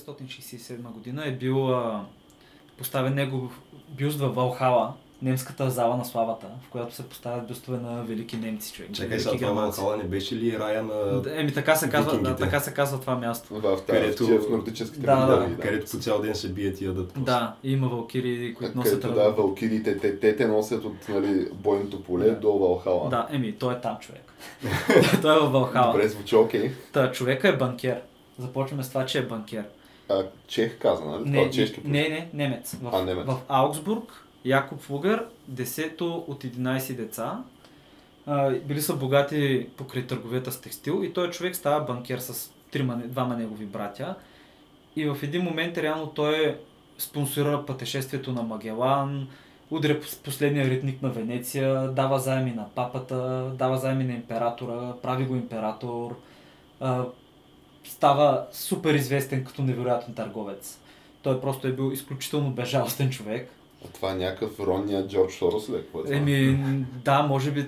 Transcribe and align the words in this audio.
1967 0.00 0.76
година 0.82 1.26
е 1.26 1.32
бил 1.32 1.74
а, 1.74 2.04
поставен 2.78 3.14
негов 3.14 3.60
бюст 3.88 4.18
в 4.18 4.28
Валхала, 4.28 4.92
немската 5.22 5.70
зала 5.70 5.96
на 5.96 6.04
славата, 6.04 6.46
в 6.66 6.68
която 6.70 6.94
се 6.94 7.08
поставят 7.08 7.46
бюстове 7.46 7.78
на 7.78 8.02
велики 8.02 8.36
немци 8.36 8.72
човек. 8.72 8.92
Чакай 8.92 9.08
велики 9.08 9.28
сега, 9.30 9.46
това. 9.46 9.62
Валхала 9.62 9.96
не 9.96 10.04
беше 10.04 10.36
ли 10.36 10.58
рая 10.58 10.82
на... 10.82 10.94
Да, 11.20 11.40
Еми 11.40 11.52
така 11.52 11.76
се 11.76 11.90
казва, 11.90 12.18
да, 12.18 12.36
така 12.36 12.60
се 12.60 12.74
казва 12.74 13.00
това 13.00 13.16
място. 13.16 13.54
В 13.54 13.60
тази, 13.86 14.00
Където- 14.00 14.26
в 14.26 14.50
нордическите 14.50 15.00
Да, 15.00 15.26
да, 15.26 15.56
където 15.62 15.90
по 15.90 15.98
цял 15.98 16.22
ден 16.22 16.34
се 16.34 16.48
бият 16.48 16.80
и 16.80 16.84
ядат. 16.84 17.12
Да, 17.16 17.54
има 17.64 17.88
валкири, 17.88 18.54
които 18.54 18.78
носят 18.78 19.02
Където, 19.02 19.20
да, 19.20 19.30
валкирите, 19.30 19.98
те, 19.98 20.20
те, 20.20 20.36
те 20.36 20.46
носят 20.46 20.84
от 20.84 21.08
нали, 21.08 21.48
бойното 21.52 22.02
поле 22.02 22.24
Да. 22.30 22.36
до 22.40 22.58
Валхала. 22.58 23.10
Да, 23.10 23.26
еми, 23.30 23.52
той 23.58 23.74
е 23.74 23.80
там 23.80 23.96
човек. 24.00 24.32
той 25.22 25.36
е 25.36 25.40
в 25.40 25.50
Валхала. 25.50 25.92
Добре, 25.92 26.08
звучи 26.08 26.36
окей. 26.36 26.70
Та, 26.92 27.12
човека 27.12 27.48
е 27.48 27.56
банкер. 27.56 28.00
Започваме 28.38 28.82
с 28.82 28.88
това, 28.88 29.06
че 29.06 29.18
е 29.18 29.22
банкер. 29.26 29.64
А, 30.10 30.24
чех 30.46 30.78
каза, 30.78 31.04
нали? 31.04 31.24
Това 31.24 31.30
Не, 31.30 31.42
е 31.42 31.50
чешки 31.50 31.80
не, 31.84 32.08
не, 32.08 32.28
немец. 32.34 32.74
В, 32.82 32.96
А, 32.96 33.02
немец. 33.02 33.26
в 33.26 33.38
Аугсбург, 33.48 34.26
Якоб 34.44 34.80
Фугър, 34.80 35.26
десето 35.48 36.24
от 36.28 36.44
11 36.44 36.96
деца. 36.96 37.44
А, 38.26 38.50
били 38.50 38.80
са 38.82 38.96
богати 38.96 39.66
покрай 39.76 40.06
търговията 40.06 40.52
с 40.52 40.60
текстил 40.60 41.04
и 41.04 41.12
той 41.12 41.30
човек 41.30 41.56
става 41.56 41.84
банкер 41.84 42.18
с 42.18 42.52
трима, 42.70 42.96
двама 43.04 43.36
негови 43.36 43.64
братя. 43.64 44.14
И 44.96 45.06
в 45.06 45.18
един 45.22 45.42
момент 45.42 45.78
реално 45.78 46.06
той 46.06 46.58
спонсорира 46.98 47.66
пътешествието 47.66 48.32
на 48.32 48.42
Магелан, 48.42 49.28
удря 49.70 50.00
последния 50.24 50.64
ритник 50.64 51.02
на 51.02 51.10
Венеция, 51.10 51.88
дава 51.88 52.18
заеми 52.18 52.50
на 52.50 52.66
папата, 52.74 53.50
дава 53.54 53.78
заеми 53.78 54.04
на 54.04 54.12
императора, 54.12 54.92
прави 55.02 55.24
го 55.24 55.34
император, 55.34 56.16
става 57.90 58.46
супер 58.52 58.94
известен 58.94 59.44
като 59.44 59.62
невероятен 59.62 60.14
търговец. 60.14 60.78
Той 61.22 61.40
просто 61.40 61.66
е 61.66 61.72
бил 61.72 61.92
изключително 61.92 62.50
безжалостен 62.50 63.10
човек. 63.10 63.50
Това 63.94 64.12
е 64.12 64.14
някакъв 64.14 64.60
ронния 64.60 65.08
Джордж 65.08 65.34
Сорос 65.34 65.68
ли? 65.68 65.74
е? 65.74 66.12
Е? 66.12 66.16
Еми, 66.16 66.58
да, 67.04 67.22
може 67.22 67.50
би 67.50 67.66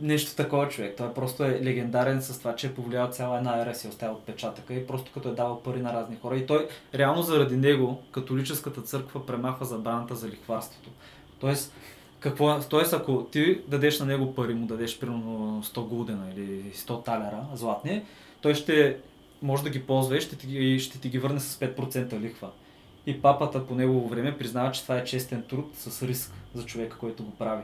нещо 0.00 0.36
такова 0.36 0.68
човек. 0.68 0.94
Той 0.96 1.14
просто 1.14 1.44
е 1.44 1.60
легендарен 1.64 2.22
с 2.22 2.38
това, 2.38 2.56
че 2.56 2.66
е 2.66 2.74
повлиял 2.74 3.10
цяла 3.10 3.38
една 3.38 3.62
ера 3.62 3.74
си 3.74 3.86
е 3.86 3.90
оставил 3.90 4.14
отпечатъка 4.14 4.74
и 4.74 4.86
просто 4.86 5.12
като 5.12 5.28
е 5.28 5.34
давал 5.34 5.60
пари 5.60 5.80
на 5.80 5.92
разни 5.92 6.16
хора. 6.22 6.36
И 6.36 6.46
той 6.46 6.68
реално 6.94 7.22
заради 7.22 7.56
него 7.56 8.02
католическата 8.10 8.82
църква 8.82 9.26
премахва 9.26 9.66
забраната 9.66 10.14
за 10.14 10.28
лихварството. 10.28 10.90
Тоест, 11.40 11.72
какво, 12.20 12.60
тоест, 12.60 12.92
ако 12.92 13.24
ти 13.24 13.60
дадеш 13.68 14.00
на 14.00 14.06
него 14.06 14.34
пари, 14.34 14.54
му 14.54 14.66
дадеш 14.66 14.98
примерно 14.98 15.62
100 15.64 15.88
гулдена 15.88 16.26
или 16.36 16.72
100 16.72 17.04
талера 17.04 17.46
златни, 17.54 18.02
той 18.40 18.54
ще 18.54 18.96
може 19.42 19.62
да 19.62 19.70
ги 19.70 19.82
ползва 19.82 20.20
ще 20.20 20.36
ти, 20.36 20.78
ще 20.78 21.00
ти 21.00 21.08
ги 21.08 21.18
върне 21.18 21.40
с 21.40 21.58
5% 21.58 22.20
лихва. 22.20 22.50
И 23.06 23.22
папата 23.22 23.66
по 23.66 23.74
негово 23.74 24.08
време 24.08 24.38
признава, 24.38 24.72
че 24.72 24.82
това 24.82 24.98
е 24.98 25.04
честен 25.04 25.42
труд 25.42 25.70
с 25.74 26.02
риск 26.02 26.32
за 26.54 26.66
човека, 26.66 26.98
който 26.98 27.24
го 27.24 27.30
прави. 27.30 27.62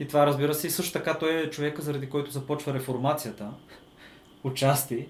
И 0.00 0.08
това 0.08 0.26
разбира 0.26 0.54
се, 0.54 0.66
и 0.66 0.70
също 0.70 0.92
така 0.92 1.18
той 1.18 1.34
е 1.34 1.50
човека, 1.50 1.82
заради 1.82 2.08
който 2.08 2.30
започва 2.30 2.74
реформацията, 2.74 3.50
отчасти, 4.44 5.06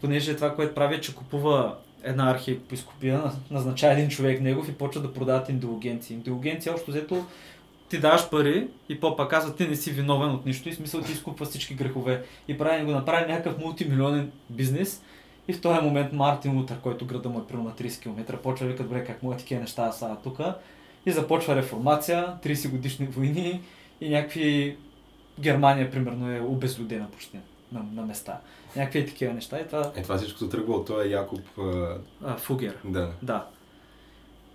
понеже 0.00 0.36
това, 0.36 0.54
което 0.54 0.74
прави 0.74 0.94
е, 0.94 1.00
че 1.00 1.14
купува 1.14 1.76
една 2.02 2.30
архиепископия, 2.30 3.22
назначава 3.50 3.92
един 3.92 4.08
човек 4.08 4.40
негов 4.40 4.68
и 4.68 4.72
почва 4.72 5.02
да 5.02 5.12
продават 5.12 5.48
индулгенции. 5.48 6.14
Индулгенции, 6.14 6.72
общо 6.72 6.90
взето, 6.90 7.26
ти 7.88 7.98
даваш 7.98 8.30
пари 8.30 8.68
и 8.88 9.00
попа 9.00 9.28
казва, 9.28 9.56
ти 9.56 9.68
не 9.68 9.76
си 9.76 9.90
виновен 9.90 10.30
от 10.30 10.46
нищо 10.46 10.68
и 10.68 10.74
смисъл 10.74 11.02
ти 11.02 11.12
изкупва 11.12 11.46
всички 11.46 11.74
грехове. 11.74 12.24
И 12.48 12.58
прави 12.58 12.84
го 12.84 12.90
направи 12.90 13.32
някакъв 13.32 13.58
мултимилионен 13.58 14.30
бизнес. 14.50 15.02
И 15.48 15.52
в 15.52 15.60
този 15.60 15.80
момент 15.80 16.12
Мартин 16.12 16.56
Лутър, 16.56 16.80
който 16.80 17.06
града 17.06 17.28
му 17.28 17.38
е 17.38 17.46
примерно 17.46 17.68
на 17.68 17.74
30 17.74 18.02
км, 18.02 18.36
почва 18.42 18.66
вика, 18.66 18.82
добре, 18.82 19.04
как 19.04 19.22
му 19.22 19.32
е 19.32 19.36
такива 19.36 19.60
неща 19.60 19.92
стават 19.92 20.22
тук. 20.22 20.40
И 21.06 21.12
започва 21.12 21.56
реформация, 21.56 22.34
30 22.44 22.70
годишни 22.70 23.06
войни 23.06 23.62
и 24.00 24.08
някакви... 24.08 24.76
Германия, 25.40 25.90
примерно, 25.90 26.32
е 26.32 26.40
обезлюдена 26.40 27.10
почти 27.10 27.38
на, 27.72 27.82
на 27.92 28.02
места. 28.02 28.40
Някакви 28.76 29.06
такива 29.06 29.34
неща 29.34 29.60
и 29.60 29.66
това... 29.66 29.92
Е, 29.96 30.02
това 30.02 30.16
всичко 30.16 30.48
тръгва 30.48 30.74
от 30.74 30.86
този 30.86 31.10
Якоб... 31.10 31.40
А, 32.24 32.36
Фугер. 32.36 32.76
Да. 32.84 33.10
Да. 33.22 33.46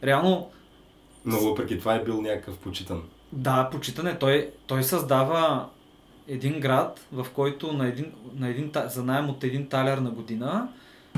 Реално, 0.03 0.49
Но 1.25 1.39
въпреки 1.39 1.79
това 1.79 1.95
е 1.95 2.03
бил 2.03 2.21
някакъв 2.21 2.57
почитан. 2.57 3.03
Да, 3.31 3.69
почитане. 3.71 4.17
Той, 4.17 4.51
той 4.67 4.83
създава 4.83 5.69
един 6.27 6.59
град, 6.59 7.05
в 7.11 7.27
който 7.33 7.73
на 7.73 7.87
един, 7.87 8.11
на 8.35 8.49
един, 8.49 8.71
за 8.85 9.03
найем 9.03 9.29
от 9.29 9.43
един 9.43 9.69
талер 9.69 9.97
на 9.97 10.09
година, 10.09 10.69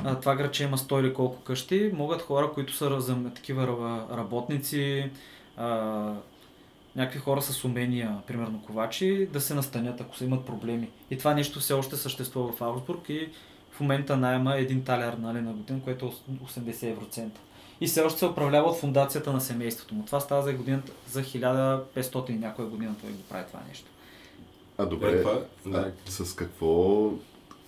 а, 0.04 0.20
това 0.20 0.36
градче 0.36 0.64
има 0.64 0.78
100 0.78 1.00
или 1.00 1.14
колко 1.14 1.42
къщи, 1.42 1.92
могат 1.94 2.22
хора, 2.22 2.52
които 2.54 2.74
са 2.74 3.02
за 3.02 3.18
такива 3.36 3.68
ра- 3.68 4.18
работници, 4.18 5.10
а, 5.58 6.14
някакви 6.96 7.20
хора 7.20 7.42
с 7.42 7.66
умения, 7.66 8.18
примерно 8.28 8.62
ковачи, 8.62 9.28
да 9.34 9.42
се 9.42 9.54
настанят, 9.54 10.02
ако 10.02 10.16
са 10.18 10.26
имат 10.26 10.46
проблеми. 10.46 10.90
И 11.12 11.18
това 11.18 11.34
нещо 11.34 11.60
все 11.60 11.74
още 11.74 11.96
съществува 11.96 12.52
в 12.52 12.62
Аугсбург 12.62 13.10
и 13.10 13.30
в 13.72 13.80
момента 13.80 14.18
найема 14.18 14.56
един 14.56 14.84
талер 14.84 15.14
нали, 15.14 15.42
на 15.42 15.54
година, 15.54 15.80
което 15.84 16.06
е 16.06 16.10
80 16.46 16.92
евроцента. 16.92 17.40
И 17.82 17.88
все 17.88 18.02
още 18.02 18.20
се 18.20 18.26
управлява 18.26 18.70
от 18.70 18.78
фундацията 18.78 19.34
на 19.34 19.42
семейството 19.42 19.96
му. 19.96 20.06
Това 20.06 20.20
става 20.20 20.42
за 20.42 20.54
годината, 20.54 20.92
за 21.08 21.24
1500 21.24 22.30
и 22.30 22.34
някоя 22.34 22.68
година 22.68 22.96
той 23.02 23.12
го 23.12 23.24
прави 23.30 23.46
това 23.48 23.60
нещо. 23.70 23.90
А 24.78 24.84
Е, 24.84 24.86
добре, 24.86 25.22
това- 25.22 25.42
а, 25.66 25.70
да. 25.70 25.92
с 26.06 26.36
какво... 26.36 27.12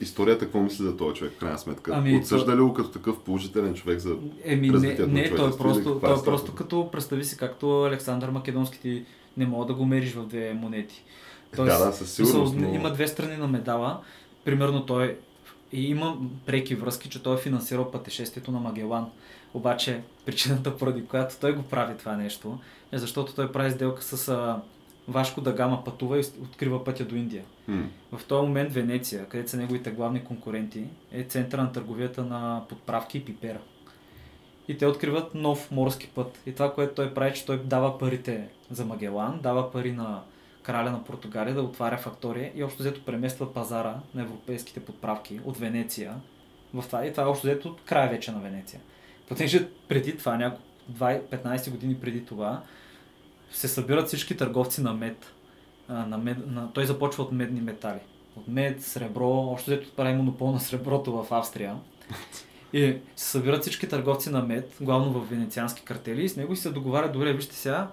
Историята 0.01 0.45
какво 0.45 0.59
мисли 0.59 0.83
за 0.83 0.97
този 0.97 1.15
човек, 1.15 1.33
в 1.33 1.39
крайна 1.39 1.59
сметка? 1.59 1.91
Ами, 1.95 2.17
Отсъжда 2.17 2.55
ли 2.55 2.61
го 2.61 2.73
като 2.73 2.89
такъв 2.89 3.19
положителен 3.19 3.73
човек 3.73 3.99
за... 3.99 4.15
Еми, 4.43 4.69
не, 4.69 4.97
не 5.07 5.35
той 5.35 5.49
е 5.49 5.57
просто, 5.57 5.93
каква 5.93 6.07
той 6.07 6.17
е 6.17 6.19
е 6.19 6.23
просто 6.23 6.55
като, 6.55 6.89
представи 6.91 7.25
си, 7.25 7.37
както 7.37 7.83
Александър 7.83 8.29
Македонски 8.29 8.79
ти 8.79 9.05
не 9.37 9.45
мога 9.45 9.65
да 9.65 9.73
го 9.73 9.85
мериш 9.85 10.13
в 10.13 10.25
две 10.25 10.53
монети. 10.53 11.03
да, 11.55 11.63
да, 11.65 11.93
със 11.93 12.13
сигурност, 12.13 12.55
но... 12.55 12.73
Има 12.73 12.93
две 12.93 13.07
страни 13.07 13.37
на 13.37 13.47
медала. 13.47 14.01
Примерно 14.45 14.85
той 14.85 15.17
и 15.71 15.89
има 15.89 16.17
преки 16.45 16.75
връзки, 16.75 17.09
че 17.09 17.23
той 17.23 17.35
е 17.35 17.39
финансирал 17.39 17.91
пътешествието 17.91 18.51
на 18.51 18.59
Магелан. 18.59 19.05
Обаче 19.53 20.01
причината, 20.25 20.77
поради 20.77 21.05
която 21.05 21.35
той 21.41 21.55
го 21.55 21.63
прави 21.63 21.97
това 21.97 22.15
нещо, 22.15 22.59
е 22.91 22.97
защото 22.97 23.33
той 23.33 23.51
прави 23.51 23.71
сделка 23.71 24.03
с 24.03 24.55
Вашко 25.09 25.41
да 25.41 25.53
Гама 25.53 25.83
пътува 25.83 26.19
и 26.19 26.23
открива 26.41 26.83
пътя 26.83 27.05
до 27.05 27.15
Индия. 27.15 27.43
М. 27.67 27.89
В 28.11 28.25
този 28.25 28.47
момент 28.47 28.73
Венеция, 28.73 29.25
където 29.25 29.49
са 29.49 29.57
неговите 29.57 29.91
главни 29.91 30.23
конкуренти, 30.23 30.85
е 31.11 31.23
центъра 31.23 31.63
на 31.63 31.71
търговията 31.71 32.23
на 32.23 32.61
подправки 32.69 33.17
и 33.17 33.25
пипера. 33.25 33.59
И 34.67 34.77
те 34.77 34.85
откриват 34.85 35.35
нов 35.35 35.71
морски 35.71 36.07
път. 36.07 36.39
И 36.45 36.53
това, 36.53 36.73
което 36.73 36.93
той 36.93 37.13
прави, 37.13 37.33
че 37.33 37.45
той 37.45 37.63
дава 37.63 37.97
парите 37.97 38.47
за 38.71 38.85
Магелан, 38.85 39.39
дава 39.43 39.71
пари 39.71 39.91
на 39.91 40.21
краля 40.63 40.91
на 40.91 41.03
Португалия 41.03 41.55
да 41.55 41.61
отваря 41.61 41.97
фактория 41.97 42.51
и 42.55 42.63
общо 42.63 42.79
взето 42.79 43.05
премества 43.05 43.53
пазара 43.53 43.95
на 44.15 44.21
европейските 44.21 44.79
подправки 44.79 45.39
от 45.45 45.57
Венеция 45.57 46.15
в 46.73 46.83
това. 46.85 47.05
И 47.05 47.11
това 47.11 47.23
е 47.23 47.27
общо 47.27 47.47
взето 47.47 47.75
край 47.85 48.09
вече 48.09 48.31
на 48.31 48.39
Венеция. 48.39 48.79
Понеже 49.27 49.67
преди 49.87 50.17
това, 50.17 50.37
няко 50.37 50.61
20 50.91 51.21
15 51.21 51.71
години 51.71 51.95
преди 51.95 52.25
това, 52.25 52.61
се 53.51 53.67
събират 53.67 54.07
всички 54.07 54.37
търговци 54.37 54.81
на 54.81 54.93
мед. 54.93 55.33
А, 55.87 56.05
На 56.05 56.17
мед 56.17 56.37
на... 56.47 56.73
Той 56.73 56.85
започва 56.85 57.23
от 57.23 57.31
медни 57.31 57.61
метали. 57.61 57.99
От 58.35 58.47
мед, 58.47 58.83
сребро, 58.83 59.29
общо 59.29 59.71
взето 59.71 59.95
прави 59.95 60.13
монопол 60.13 60.51
на 60.51 60.59
среброто 60.59 61.11
в 61.11 61.27
Австрия. 61.31 61.75
И 62.73 62.95
се 63.15 63.29
събират 63.29 63.61
всички 63.61 63.89
търговци 63.89 64.29
на 64.29 64.41
мед, 64.41 64.77
главно 64.81 65.11
в 65.11 65.29
венециански 65.29 65.81
картели, 65.81 66.23
и 66.23 66.29
с 66.29 66.35
него 66.35 66.53
и 66.53 66.57
се 66.57 66.69
договарят, 66.69 67.13
добре, 67.13 67.33
вижте 67.33 67.55
сега, 67.55 67.87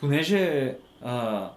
понеже 0.00 0.74
а, 1.02 1.48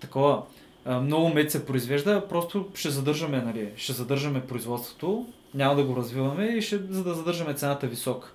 такова, 0.00 0.42
а, 0.84 1.00
много 1.00 1.28
мед 1.28 1.50
се 1.50 1.66
произвежда, 1.66 2.28
просто 2.28 2.68
ще 2.74 2.90
задържаме, 2.90 3.42
нали, 3.42 3.72
ще 3.76 3.92
задържаме 3.92 4.46
производството, 4.46 5.26
няма 5.54 5.74
да 5.74 5.84
го 5.84 5.96
развиваме 5.96 6.44
и 6.44 6.62
ще, 6.62 6.78
за 6.78 7.04
да 7.04 7.14
задържаме 7.14 7.54
цената 7.54 7.86
висока. 7.86 8.32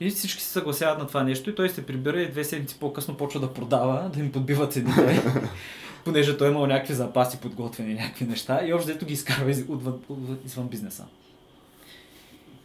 И 0.00 0.10
всички 0.10 0.42
се 0.42 0.48
съгласяват 0.48 0.98
на 0.98 1.06
това 1.06 1.22
нещо 1.22 1.50
и 1.50 1.54
той 1.54 1.68
се 1.68 1.86
прибира 1.86 2.22
и 2.22 2.30
две 2.30 2.44
седмици 2.44 2.76
по-късно 2.80 3.16
почва 3.16 3.40
да 3.40 3.52
продава, 3.54 4.10
да 4.14 4.20
им 4.20 4.32
подбива 4.32 4.68
цените. 4.68 5.22
понеже 6.04 6.36
той 6.36 6.48
е 6.48 6.50
имал 6.50 6.66
някакви 6.66 6.94
запаси 6.94 7.38
подготвени, 7.40 7.94
някакви 7.94 8.24
неща 8.24 8.66
и 8.66 8.72
още 8.72 8.92
дето 8.92 9.06
ги 9.06 9.12
изкарва 9.12 9.50
из, 9.50 9.64
отвън, 9.68 10.00
извън 10.46 10.68
бизнеса. 10.68 11.06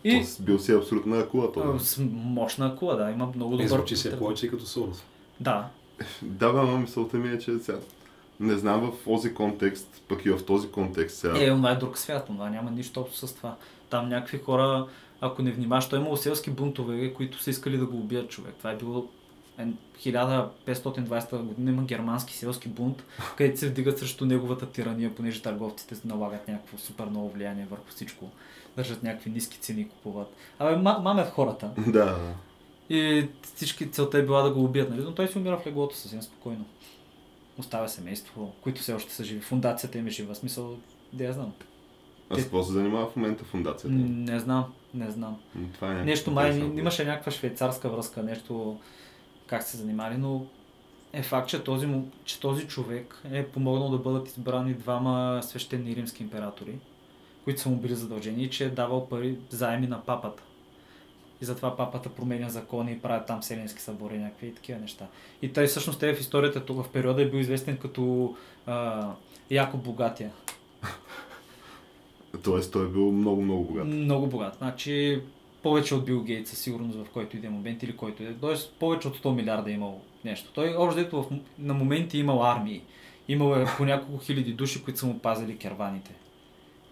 И 0.03 0.11
Тоест, 0.11 0.43
бил 0.43 0.59
си 0.59 0.71
абсолютна 0.71 1.19
акула. 1.19 1.51
Това. 1.51 1.79
с 1.79 1.97
мощна 2.11 2.67
акула, 2.67 2.95
да, 2.95 3.11
има 3.11 3.31
много 3.35 3.51
добър... 3.51 3.67
звучи 3.67 3.95
се 3.95 4.19
повече 4.19 4.47
като 4.47 4.65
Сорос. 4.65 5.03
Да, 5.39 5.67
Да, 6.21 6.53
бе, 6.53 6.61
но 6.61 6.77
мисълта 6.77 7.17
ми 7.17 7.29
е, 7.29 7.39
че 7.39 7.59
сега... 7.59 7.77
Не 8.39 8.57
знам 8.57 8.81
в 8.81 9.03
този 9.05 9.33
контекст, 9.33 10.01
пък 10.07 10.25
и 10.25 10.29
в 10.29 10.45
този 10.45 10.67
контекст 10.67 11.17
сега. 11.17 11.43
Е, 11.43 11.49
това 11.49 11.71
е 11.71 11.75
друг 11.75 11.97
свят, 11.97 12.25
това 12.25 12.49
няма 12.49 12.71
нищо 12.71 13.01
общо 13.01 13.27
с 13.27 13.35
това. 13.35 13.55
Там 13.89 14.09
някакви 14.09 14.37
хора, 14.37 14.87
ако 15.25 15.41
не 15.41 15.51
внимаваш, 15.51 15.89
той 15.89 15.99
е 15.99 16.01
имало 16.01 16.17
селски 16.17 16.49
бунтове, 16.49 17.13
които 17.13 17.43
са 17.43 17.49
искали 17.49 17.77
да 17.77 17.85
го 17.85 17.97
убият 17.97 18.29
човек. 18.29 18.53
Това 18.57 18.71
е 18.71 18.77
било 18.77 19.07
е, 19.59 19.67
1520 19.99 21.37
година 21.37 21.71
има 21.71 21.83
германски 21.83 22.33
селски 22.33 22.67
бунт, 22.67 23.03
където 23.37 23.59
се 23.59 23.69
вдигат 23.69 23.99
срещу 23.99 24.25
неговата 24.25 24.65
тирания, 24.65 25.15
понеже 25.15 25.41
търговците 25.41 25.95
налагат 26.05 26.47
някакво 26.47 26.77
супер 26.77 27.05
много 27.05 27.29
влияние 27.29 27.67
върху 27.71 27.87
всичко. 27.89 28.29
Държат 28.77 29.03
някакви 29.03 29.29
ниски 29.29 29.57
цени 29.59 29.81
и 29.81 29.89
купуват. 29.89 30.27
Абе, 30.59 30.71
ма- 30.73 31.01
мамят 31.01 31.29
хората. 31.29 31.69
Да. 31.87 32.17
И 32.89 33.27
всички 33.45 33.91
целта 33.91 34.17
е 34.17 34.23
била 34.23 34.41
да 34.41 34.51
го 34.51 34.63
убият, 34.63 34.89
нали? 34.89 35.01
Но 35.01 35.11
той 35.11 35.27
си 35.27 35.37
умира 35.37 35.57
в 35.57 35.67
леглото 35.67 35.95
съвсем 35.95 36.21
спокойно. 36.21 36.65
Оставя 37.57 37.89
семейство, 37.89 38.53
които 38.61 38.81
все 38.81 38.93
още 38.93 39.13
са 39.13 39.23
живи. 39.23 39.39
Фундацията 39.41 39.97
им 39.97 40.07
е 40.07 40.11
жива. 40.11 40.35
Смисъл, 40.35 40.77
да 41.13 41.23
я 41.23 41.33
знам. 41.33 41.53
А 42.29 42.35
с 42.35 42.43
какво 42.43 42.63
се 42.63 42.71
занимава 42.71 43.07
в 43.07 43.15
момента 43.15 43.43
фундацията? 43.43 43.95
М, 43.95 44.05
Не 44.07 44.39
знам, 44.39 44.65
не 44.95 45.11
знам. 45.11 45.37
Това 45.73 45.91
е 45.91 46.03
Нещо 46.03 46.31
май 46.31 46.49
интересно. 46.49 46.79
имаше 46.79 47.05
някаква 47.05 47.31
швейцарска 47.31 47.89
връзка, 47.89 48.23
нещо 48.23 48.79
как 49.47 49.63
се 49.63 49.77
занимали, 49.77 50.17
но 50.17 50.45
е 51.13 51.23
факт, 51.23 51.49
че 51.49 51.63
този, 51.63 51.87
че 52.25 52.39
този 52.39 52.67
човек 52.67 53.21
е 53.31 53.45
помогнал 53.47 53.89
да 53.89 53.97
бъдат 53.97 54.27
избрани 54.27 54.73
двама 54.73 55.39
свещени 55.43 55.95
римски 55.95 56.23
императори, 56.23 56.75
които 57.43 57.61
са 57.61 57.69
му 57.69 57.75
били 57.75 57.95
задължени 57.95 58.43
и 58.43 58.49
че 58.49 58.65
е 58.65 58.69
давал 58.69 59.09
пари 59.09 59.37
заеми 59.49 59.87
на 59.87 60.01
папата. 60.01 60.43
И 61.41 61.45
затова 61.45 61.77
папата 61.77 62.09
променя 62.09 62.49
закони 62.49 62.91
и 62.91 62.99
правят 62.99 63.27
там 63.27 63.41
Вселенски 63.41 63.81
събори, 63.81 64.17
някакви 64.17 64.55
такива 64.55 64.79
неща. 64.79 65.05
И 65.41 65.53
той 65.53 65.67
всъщност 65.67 66.03
е 66.03 66.15
в 66.15 66.19
историята 66.19 66.65
тук 66.65 66.83
в 66.83 66.89
периода 66.89 67.21
е 67.21 67.29
бил 67.29 67.39
известен 67.39 67.77
като 67.77 68.35
а, 68.65 69.07
Яко 69.51 69.77
Богатия. 69.77 70.31
Тоест, 72.43 72.71
той 72.71 72.85
е 72.85 72.89
бил 72.89 73.11
много, 73.11 73.41
много 73.41 73.63
богат. 73.63 73.87
Много 73.87 74.27
богат. 74.27 74.55
Значи 74.57 75.21
повече 75.63 75.95
от 75.95 76.05
Бил 76.05 76.23
Гейтс 76.23 76.49
със 76.49 76.59
сигурност 76.59 76.97
в 76.97 77.09
който 77.13 77.37
и 77.37 77.39
да 77.39 77.47
е 77.47 77.49
момент 77.49 77.83
или 77.83 77.97
който 77.97 78.23
и 78.23 78.25
да 78.25 78.31
е. 78.31 78.35
Тоест 78.35 78.73
повече 78.79 79.07
от 79.07 79.17
100 79.17 79.35
милиарда 79.35 79.71
е 79.71 79.73
имал 79.73 80.01
нещо. 80.25 80.51
Той 80.53 80.75
общо 80.75 81.03
дето 81.03 81.23
в, 81.23 81.25
на 81.59 81.73
моменти 81.73 82.17
е 82.17 82.19
имал 82.19 82.45
армии. 82.45 82.81
Имал 83.27 83.55
е 83.55 83.65
по 83.77 83.85
няколко 83.85 84.23
хиляди 84.23 84.53
души, 84.53 84.83
които 84.83 84.99
са 84.99 85.05
му 85.05 85.19
пазили 85.19 85.57
керваните. 85.57 86.11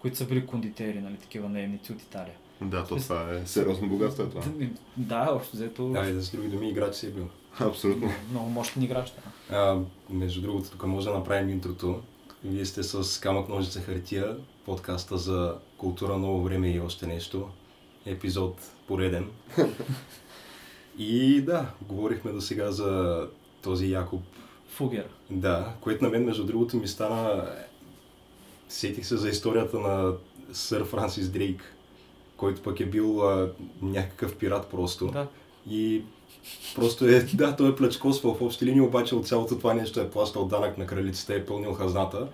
Които 0.00 0.16
са 0.16 0.26
били 0.26 0.46
кондитери, 0.46 1.00
нали, 1.00 1.16
такива 1.16 1.48
наемници 1.48 1.92
от 1.92 2.02
Италия. 2.02 2.34
Да, 2.60 2.84
то 2.84 2.96
това 2.96 3.30
е 3.32 3.46
сериозно 3.46 3.88
богатство 3.88 4.22
е 4.22 4.28
това. 4.28 4.42
Да, 4.96 5.28
общо 5.32 5.56
взето 5.56 5.88
Да, 5.88 6.08
и 6.08 6.12
да 6.12 6.22
с 6.22 6.30
други 6.30 6.48
думи, 6.48 6.68
играч 6.68 6.94
си 6.94 7.06
е 7.06 7.10
бил. 7.10 7.28
Абсолютно. 7.60 8.10
много 8.30 8.50
мощен 8.50 8.82
играч. 8.82 9.12
Да. 9.50 9.56
А, 9.56 9.80
между 10.10 10.42
другото, 10.42 10.70
тук 10.70 10.86
може 10.86 11.06
да 11.06 11.14
направим 11.14 11.48
интрото. 11.48 12.02
Вие 12.44 12.64
сте 12.64 12.82
с 12.82 13.20
камък, 13.20 13.48
ножица, 13.48 13.80
хартия, 13.80 14.36
подкаста 14.64 15.18
за 15.18 15.58
култура, 15.78 16.18
ново 16.18 16.42
време 16.42 16.70
и 16.70 16.80
още 16.80 17.06
нещо. 17.06 17.48
Епизод 18.06 18.56
пореден. 18.86 19.30
И 20.98 21.40
да, 21.40 21.72
говорихме 21.82 22.32
до 22.32 22.40
сега 22.40 22.70
за 22.72 23.20
този 23.62 23.90
Якоб. 23.90 24.22
Фугер. 24.68 25.08
Да, 25.30 25.74
което 25.80 26.04
на 26.04 26.10
мен, 26.10 26.24
между 26.24 26.44
другото, 26.44 26.76
ми 26.76 26.88
стана... 26.88 27.50
Сетих 28.68 29.06
се 29.06 29.16
за 29.16 29.28
историята 29.28 29.78
на 29.78 30.12
сър 30.52 30.84
Франсис 30.84 31.28
Дрейк, 31.28 31.74
който 32.36 32.62
пък 32.62 32.80
е 32.80 32.86
бил 32.86 33.28
а, 33.28 33.52
някакъв 33.82 34.36
пират 34.36 34.66
просто. 34.70 35.06
Да. 35.06 35.28
И 35.70 36.02
просто 36.74 37.04
е, 37.06 37.20
да, 37.20 37.56
той 37.56 37.70
е 37.70 37.76
плячкосвал 37.76 38.34
в 38.34 38.42
общи 38.42 38.66
линии, 38.66 38.80
обаче 38.80 39.14
от 39.14 39.26
цялото 39.26 39.56
това 39.56 39.74
нещо 39.74 40.00
е 40.00 40.10
плащал 40.10 40.44
данък 40.44 40.78
на 40.78 40.86
кралицата, 40.86 41.34
е 41.34 41.44
пълнил 41.44 41.72
хазната. 41.72 42.28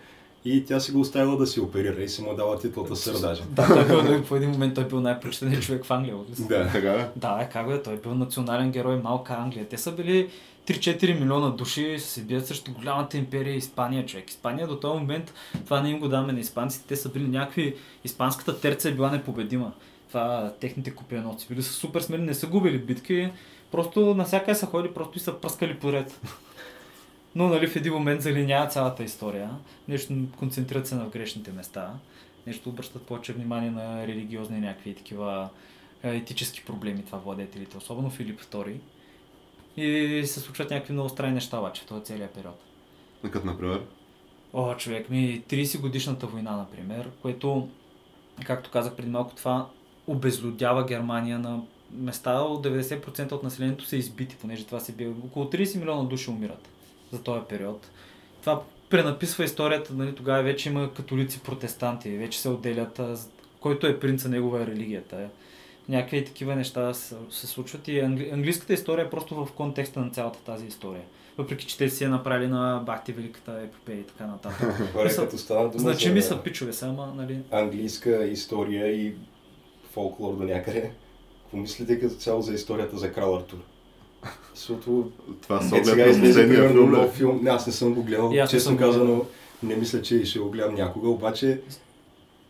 И 0.44 0.64
тя 0.64 0.80
си 0.80 0.92
го 0.92 1.00
оставила 1.00 1.36
да 1.36 1.46
си 1.46 1.60
оперира 1.60 2.02
и 2.02 2.08
си 2.08 2.22
му 2.22 2.34
дала 2.34 2.58
титлата 2.58 2.96
сър 2.96 3.20
даже. 3.20 3.42
Да, 3.50 3.86
той 3.86 4.02
бил, 4.04 4.22
в 4.22 4.36
един 4.36 4.50
момент 4.50 4.74
той 4.74 4.84
бил 4.84 5.00
най-почтеният 5.00 5.62
човек 5.62 5.84
в 5.84 5.90
Англия. 5.90 6.16
Да. 6.38 6.70
Така 6.72 6.92
е. 6.92 7.08
Да, 7.16 7.48
как 7.52 7.68
бе, 7.68 7.82
той 7.82 7.94
е 7.94 7.96
бил 7.96 8.14
национален 8.14 8.70
герой 8.70 8.96
малка 8.96 9.34
Англия. 9.34 9.68
Те 9.68 9.78
са 9.78 9.92
били 9.92 10.28
3-4 10.66 11.20
милиона 11.20 11.50
души, 11.50 11.98
се 11.98 12.22
бият 12.22 12.46
срещу 12.46 12.72
голямата 12.72 13.16
империя 13.16 13.56
Испания, 13.56 14.06
човек. 14.06 14.30
Испания 14.30 14.66
до 14.66 14.76
този 14.76 14.98
момент, 14.98 15.34
това 15.64 15.80
не 15.80 15.90
им 15.90 15.98
го 15.98 16.08
даваме 16.08 16.32
на 16.32 16.40
испанците, 16.40 16.84
те 16.88 16.96
са 16.96 17.08
били 17.08 17.28
някакви, 17.28 17.74
испанската 18.04 18.60
терца 18.60 18.88
е 18.88 18.92
била 18.92 19.10
непобедима. 19.10 19.72
Това 20.08 20.52
техните 20.60 20.94
купеноци 20.94 21.46
били 21.48 21.62
са 21.62 21.72
супер 21.72 22.00
смели, 22.00 22.22
не 22.22 22.34
са 22.34 22.46
губили 22.46 22.78
битки, 22.78 23.30
просто 23.70 24.14
насякъде 24.14 24.54
са 24.54 24.66
ходили, 24.66 24.94
просто 24.94 25.18
и 25.18 25.20
са 25.20 25.40
пръскали 25.40 25.78
поред. 25.78 26.20
Но 27.34 27.48
нали, 27.48 27.66
в 27.66 27.76
един 27.76 27.92
момент 27.92 28.22
залинява 28.22 28.68
цялата 28.68 29.04
история, 29.04 29.50
нещо 29.88 30.14
концентрират 30.38 30.86
се 30.86 30.94
на 30.94 31.06
грешните 31.06 31.52
места, 31.52 31.94
нещо 32.46 32.68
обръщат 32.68 33.02
повече 33.02 33.32
внимание 33.32 33.70
на 33.70 34.06
религиозни 34.06 34.60
някакви 34.60 34.94
такива 34.94 35.48
е, 36.02 36.16
етически 36.16 36.64
проблеми 36.64 37.04
това 37.06 37.18
владетелите, 37.18 37.76
особено 37.76 38.10
Филип 38.10 38.40
II. 38.40 38.76
И 39.76 40.22
се 40.26 40.40
случват 40.40 40.70
някакви 40.70 40.92
много 40.92 41.08
странни 41.08 41.34
неща 41.34 41.58
обаче 41.58 41.82
в 41.82 41.86
този 41.86 42.04
целият 42.04 42.34
период. 42.34 42.60
Като, 43.30 43.46
например, 43.46 43.82
О, 44.52 44.74
човек 44.74 45.10
ми, 45.10 45.42
30 45.48 45.80
годишната 45.80 46.26
война, 46.26 46.56
например, 46.56 47.10
което, 47.22 47.68
както 48.46 48.70
казах 48.70 48.94
преди 48.96 49.10
малко, 49.10 49.34
това 49.34 49.66
обезлюдява 50.06 50.84
Германия 50.86 51.38
на 51.38 51.60
места 51.92 52.40
от 52.40 52.66
90% 52.66 53.32
от 53.32 53.42
населението 53.42 53.84
са 53.84 53.96
избити, 53.96 54.36
понеже 54.40 54.66
това 54.66 54.80
се 54.80 54.92
бие. 54.92 55.08
Около 55.08 55.44
30 55.44 55.78
милиона 55.78 56.02
души 56.02 56.30
умират 56.30 56.68
за 57.12 57.22
този 57.22 57.40
период. 57.48 57.90
Това 58.40 58.62
пренаписва 58.90 59.44
историята, 59.44 59.94
нали, 59.94 60.14
тогава 60.14 60.42
вече 60.42 60.68
има 60.68 60.94
католици, 60.94 61.40
протестанти, 61.40 62.10
вече 62.10 62.40
се 62.40 62.48
отделят, 62.48 63.00
който 63.60 63.86
е 63.86 64.00
принца, 64.00 64.28
негова 64.28 64.62
е 64.62 64.66
религията. 64.66 65.28
Някакви 65.88 66.24
такива 66.24 66.56
неща 66.56 66.94
се, 66.94 67.14
се 67.30 67.46
случват 67.46 67.88
и 67.88 68.00
англи, 68.00 68.30
английската 68.32 68.72
история 68.72 69.04
е 69.04 69.10
просто 69.10 69.34
в 69.34 69.52
контекста 69.52 70.00
на 70.00 70.10
цялата 70.10 70.38
тази 70.38 70.66
история. 70.66 71.02
Въпреки, 71.38 71.66
че 71.66 71.78
те 71.78 71.90
си 71.90 72.04
я 72.04 72.10
направили 72.10 72.48
на 72.48 72.82
Бахти 72.86 73.12
Великата 73.12 73.60
епопея 73.64 73.98
и 73.98 74.04
така 74.04 74.26
нататък. 74.26 74.60
Са- 75.10 75.28
като 75.28 75.68
дума 75.68 75.78
Значими 75.78 76.20
за 76.20 76.28
са 76.28 76.42
пичове, 76.42 76.72
са, 76.72 76.88
ама, 76.88 77.12
нали... 77.16 77.38
английска 77.50 78.24
история 78.24 79.06
и 79.06 79.14
фолклор 79.92 80.36
до 80.36 80.44
някъде, 80.44 80.92
помислите 81.50 82.00
като 82.00 82.14
цяло 82.14 82.42
за 82.42 82.54
историята 82.54 82.98
за 82.98 83.12
крал 83.12 83.36
Артур. 83.36 83.58
Защото 84.54 85.12
това 85.42 85.60
с 85.60 85.72
Е, 85.72 85.84
сега 85.84 86.06
излезе 86.06 86.48
примерно 86.48 86.72
филм. 86.72 86.90
нов 86.90 87.12
филм. 87.12 87.40
Не, 87.42 87.50
аз 87.50 87.66
не 87.66 87.72
съм 87.72 87.94
го 87.94 88.02
гледал. 88.02 88.32
Аз 88.42 88.50
Честно 88.50 88.68
съм 88.68 88.78
казано, 88.78 89.24
не 89.62 89.76
мисля, 89.76 90.02
че 90.02 90.24
ще 90.24 90.38
го 90.38 90.50
гледам 90.50 90.74
някога, 90.74 91.08
обаче 91.08 91.60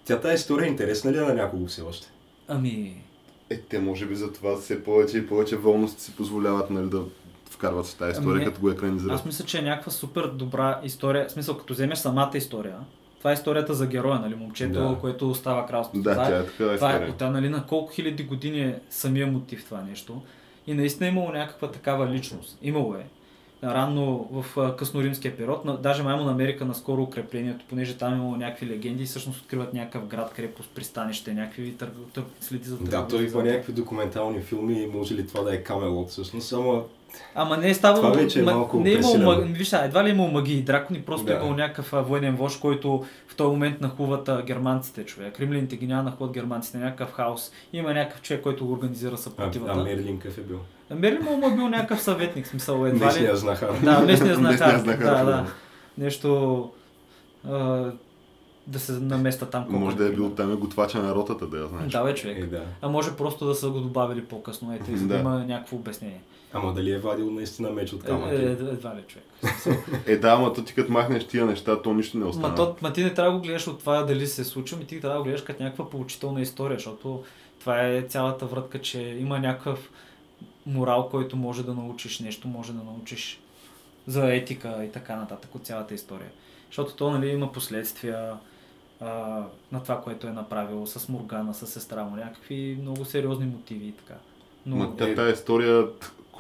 тя 0.05 0.21
тази 0.21 0.35
история 0.35 0.67
е 0.67 0.71
интересна 0.71 1.13
ли 1.13 1.17
е 1.17 1.21
на 1.21 1.35
някого 1.35 1.67
все 1.67 1.83
още? 1.83 2.11
Ами... 2.49 3.03
Е, 3.51 3.61
те 3.61 3.79
може 3.79 4.07
би 4.07 4.15
за 4.15 4.33
това 4.33 4.57
все 4.57 4.85
повече 4.85 5.19
и 5.19 5.27
повече 5.27 5.57
волности 5.57 6.03
си 6.03 6.17
позволяват 6.17 6.71
нали, 6.71 6.89
да 6.89 7.03
вкарват 7.51 7.87
в 7.87 7.97
тази 7.97 8.13
история, 8.13 8.37
Ами 8.37 8.45
като 8.45 8.61
го 8.61 8.71
екранизират. 8.71 9.15
Аз 9.15 9.25
мисля, 9.25 9.45
че 9.45 9.59
е 9.59 9.63
някаква 9.63 9.93
супер 9.93 10.27
добра 10.27 10.81
история. 10.85 11.29
В 11.29 11.33
смисъл, 11.33 11.59
като 11.59 11.73
вземеш 11.73 11.99
самата 11.99 12.31
история, 12.35 12.77
това 13.21 13.31
е 13.31 13.35
историята 13.35 13.75
за 13.75 13.87
героя, 13.87 14.19
нали? 14.19 14.35
Момчето, 14.35 14.73
Да. 14.81 14.97
което 15.01 15.31
остава 15.31 15.67
кралството. 15.67 16.03
Да, 16.03 16.13
това 16.13 16.25
тя 16.25 16.37
е, 16.37 16.41
е 16.41 16.45
такава 16.45 16.75
това 16.75 16.93
е, 16.93 17.13
тя, 17.13 17.31
нали, 17.31 17.49
на 17.49 17.67
колко 17.67 17.93
хиляди 17.93 18.23
години 18.23 18.61
е 18.61 18.79
самия 18.91 19.27
мотив 19.27 19.65
това 19.65 19.83
нещо. 19.83 20.23
И 20.67 20.75
наистина 20.75 21.07
е 21.07 21.13
имало 21.13 21.29
някаква 21.29 21.71
такава 21.71 22.09
личност. 22.09 22.59
Имало 22.63 22.95
е. 22.95 23.05
Ранно 23.65 24.29
в 24.33 24.45
късноримския 24.77 25.37
период, 25.37 25.65
на, 25.65 25.77
даже 25.77 26.03
май 26.03 26.17
му 26.17 26.25
намериха 26.25 26.65
наскоро 26.65 27.03
укреплението, 27.03 27.65
понеже 27.69 27.97
там 27.97 28.13
е 28.13 28.17
имало 28.17 28.37
някакви 28.37 28.67
легенди 28.67 29.03
и 29.03 29.07
всъщност 29.07 29.41
откриват 29.41 29.75
някакъв 29.75 30.07
град, 30.07 30.33
крепост, 30.33 30.71
пристанище, 30.71 31.35
някакви 31.35 31.75
търг... 31.75 31.93
следи 32.41 32.65
за 32.65 32.77
Да, 32.77 32.85
търговия 32.85 33.09
той 33.09 33.29
за- 33.29 33.39
има 33.39 33.45
някакви 33.45 33.73
документални 33.73 34.41
филми 34.41 34.83
и 34.83 34.87
може 34.89 35.15
ли 35.15 35.27
това 35.27 35.43
да 35.43 35.55
е 35.55 35.63
Камелот 35.63 36.09
всъщност, 36.09 36.49
само 36.49 36.85
Ама 37.35 37.57
не 37.57 37.69
е 37.71 37.75
ставало... 37.75 38.03
Това 38.03 38.23
вече 38.23 38.41
е 38.41 38.43
ма- 38.43 38.53
малко 38.53 38.81
не 38.81 38.91
е 38.91 38.93
имало, 38.93 39.43
Виж, 39.43 39.73
едва 39.75 40.05
ли 40.05 40.09
е 40.09 40.13
имало 40.13 40.31
магии 40.31 40.59
и 40.59 40.63
дракони, 40.63 41.03
просто 41.03 41.27
Да. 41.27 41.33
е 41.33 41.37
имал 41.37 41.51
някакъв 41.51 41.93
а, 41.93 42.01
военен 42.01 42.37
вожд, 42.37 42.61
който 42.61 43.05
в 43.29 43.37
този 43.37 43.51
момент 43.51 43.81
нахуват 43.81 44.29
а, 44.29 44.43
германците, 44.43 45.05
човек. 45.05 45.41
Римляните 45.41 45.77
ги 45.77 45.87
няма 45.87 46.03
нахуват 46.03 46.33
германците, 46.33 46.79
някакъв 46.79 47.13
хаос. 47.13 47.51
Има 47.73 47.95
някакъв 47.95 48.23
човек, 48.23 48.43
който 48.43 48.67
го 48.67 48.73
организира 48.73 49.15
а, 49.15 49.17
съпротивата. 49.17 49.73
а 49.73 49.85
Мерлин 49.85 50.19
какъв 50.19 50.39
е 50.39 50.43
бил? 50.43 50.59
Мерлин 50.91 51.23
му 51.23 51.47
е 51.47 51.55
бил 51.55 51.69
някакъв 51.69 52.03
съветник, 52.03 52.47
смисъл 52.47 52.75
едва 52.77 53.07
ли... 53.07 53.11
Днешния 53.11 53.37
знахар. 53.37 53.69
Да, 53.85 54.01
местния 54.01 54.35
знахар. 54.35 54.83
Да, 54.83 55.25
да. 55.25 55.47
Нещо... 55.99 56.71
А, 57.49 57.85
да 58.67 58.79
се 58.79 58.93
наместа 58.93 59.51
там. 59.51 59.65
колко 59.65 59.79
Може 59.79 59.97
е 59.97 59.99
да 59.99 60.07
е 60.07 60.11
бил 60.11 60.31
там 60.31 60.53
е 60.53 60.57
готвача 60.57 60.99
на 60.99 61.15
ротата, 61.15 61.47
да 61.47 61.59
я 61.59 61.67
знаеш. 61.67 61.93
Да, 61.93 62.05
бе, 62.05 62.15
човек. 62.15 62.39
Е, 62.39 62.47
да. 62.47 62.63
А 62.83 62.89
може 62.89 63.11
просто 63.11 63.47
да 63.47 63.55
са 63.55 63.71
го 63.71 63.81
добавили 63.81 64.25
по-късно, 64.25 64.75
ето, 64.75 64.93
и 64.93 64.97
за 64.97 65.07
да 65.07 65.15
Да. 65.15 65.21
има 65.21 65.39
някакво 65.39 65.77
обяснение. 65.77 66.21
Ама 66.53 66.73
дали 66.73 66.93
е 66.93 66.99
вадил 66.99 67.31
наистина 67.31 67.71
меч 67.71 67.93
от 67.93 68.05
Е, 68.05 68.07
камък? 68.07 68.33
е, 68.33 68.35
едва 68.45 68.97
ли 68.97 69.03
човек. 69.03 69.27
Е, 70.07 70.17
да, 70.17 70.29
ама 70.31 70.53
то 70.53 70.65
ти 70.65 70.75
като 70.75 70.93
махнеш 70.93 71.27
тия 71.27 71.47
неща, 71.47 71.83
то 71.83 71.95
нищо 71.95 72.19
не 72.19 72.25
остана. 72.25 72.49
Ма, 72.49 72.55
то, 72.55 72.77
ма 72.83 72.93
ти 72.93 73.05
не 73.05 73.15
трябва 73.15 73.33
да 73.33 73.37
го 73.39 73.43
гледаш 73.43 73.67
от 73.69 73.79
това 73.79 74.03
дали 74.03 74.27
се 74.27 74.43
е 74.43 74.45
случило, 74.45 74.79
ми 74.81 74.87
ти 74.87 75.01
трябва 75.01 75.15
да 75.15 75.21
го 75.21 75.25
гледаш 75.25 75.43
като 75.43 75.63
някаква 75.63 75.91
поучителна 75.91 76.41
история, 76.41 76.77
защото 76.77 77.25
това 77.61 77.87
е 77.87 78.03
цялата 78.03 78.47
вратка, 78.47 78.81
че 78.81 79.01
има 79.03 79.39
някакъв 79.39 79.91
морал, 80.67 81.09
който 81.09 81.37
може 81.37 81.63
да 81.63 81.75
научиш 81.75 82.21
нещо, 82.21 82.49
може 82.49 82.73
да 82.73 82.83
научиш 82.85 83.41
за 84.07 84.35
етика 84.35 84.85
и 84.85 84.93
така 84.93 85.17
нататък 85.17 85.55
от 85.55 85.67
цялата 85.67 85.95
история. 85.95 86.31
Защото 86.67 86.95
то 86.95 87.11
нали, 87.11 87.29
има 87.29 87.53
последствия 87.53 88.33
а, 89.01 89.43
на 89.73 89.83
това, 89.83 90.01
което 90.01 90.27
е 90.27 90.33
направил 90.33 90.87
с 90.87 91.09
Моргана, 91.09 91.55
с 91.55 91.67
сестра 91.67 92.05
му, 92.05 92.17
някакви 92.17 92.79
много 92.81 93.05
сериозни 93.05 93.47
мотиви 93.47 93.87
и 93.87 93.93
така. 93.93 94.15
Но, 94.67 94.77
Ма 94.77 94.97
тя, 94.97 95.15
тая 95.15 95.33
история, 95.33 95.87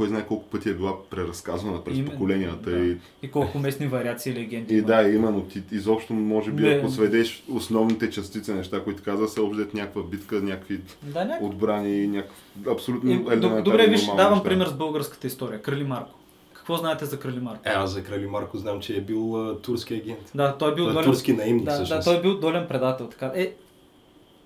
кой 0.00 0.08
знае 0.08 0.26
колко 0.26 0.44
пъти 0.44 0.70
е 0.70 0.74
била 0.74 0.94
преразказвана 1.04 1.84
през 1.84 1.94
Именно, 1.94 2.10
поколенията. 2.12 2.70
да. 2.70 2.78
И, 2.78 2.96
и 3.22 3.30
колко 3.30 3.58
местни 3.58 3.86
вариации 3.86 4.32
и 4.32 4.36
легенди 4.36 4.74
и 4.74 4.78
има. 4.78 4.86
да, 4.86 5.02
именно, 5.04 5.42
ти 5.42 5.62
изобщо 5.72 6.12
може 6.12 6.50
би, 6.50 6.62
Не. 6.62 6.68
ако 6.70 6.88
сведеш 6.88 7.44
основните 7.48 8.10
частици 8.10 8.52
неща, 8.52 8.80
които 8.80 9.02
каза, 9.02 9.28
се 9.28 9.40
обждат 9.40 9.74
някаква 9.74 10.02
битка, 10.02 10.36
някакви 10.36 10.80
Да, 11.02 11.24
някакво. 11.24 11.46
отбрани, 11.46 12.06
някакъв 12.06 12.36
абсолютно 12.68 13.10
И, 13.10 13.14
елементарни 13.14 13.42
доб- 13.42 13.62
добре, 13.62 13.86
виж, 13.86 14.06
давам 14.06 14.30
неща. 14.30 14.42
пример 14.44 14.66
с 14.66 14.72
българската 14.72 15.26
история. 15.26 15.62
Крали 15.62 15.84
Марко. 15.84 16.18
Какво 16.52 16.76
знаете 16.76 17.04
за 17.04 17.18
Крали 17.18 17.40
Марко? 17.40 17.60
Е, 17.64 17.70
аз 17.70 17.90
за 17.90 18.04
Крали 18.04 18.26
Марко 18.26 18.58
знам, 18.58 18.80
че 18.80 18.96
е 18.96 19.00
бил 19.00 19.36
а, 19.40 19.58
турски 19.58 19.94
агент. 19.94 20.30
Да, 20.34 20.56
той 20.56 20.72
е 20.72 20.74
бил 20.74 20.84
Той 20.84 20.90
е 20.90 20.94
долен... 20.94 21.04
турски 21.06 21.32
наемник 21.32 21.64
да, 21.64 21.70
да, 21.70 21.76
всъщност. 21.76 22.04
той 22.04 22.16
е 22.16 22.22
бил 22.22 22.34
долен 22.34 22.66
предател. 22.68 23.06
Така. 23.06 23.32
Е, 23.34 23.52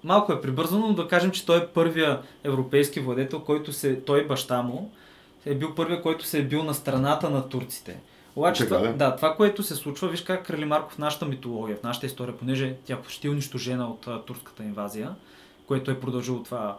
малко 0.05 0.33
е 0.33 0.41
прибързано, 0.41 0.87
но 0.89 0.95
да 0.95 1.09
кажем, 1.09 1.31
че 1.31 1.47
той 1.47 1.59
е 1.59 1.67
първия 1.67 2.21
европейски 2.45 3.01
владетел, 3.01 3.41
който 3.41 3.73
се, 3.73 3.97
той 3.97 4.27
баща 4.27 4.63
му, 4.63 4.91
е 5.47 5.55
бил 5.55 5.75
първия, 5.75 6.03
който 6.03 6.25
се 6.25 6.39
е 6.39 6.43
бил 6.45 6.63
на 6.63 6.75
страната 6.75 7.31
на 7.31 7.49
турците. 7.49 7.99
Обаче, 8.37 8.65
това, 8.65 8.79
да, 8.79 9.17
това, 9.17 9.37
което 9.37 9.63
се 9.63 9.75
случва, 9.75 10.09
виж 10.09 10.23
как 10.23 10.47
Крали 10.47 10.65
Марко 10.65 10.91
в 10.91 10.99
нашата 10.99 11.27
митология, 11.27 11.77
в 11.77 11.83
нашата 11.83 12.07
история, 12.07 12.37
понеже 12.37 12.75
тя 12.85 12.97
почти 12.97 13.27
е 13.27 13.31
унищожена 13.31 13.87
от 13.87 14.07
а, 14.07 14.23
турската 14.23 14.63
инвазия, 14.63 15.15
което 15.67 15.91
е 15.91 16.01
продължило 16.01 16.43
това 16.43 16.79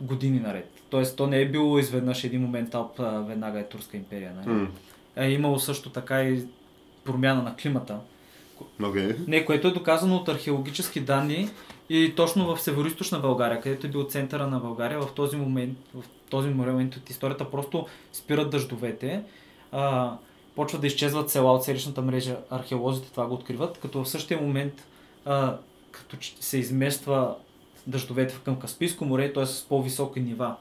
години 0.00 0.40
наред. 0.40 0.70
Тоест, 0.90 1.16
то 1.16 1.26
не 1.26 1.40
е 1.40 1.48
било 1.48 1.78
изведнъж 1.78 2.24
един 2.24 2.40
момент, 2.40 2.74
алп, 2.74 3.00
а, 3.00 3.20
веднага 3.20 3.60
е 3.60 3.68
турска 3.68 3.96
империя. 3.96 4.32
Нали? 4.36 4.48
М, 4.48 4.68
Е 5.16 5.30
имало 5.30 5.58
също 5.58 5.90
така 5.90 6.22
и 6.22 6.44
промяна 7.04 7.42
на 7.42 7.56
климата. 7.56 7.98
Окей. 8.82 9.16
Не, 9.26 9.44
което 9.44 9.68
е 9.68 9.72
доказано 9.72 10.16
от 10.16 10.28
археологически 10.28 11.00
данни 11.00 11.50
и 11.88 12.14
точно 12.16 12.54
в 12.54 12.60
северо 12.60 13.20
България, 13.22 13.60
където 13.60 13.86
е 13.86 13.90
бил 13.90 14.04
центъра 14.04 14.46
на 14.46 14.58
България, 14.58 15.00
в 15.00 15.12
този 15.14 15.36
момент, 15.36 15.78
в 15.94 16.04
този 16.30 16.48
момент 16.48 16.96
от 16.96 17.10
историята 17.10 17.50
просто 17.50 17.86
спират 18.12 18.50
дъждовете, 18.50 19.22
а, 19.72 20.12
почват 20.54 20.80
да 20.80 20.86
изчезват 20.86 21.30
села 21.30 21.52
от 21.52 21.64
селищната 21.64 22.02
мрежа, 22.02 22.36
археолозите 22.50 23.10
това 23.10 23.26
го 23.26 23.34
откриват, 23.34 23.78
като 23.78 24.04
в 24.04 24.08
същия 24.08 24.40
момент 24.40 24.86
а, 25.24 25.56
като 25.90 26.16
се 26.40 26.58
измества 26.58 27.34
дъждовете 27.86 28.38
към 28.44 28.58
Каспийско 28.58 29.04
море, 29.04 29.32
т.е. 29.32 29.46
с 29.46 29.62
по-високи 29.68 30.20
нива. 30.20 30.56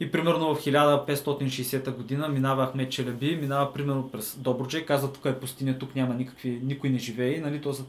И 0.00 0.10
примерно 0.10 0.54
в 0.54 0.64
1560 0.64 1.90
година 1.90 2.28
минава 2.28 2.66
Ахмед 2.66 2.90
Челеби, 2.90 3.36
минава 3.36 3.72
примерно 3.72 4.08
през 4.08 4.36
Добруджа 4.38 4.78
и 4.78 4.86
казва 4.86 5.12
тук 5.12 5.24
е 5.24 5.40
пустиня, 5.40 5.78
тук 5.78 5.94
няма 5.94 6.14
никакви, 6.14 6.60
никой 6.62 6.90
не 6.90 6.98
живее, 6.98 7.40
нали, 7.40 7.60
то 7.60 7.72
за, 7.72 7.84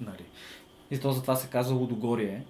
нали. 0.00 0.24
И 0.92 0.98
то 0.98 1.12
затова 1.12 1.36
се 1.36 1.48
казва 1.48 1.76
Лудогорие. 1.76 2.44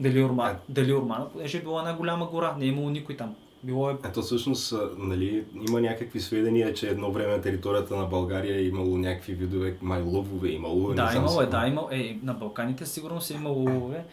Дали 0.00 0.24
Урман, 0.24 0.46
А. 0.46 0.56
дали 0.68 0.94
Урмана, 0.94 1.28
понеже 1.32 1.58
е 1.58 1.60
била 1.60 1.80
една 1.80 1.96
голяма 1.96 2.26
гора, 2.26 2.54
не 2.58 2.64
е 2.64 2.68
имало 2.68 2.90
никой 2.90 3.16
там. 3.16 3.34
Било 3.62 3.90
е 3.90 3.96
Ето 4.04 4.22
всъщност, 4.22 4.74
нали, 4.98 5.44
има 5.68 5.80
някакви 5.80 6.20
сведения, 6.20 6.74
че 6.74 6.88
едно 6.88 7.12
време 7.12 7.32
на 7.32 7.42
територията 7.42 7.96
на 7.96 8.04
България 8.04 8.56
е 8.56 8.64
имало 8.64 8.98
някакви 8.98 9.32
видове, 9.32 9.76
май 9.82 10.02
лъвове, 10.02 10.48
имало. 10.48 10.94
Да, 10.94 11.12
имало 11.16 11.42
е, 11.42 11.46
да, 11.46 11.66
имало, 11.66 11.88
е, 11.92 12.18
на 12.22 12.34
Балканите 12.34 12.86
сигурно 12.86 13.20
са 13.20 13.34
имало 13.34 13.58
ловове, 13.58 14.04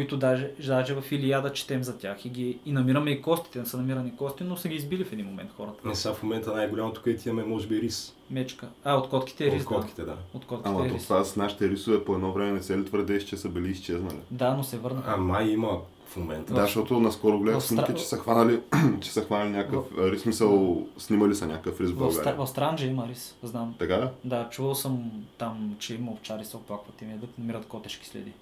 които 0.00 0.16
даже, 0.16 0.50
даже 0.66 0.94
в 0.94 1.12
Илияда 1.12 1.52
четем 1.52 1.82
за 1.82 1.98
тях 1.98 2.24
и, 2.24 2.28
ги, 2.28 2.58
и 2.66 2.72
намираме 2.72 3.10
и 3.10 3.22
костите, 3.22 3.58
не 3.58 3.66
са 3.66 3.76
намирани 3.76 4.16
кости, 4.16 4.44
но 4.44 4.56
са 4.56 4.68
ги 4.68 4.74
избили 4.74 5.04
в 5.04 5.12
един 5.12 5.26
момент 5.26 5.50
хората. 5.56 5.88
Не 5.88 5.94
са 5.94 6.14
в 6.14 6.22
момента 6.22 6.52
най-голямото, 6.52 7.02
което 7.02 7.28
имаме, 7.28 7.48
може 7.48 7.66
би 7.66 7.82
рис. 7.82 8.14
Мечка. 8.30 8.68
А, 8.84 8.94
от 8.94 9.08
котките 9.08 9.46
е 9.46 9.50
рис, 9.50 9.62
От 9.62 9.68
котките, 9.68 10.02
да. 10.02 10.06
да. 10.06 10.16
От 10.34 10.44
котките 10.46 10.68
Ама 10.68 10.86
е 10.86 10.88
то 10.88 10.94
рис. 10.94 11.04
това 11.04 11.24
с 11.24 11.36
нашите 11.36 11.68
рисове 11.68 12.04
по 12.04 12.14
едно 12.14 12.32
време 12.32 12.52
не 12.52 12.62
се 12.62 12.78
ли 12.78 12.84
твърдеш, 12.84 13.24
че 13.24 13.36
са 13.36 13.48
били 13.48 13.70
изчезнали? 13.70 14.16
Да, 14.30 14.54
но 14.54 14.64
се 14.64 14.78
върнаха. 14.78 15.12
А 15.12 15.16
май 15.16 15.46
има 15.46 15.78
в 16.06 16.16
момента. 16.16 16.54
Да, 16.54 16.60
защото 16.60 17.00
наскоро 17.00 17.38
гледах 17.40 17.60
в 17.60 17.66
снимки, 17.66 17.94
че 17.96 18.04
са 18.04 18.16
хванали, 18.16 18.60
че 19.00 19.10
са 19.12 19.20
хванали 19.20 19.50
някакъв 19.50 19.84
рис, 19.98 20.22
смисъл, 20.22 20.86
снимали 20.98 21.34
са 21.34 21.46
някакъв 21.46 21.80
рис 21.80 21.90
в 21.90 21.94
В, 21.94 21.98
България. 21.98 22.36
в 22.36 22.46
Странджа 22.46 22.86
има 22.86 23.08
рис, 23.08 23.36
знам. 23.42 23.74
Така 23.78 23.96
да? 23.96 24.10
Да, 24.24 24.48
чувал 24.50 24.74
съм 24.74 25.10
там, 25.38 25.76
че 25.78 25.94
има 25.94 26.12
овчари 26.12 26.44
се 26.44 26.56
оплакват 26.56 27.02
и 27.02 27.04
ми 27.04 27.12
ядат, 27.12 27.38
намират 27.38 27.66
котешки 27.66 28.06
следи. 28.06 28.32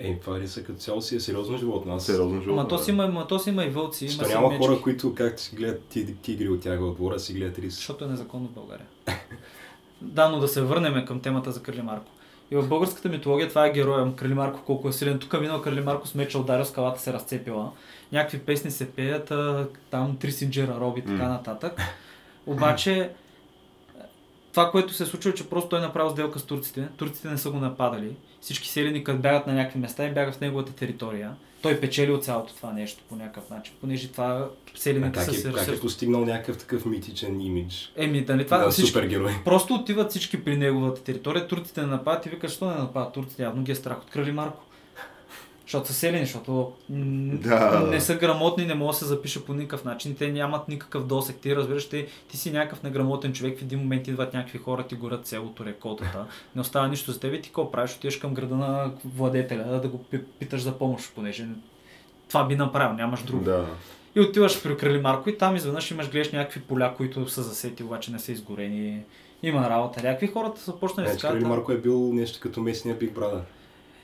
Е, 0.00 0.18
това 0.20 0.40
риса 0.40 0.64
като 0.64 0.78
цяло 0.78 1.02
си 1.02 1.16
е 1.16 1.20
сериозно 1.20 1.58
животно. 1.58 1.94
Аз... 1.94 2.06
Сериозно 2.06 2.40
живо. 2.40 2.52
Ама 2.52 2.68
то 2.68 2.78
си 2.78 2.90
има, 2.90 3.04
ама 3.04 3.26
то 3.26 3.38
си 3.38 3.50
има 3.50 3.64
и 3.64 3.68
вълци, 3.68 4.04
има 4.04 4.12
Що 4.12 4.24
си 4.24 4.34
няма 4.34 4.48
мечки, 4.48 4.66
хора, 4.66 4.80
които 4.82 5.14
както 5.14 5.42
си 5.42 5.56
гледат 5.56 5.84
ти- 5.84 6.14
тигри 6.14 6.48
от 6.48 6.60
тях 6.60 6.80
в 6.80 6.94
двора, 6.94 7.18
си 7.18 7.32
гледат 7.34 7.58
рис. 7.58 7.74
защото 7.74 8.04
е 8.04 8.08
незаконно 8.08 8.48
в 8.48 8.52
България. 8.52 8.86
да, 10.00 10.28
но 10.28 10.38
да 10.38 10.48
се 10.48 10.62
върнем 10.62 11.04
към 11.04 11.20
темата 11.20 11.52
за 11.52 11.62
Крали 11.62 11.82
Марко. 11.82 12.12
И 12.50 12.56
в 12.56 12.68
българската 12.68 13.08
митология 13.08 13.48
това 13.48 13.66
е 13.66 13.72
героя 13.72 14.16
Крали 14.16 14.34
Марко, 14.34 14.62
колко 14.66 14.88
е 14.88 14.92
силен. 14.92 15.18
Тук 15.18 15.40
минал 15.40 15.62
Крали 15.62 15.80
Марко 15.80 16.08
с 16.08 16.14
меча 16.14 16.38
ударил, 16.38 16.64
скалата 16.64 17.00
се 17.00 17.12
разцепила. 17.12 17.72
Някакви 18.12 18.38
песни 18.38 18.70
се 18.70 18.90
пеят, 18.90 19.30
а, 19.30 19.68
там 19.90 20.16
три 20.16 20.32
синджера 20.32 20.76
роби 20.80 21.00
и 21.00 21.04
така 21.04 21.28
нататък. 21.28 21.80
Обаче, 22.46 23.10
това, 24.50 24.70
което 24.70 24.92
се 24.92 25.02
е 25.02 25.06
случило, 25.06 25.32
е, 25.32 25.34
че 25.34 25.50
просто 25.50 25.68
той 25.68 25.78
е 25.78 25.82
направил 25.82 26.10
сделка 26.10 26.38
с 26.38 26.42
турците. 26.42 26.88
Турците 26.96 27.28
не 27.28 27.38
са 27.38 27.50
го 27.50 27.58
нападали. 27.58 28.16
Всички 28.40 28.68
селени, 28.68 29.04
като 29.04 29.18
бягат 29.18 29.46
на 29.46 29.52
някакви 29.52 29.78
места 29.78 30.06
и 30.06 30.14
бягат 30.14 30.34
в 30.34 30.40
неговата 30.40 30.72
територия. 30.72 31.34
Той 31.62 31.80
печели 31.80 32.12
от 32.12 32.24
цялото 32.24 32.54
това 32.54 32.72
нещо 32.72 33.02
по 33.08 33.16
някакъв 33.16 33.50
начин, 33.50 33.74
понеже 33.80 34.08
това 34.08 34.48
селените 34.74 35.20
са 35.20 35.30
е, 35.30 35.34
се 35.34 35.52
как 35.52 35.68
е 35.68 35.80
постигнал 35.80 36.24
някакъв 36.24 36.58
такъв 36.58 36.86
митичен 36.86 37.40
имидж? 37.40 37.92
Еми, 37.96 38.24
нали 38.28 38.44
това 38.44 38.58
да, 38.58 38.70
всички, 38.70 38.90
супергерой. 38.90 39.32
Просто 39.44 39.74
отиват 39.74 40.10
всички 40.10 40.44
при 40.44 40.56
неговата 40.56 41.02
територия, 41.02 41.48
турците 41.48 41.80
не 41.80 41.86
нападат 41.86 42.26
и 42.26 42.28
викат, 42.28 42.50
що 42.50 42.66
не 42.66 42.74
нападат 42.74 43.12
турците, 43.12 43.42
явно 43.42 43.62
ги 43.62 43.72
е 43.72 43.74
страх 43.74 43.98
от 44.02 44.10
Крали 44.10 44.32
Марко. 44.32 44.62
Защото 45.70 45.86
са 45.86 45.94
селени, 45.94 46.24
защото 46.24 46.72
Да. 46.88 47.86
не 47.90 48.00
са 48.00 48.14
грамотни, 48.14 48.66
не 48.66 48.74
могат 48.74 48.92
да 48.92 48.98
се 48.98 49.04
запише 49.04 49.44
по 49.44 49.54
никакъв 49.54 49.84
начин, 49.84 50.14
те 50.14 50.32
нямат 50.32 50.68
никакъв 50.68 51.06
досек. 51.06 51.36
Ти 51.36 51.56
разбираш, 51.56 51.88
ти, 51.88 52.06
ти 52.28 52.36
си 52.36 52.50
някакъв 52.50 52.82
неграмотен 52.82 53.32
човек, 53.32 53.58
в 53.58 53.62
един 53.62 53.78
момент 53.78 54.08
идват 54.08 54.34
някакви 54.34 54.58
хора, 54.58 54.82
ти 54.82 54.94
горят 54.94 55.26
селото, 55.26 55.64
реколтата, 55.64 56.24
не 56.54 56.60
остава 56.60 56.88
нищо 56.88 57.12
за 57.12 57.20
теб 57.20 57.34
и 57.34 57.40
ти 57.40 57.48
какво 57.48 57.70
правиш? 57.70 57.94
Отиваш 57.96 58.16
към 58.16 58.34
града 58.34 58.56
на 58.56 58.90
владетеля 59.16 59.80
да 59.82 59.88
го 59.88 59.98
пи- 59.98 60.24
питаш 60.38 60.60
за 60.60 60.78
помощ, 60.78 61.12
понеже 61.14 61.46
това 62.28 62.46
би 62.46 62.56
направил, 62.56 62.96
нямаш 62.96 63.22
друго. 63.22 63.44
Да. 63.44 63.66
И 64.14 64.20
отиваш 64.20 64.62
при 64.62 64.76
Крали 64.76 65.00
Марко 65.00 65.30
и 65.30 65.38
там 65.38 65.56
изведнъж 65.56 65.90
имаш 65.90 66.10
гледаш 66.10 66.32
някакви 66.32 66.60
поля, 66.60 66.94
които 66.96 67.28
са 67.28 67.42
засети, 67.42 67.82
обаче 67.82 68.12
не 68.12 68.18
са 68.18 68.32
изгорени. 68.32 69.00
Има 69.42 69.70
работа. 69.70 70.02
Някакви 70.02 70.26
хората 70.26 70.60
са 70.60 70.72
почнали 70.72 71.06
да 71.06 71.10
Значи 71.10 71.20
си 71.20 71.26
казват. 71.26 71.42
Крали 71.42 71.52
Марко 71.52 71.72
е 71.72 71.76
бил 71.76 72.10
нещо 72.12 72.38
като 72.42 72.60
местния 72.60 72.98
Big 72.98 73.12
Brother, 73.12 73.40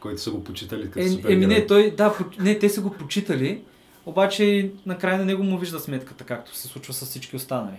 който 0.06 0.20
са 0.22 0.30
го 0.30 0.44
почитали 0.44 0.84
като 0.90 0.98
Е, 0.98 1.08
супергерой. 1.08 1.34
еми 1.34 1.46
не, 1.46 1.66
той, 1.66 1.90
да, 1.90 2.14
не, 2.38 2.58
те 2.58 2.68
са 2.68 2.80
го 2.80 2.90
почитали, 2.90 3.60
обаче 4.06 4.70
накрая 4.86 5.18
на 5.18 5.24
него 5.24 5.42
му 5.42 5.58
вижда 5.58 5.80
сметката, 5.80 6.24
както 6.24 6.56
се 6.56 6.68
случва 6.68 6.94
с 6.94 7.04
всички 7.04 7.36
останали. 7.36 7.76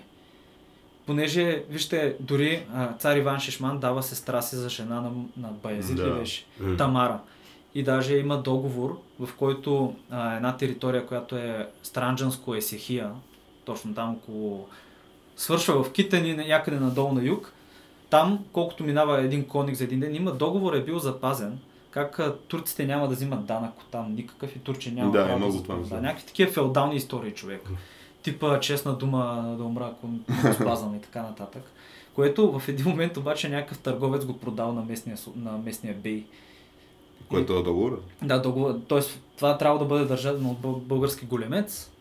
Понеже, 1.06 1.64
вижте, 1.70 2.16
дори 2.20 2.66
а, 2.74 2.94
цар 2.94 3.16
Иван 3.18 3.40
Шишман 3.40 3.80
дава 3.80 4.04
сестра 4.04 4.42
си 4.42 4.56
за 4.56 4.70
жена 4.70 5.02
на, 5.02 5.12
на 5.38 5.48
Баязит 5.64 5.98
Да. 5.98 6.06
ли 6.08 6.12
беше? 6.20 6.46
Тамара. 6.78 7.20
И 7.76 7.84
даже 7.84 8.18
има 8.18 8.38
договор, 8.42 9.00
в 9.20 9.30
който 9.38 9.96
а, 10.10 10.36
една 10.36 10.58
територия, 10.58 11.06
която 11.06 11.36
е 11.36 11.68
Странджанско 11.84 12.56
Есехия, 12.56 13.12
точно 13.66 13.94
там 13.96 14.12
около... 14.14 14.68
Свършва 15.38 15.84
в 15.84 15.92
Китани, 15.92 16.34
някъде 16.34 16.80
надолу 16.80 17.12
на 17.14 17.24
юг. 17.24 17.54
Там, 18.10 18.40
колкото 18.52 18.84
минава 18.84 19.22
един 19.22 19.46
коник 19.48 19.76
за 19.76 19.84
един 19.84 20.00
ден, 20.00 20.16
има 20.16 20.32
договор 20.32 20.74
е 20.74 20.84
бил 20.84 21.00
запазен, 21.00 21.60
как 21.98 22.20
турците 22.48 22.86
няма 22.86 23.08
да 23.08 23.16
взимат 23.16 23.46
данък 23.46 23.80
от 23.80 23.88
там 23.88 24.16
никакъв 24.16 24.56
и 24.56 24.60
турчи 24.60 24.92
няма 24.92 25.12
Да, 25.12 25.26
право 25.28 25.52
за 25.52 25.64
това. 25.64 25.76
Да, 25.76 26.02
някакви 26.02 26.26
такива 26.26 26.52
феодални 26.52 26.96
истории, 26.96 27.32
човек. 27.32 27.70
Типа 28.24 28.60
честна 28.60 28.94
дума 28.94 29.56
да 29.58 29.64
умра, 29.64 29.92
ако 29.94 30.08
не 30.08 30.54
спазвам 30.54 30.96
и 30.96 31.02
така 31.02 31.22
нататък. 31.22 31.64
Което 32.14 32.60
в 32.60 32.68
един 32.68 32.86
момент 32.86 33.18
обаче 33.18 33.50
някакъв 33.50 33.80
търговец 33.80 34.26
го 34.26 34.38
продал 34.38 34.74
на 34.74 34.82
местния, 34.82 35.18
на 35.36 35.52
местния 35.52 35.94
бей. 35.94 36.26
Което 37.30 37.54
е 37.54 37.64
договор. 37.64 38.02
Да, 38.22 38.42
договор, 38.42 38.80
т.е. 38.90 39.00
това 39.38 39.58
трябва 39.58 39.80
да 39.80 39.86
бъде 39.86 40.06
държано 40.06 40.50
от 40.50 40.60
бъл- 40.60 40.80
български 40.80 41.26
големец, 41.26 41.92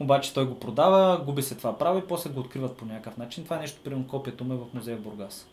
обаче 0.00 0.34
той 0.34 0.46
го 0.46 0.60
продава, 0.60 1.22
губи 1.26 1.42
се 1.42 1.54
това 1.54 1.78
право 1.78 1.98
и 1.98 2.06
после 2.08 2.30
го 2.30 2.40
откриват 2.40 2.76
по 2.76 2.84
някакъв 2.84 3.16
начин. 3.16 3.44
Това 3.44 3.56
нещо, 3.58 3.80
примерно 3.84 4.06
копието 4.08 4.44
му 4.44 4.54
е 4.54 4.56
в 4.56 4.74
музея 4.74 4.96
в 4.96 5.00
Бургас. 5.00 5.46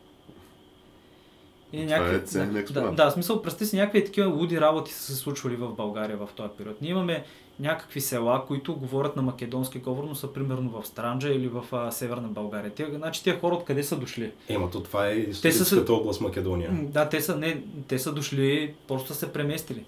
И 1.74 1.88
Това 1.88 2.10
е 2.10 2.20
ценен 2.20 2.54
да, 2.54 2.60
експонат. 2.60 2.96
да, 2.96 3.06
да, 3.06 3.12
смисъл, 3.12 3.42
представи 3.42 3.68
си, 3.68 3.76
някакви 3.76 4.06
такива 4.06 4.30
луди 4.30 4.62
работи 4.62 4.94
са 4.94 5.02
се 5.02 5.16
случвали 5.16 5.56
в 5.56 5.74
България 5.74 6.18
в 6.18 6.30
този 6.36 6.50
период. 6.58 6.82
Ние 6.82 6.92
имаме 6.92 7.24
някакви 7.60 8.02
села, 8.02 8.46
които 8.48 8.76
говорят 8.76 9.16
на 9.16 9.22
македонски 9.22 9.80
говор, 9.80 10.04
но 10.04 10.16
са 10.16 10.34
примерно 10.34 10.70
в 10.70 10.88
Странджа 10.88 11.30
или 11.30 11.48
в 11.48 11.66
а, 11.72 11.92
Северна 11.92 12.28
България. 12.28 12.72
Тия, 12.72 12.90
значи 12.96 13.24
тия 13.24 13.40
хора 13.40 13.56
откъде 13.56 13.84
са 13.84 13.98
дошли? 13.98 14.32
Ема 14.50 14.70
то 14.72 14.84
това 14.84 15.08
е 15.08 15.26
Те 15.26 15.34
са 15.34 15.48
историческата 15.48 15.94
област 15.94 16.22
Македония. 16.22 16.72
Да, 16.74 17.10
те 17.10 17.22
са, 17.22 17.38
не, 17.38 17.64
те 17.88 18.00
са 18.00 18.14
дошли, 18.14 18.74
просто 18.88 19.08
са 19.08 19.16
се 19.16 19.34
преместили. 19.34 19.86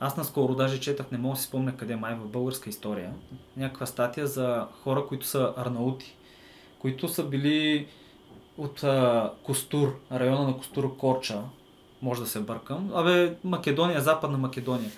Аз 0.00 0.16
наскоро 0.16 0.54
даже 0.54 0.80
четах, 0.80 1.10
не 1.12 1.18
мога 1.18 1.34
да 1.34 1.40
си 1.40 1.46
спомня 1.46 1.76
къде, 1.76 1.96
май 1.96 2.14
в 2.14 2.28
българска 2.28 2.70
история, 2.70 3.12
някаква 3.56 3.86
статия 3.86 4.26
за 4.26 4.66
хора, 4.84 5.04
които 5.08 5.26
са 5.26 5.52
арнаути, 5.56 6.16
които 6.78 7.08
са 7.08 7.24
били 7.24 7.86
от 8.58 8.84
а, 8.84 9.32
Костур, 9.42 9.96
района 10.12 10.42
на 10.42 10.56
Костур 10.56 10.96
Корча, 10.96 11.40
може 12.02 12.20
да 12.20 12.26
се 12.26 12.40
бъркам, 12.40 12.90
абе 12.94 13.36
Македония, 13.44 14.00
Западна 14.00 14.38
Македония. 14.38 14.90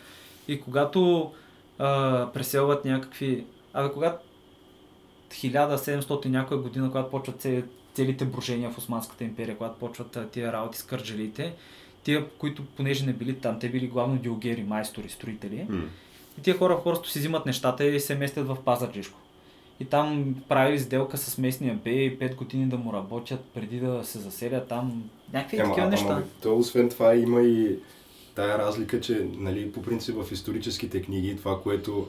И 0.48 0.60
когато 0.60 1.32
а, 1.78 2.26
преселват 2.34 2.84
някакви, 2.84 3.44
абе 3.74 3.92
когато 3.92 4.18
1700 5.30 6.26
някоя 6.26 6.60
година, 6.60 6.90
когато 6.90 7.10
почват 7.10 7.40
цели- 7.40 7.64
целите 7.94 8.24
брожения 8.24 8.70
в 8.70 8.78
Османската 8.78 9.24
империя, 9.24 9.56
когато 9.56 9.78
почват 9.78 10.16
а, 10.16 10.28
тия 10.28 10.52
работи 10.52 10.78
с 10.78 10.82
кърджалите, 10.82 11.54
тия, 12.02 12.28
които 12.28 12.64
понеже 12.64 13.06
не 13.06 13.12
били 13.12 13.38
там, 13.38 13.58
те 13.58 13.68
били 13.68 13.86
главно 13.86 14.16
диогери, 14.16 14.62
майстори, 14.62 15.08
строители. 15.08 15.66
М. 15.68 15.82
И 16.38 16.42
тия 16.42 16.58
хора 16.58 16.80
просто 16.84 17.08
си 17.10 17.18
взимат 17.18 17.46
нещата 17.46 17.84
и 17.84 18.00
се 18.00 18.14
местят 18.14 18.46
в 18.46 18.56
Пазарджишко. 18.64 19.18
И 19.80 19.84
там 19.84 20.34
правили 20.48 20.78
сделка 20.78 21.18
с 21.18 21.38
местния 21.38 21.74
бей, 21.84 22.18
5 22.18 22.34
години 22.34 22.66
да 22.66 22.76
му 22.76 22.92
работят 22.92 23.40
преди 23.54 23.80
да 23.80 24.04
се 24.04 24.18
заселят 24.18 24.68
там. 24.68 25.10
Някакви 25.32 25.56
Ема, 25.56 25.68
такива 25.68 25.88
неща. 25.88 26.06
ама, 26.08 26.22
то 26.42 26.56
освен 26.56 26.88
това 26.88 27.14
има 27.14 27.42
и 27.42 27.76
тая 28.34 28.58
разлика, 28.58 29.00
че 29.00 29.26
нали, 29.38 29.72
по 29.72 29.82
принцип 29.82 30.16
в 30.16 30.32
историческите 30.32 31.02
книги 31.02 31.36
това, 31.36 31.62
което 31.62 32.08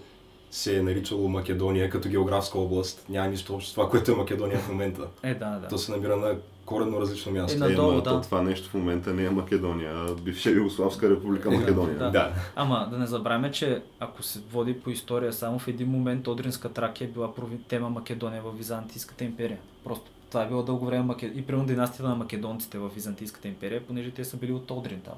се 0.51 0.77
е 0.77 0.83
наричало 0.83 1.27
Македония 1.27 1.89
като 1.89 2.09
географска 2.09 2.59
област, 2.59 3.05
няма 3.09 3.27
нищо 3.27 3.55
общо 3.55 3.69
с 3.69 3.73
това, 3.73 3.89
което 3.89 4.11
е 4.11 4.15
Македония 4.15 4.59
в 4.59 4.69
момента. 4.69 5.07
Е, 5.23 5.33
да, 5.33 5.49
да. 5.49 5.67
То 5.67 5.77
се 5.77 5.91
намира 5.91 6.17
на 6.17 6.35
коренно 6.65 7.01
различно 7.01 7.31
място. 7.31 7.55
Е, 7.55 7.59
на- 7.59 7.69
Надолу, 7.69 7.91
ма, 7.91 8.01
да. 8.01 8.09
то 8.09 8.21
това 8.21 8.41
нещо 8.41 8.69
в 8.69 8.73
момента 8.73 9.13
не 9.13 9.23
е 9.25 9.29
Македония, 9.29 9.93
а 9.95 10.13
бивша 10.13 10.49
Югославска 10.49 11.09
република 11.09 11.49
Е, 11.49 11.51
да, 11.51 11.57
Македония. 11.57 11.97
да. 11.97 12.09
да. 12.09 12.31
Ама 12.55 12.87
да 12.91 12.97
не 12.97 13.07
забравяме, 13.07 13.51
че 13.51 13.81
ако 13.99 14.23
се 14.23 14.39
води 14.39 14.79
по 14.79 14.89
история, 14.89 15.33
само 15.33 15.59
в 15.59 15.67
един 15.67 15.87
момент 15.87 16.27
Одринска 16.27 16.69
Тракия 16.69 17.05
е 17.07 17.11
била 17.11 17.33
тема 17.67 17.89
Македония 17.89 18.41
в 18.41 18.51
Византийската 18.57 19.23
империя. 19.23 19.59
Просто 19.83 20.11
това 20.29 20.43
е 20.43 20.47
било 20.47 20.63
дълго 20.63 20.85
време 20.85 21.03
Маке... 21.03 21.25
и 21.25 21.41
примерно 21.41 21.67
династията 21.67 22.09
на 22.09 22.15
македонците 22.15 22.77
в 22.77 22.89
Византийската 22.89 23.47
империя, 23.47 23.87
понеже 23.87 24.11
те 24.11 24.25
са 24.25 24.37
били 24.37 24.51
от 24.53 24.71
Одрин 24.71 25.01
там. 25.01 25.13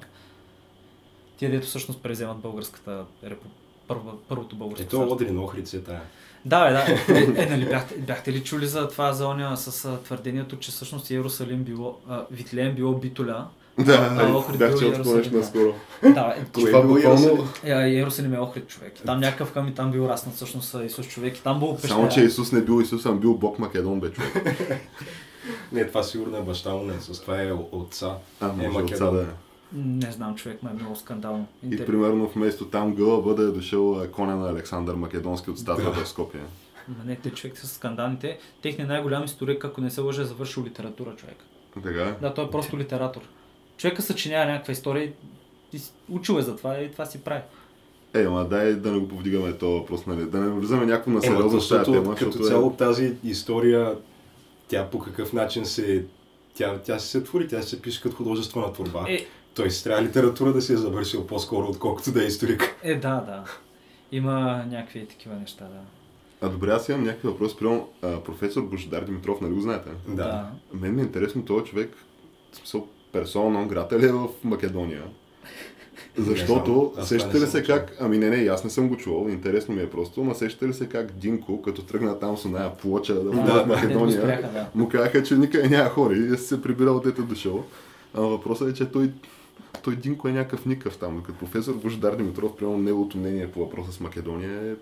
Тия 1.36 1.50
дето 1.50 1.66
всъщност 1.66 2.02
преземат 2.02 2.38
българската 2.38 3.04
репу... 3.24 3.48
първо, 3.88 4.18
първото 4.28 4.56
българско 4.56 4.82
Ето 4.82 4.96
царство. 4.96 5.12
Одрин, 5.12 5.38
Охрид 5.38 5.72
е 5.74 5.80
тая. 5.82 6.00
Да, 6.44 6.64
бе, 6.64 6.72
да. 6.72 7.14
Е, 7.18 7.42
е, 7.42 7.46
нали, 7.46 7.64
бяхте, 7.64 7.94
бяхте 7.98 8.32
ли 8.32 8.44
чули 8.44 8.66
за 8.66 8.88
това, 8.88 9.12
за 9.12 9.26
оня 9.26 9.56
с 9.56 9.84
а, 9.84 9.98
твърдението, 10.02 10.56
че 10.56 10.70
всъщност 10.70 11.10
Иерусалим 11.10 11.62
било, 11.64 11.98
а, 12.08 12.24
Витлеем 12.30 12.74
било 12.74 12.92
Битоля? 12.92 13.46
Да, 13.78 14.16
А, 14.20 14.36
Охрид 14.36 14.58
бях 14.58 14.70
бил 14.70 14.78
чел 14.78 14.86
Иерусалим, 14.86 15.38
наскоро. 15.38 15.74
Да, 16.02 16.34
е, 16.38 16.44
Това 16.52 16.68
е 16.68 16.72
било 16.72 16.82
буквално... 16.82 17.26
Иерусалим? 17.26 17.48
Е, 17.64 17.88
Иерусалим 17.88 18.34
е 18.34 18.38
Охрид 18.38 18.68
човек. 18.68 18.94
Там 19.06 19.20
някакъв 19.20 19.52
хъм 19.52 19.68
и 19.68 19.74
там 19.74 19.90
бил 19.92 20.08
раснат 20.08 20.34
всъщност 20.34 20.76
Исус 20.86 21.08
човек. 21.08 21.36
И 21.38 21.42
там 21.42 21.60
был 21.60 21.74
пещера. 21.74 21.88
Само, 21.88 22.08
че 22.08 22.20
Исус 22.20 22.52
не 22.52 22.60
бил 22.60 22.80
Исус, 22.80 23.06
а 23.06 23.12
бил 23.12 23.34
Бог 23.34 23.58
Македон, 23.58 24.00
бе 24.00 24.10
човек. 24.12 24.32
Не, 25.72 25.86
това 25.86 26.02
сигурно 26.02 26.36
е 26.36 26.42
баща 26.42 26.74
му, 26.74 26.84
не, 26.84 27.00
с 27.00 27.20
това 27.20 27.42
е 27.42 27.52
отца. 27.52 28.14
А, 28.40 28.48
е 28.48 28.52
може 28.52 28.68
отца 28.68 28.80
Македон. 28.80 29.14
да 29.16 29.22
е. 29.22 29.26
Не 29.74 30.12
знам, 30.12 30.34
човек, 30.34 30.62
ме 30.62 30.70
е 30.70 30.74
много 30.74 30.96
скандално. 30.96 31.46
И 31.70 31.76
примерно 31.86 32.28
вместо 32.28 32.64
там 32.64 32.94
гъла 32.94 33.22
бъде 33.22 33.42
е 33.42 33.46
дошъл 33.46 34.06
коня 34.12 34.36
на 34.36 34.50
Александър 34.50 34.94
Македонски 34.94 35.50
от 35.50 35.58
статуята 35.58 36.04
в 36.04 36.08
Скопия. 36.08 36.42
Ма 36.88 37.04
не, 37.06 37.16
те 37.16 37.30
човек 37.30 37.58
с 37.58 37.66
скандалните. 37.68 38.38
Техният 38.62 38.88
най-голям 38.88 39.24
историк, 39.24 39.64
ако 39.64 39.80
не 39.80 39.90
се 39.90 40.00
лъже, 40.00 40.22
е 40.22 40.24
завършил 40.24 40.64
литература, 40.64 41.16
човек. 41.16 41.36
Така? 41.74 42.16
Да, 42.20 42.34
той 42.34 42.44
е 42.44 42.50
просто 42.50 42.78
литератор. 42.78 43.20
Човека 43.76 44.02
съчинява 44.02 44.52
някаква 44.52 44.72
история 44.72 45.12
и- 45.72 45.80
учил 46.08 46.34
е 46.38 46.42
за 46.42 46.56
това 46.56 46.78
и 46.78 46.92
това 46.92 47.06
си 47.06 47.20
прави. 47.20 47.42
Е, 48.14 48.22
ама 48.22 48.44
дай 48.44 48.74
да 48.74 48.92
не 48.92 48.98
го 48.98 49.08
повдигаме 49.08 49.52
този 49.52 49.72
въпрос, 49.72 50.06
нали? 50.06 50.24
Да 50.24 50.40
не 50.40 50.50
влизаме 50.50 50.86
някакво 50.86 51.10
на 51.10 51.20
в 51.20 51.22
тази 51.22 51.48
защото 51.48 51.92
тема, 51.92 52.14
като 52.14 52.30
защото 52.30 52.44
цяло 52.48 52.70
е... 52.70 52.76
тази 52.76 53.14
история, 53.24 53.96
тя 54.68 54.90
по 54.90 54.98
какъв 54.98 55.32
начин 55.32 55.66
се... 55.66 56.04
Тя, 56.54 56.78
тя 56.78 56.98
си 56.98 57.08
се 57.08 57.24
твори, 57.24 57.48
тя 57.48 57.62
се 57.62 57.82
пише 57.82 58.02
като 58.02 58.16
художествена 58.16 58.72
творба. 58.72 59.04
Е, 59.08 59.26
Той 59.54 59.70
си 59.70 59.84
трябва 59.84 60.02
литература 60.02 60.52
да 60.52 60.62
си 60.62 60.72
е 60.72 60.76
завършил 60.76 61.26
по-скоро, 61.26 61.66
отколкото 61.66 62.12
да 62.12 62.22
е 62.24 62.26
историк. 62.26 62.76
е, 62.82 62.94
да, 62.94 63.14
да. 63.14 63.44
Има 64.12 64.64
някакви 64.70 65.06
такива 65.06 65.34
неща, 65.34 65.64
да. 65.64 65.80
А 66.46 66.50
добре, 66.50 66.70
аз 66.70 66.88
имам 66.88 67.04
някакви 67.04 67.28
въпроси. 67.28 67.56
А, 68.02 68.20
професор 68.20 68.62
Божидар 68.62 69.02
Димитров, 69.04 69.40
нали 69.40 69.54
го 69.54 69.60
знаете? 69.60 69.88
Да. 70.08 70.46
Мен 70.72 70.94
ми 70.94 71.00
е 71.00 71.04
интересно 71.04 71.44
този 71.44 71.64
човек, 71.64 71.92
в 72.52 72.56
смисъл, 72.56 72.88
персона 73.12 73.66
грата 73.66 73.98
ли 73.98 74.04
е 74.06 74.12
в 74.12 74.28
Македония? 74.44 75.02
Защото. 76.16 76.92
Аз 76.98 77.08
сещате 77.08 77.36
ли 77.36 77.40
не 77.40 77.46
се 77.46 77.62
как, 77.62 77.96
ами 78.00 78.18
не, 78.18 78.30
не, 78.30 78.48
аз 78.48 78.64
не 78.64 78.70
съм 78.70 78.88
го 78.88 78.96
чувал, 78.96 79.28
интересно 79.28 79.74
ми 79.74 79.82
е 79.82 79.90
просто, 79.90 80.24
но 80.24 80.34
сещате 80.34 80.68
ли 80.68 80.74
се 80.74 80.88
как 80.88 81.12
Динко, 81.12 81.62
като 81.62 81.82
тръгна 81.82 82.18
там 82.18 82.36
с 82.36 82.44
оная 82.44 82.76
плоча 82.76 83.14
да 83.14 83.20
Да, 83.22 83.30
в 83.30 83.44
да. 83.44 83.66
Македония, 83.66 84.20
да. 84.52 84.66
му 84.74 84.88
казаха, 84.88 85.22
че 85.22 85.34
никъде 85.34 85.68
няма 85.68 85.90
хора 85.90 86.14
и 86.16 86.36
се 86.36 86.62
прибирал 86.62 87.00
дете 87.00 87.22
дошъл. 87.22 87.64
А 88.14 88.20
въпросът 88.20 88.68
е, 88.70 88.74
че 88.74 88.84
той, 88.86 89.10
той 89.82 89.96
Динко 89.96 90.28
е 90.28 90.32
някакъв 90.32 90.66
никакъв 90.66 90.96
там. 90.96 91.22
Като 91.22 91.38
професор 91.38 91.74
Божидар 91.74 92.16
Димитров, 92.16 92.56
примерно 92.56 92.78
неговото 92.78 93.18
мнение 93.18 93.50
по 93.50 93.60
въпроса 93.60 93.92
с 93.92 94.00
Македония 94.00 94.70
е 94.70 94.74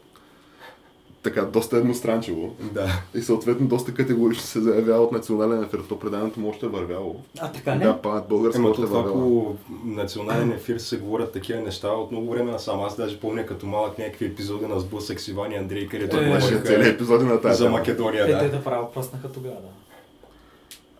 така, 1.22 1.42
доста 1.42 1.76
едностранчиво. 1.76 2.54
Да. 2.61 3.02
И 3.14 3.20
съответно 3.20 3.66
доста 3.66 3.94
категорично 3.94 4.42
се 4.44 4.61
заявява 4.61 5.04
от 5.04 5.12
национален 5.12 5.62
ефир. 5.62 5.80
То 5.88 5.98
преданието 5.98 6.40
му 6.40 6.48
още 6.48 6.66
е 6.66 6.68
вървяло. 6.68 7.20
А, 7.40 7.52
така 7.52 7.74
не? 7.74 7.85
Да, 7.85 7.96
памет 7.96 8.24
българска 8.28 8.58
Ема 8.58 8.68
още 8.70 8.82
е 8.82 8.85
това 8.85 9.00
вървяла. 9.00 9.20
по 9.22 9.56
национален 9.85 10.52
ефир 10.52 10.78
се 10.78 10.96
говорят 10.98 11.32
такива 11.32 11.61
неща 11.61 11.88
от 11.88 12.11
много 12.11 12.30
време 12.30 12.52
насам. 12.52 12.80
Аз 12.80 12.96
даже 12.96 13.20
помня 13.20 13.46
като 13.46 13.66
малък 13.66 13.98
някакви 13.98 14.26
епизоди 14.26 14.66
на 14.66 14.80
Сблъсък 14.80 15.20
с 15.20 15.28
Иван 15.28 15.52
и 15.52 15.56
Андрей, 15.56 15.88
където 15.88 16.16
Е, 16.16 16.24
имаше 16.24 16.61
цели 16.61 16.88
епизоди 16.88 17.24
на 17.24 17.40
тази 17.40 17.58
за. 17.58 17.70
Македония. 17.70 18.24
Е, 18.24 18.38
те 18.38 18.44
Да. 18.44 18.50
да 18.50 18.64
право 18.64 18.92
пръснаха 18.92 19.32
тогава, 19.32 19.54
да. 19.54 19.68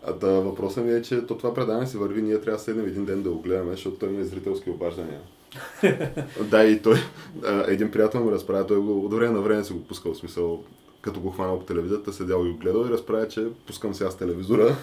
А 0.05 0.13
да, 0.13 0.31
въпросът 0.31 0.85
ми 0.85 0.93
е, 0.93 1.01
че 1.01 1.25
то 1.25 1.37
това 1.37 1.53
предаване 1.53 1.87
си 1.87 1.97
върви, 1.97 2.21
ние 2.21 2.41
трябва 2.41 2.57
да 2.57 2.63
седнем 2.63 2.87
един 2.87 3.05
ден 3.05 3.23
да 3.23 3.29
го 3.29 3.41
гледаме, 3.41 3.71
защото 3.71 3.97
той 3.97 4.09
има 4.09 4.21
и 4.21 4.25
зрителски 4.25 4.69
обаждания. 4.69 5.19
да, 6.51 6.63
и 6.63 6.81
той, 6.81 6.97
един 7.67 7.91
приятел 7.91 8.25
ми 8.25 8.31
разправя, 8.31 8.67
той 8.67 8.77
го 8.77 9.05
от 9.05 9.13
време 9.13 9.33
на 9.33 9.41
време 9.41 9.63
се 9.63 9.73
го 9.73 9.83
пускал, 9.83 10.13
в 10.13 10.17
смисъл, 10.17 10.63
като 11.01 11.19
го 11.19 11.31
хванал 11.31 11.59
по 11.59 11.65
телевизията, 11.65 12.13
седял 12.13 12.45
и 12.45 12.51
го 12.51 12.57
гледал 12.57 12.85
и 12.85 12.89
разправя, 12.89 13.27
че 13.27 13.47
пускам 13.67 13.93
сега 13.93 14.11
с 14.11 14.17
телевизора, 14.17 14.75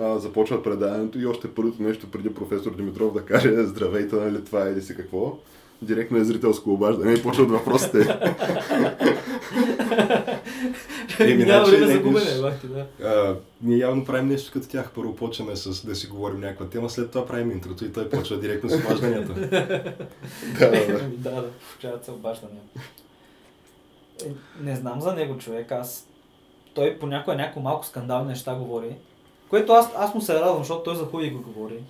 а, 0.00 0.18
започва 0.18 0.62
предаването 0.62 1.18
и 1.18 1.26
още 1.26 1.54
първото 1.54 1.82
нещо 1.82 2.10
преди 2.10 2.34
професор 2.34 2.76
Димитров 2.76 3.14
да 3.14 3.24
каже 3.24 3.66
здравейте, 3.66 4.16
нали 4.16 4.44
това 4.44 4.68
е 4.68 4.72
или 4.72 4.82
си 4.82 4.96
какво. 4.96 5.38
Директно 5.84 6.18
е 6.18 6.24
зрителско 6.24 6.72
обаждане 6.72 7.12
и 7.12 7.22
почват 7.22 7.50
въпросите. 7.50 8.18
Еми, 11.20 11.44
Няма 11.44 11.64
значи, 11.64 11.80
време 11.80 11.92
за 11.92 11.98
не, 11.98 12.02
губене, 12.02 12.40
бахте, 12.40 12.66
да. 12.66 12.86
А, 13.02 13.36
ние 13.62 13.78
явно 13.78 14.04
правим 14.04 14.28
нещо 14.28 14.52
като 14.52 14.68
тях. 14.68 14.90
Първо 14.94 15.16
почваме 15.16 15.56
с 15.56 15.86
да 15.86 15.94
си 15.94 16.06
говорим 16.06 16.40
някаква 16.40 16.66
тема, 16.66 16.90
след 16.90 17.10
това 17.10 17.26
правим 17.26 17.50
интрото 17.50 17.84
и 17.84 17.92
той 17.92 18.08
почва 18.08 18.36
директно 18.36 18.70
с 18.70 18.74
обажданията. 18.74 19.34
да, 19.34 19.50
да, 19.50 20.70
да. 20.70 21.00
Ами 21.04 21.16
да, 21.16 21.30
да, 21.30 21.50
получават 21.50 22.04
се 22.04 22.10
обаждания. 22.10 22.60
Е, 24.26 24.28
Не 24.60 24.76
знам 24.76 25.00
за 25.00 25.12
него 25.14 25.38
човек, 25.38 25.72
аз... 25.72 26.08
Той 26.74 26.98
понякога 26.98 27.36
някои 27.36 27.62
малко 27.62 27.86
скандални 27.86 28.28
неща 28.28 28.54
говори, 28.54 28.96
което 29.48 29.72
аз, 29.72 29.90
аз 29.96 30.14
му 30.14 30.20
се 30.20 30.34
радвам, 30.34 30.58
защото 30.58 30.82
той 30.82 30.96
за 30.96 31.04
хубави 31.04 31.30
го 31.30 31.42
говори. 31.42 31.82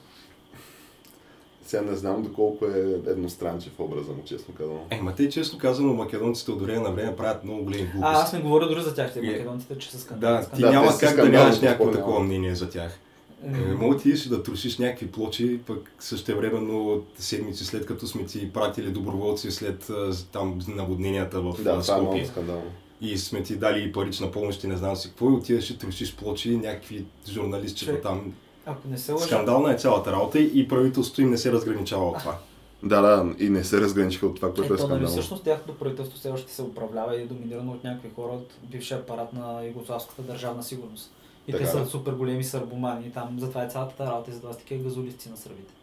Сега 1.66 1.83
не 1.83 1.96
знам 1.96 2.22
доколко 2.22 2.64
е 2.66 2.79
едностранчив 3.07 3.72
образа 3.81 4.12
му, 4.12 4.22
честно 4.24 4.55
казвам. 4.55 4.79
Е, 4.90 5.00
ма 5.00 5.14
те 5.14 5.29
честно 5.29 5.59
казано, 5.59 5.94
македонците 5.94 6.50
от 6.50 6.62
време 6.62 6.81
на 6.81 6.90
време 6.90 7.16
правят 7.16 7.44
много 7.44 7.64
големи 7.64 7.83
глупости. 7.83 8.03
А, 8.16 8.22
аз 8.22 8.33
не 8.33 8.40
говоря 8.40 8.68
дори 8.68 8.83
за 8.83 8.94
тях, 8.94 9.12
те 9.12 9.18
Е, 9.18 9.22
македонците, 9.22 9.79
че 9.79 9.90
са 9.90 9.98
скандални. 9.98 10.46
Да, 10.50 10.50
ти 10.57 10.61
Да, 10.62 10.70
няма 10.70 10.98
как 11.00 11.16
да 11.16 11.29
нямаш 11.29 11.61
някакво 11.61 11.90
такова 11.90 12.20
мнение 12.20 12.55
за 12.55 12.70
тях. 12.70 12.98
Е, 13.44 13.74
Мога 13.74 13.96
ти 13.96 14.29
да 14.29 14.42
трошиш 14.42 14.79
някакви 14.79 15.07
плочи, 15.07 15.61
пък 15.66 15.92
същевременно 15.98 17.03
седмици 17.18 17.64
след 17.64 17.87
като 17.87 18.07
сме 18.07 18.24
ти 18.27 18.53
пратили 18.53 18.90
доброволци 18.90 19.50
след 19.50 19.90
там 20.33 20.59
наводненията 20.68 21.40
в 21.40 21.62
Да, 21.62 21.77
е 21.77 21.83
Скопие. 21.83 22.27
скандално. 22.27 22.70
И 23.00 23.18
сме 23.18 23.42
ти 23.42 23.57
дали 23.57 23.85
и 23.85 23.92
парична 23.92 24.31
помощ 24.31 24.64
и 24.64 24.66
не 24.66 24.77
знам 24.77 24.96
си 24.96 25.09
какво 25.09 25.31
и 25.31 25.33
отиваш 25.33 25.70
и 25.70 25.79
трошиш 25.79 26.16
плочи, 26.16 26.57
някакви 26.57 27.05
журналистчета 27.29 28.00
там. 28.00 28.35
Ако 28.66 28.88
не 28.88 28.98
се 28.98 29.12
лъжа, 29.12 29.24
Скандална 29.24 29.72
е 29.72 29.77
цялата 29.77 30.12
работа 30.12 30.38
и 30.38 30.68
правителството 30.68 31.22
им 31.22 31.31
не 31.31 31.38
се 31.38 31.53
разграничава 31.53 32.09
от 32.09 32.18
това. 32.18 32.38
Да, 32.83 33.00
да, 33.00 33.35
и 33.38 33.48
не 33.48 33.64
се 33.64 33.81
разграничиха 33.81 34.27
от 34.27 34.37
това, 34.37 34.48
което 34.48 34.64
е 34.64 34.68
нали, 34.68 34.79
скандално. 34.79 35.07
всъщност 35.07 35.44
тяхното 35.44 35.79
правителство 35.79 36.18
все 36.18 36.31
още 36.31 36.53
се 36.53 36.62
управлява 36.62 37.16
и 37.16 37.22
е 37.22 37.27
доминирано 37.27 37.72
от 37.72 37.85
някакви 37.85 38.11
хора 38.14 38.33
от 38.33 38.53
бившия 38.62 38.98
апарат 38.98 39.33
на 39.33 39.64
Югославската 39.66 40.22
държавна 40.22 40.62
сигурност. 40.62 41.12
И 41.48 41.53
Така 41.53 41.64
те 41.64 41.70
са 41.70 41.79
да. 41.79 41.87
супер 41.87 42.12
големи 42.12 42.44
сърбомани. 42.44 43.12
Там 43.12 43.37
затова 43.40 43.64
е 43.64 43.68
цялата 43.68 43.96
тази 43.96 44.11
работа, 44.11 44.31
и 44.31 44.35
затова 44.35 44.53
са 44.53 44.59
такива 44.59 44.85
газолисти 44.85 45.31
на 45.31 45.37
сърбите. 45.37 45.74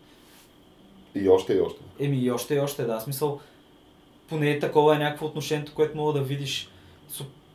И 1.16 1.30
още, 1.30 1.54
и 1.54 1.60
още. 1.60 1.80
Еми 2.00 2.18
и 2.18 2.32
още 2.32 2.56
и 2.56 2.60
още, 2.60 2.84
да. 2.84 3.00
Смисъл, 3.00 3.40
поне 4.30 4.60
такова 4.60 4.96
е 4.96 5.00
някакво 5.00 5.26
отношението, 5.26 5.74
което 5.76 5.98
мога 5.98 6.14
да 6.14 6.22
видиш. 6.22 6.70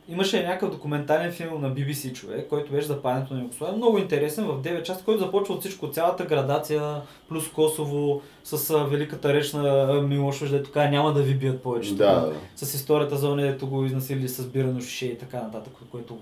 Имаше 0.09 0.43
някакъв 0.43 0.71
документален 0.71 1.31
филм 1.31 1.61
на 1.61 1.71
BBC 1.71 2.13
човек, 2.13 2.47
който 2.49 2.71
беше 2.71 2.87
за 2.87 3.01
падането 3.01 3.33
на 3.33 3.41
Югославия. 3.41 3.77
Много 3.77 3.97
интересен 3.97 4.45
в 4.45 4.61
9 4.61 4.83
части, 4.83 5.03
който 5.05 5.23
започва 5.23 5.53
от 5.53 5.59
всичко, 5.59 5.91
цялата 5.91 6.25
градация, 6.25 7.01
плюс 7.29 7.51
Косово, 7.51 8.21
с 8.43 8.69
а, 8.69 8.83
великата 8.83 9.33
реч 9.33 9.53
на 9.53 9.87
а, 9.89 10.01
Милошевич, 10.01 10.51
дето 10.51 10.71
каза 10.71 10.89
няма 10.89 11.13
да 11.13 11.21
ви 11.21 11.35
бият 11.35 11.63
повече. 11.63 11.95
Да. 11.95 12.33
С 12.55 12.73
историята 12.73 13.17
за 13.17 13.29
оне, 13.29 13.43
дето 13.43 13.67
го 13.67 13.85
изнасили 13.85 14.27
с 14.27 14.47
бирано 14.47 14.81
шише 14.81 15.05
и 15.05 15.17
така 15.17 15.41
нататък, 15.41 15.73
което 15.91 16.17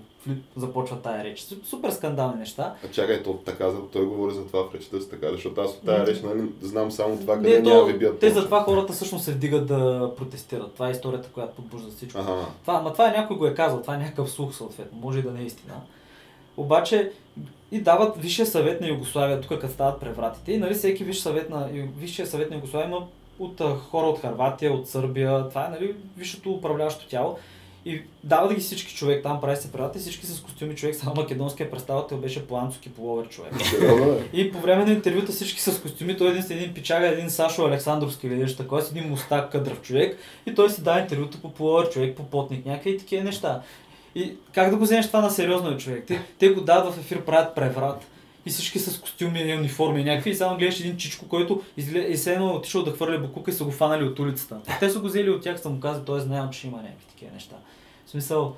започва 0.56 1.00
тая 1.00 1.24
реч. 1.24 1.40
Су- 1.40 1.64
Супер 1.64 1.90
скандални 1.90 2.38
неща. 2.38 2.74
А 2.84 2.90
чакай, 2.90 3.22
то 3.22 3.34
така, 3.34 3.68
той 3.92 4.06
говори 4.06 4.34
за 4.34 4.46
това 4.46 4.64
в 4.64 4.74
речта 4.74 5.00
си 5.00 5.10
така, 5.10 5.30
защото 5.32 5.60
аз 5.60 5.70
от 5.70 5.82
тази 5.86 6.12
реч 6.12 6.20
нали, 6.22 6.48
знам 6.62 6.92
само 6.92 7.16
това, 7.16 7.34
къде 7.34 7.60
Не, 7.60 7.70
няма 7.70 7.84
ви 7.84 7.98
бият 7.98 8.18
те 8.18 8.30
затова 8.30 8.62
хората 8.62 8.92
всъщност 8.92 9.24
се 9.24 9.32
вдигат 9.32 9.66
да 9.66 10.10
протестират. 10.16 10.74
Това 10.74 10.88
е 10.88 10.90
историята, 10.90 11.28
която 11.28 11.54
подбужда 11.54 11.90
всичко. 11.90 12.18
Ага. 12.20 12.46
Това, 12.62 12.74
ама 12.74 12.92
това 12.92 13.08
е 13.08 13.12
някой 13.12 13.36
го 13.36 13.46
е 13.46 13.54
казал, 13.54 13.82
това 13.82 13.94
е 13.94 13.98
някакъв 13.98 14.30
слух 14.30 14.54
съответно, 14.54 14.98
може 14.98 15.18
и 15.18 15.22
да 15.22 15.30
не 15.30 15.40
е 15.40 15.44
истина. 15.44 15.74
Обаче 16.56 17.12
и 17.72 17.80
дават 17.80 18.16
Висшия 18.16 18.46
съвет 18.46 18.80
на 18.80 18.88
Югославия, 18.88 19.40
тук 19.40 19.60
като 19.60 19.72
стават 19.72 20.00
превратите, 20.00 20.52
и 20.52 20.58
нали 20.58 20.74
всеки 20.74 21.04
Висш 21.04 21.18
съвет 21.18 21.50
на, 21.50 21.68
Висшия 21.98 22.26
съвет 22.26 22.50
на 22.50 22.56
Югославия 22.56 22.88
има 22.88 23.06
от 23.38 23.60
хора 23.90 24.06
от 24.06 24.18
Харватия, 24.18 24.72
от 24.72 24.88
Сърбия, 24.88 25.48
това 25.48 25.66
е 25.66 25.70
нали 25.70 25.94
висшето 26.16 26.50
управляващо 26.50 27.08
тяло. 27.08 27.38
И 27.86 28.02
дава 28.24 28.48
да 28.48 28.54
ги 28.54 28.60
всички 28.60 28.94
човек, 28.94 29.22
там 29.22 29.40
прави 29.40 29.56
се 29.56 29.72
преврати, 29.72 29.98
всички 29.98 30.26
с 30.26 30.40
костюми 30.40 30.74
човек, 30.74 30.94
само 30.94 31.14
македонския 31.14 31.70
представител 31.70 32.18
беше 32.18 32.46
Планцоки 32.46 32.88
Половер 32.88 33.28
човек. 33.28 33.52
И 34.32 34.52
по 34.52 34.60
време 34.60 34.84
на 34.84 34.92
интервюта 34.92 35.32
всички 35.32 35.60
с 35.60 35.80
костюми, 35.80 36.16
той 36.16 36.30
един 36.30 36.42
с 36.42 36.50
един 36.50 36.74
пичага, 36.74 37.08
един 37.08 37.30
Сашо 37.30 37.66
Александровски 37.66 38.26
или 38.26 38.36
нещо 38.36 38.62
такова, 38.62 38.82
с 38.82 38.90
един 38.90 39.08
мустак 39.08 39.52
кадрав 39.52 39.82
човек 39.82 40.18
и 40.46 40.54
той 40.54 40.70
си 40.70 40.82
дава 40.82 41.00
интервюта 41.00 41.38
по 41.38 41.52
половър 41.52 41.90
човек, 41.90 42.16
по 42.16 42.22
потник, 42.22 42.66
някакви 42.66 42.90
и 42.90 42.98
такива 42.98 43.24
неща. 43.24 43.62
И 44.14 44.32
как 44.52 44.70
да 44.70 44.76
го 44.76 44.84
вземеш 44.84 45.06
това 45.06 45.20
на 45.20 45.30
сериозно 45.30 45.78
човек? 45.78 46.04
Те, 46.06 46.22
те 46.38 46.48
го 46.48 46.60
дават 46.60 46.94
в 46.94 46.98
ефир, 46.98 47.24
правят 47.24 47.54
преврат. 47.54 48.06
И 48.46 48.50
всички 48.50 48.78
с 48.78 49.00
костюми 49.00 49.40
и 49.40 49.54
униформи 49.54 50.04
някакви. 50.04 50.30
И 50.30 50.34
само 50.34 50.58
гледаш 50.58 50.80
един 50.80 50.96
чичко, 50.96 51.28
който 51.28 51.62
изгле... 51.76 51.98
и 51.98 52.16
се 52.16 52.32
едно 52.32 52.54
отишъл 52.54 52.82
да 52.82 52.92
хвърля 52.92 53.18
букука 53.18 53.50
и 53.50 53.54
са 53.54 53.64
го 53.64 53.70
фанали 53.70 54.04
от 54.04 54.18
улицата. 54.18 54.60
Те 54.80 54.90
са 54.90 55.00
го 55.00 55.06
взели 55.06 55.30
от 55.30 55.42
тях, 55.42 55.60
са 55.60 55.70
му 55.70 55.80
казали, 55.80 56.04
т.е. 56.04 56.20
знаем, 56.20 56.50
че 56.50 56.66
има 56.66 56.76
някакви 56.76 57.06
такива 57.06 57.32
неща. 57.32 57.56
В 58.06 58.10
смисъл, 58.10 58.56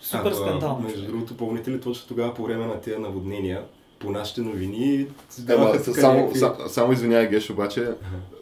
супер 0.00 0.30
А, 0.30 0.34
скандално. 0.34 0.80
Между 0.80 1.06
другото, 1.06 1.36
помните 1.36 1.70
ли 1.70 1.80
точно 1.80 2.08
тогава 2.08 2.34
по 2.34 2.42
време 2.44 2.66
на 2.66 2.80
тези 2.80 2.98
наводнения, 2.98 3.62
по 3.98 4.10
нашите 4.10 4.40
новини, 4.40 5.06
Ема, 5.48 5.78
само, 5.78 6.34
са, 6.34 6.54
само 6.68 6.92
извинявай, 6.92 7.28
Геш, 7.28 7.50
обаче, 7.50 7.88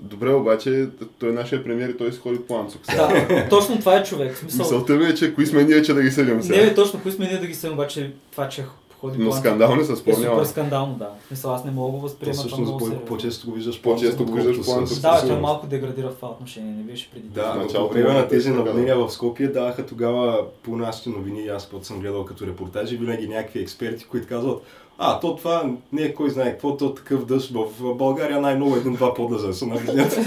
добре, 0.00 0.32
обаче, 0.32 0.88
той 1.18 1.28
е 1.28 1.32
нашия 1.32 1.64
премиер 1.64 1.88
и 1.88 1.96
той 1.96 2.12
си 2.12 2.18
ходи 2.18 2.38
по 2.38 2.58
Анцук. 2.58 2.82
Да, 2.86 3.46
точно 3.50 3.78
това 3.78 3.96
е 3.96 4.04
човек. 4.04 4.36
Смисъл, 4.36 4.58
Мисълта 4.58 4.92
ми 4.92 5.04
е, 5.04 5.14
че 5.14 5.34
кои 5.34 5.46
сме 5.46 5.64
ние, 5.64 5.82
че 5.82 5.94
да 5.94 6.02
ги 6.02 6.10
съдим 6.10 6.36
Не, 6.36 6.42
сега. 6.42 6.62
бе, 6.62 6.74
точно, 6.74 7.00
кои 7.02 7.12
сме 7.12 7.26
ние 7.26 7.38
да 7.38 7.46
ги 7.46 7.54
съдим, 7.54 7.74
обаче 7.74 8.12
това, 8.32 8.48
че 8.48 8.64
ходи 9.00 9.18
Но 9.18 9.30
по 9.30 9.36
скандални 9.36 9.84
се 9.84 9.92
е 9.92 9.96
спомнява. 9.96 10.34
супер 10.36 10.46
скандално, 10.46 10.94
да. 10.94 11.08
Смисъл, 11.28 11.54
аз 11.54 11.64
не 11.64 11.70
мога 11.70 11.86
да 11.86 11.92
го 11.92 11.98
То 11.98 12.02
възприема 12.02 12.32
това 12.32 12.40
всъщност 12.40 12.62
много 12.62 12.78
по- 12.90 13.04
по-често 13.04 13.46
го 13.46 13.52
виждаш 13.52 13.82
По-често 13.82 14.24
го 14.24 14.32
виждаш 14.32 14.56
с- 14.56 15.00
Да, 15.00 15.26
той 15.26 15.36
малко 15.36 15.66
деградира 15.66 16.08
в 16.08 16.14
това 16.14 16.28
отношение, 16.28 16.72
не 16.72 16.82
беше 16.82 17.10
преди. 17.10 17.28
Да, 17.28 17.66
по 17.74 17.88
време 17.88 18.12
на 18.12 18.28
тези 18.28 18.50
наводнения 18.50 18.98
да. 18.98 19.06
в 19.06 19.12
Скопие 19.12 19.48
даваха 19.48 19.86
тогава 19.86 20.44
по 20.62 20.76
нашите 20.76 21.10
новини, 21.10 21.46
аз 21.46 21.66
път 21.66 21.84
съм 21.84 22.00
гледал 22.00 22.24
като 22.24 22.46
репортажи, 22.46 22.96
винаги 22.96 23.28
някакви 23.28 23.60
експерти, 23.60 24.04
които 24.04 24.28
казват, 24.28 24.62
а, 24.98 25.20
то 25.20 25.36
това 25.36 25.62
не 25.92 26.02
е 26.02 26.14
кой 26.14 26.30
знае 26.30 26.50
какво, 26.50 26.76
то 26.76 26.94
такъв 26.94 27.24
дъжд 27.24 27.50
в 27.50 27.94
България 27.94 28.40
най-много 28.40 28.76
един-два 28.76 29.14
подлъжа 29.14 29.52
са 29.52 29.66
наведят. 29.66 30.18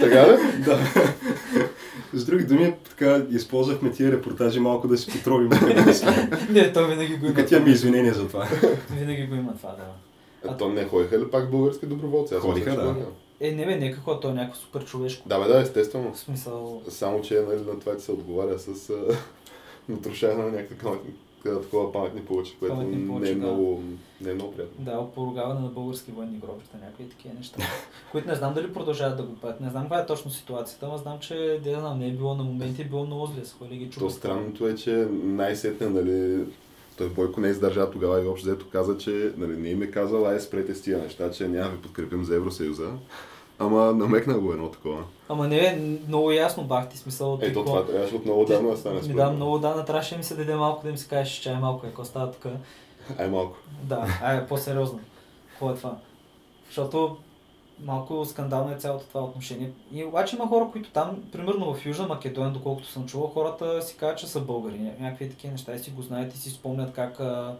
Така 0.00 0.22
ли? 0.22 0.36
да. 0.64 0.78
С 2.12 2.24
други 2.24 2.44
думи, 2.44 2.74
така 2.88 3.22
използвахме 3.30 3.90
тия 3.90 4.12
репортажи 4.12 4.60
малко 4.60 4.88
да 4.88 4.98
си 4.98 5.10
потровим. 5.12 5.48
Не, 6.50 6.72
той 6.72 6.88
винаги 6.88 7.16
го 7.16 7.26
има. 7.26 7.34
Тук 7.34 7.50
имаме 7.50 7.70
извинения 7.70 8.14
за 8.14 8.28
това. 8.28 8.48
Винаги 8.90 9.26
го 9.26 9.34
има 9.34 9.56
това, 9.56 9.68
да. 9.70 9.84
А 10.50 10.56
то 10.56 10.68
не 10.68 10.84
ходиха 10.84 11.18
ли 11.18 11.30
пак 11.30 11.50
български 11.50 11.86
доброволци? 11.86 12.34
Аз 12.34 12.40
Ходиха, 12.40 12.70
да. 12.70 12.94
Е, 13.40 13.52
не 13.52 13.66
бе, 13.66 13.76
нека 13.76 14.00
хора, 14.00 14.20
той 14.20 14.30
е 14.30 14.34
някакво 14.34 14.60
супер 14.60 14.84
човешко. 14.84 15.28
Да, 15.28 15.38
бе, 15.40 15.48
да, 15.48 15.60
естествено. 15.60 16.12
В 16.12 16.18
смисъл, 16.18 16.82
Само, 16.88 17.22
че 17.22 17.34
нали, 17.34 17.60
на 17.60 17.80
това, 17.80 17.96
че 17.96 18.04
се 18.04 18.12
отговаря 18.12 18.58
с 18.58 18.90
а, 18.90 19.16
натрушаване 19.88 20.44
на 20.44 20.50
някакви 20.50 20.78
такова, 21.54 21.92
паметни 21.92 22.20
получи, 22.20 22.56
което 22.58 22.74
Паметни 22.74 22.96
не 22.96 23.06
плочи, 23.06 23.30
е, 23.30 23.34
да. 23.34 23.46
много, 23.46 23.82
не 24.20 24.30
е 24.30 24.34
много 24.34 24.52
приятно. 24.52 24.84
да, 24.84 25.06
поругаване 25.14 25.60
на 25.60 25.68
български 25.68 26.10
военни 26.10 26.38
гробища, 26.38 26.76
някакви 26.80 27.08
такива 27.08 27.34
неща. 27.34 27.58
които 28.12 28.28
не 28.28 28.34
знам 28.34 28.54
дали 28.54 28.72
продължават 28.72 29.16
да 29.16 29.22
го 29.22 29.36
правят. 29.36 29.60
Не 29.60 29.70
знам 29.70 29.82
каква 29.82 30.00
е 30.00 30.06
точно 30.06 30.30
ситуацията, 30.30 30.88
но 30.88 30.96
знам, 30.96 31.18
че 31.18 31.60
да 31.64 31.80
знам, 31.80 31.98
не 31.98 32.06
е 32.08 32.12
било 32.12 32.34
на 32.34 32.44
моменти, 32.44 32.82
е 32.82 32.84
било 32.84 33.06
много 33.06 33.26
зле. 33.26 33.42
Ходили 33.58 33.78
ги 33.78 33.90
То 33.90 34.10
странното 34.10 34.68
е, 34.68 34.74
че 34.74 35.08
най-сетне, 35.10 35.88
нали, 35.88 36.44
той 36.98 37.08
Бойко 37.08 37.40
не 37.40 37.48
издържа 37.48 37.90
тогава 37.90 38.24
и 38.24 38.28
общо 38.28 38.46
взето 38.46 38.66
каза, 38.72 38.98
че 38.98 39.32
нали, 39.36 39.56
не 39.56 39.68
им 39.68 39.82
е 39.82 39.90
казал, 39.90 40.26
ай 40.26 40.40
спрете 40.40 40.74
с 40.74 40.82
тия 40.82 40.98
неща, 40.98 41.30
че 41.30 41.48
няма 41.48 41.70
ви 41.70 41.82
подкрепим 41.82 42.24
за 42.24 42.36
Евросъюза. 42.36 42.90
Ама 43.58 43.92
намекна 43.92 44.34
го 44.34 44.52
едно 44.52 44.70
такова. 44.70 45.04
Ама 45.28 45.48
не 45.48 45.58
е 45.58 45.76
много 46.08 46.32
ясно 46.32 46.64
бах 46.64 46.88
ти 46.88 46.98
смисъл. 46.98 47.38
Ето 47.42 47.64
това 47.64 47.86
трябваше 47.86 48.14
от 48.14 48.24
много 48.24 48.44
давно 48.44 48.70
да 48.70 48.76
стане. 48.76 49.00
Ми 49.00 49.14
да, 49.14 49.30
много 49.30 49.58
дана 49.58 49.84
трябваше 49.84 50.10
да 50.10 50.18
ми 50.18 50.24
се 50.24 50.36
даде 50.36 50.54
малко 50.54 50.82
да 50.82 50.90
им 50.90 50.96
се 50.96 51.08
каже, 51.08 51.42
че 51.42 51.50
е 51.50 51.54
малко, 51.54 51.86
е, 51.86 51.88
какво 51.88 52.04
става 52.04 52.32
тук. 52.32 52.46
Ай 53.18 53.28
малко. 53.28 53.56
Да, 53.82 54.06
ай, 54.22 54.46
по-сериозно. 54.46 55.00
Какво 55.50 55.70
е 55.70 55.74
това? 55.74 55.96
Защото 56.66 57.16
малко 57.80 58.24
скандално 58.24 58.72
е 58.72 58.78
цялото 58.78 59.06
това 59.06 59.20
отношение. 59.20 59.70
И 59.92 60.04
обаче 60.04 60.36
има 60.36 60.48
хора, 60.48 60.68
които 60.72 60.90
там, 60.90 61.22
примерно 61.32 61.74
в 61.74 61.86
Южна 61.86 62.06
Македония, 62.06 62.50
доколкото 62.52 62.88
съм 62.88 63.06
чувал, 63.06 63.28
хората 63.28 63.82
си 63.82 63.96
казват, 63.96 64.18
че 64.18 64.26
са 64.26 64.40
българи. 64.40 64.74
Ня- 64.74 65.00
Някакви 65.00 65.30
такива 65.30 65.52
неща 65.52 65.74
и 65.74 65.78
си 65.78 65.90
го 65.90 66.02
знаят 66.02 66.34
и 66.34 66.38
си 66.38 66.50
спомнят 66.50 66.92
как 66.92 67.20
а, 67.20 67.56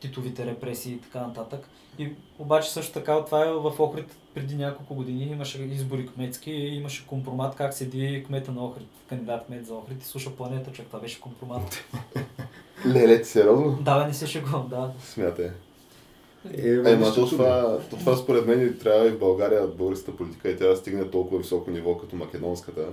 титовите 0.00 0.46
репресии 0.46 0.92
и 0.92 1.00
така 1.00 1.20
нататък. 1.20 1.68
И 1.98 2.08
обаче 2.38 2.70
също 2.70 2.92
така 2.92 3.24
това 3.24 3.44
е 3.44 3.52
в 3.52 3.72
Охрид 3.78 4.16
преди 4.34 4.56
няколко 4.56 4.94
години 4.94 5.24
имаше 5.24 5.62
избори 5.62 6.06
кметски 6.06 6.50
и 6.50 6.76
имаше 6.76 7.06
компромат 7.06 7.56
как 7.56 7.74
седи 7.74 8.24
кмета 8.26 8.52
на 8.52 8.64
Охрид, 8.64 8.88
кандидат 9.08 9.46
кмет 9.46 9.66
за 9.66 9.74
Охрид 9.74 10.02
и 10.02 10.06
слуша 10.06 10.30
планета, 10.30 10.72
човек. 10.72 10.86
Това 10.86 11.00
беше 11.00 11.20
компромат. 11.20 11.84
Леле, 12.86 13.22
ти 13.22 13.28
сериозно? 13.28 13.78
да, 13.80 13.98
бе, 13.98 14.06
не 14.06 14.14
се 14.14 14.26
шегувам, 14.26 14.68
да. 14.68 14.90
Смятай. 15.04 15.50
Е, 16.56 16.70
Е, 16.70 16.96
ма 16.96 17.14
то 17.14 17.28
това, 17.28 17.78
то 17.90 17.96
това 17.96 18.16
според 18.16 18.46
мен 18.46 18.78
трябва 18.78 19.06
и 19.06 19.10
в 19.10 19.18
България 19.18 19.66
българската 19.66 20.16
политика 20.16 20.50
и 20.50 20.56
тя 20.56 20.66
да 20.66 20.76
стигне 20.76 21.10
толкова 21.10 21.38
високо 21.38 21.70
ниво 21.70 21.98
като 21.98 22.16
македонската, 22.16 22.86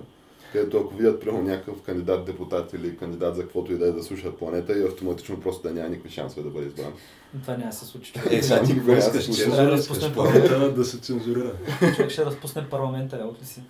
където 0.57 0.77
ако 0.77 0.95
видят 0.95 1.19
примерно 1.19 1.43
някакъв 1.43 1.81
кандидат 1.81 2.25
депутат 2.25 2.73
или 2.73 2.97
кандидат 2.97 3.35
за 3.35 3.41
каквото 3.41 3.73
и 3.73 3.77
да 3.77 3.87
е 3.87 3.91
да 3.91 4.03
слушат 4.03 4.37
планета 4.37 4.77
и 4.77 4.83
автоматично 4.83 5.41
просто 5.41 5.67
да 5.67 5.73
няма 5.73 5.89
никакви 5.89 6.09
шансове 6.09 6.43
да 6.43 6.49
бъде 6.49 6.67
избран. 6.67 6.93
Това 7.41 7.57
няма 7.57 7.69
да 7.69 7.75
се 7.75 7.85
случи. 7.85 8.13
Е, 8.29 8.41
сега 8.41 8.63
ти 8.63 8.73
Никога 8.73 8.97
искаш? 8.97 9.13
се 9.13 9.21
случи. 9.21 9.41
Искаш, 9.41 9.83
спуснем 9.83 10.13
планета 10.13 10.73
да 10.73 10.85
се 10.85 10.99
цензурира. 10.99 11.53
Човек 11.95 12.11
ще 12.11 12.25
разпусне 12.25 12.69
парламента, 12.69 13.15
е, 13.15 13.41
ли 13.41 13.45
си. 13.45 13.61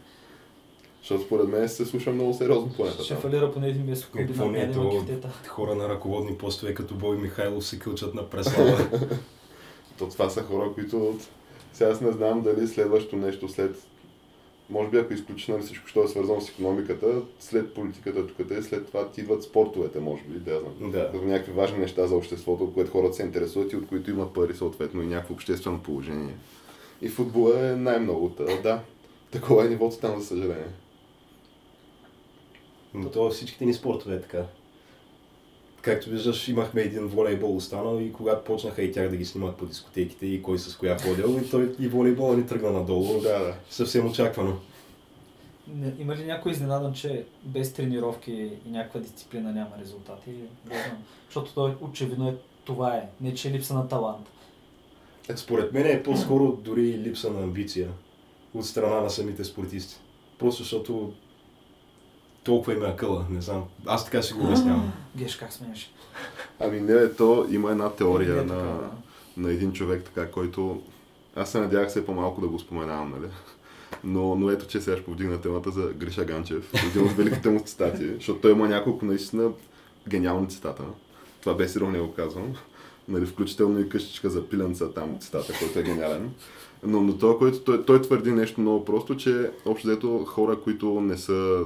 Защото 1.02 1.24
според 1.24 1.48
мен 1.48 1.70
се 1.70 1.86
слуша 1.86 2.12
много 2.12 2.34
сериозно 2.34 2.74
планета. 2.74 3.04
Ще 3.04 3.16
фалира 3.16 3.52
поне 3.52 3.68
един 3.68 3.86
месец, 3.86 4.06
ако 4.06 4.18
Какво 4.18 4.46
не 4.46 4.60
е. 4.60 4.74
Хора 5.48 5.76
на 5.76 5.90
ръководни 5.90 6.38
постове 6.38 6.74
като 6.74 6.96
Бой 6.96 7.18
Михайлов 7.18 7.66
се 7.66 7.80
кълчат 7.80 8.14
на 8.14 8.30
преслава. 8.30 8.90
То 9.98 10.10
това 10.10 10.30
са 10.30 10.44
хора, 10.44 10.72
които 10.74 11.20
сега 11.74 11.90
аз 11.90 12.02
не 12.02 12.12
знам 12.12 12.42
дали 12.42 12.68
следващото 12.68 13.16
нещо 13.16 13.50
след 13.50 13.87
може 14.70 14.90
би 14.90 14.98
ако 14.98 15.14
изключиш 15.14 15.48
нали, 15.48 15.62
всичко, 15.62 15.88
що 15.88 16.04
е 16.04 16.08
свързано 16.08 16.42
с 16.42 16.50
економиката, 16.50 17.22
след 17.40 17.74
политиката 17.74 18.28
тук 18.28 18.52
е, 18.52 18.62
след 18.62 18.88
това 18.88 19.10
ти 19.12 19.22
идват 19.22 19.44
спортовете, 19.44 20.00
може 20.00 20.24
би, 20.24 20.40
да 20.40 20.52
я 20.52 20.60
знам. 20.60 20.92
Да. 20.92 21.12
Като 21.12 21.26
някакви 21.26 21.52
важни 21.52 21.80
неща 21.80 22.08
за 22.08 22.16
обществото, 22.16 22.64
от 22.64 22.74
което 22.74 22.92
хората 22.92 23.14
се 23.14 23.24
интересуват 23.24 23.74
и 23.74 23.76
от 23.76 23.88
които 23.88 24.12
има 24.12 24.34
пари 24.34 24.54
съответно 24.54 25.02
и 25.04 25.08
някакво 25.08 25.34
обществено 25.34 25.80
положение. 25.80 26.36
И 27.02 27.10
футбола 27.10 27.70
е 27.70 27.76
най-много. 27.76 28.30
Та, 28.30 28.44
да, 28.44 28.82
такова 29.32 29.66
е 29.66 29.70
нивото 29.70 29.98
там, 29.98 30.20
за 30.20 30.26
съжаление. 30.26 30.74
Но 32.94 33.10
то 33.10 33.30
всичките 33.30 33.66
ни 33.66 33.74
спортове 33.74 34.16
е 34.16 34.22
така. 34.22 34.46
Както 35.88 36.10
виждаш, 36.10 36.48
имахме 36.48 36.82
един 36.82 37.08
волейбол 37.08 37.56
останал 37.56 38.00
и 38.00 38.14
когато 38.14 38.44
почнаха 38.44 38.82
и 38.82 38.92
тях 38.92 39.10
да 39.10 39.18
ги 39.18 39.26
снимат 39.26 39.56
по 39.58 39.66
дискотеките 39.66 40.26
и 40.26 40.42
кой 40.42 40.60
с 40.60 40.76
коя 40.76 40.98
ходил, 41.00 41.40
и 41.42 41.50
той 41.50 41.76
и 41.80 41.88
волейбола 41.88 42.38
ни 42.38 42.48
тръгна 42.48 42.72
надолу. 42.72 43.22
Да, 43.22 43.40
да. 43.40 43.54
Съвсем 43.70 44.08
очаквано. 44.08 44.58
Не- 45.68 45.94
Има 46.00 46.16
ли 46.16 46.26
някой 46.26 46.52
изненадан, 46.52 46.94
че 46.94 47.26
без 47.44 47.74
тренировки 47.74 48.32
и 48.66 48.70
някаква 48.70 49.00
дисциплина 49.00 49.52
няма 49.52 49.70
резултати? 49.82 50.30
Не 50.30 50.76
знам. 50.88 51.04
Защото 51.26 51.54
той 51.54 51.76
очевидно 51.82 52.30
е 52.30 52.36
това 52.66 52.96
е. 52.96 53.10
Не, 53.22 53.34
че 53.34 53.50
е 53.50 53.54
липса 53.54 53.74
на 53.74 53.88
талант. 53.88 54.28
Е, 55.30 55.38
Според 55.38 55.74
мен 55.74 55.86
е 55.86 56.04
по-скоро 56.04 56.52
дори 56.52 56.82
липса 56.98 57.32
на 57.32 57.44
амбиция 57.44 57.90
от 58.54 58.66
страна 58.66 59.02
на 59.02 59.10
самите 59.10 59.44
спортисти. 59.44 59.96
Просто 60.40 60.64
защото 60.64 61.14
толкова 62.48 62.74
им 62.74 62.84
е 62.84 62.88
акъла, 62.88 63.26
не 63.30 63.42
знам. 63.42 63.64
Аз 63.86 64.06
така 64.06 64.22
си 64.22 64.34
го 64.34 64.46
обяснявам. 64.46 64.94
Геш, 65.16 65.36
как 65.36 65.54
смееш? 65.54 65.94
Ами 66.60 66.82
не, 66.82 67.14
то 67.14 67.46
има 67.50 67.72
една 67.72 67.90
теория 67.90 68.36
Не 68.36 68.42
е 68.42 68.44
на, 68.44 68.54
така, 68.54 68.64
да. 68.64 68.90
на 69.38 69.52
един 69.52 69.74
човек, 69.74 70.04
така, 70.04 70.32
който... 70.32 70.82
Аз 71.36 71.52
се 71.52 71.60
надявах 71.60 71.90
все 71.90 72.06
по-малко 72.06 72.42
да 72.42 72.48
го 72.48 72.60
споменавам, 72.60 73.10
нали? 73.12 73.32
Но, 74.04 74.36
но 74.36 74.50
ето, 74.50 74.68
че 74.68 74.82
сега 74.82 74.96
ще 74.96 75.06
повдигна 75.06 75.42
темата 75.42 75.72
за 75.72 75.82
Гриша 75.82 76.26
Ганчев, 76.26 76.74
един 76.92 77.04
от 77.04 77.12
великите 77.12 77.50
му 77.50 77.60
цитати, 77.60 78.14
защото 78.14 78.40
той 78.40 78.52
има 78.52 78.68
няколко 78.68 79.06
наистина 79.06 79.52
гениални 80.10 80.50
цитата. 80.50 80.84
Това 81.42 81.56
без 81.56 81.76
ирония 81.76 82.04
го 82.04 82.14
казвам. 82.14 82.54
Нали, 83.08 83.26
включително 83.26 83.80
и 83.80 83.90
къщичка 83.90 84.30
за 84.30 84.50
пиленца 84.50 84.94
там 84.94 85.18
цитата, 85.20 85.54
който 85.60 85.80
е 85.80 85.84
гениален. 85.84 86.32
Но, 86.84 87.02
но 87.02 87.18
това, 87.18 87.38
който 87.38 87.60
той, 87.60 87.86
той 87.86 88.02
твърди 88.02 88.32
нещо 88.32 88.62
много 88.62 88.86
просто, 88.86 89.18
че 89.18 89.52
общо 89.66 89.88
взето 89.88 90.26
хора, 90.26 90.60
които 90.64 91.02
не 91.02 91.18
са 91.18 91.64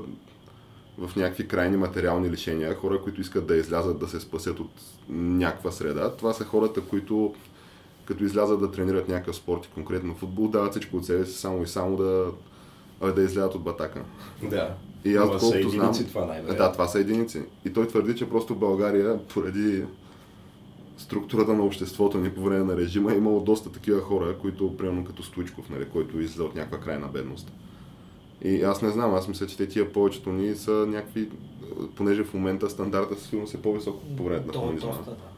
в 0.97 1.15
някакви 1.15 1.47
крайни 1.47 1.77
материални 1.77 2.29
лишения, 2.29 2.75
хора, 2.75 3.01
които 3.01 3.21
искат 3.21 3.47
да 3.47 3.55
излязат 3.55 3.99
да 3.99 4.07
се 4.07 4.19
спасят 4.19 4.59
от 4.59 4.71
някаква 5.09 5.71
среда. 5.71 6.15
Това 6.15 6.33
са 6.33 6.45
хората, 6.45 6.81
които 6.81 7.33
като 8.05 8.23
излязат 8.23 8.59
да 8.59 8.71
тренират 8.71 9.07
някакъв 9.07 9.35
спорт 9.35 9.65
и 9.65 9.69
конкретно 9.69 10.15
футбол, 10.15 10.47
дават 10.47 10.71
всичко 10.71 10.97
от 10.97 11.05
себе 11.05 11.25
си 11.25 11.37
само 11.37 11.63
и 11.63 11.67
само 11.67 11.97
да, 11.97 12.31
да 13.15 13.21
излязат 13.21 13.55
от 13.55 13.63
батака. 13.63 14.03
Да. 14.49 14.75
И 15.05 15.15
аз 15.15 15.29
колкото 15.29 15.69
знам... 15.69 15.89
единици 15.89 16.07
това 16.07 16.25
най 16.25 16.41
Да, 16.41 16.71
това 16.71 16.87
са 16.87 16.99
единици. 16.99 17.41
И 17.65 17.73
той 17.73 17.87
твърди, 17.87 18.15
че 18.15 18.29
просто 18.29 18.55
в 18.55 18.59
България, 18.59 19.19
поради 19.27 19.83
структурата 20.97 21.53
на 21.53 21.63
обществото 21.63 22.17
ни 22.17 22.29
по 22.29 22.41
време 22.41 22.63
на 22.63 22.77
режима, 22.77 23.13
е 23.13 23.17
имало 23.17 23.39
доста 23.39 23.71
такива 23.71 24.01
хора, 24.01 24.35
които, 24.41 24.77
примерно 24.77 25.05
като 25.05 25.23
Стоичков, 25.23 25.69
нали, 25.69 25.85
който 25.85 26.19
излиза 26.19 26.43
от 26.43 26.55
някаква 26.55 26.79
крайна 26.79 27.07
бедност. 27.07 27.51
И 28.43 28.63
аз 28.63 28.81
не 28.81 28.89
знам, 28.89 29.13
аз 29.13 29.27
мисля, 29.27 29.47
че 29.47 29.57
те 29.57 29.67
тия 29.67 29.93
повечето 29.93 30.31
ни 30.31 30.55
са 30.55 30.71
някакви, 30.71 31.29
понеже 31.95 32.23
в 32.23 32.33
момента 32.33 32.69
стандарта 32.69 33.15
със 33.15 33.29
сигурност 33.29 33.53
е 33.53 33.61
по-висок 33.61 34.01
по 34.17 34.23
време 34.23 34.45
на 34.45 34.51
да. 34.51 35.30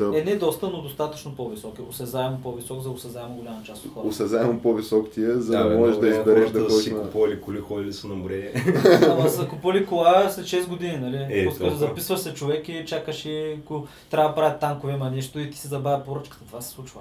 Та, 0.00 0.18
Е, 0.18 0.24
не 0.24 0.36
доста, 0.36 0.70
но 0.70 0.82
достатъчно 0.82 1.34
по-висок. 1.36 1.78
Е 1.78 1.82
осезаемо 1.82 2.38
по-висок 2.42 2.80
за 2.80 2.90
осезаемо 2.90 3.34
голяма 3.34 3.62
част 3.64 3.84
от 3.84 3.92
хората. 3.94 4.08
осезаемо 4.08 4.60
по-висок 4.60 5.10
ти 5.10 5.22
е, 5.22 5.32
за 5.32 5.58
да, 5.58 5.68
бе, 5.68 5.76
можеш 5.76 5.96
да 5.96 6.08
избереш 6.08 6.48
хората 6.48 6.64
да 6.64 6.70
си 6.70 6.76
ходиш 6.76 6.92
на... 6.92 7.02
купували 7.02 7.40
коли, 7.40 7.60
ходили 7.60 7.92
са 7.92 8.08
на 8.08 8.14
море. 8.14 8.52
Ама 9.10 9.28
са 9.28 9.48
купили 9.48 9.86
кола 9.86 10.30
след 10.30 10.46
6 10.46 10.68
години, 10.68 10.96
нали? 10.96 11.26
Е, 11.30 11.46
Пускаш, 11.46 11.72
записваш 11.72 12.20
се 12.20 12.34
човек 12.34 12.68
и 12.68 12.84
чакаш 12.86 13.24
и 13.24 13.56
ако 13.64 13.86
трябва 14.10 14.28
да 14.28 14.34
правят 14.34 14.60
танкове, 14.60 14.92
има 14.92 15.10
нещо 15.10 15.40
и 15.40 15.50
ти 15.50 15.58
се 15.58 15.68
забавя 15.68 16.04
поръчката. 16.04 16.44
Това 16.46 16.60
се 16.60 16.70
случва. 16.70 17.00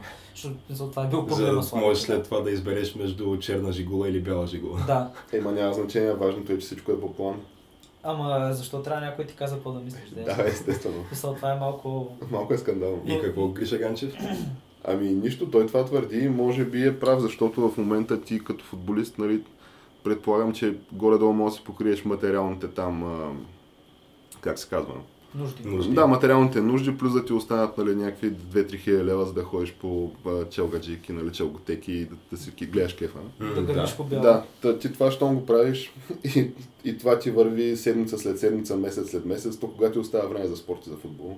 Защото 0.70 0.90
това 0.90 1.04
е 1.04 1.08
бил 1.08 1.26
проблема 1.26 1.54
да 1.54 1.64
с 1.64 1.74
можеш 1.74 2.04
след 2.04 2.24
това 2.24 2.40
да 2.40 2.52
избереш 2.52 2.96
между 2.96 3.38
черна 3.38 3.72
жигула 3.72 4.10
или 4.10 4.20
бяла 4.20 4.48
жигула. 4.48 4.80
Да. 4.88 5.10
Ема 5.34 5.52
няма 5.52 5.74
значение, 5.74 6.14
важното 6.14 6.54
е, 6.54 6.58
че 6.58 6.66
всичко 6.66 6.92
е 6.92 7.00
по 7.00 7.14
план. 7.14 7.36
Ама 8.04 8.54
защо 8.54 8.82
трябва 8.82 9.06
някой 9.06 9.26
ти 9.26 9.36
каза 9.36 9.56
какво 9.56 9.72
да 9.72 9.80
мислиш? 9.80 10.10
Да, 10.10 10.24
Да, 10.36 10.48
естествено. 10.48 11.06
Мисъл, 11.12 11.36
това 11.36 11.52
е 11.52 11.60
малко... 11.60 12.12
Малко 12.32 12.54
е 12.54 12.58
скандално. 12.58 13.02
И 13.06 13.22
какво 13.22 13.48
Гриша 13.48 13.78
Ганчев? 13.78 14.14
Ами 14.84 15.10
нищо, 15.10 15.52
той 15.52 15.68
това 15.68 15.86
твърди 15.86 16.20
и 16.20 16.30
може 16.30 16.66
би 16.66 16.88
е 16.88 17.00
прав, 17.00 17.22
защото 17.22 17.70
в 17.70 17.78
момента 17.78 18.22
ти 18.22 18.44
като 18.44 18.66
футболист, 18.66 19.18
нали, 19.18 19.44
предполагам, 20.04 20.54
че 20.54 20.78
горе-долу 20.92 21.34
можеш 21.34 21.56
да 21.56 21.60
си 21.60 21.66
покриеш 21.66 22.06
материалните 22.06 22.68
там, 22.68 23.04
а, 23.04 23.32
как 24.42 24.60
се 24.60 24.70
казва? 24.70 24.94
Нужди. 25.36 25.64
Нужди. 25.66 25.94
Да, 25.94 26.08
материалните 26.08 26.62
нужди, 26.62 26.98
плюс 26.98 27.14
да 27.14 27.26
ти 27.26 27.34
останат 27.34 27.78
нали, 27.78 27.96
някакви 27.96 28.32
2-3 28.34 28.78
хиляди 28.80 29.04
лева, 29.04 29.26
за 29.26 29.34
да 29.34 29.44
ходиш 29.44 29.74
по 29.74 30.12
челгаджики, 30.50 31.14
нали, 31.14 31.32
челготеки 31.32 31.92
и 31.92 32.06
да, 32.06 32.16
да 32.32 32.38
си 32.38 32.52
гледаш 32.52 32.94
кефа. 32.94 33.18
М, 33.40 33.54
Да 33.54 33.62
гърмиш 33.62 33.96
по 33.96 34.04
бяло. 34.04 34.22
Да, 34.24 34.44
та, 34.62 34.80
ти 34.80 34.94
това, 34.94 35.12
щом 35.12 35.36
го 35.36 35.46
правиш 35.46 35.94
и, 36.36 36.52
и 36.86 36.98
това 36.98 37.20
ти 37.20 37.32
върви 37.32 37.78
седмица 37.78 38.18
след 38.18 38.40
седмица, 38.40 38.76
месец 38.76 39.10
след 39.12 39.26
месец, 39.26 39.58
то 39.60 39.68
кога 39.68 39.92
ти 39.92 40.00
остава 40.00 40.28
време 40.28 40.48
за 40.48 40.58
спорт 40.58 40.88
и 40.88 40.90
за 40.90 40.96
футбол? 40.96 41.38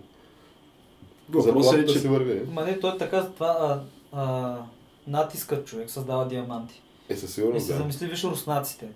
Въпросът 1.30 1.80
е, 1.80 1.86
че 1.86 2.00
си 2.00 2.08
върви. 2.08 2.42
Ма 2.52 2.66
не, 2.66 2.80
той 2.80 2.92
е 2.92 2.98
така, 2.98 3.26
това 3.26 3.58
а, 3.60 3.80
а, 4.22 4.58
натискът 5.08 5.66
човек 5.68 5.90
създава 5.90 6.28
диаманти. 6.28 6.82
Е, 7.10 7.16
със 7.16 7.30
И 7.30 7.34
сигурност, 7.34 7.66
се 7.66 7.72
да. 7.74 7.78
замисли, 7.80 8.08
виж 8.08 8.24
руснаците. 8.24 8.88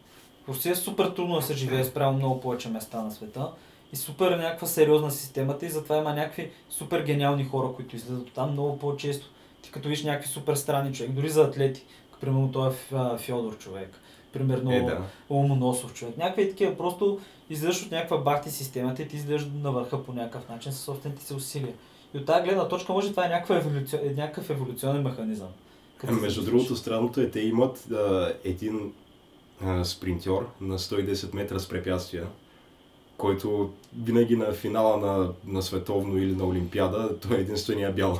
Русия 0.48 0.72
е 0.72 0.76
супер 0.76 1.06
трудно 1.06 1.36
да 1.36 1.42
се 1.42 1.54
живее 1.54 1.84
спрямо 1.84 2.18
много 2.18 2.42
повече 2.42 2.70
места 2.70 3.02
на 3.02 3.12
света. 3.12 3.48
И 3.96 3.98
супер 3.98 4.32
е 4.32 4.36
някаква 4.36 4.68
сериозна 4.68 5.12
системата 5.12 5.66
и 5.66 5.70
затова 5.70 5.98
има 5.98 6.14
някакви 6.14 6.52
супер 6.70 7.04
гениални 7.04 7.46
хора, 7.46 7.68
които 7.76 7.96
излизат 7.96 8.32
там 8.32 8.52
много 8.52 8.80
по-често. 8.80 9.30
Ти 9.62 9.72
като 9.72 9.90
виж 9.90 10.04
някакви 10.04 10.28
супер 10.30 10.56
странни 10.56 10.94
човек, 10.94 11.12
дори 11.12 11.30
за 11.30 11.44
атлети, 11.44 11.86
примерно 12.22 12.52
той 12.52 12.70
е 12.70 13.18
Фьодор 13.18 13.58
човек, 13.58 14.00
примерно 14.34 14.72
Е, 14.72 14.82
да. 14.82 15.02
Ломоносов 15.30 15.94
човек. 15.94 16.18
Някакви 16.18 16.50
такива 16.50 16.78
просто 16.78 17.20
излизаш 17.50 17.86
от 17.86 17.92
някаква 17.92 18.18
бахти 18.18 18.52
системата 18.52 19.02
и 19.02 19.08
ти 19.08 19.16
излизаш 19.16 19.48
на 19.64 19.72
върха 19.72 20.04
по 20.04 20.14
някакъв 20.14 20.50
начин 20.50 20.72
със 20.72 20.82
собствените 20.82 21.24
си 21.24 21.34
усилия. 21.34 21.74
И 22.14 22.18
от 22.18 22.26
тази 22.26 22.44
гледна 22.44 22.68
точка 22.68 22.94
може 22.94 23.10
това 23.10 23.26
е 23.26 23.30
някаква 23.30 23.58
еволюци... 23.58 23.96
е 23.96 24.14
някакъв 24.18 24.50
еволюционен 24.50 25.02
механизъм. 25.04 25.50
Като 25.98 26.14
Ами, 26.14 26.22
Между 26.22 26.42
замислиш. 26.42 26.54
другото, 26.54 26.76
странното 26.82 27.22
е, 27.22 27.30
те 27.30 27.40
имат 27.40 27.92
а, 27.92 28.34
един 28.44 28.94
а, 29.62 29.86
спринтьор 29.86 30.50
на 30.62 30.80
110 30.80 31.36
метра 31.36 31.60
с 31.60 31.70
препятствия, 31.70 32.28
който 33.18 33.70
винаги 34.04 34.36
на 34.36 34.52
финала 34.52 34.98
на, 34.98 35.30
на 35.48 35.62
световно 35.62 36.18
или 36.18 36.36
на 36.36 36.46
Олимпиада, 36.46 37.20
той 37.20 37.38
е 37.38 37.42
единствения 37.42 37.92
бял 37.92 38.20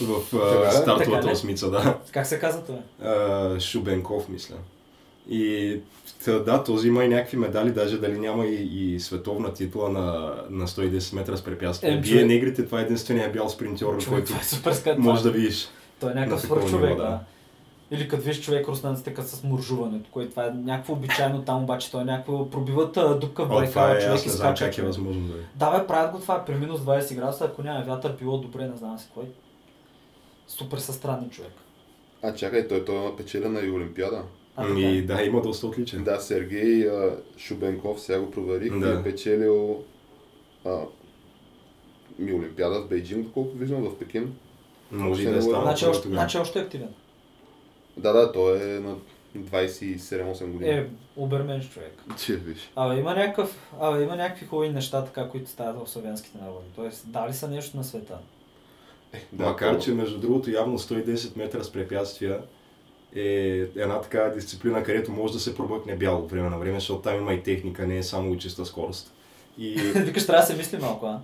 в 0.00 0.36
а, 0.36 0.70
стартовата 0.70 1.20
Така 1.20 1.32
осмица, 1.32 1.70
да. 1.70 1.98
Как 2.12 2.26
се 2.26 2.38
казва 2.38 2.62
това? 2.62 3.60
Шубенков, 3.60 4.28
мисля. 4.28 4.54
И 5.30 5.76
да, 6.26 6.64
този 6.64 6.88
има 6.88 7.04
и 7.04 7.08
някакви 7.08 7.36
медали, 7.36 7.70
даже 7.70 7.98
дали 7.98 8.18
няма 8.18 8.46
и, 8.46 8.94
и 8.94 9.00
световна 9.00 9.54
титла 9.54 9.88
на, 9.88 10.34
на 10.50 10.66
110 10.66 11.14
метра 11.14 11.36
с 11.36 11.42
препятствия. 11.42 11.92
Е, 11.92 11.96
Е, 11.96 12.02
човек- 12.02 12.26
негрите, 12.26 12.64
това 12.64 12.80
е 12.80 12.82
единствения 12.82 13.32
бял 13.32 13.48
спринтьор, 13.48 14.04
който 14.08 14.32
е 14.40 14.44
супер 14.44 14.96
може 14.98 15.22
да 15.22 15.30
видиш. 15.30 15.68
Той 16.00 16.10
е 16.10 16.14
някакъв 16.14 16.36
на 16.36 16.42
такова 16.42 16.60
свърх 16.60 16.70
човек, 16.70 16.90
ниво, 16.90 17.02
да. 17.02 17.20
Или 17.90 18.08
като 18.08 18.22
виж 18.22 18.40
човек 18.40 18.68
руснаците 18.68 19.14
като 19.14 19.28
с 19.28 19.42
муржуването, 19.42 20.10
което 20.10 20.30
това 20.30 20.46
е 20.46 20.50
някакво 20.50 20.92
обичайно 20.92 21.44
там, 21.44 21.62
обаче 21.62 21.90
той 21.90 22.00
е 22.00 22.04
някакво 22.04 22.50
пробиват 22.50 23.20
дупка 23.20 23.44
в 23.44 23.48
байкала, 23.48 23.96
е, 23.96 24.00
човек 24.00 24.14
аз 24.14 24.24
и 24.24 24.28
не 24.28 24.34
знам 24.34 24.56
скача. 24.56 24.64
как 24.64 24.78
е 24.78 24.82
възможно 24.82 25.28
да 25.28 25.34
е. 25.34 25.40
Да, 25.54 25.78
бе, 25.78 25.86
правят 25.86 26.12
го 26.12 26.18
това 26.18 26.44
при 26.44 26.54
минус 26.54 26.80
20 26.80 27.14
градуса, 27.14 27.44
ако 27.44 27.62
няма 27.62 27.84
вятър, 27.84 28.16
било 28.20 28.38
добре, 28.38 28.68
не 28.68 28.76
знам 28.76 28.98
си 28.98 29.08
кой. 29.14 29.24
Супер 30.46 30.78
са 30.78 30.92
странни 30.92 31.30
човек. 31.30 31.52
А 32.22 32.34
чакай, 32.34 32.68
той, 32.68 32.84
той 32.84 32.96
има 32.96 33.16
печелена 33.16 33.60
и 33.60 33.70
Олимпиада. 33.70 34.22
Ами 34.56 35.02
да, 35.02 35.22
има 35.22 35.42
доста 35.42 35.66
отличен. 35.66 36.04
Да, 36.04 36.20
Сергей 36.20 36.88
а, 36.88 37.16
Шубенков, 37.36 38.00
сега 38.00 38.20
го 38.20 38.30
проверих, 38.30 38.78
Да. 38.78 38.90
е 38.90 39.02
печелил 39.02 39.84
а, 40.64 40.78
ми 42.18 42.32
Олимпиада 42.32 42.80
в 42.80 42.88
Бейджинг, 42.88 43.26
доколкото 43.26 43.56
виждам, 43.56 43.82
в 43.82 43.98
Пекин. 43.98 44.34
Може 44.92 45.22
и 45.22 45.26
да 45.26 45.36
е 45.36 45.42
станало 45.42 45.62
Значи, 45.62 46.08
значи 46.08 46.38
още 46.38 46.58
е 46.58 46.62
активен. 46.62 46.88
Да, 47.98 48.12
да, 48.12 48.32
той 48.32 48.56
е 48.76 48.80
на 48.80 48.96
27-8 49.38 50.46
години. 50.46 50.70
Е, 50.70 50.86
оберменш 51.16 51.70
човек. 51.70 51.98
Че, 52.24 52.36
виж. 52.36 52.70
Абе, 52.76 52.96
има, 52.96 53.14
някакъв, 53.14 53.72
абе, 53.80 54.02
има 54.02 54.16
някакви 54.16 54.46
хубави 54.46 54.68
неща, 54.68 55.04
така, 55.04 55.28
които 55.28 55.50
стават 55.50 55.86
в 55.86 55.90
славянските 55.90 56.38
народи. 56.38 56.66
Тоест, 56.76 57.02
дали 57.06 57.34
са 57.34 57.48
нещо 57.48 57.76
на 57.76 57.84
света. 57.84 58.18
Е, 59.12 59.22
Макар, 59.32 59.74
то- 59.74 59.80
че 59.80 59.90
между 59.90 60.18
другото 60.18 60.50
явно 60.50 60.78
110 60.78 61.36
метра 61.36 61.64
с 61.64 61.72
препятствия 61.72 62.40
е 63.16 63.24
една 63.76 64.00
такава 64.00 64.34
дисциплина, 64.34 64.82
където 64.82 65.12
може 65.12 65.32
да 65.32 65.40
се 65.40 65.54
пробъкне 65.54 65.96
бяло 65.96 66.26
време 66.26 66.50
на 66.50 66.58
време, 66.58 66.80
защото 66.80 67.02
там 67.02 67.16
има 67.16 67.34
и 67.34 67.42
техника, 67.42 67.86
не 67.86 67.98
е 67.98 68.02
само 68.02 68.34
и 68.34 68.38
чиста 68.38 68.66
скорост. 68.66 69.12
И 69.58 69.74
Викаш, 69.94 70.26
трябва 70.26 70.40
да 70.40 70.46
се 70.46 70.56
мисли 70.56 70.78
малко, 70.78 71.06
а? 71.06 71.20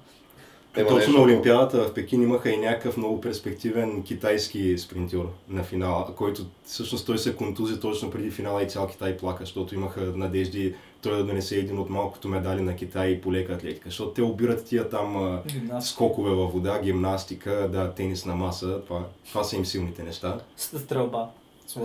Ема 0.76 0.88
точно 0.88 0.96
нещо- 0.98 1.12
на 1.12 1.22
Олимпиадата 1.22 1.82
в 1.82 1.94
Пекин 1.94 2.22
имаха 2.22 2.50
и 2.50 2.56
някакъв 2.56 2.96
много 2.96 3.20
перспективен 3.20 4.02
китайски 4.02 4.78
спринтьор 4.78 5.30
на 5.48 5.64
финала, 5.64 6.14
който 6.16 6.42
всъщност 6.64 7.06
той 7.06 7.18
се 7.18 7.36
контузи 7.36 7.80
точно 7.80 8.10
преди 8.10 8.30
финала 8.30 8.62
и 8.62 8.68
цял 8.68 8.86
Китай 8.86 9.16
плака, 9.16 9.42
защото 9.44 9.74
имаха 9.74 10.00
надежди 10.00 10.74
той 11.02 11.16
да 11.16 11.24
донесе 11.24 11.56
един 11.56 11.78
от 11.78 11.90
малкото 11.90 12.28
медали 12.28 12.60
на 12.60 12.76
Китай 12.76 13.20
по 13.20 13.32
лека 13.32 13.52
атлетика, 13.52 13.88
защото 13.88 14.10
те 14.10 14.22
обират 14.22 14.64
тия 14.64 14.88
там 14.88 15.40
Гимнастика. 15.46 15.94
скокове 15.94 16.30
във 16.30 16.52
вода, 16.52 16.80
гимнастика, 16.82 17.68
да, 17.72 17.90
тенис 17.90 18.24
на 18.24 18.34
маса, 18.34 18.80
това, 18.86 19.06
това 19.28 19.44
са 19.44 19.56
им 19.56 19.66
силните 19.66 20.02
неща. 20.02 20.40
С 20.56 20.78
стрелба. 20.78 21.28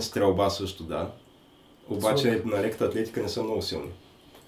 Стрелба 0.00 0.50
също, 0.50 0.82
да. 0.84 1.10
Обаче 1.88 2.42
на 2.44 2.62
леката 2.62 2.84
атлетика 2.84 3.22
не 3.22 3.28
са 3.28 3.42
много 3.42 3.62
силни. 3.62 3.90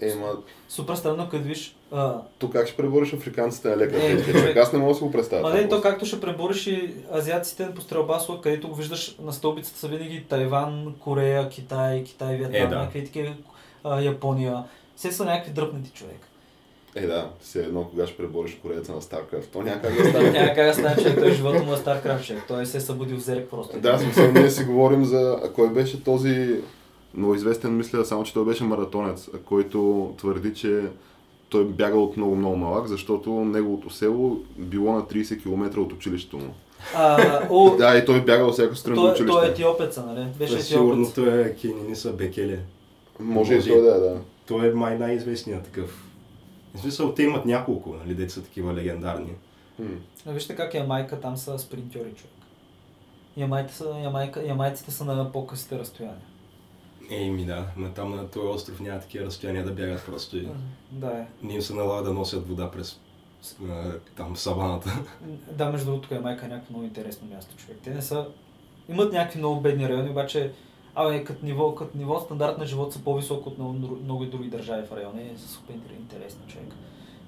Е, 0.00 0.14
ма, 0.14 0.33
Супер 0.68 0.94
странно, 0.94 1.28
като 1.31 1.44
виж. 1.44 1.76
А, 1.92 2.14
то 2.38 2.50
как 2.50 2.66
ще 2.66 2.76
пребориш 2.76 3.12
африканците 3.12 3.68
на 3.68 3.76
лека 3.76 3.96
Е, 4.05 4.59
Аз 4.59 4.72
не 4.72 4.78
мога 4.78 4.92
да 4.92 4.98
си 4.98 5.05
го 5.05 5.12
представя. 5.12 5.42
Ма 5.42 5.55
не, 5.55 5.68
то 5.68 5.81
както 5.83 6.07
ще 6.07 6.20
пребориш 6.20 6.66
и 6.66 6.94
азиатците 7.14 7.68
по 7.74 7.81
стрелба 7.81 8.18
с 8.20 8.28
лък, 8.28 8.40
където 8.42 8.68
го 8.68 8.74
виждаш 8.74 9.16
на 9.22 9.33
стълбицата 9.33 9.78
са 9.78 9.88
винаги 9.88 10.24
Тайван, 10.28 10.94
Корея, 11.00 11.48
Китай, 11.48 12.05
Китай, 12.05 12.37
Виетнам, 12.37 12.62
Е, 12.62 12.66
да. 12.66 12.76
някакви 12.78 13.05
такива, 13.05 13.35
Япония. 14.00 14.64
Все 14.96 15.12
са 15.12 15.24
някакви 15.24 15.52
дръпнати 15.52 15.90
човек. 15.90 16.18
Е, 16.94 17.07
да, 17.07 17.31
все 17.40 17.59
едно 17.61 17.85
кога 17.85 18.07
ще 18.07 18.16
пребориш 18.16 18.55
корееца 18.62 18.92
на 18.92 19.00
StarCraft. 19.00 19.46
То 19.52 19.62
няма 19.62 19.81
как 19.83 19.96
да 20.02 20.09
стане. 20.09 20.31
Няма 20.40 20.55
как 20.55 20.66
да 20.66 20.74
стане 20.74 20.96
човек, 20.96 21.18
той 21.18 21.33
живота 21.33 21.62
му 21.62 21.74
е 21.74 21.76
Старкрафт 21.76 22.26
човек. 22.26 22.42
Той 22.48 22.66
се 22.66 22.76
е 22.76 22.81
събудил 22.81 23.16
в 23.16 23.20
зерек 23.20 23.50
просто. 23.50 23.81
Да, 23.81 23.98
смисъл 23.98 24.33
ние 24.33 24.50
си 24.50 24.64
говорим 24.64 25.05
за... 25.05 25.40
А 25.44 25.52
кой 25.52 25.72
беше 25.72 26.05
този 26.05 26.61
много 27.14 27.35
известен, 27.35 27.77
мисля, 27.77 28.05
само 28.05 28.25
че 28.25 28.35
той 28.35 28.44
беше 28.44 28.64
маратонец, 28.64 29.29
който 29.44 30.11
твърди, 30.18 30.55
че 30.55 30.83
той 31.48 31.64
бягал 31.64 32.05
от 32.05 32.16
много-много 32.16 32.57
малък, 32.57 32.87
защото 32.87 33.31
неговото 33.31 33.90
село 33.90 34.40
било 34.59 34.92
на 34.92 35.03
30 35.03 35.42
км 35.42 35.81
от 35.81 35.92
училището 35.92 36.38
му. 36.38 36.55
А, 36.94 37.18
о, 37.51 37.77
Да, 37.77 37.98
и 37.98 38.05
той 38.05 38.25
бягал 38.25 38.53
всяко 38.53 38.75
страна 38.75 38.96
до 38.96 39.03
той, 39.03 39.12
училище. 39.12 39.33
той 39.33 39.46
е 39.46 39.51
етиопеца, 39.51 40.07
нали? 40.07 40.27
Беше 40.38 40.53
Той 40.53 40.61
сигурно 40.62 40.92
етиопец. 41.03 41.14
той 41.14 41.40
е 41.40 41.55
Кениниса 41.55 42.12
Бекеле. 42.12 42.59
Може 43.20 43.53
и 43.53 43.57
Може. 43.57 43.70
той 43.70 43.81
да 43.83 43.88
е, 43.96 43.98
да. 44.01 44.20
Той 44.46 44.70
е 44.70 44.75
май 44.75 44.98
най-известният 44.98 45.64
такъв. 45.64 46.05
В 46.75 46.81
смисъл, 46.81 47.14
те 47.14 47.22
имат 47.22 47.44
няколко, 47.46 47.94
нали, 48.05 48.14
деца 48.14 48.40
такива 48.40 48.75
легендарни. 48.75 49.33
М. 49.79 49.87
Но 50.27 50.33
вижте 50.33 50.57
как 50.57 50.75
Ямайка 50.75 51.20
там 51.20 51.37
са 51.37 51.59
спринтьори, 51.59 52.09
човек. 52.16 52.33
Ямайците 53.37 53.75
са, 53.75 53.94
ямайка, 54.03 54.46
ямайците 54.46 54.90
са 54.90 55.05
на 55.05 55.33
по-късите 55.33 55.79
разстояния. 55.79 56.18
Еми 57.10 57.44
да, 57.44 57.66
но 57.76 57.88
там 57.88 58.10
на 58.10 58.28
този 58.28 58.46
остров 58.46 58.80
няма 58.80 59.00
такива 59.00 59.26
разстояния 59.26 59.64
да 59.64 59.72
бягат 59.72 60.06
просто 60.06 60.36
и 60.36 60.48
Да, 60.92 61.06
е. 61.08 61.26
не 61.42 61.54
им 61.54 61.62
се 61.62 61.74
налага 61.74 62.02
да 62.02 62.12
носят 62.12 62.48
вода 62.48 62.70
през 62.70 63.00
там 64.16 64.36
саваната. 64.36 64.98
Да, 65.52 65.70
между 65.70 65.86
другото, 65.86 66.14
Ямайка 66.14 66.46
е 66.46 66.48
някакво 66.48 66.72
много 66.72 66.84
интересно 66.84 67.28
място, 67.28 67.56
човек. 67.56 67.78
Те 67.84 67.90
не 67.90 68.02
са... 68.02 68.26
Имат 68.88 69.12
някакви 69.12 69.38
много 69.38 69.60
бедни 69.60 69.88
райони, 69.88 70.10
обаче 70.10 70.52
Абе, 70.94 71.24
като 71.24 71.44
ниво, 71.44 71.74
като 71.74 71.98
ниво 71.98 72.20
стандарт 72.20 72.58
на 72.58 72.66
живот 72.66 72.92
са 72.92 72.98
по-високо 72.98 73.48
от 73.48 73.58
много, 73.58 73.72
много 74.04 74.24
други 74.24 74.48
държави 74.48 74.86
в 74.86 74.92
района 74.92 75.22
и 75.22 75.38
са 75.38 75.48
супер 75.48 75.74
интер- 75.74 75.96
интересно, 75.98 76.40
човек. 76.48 76.66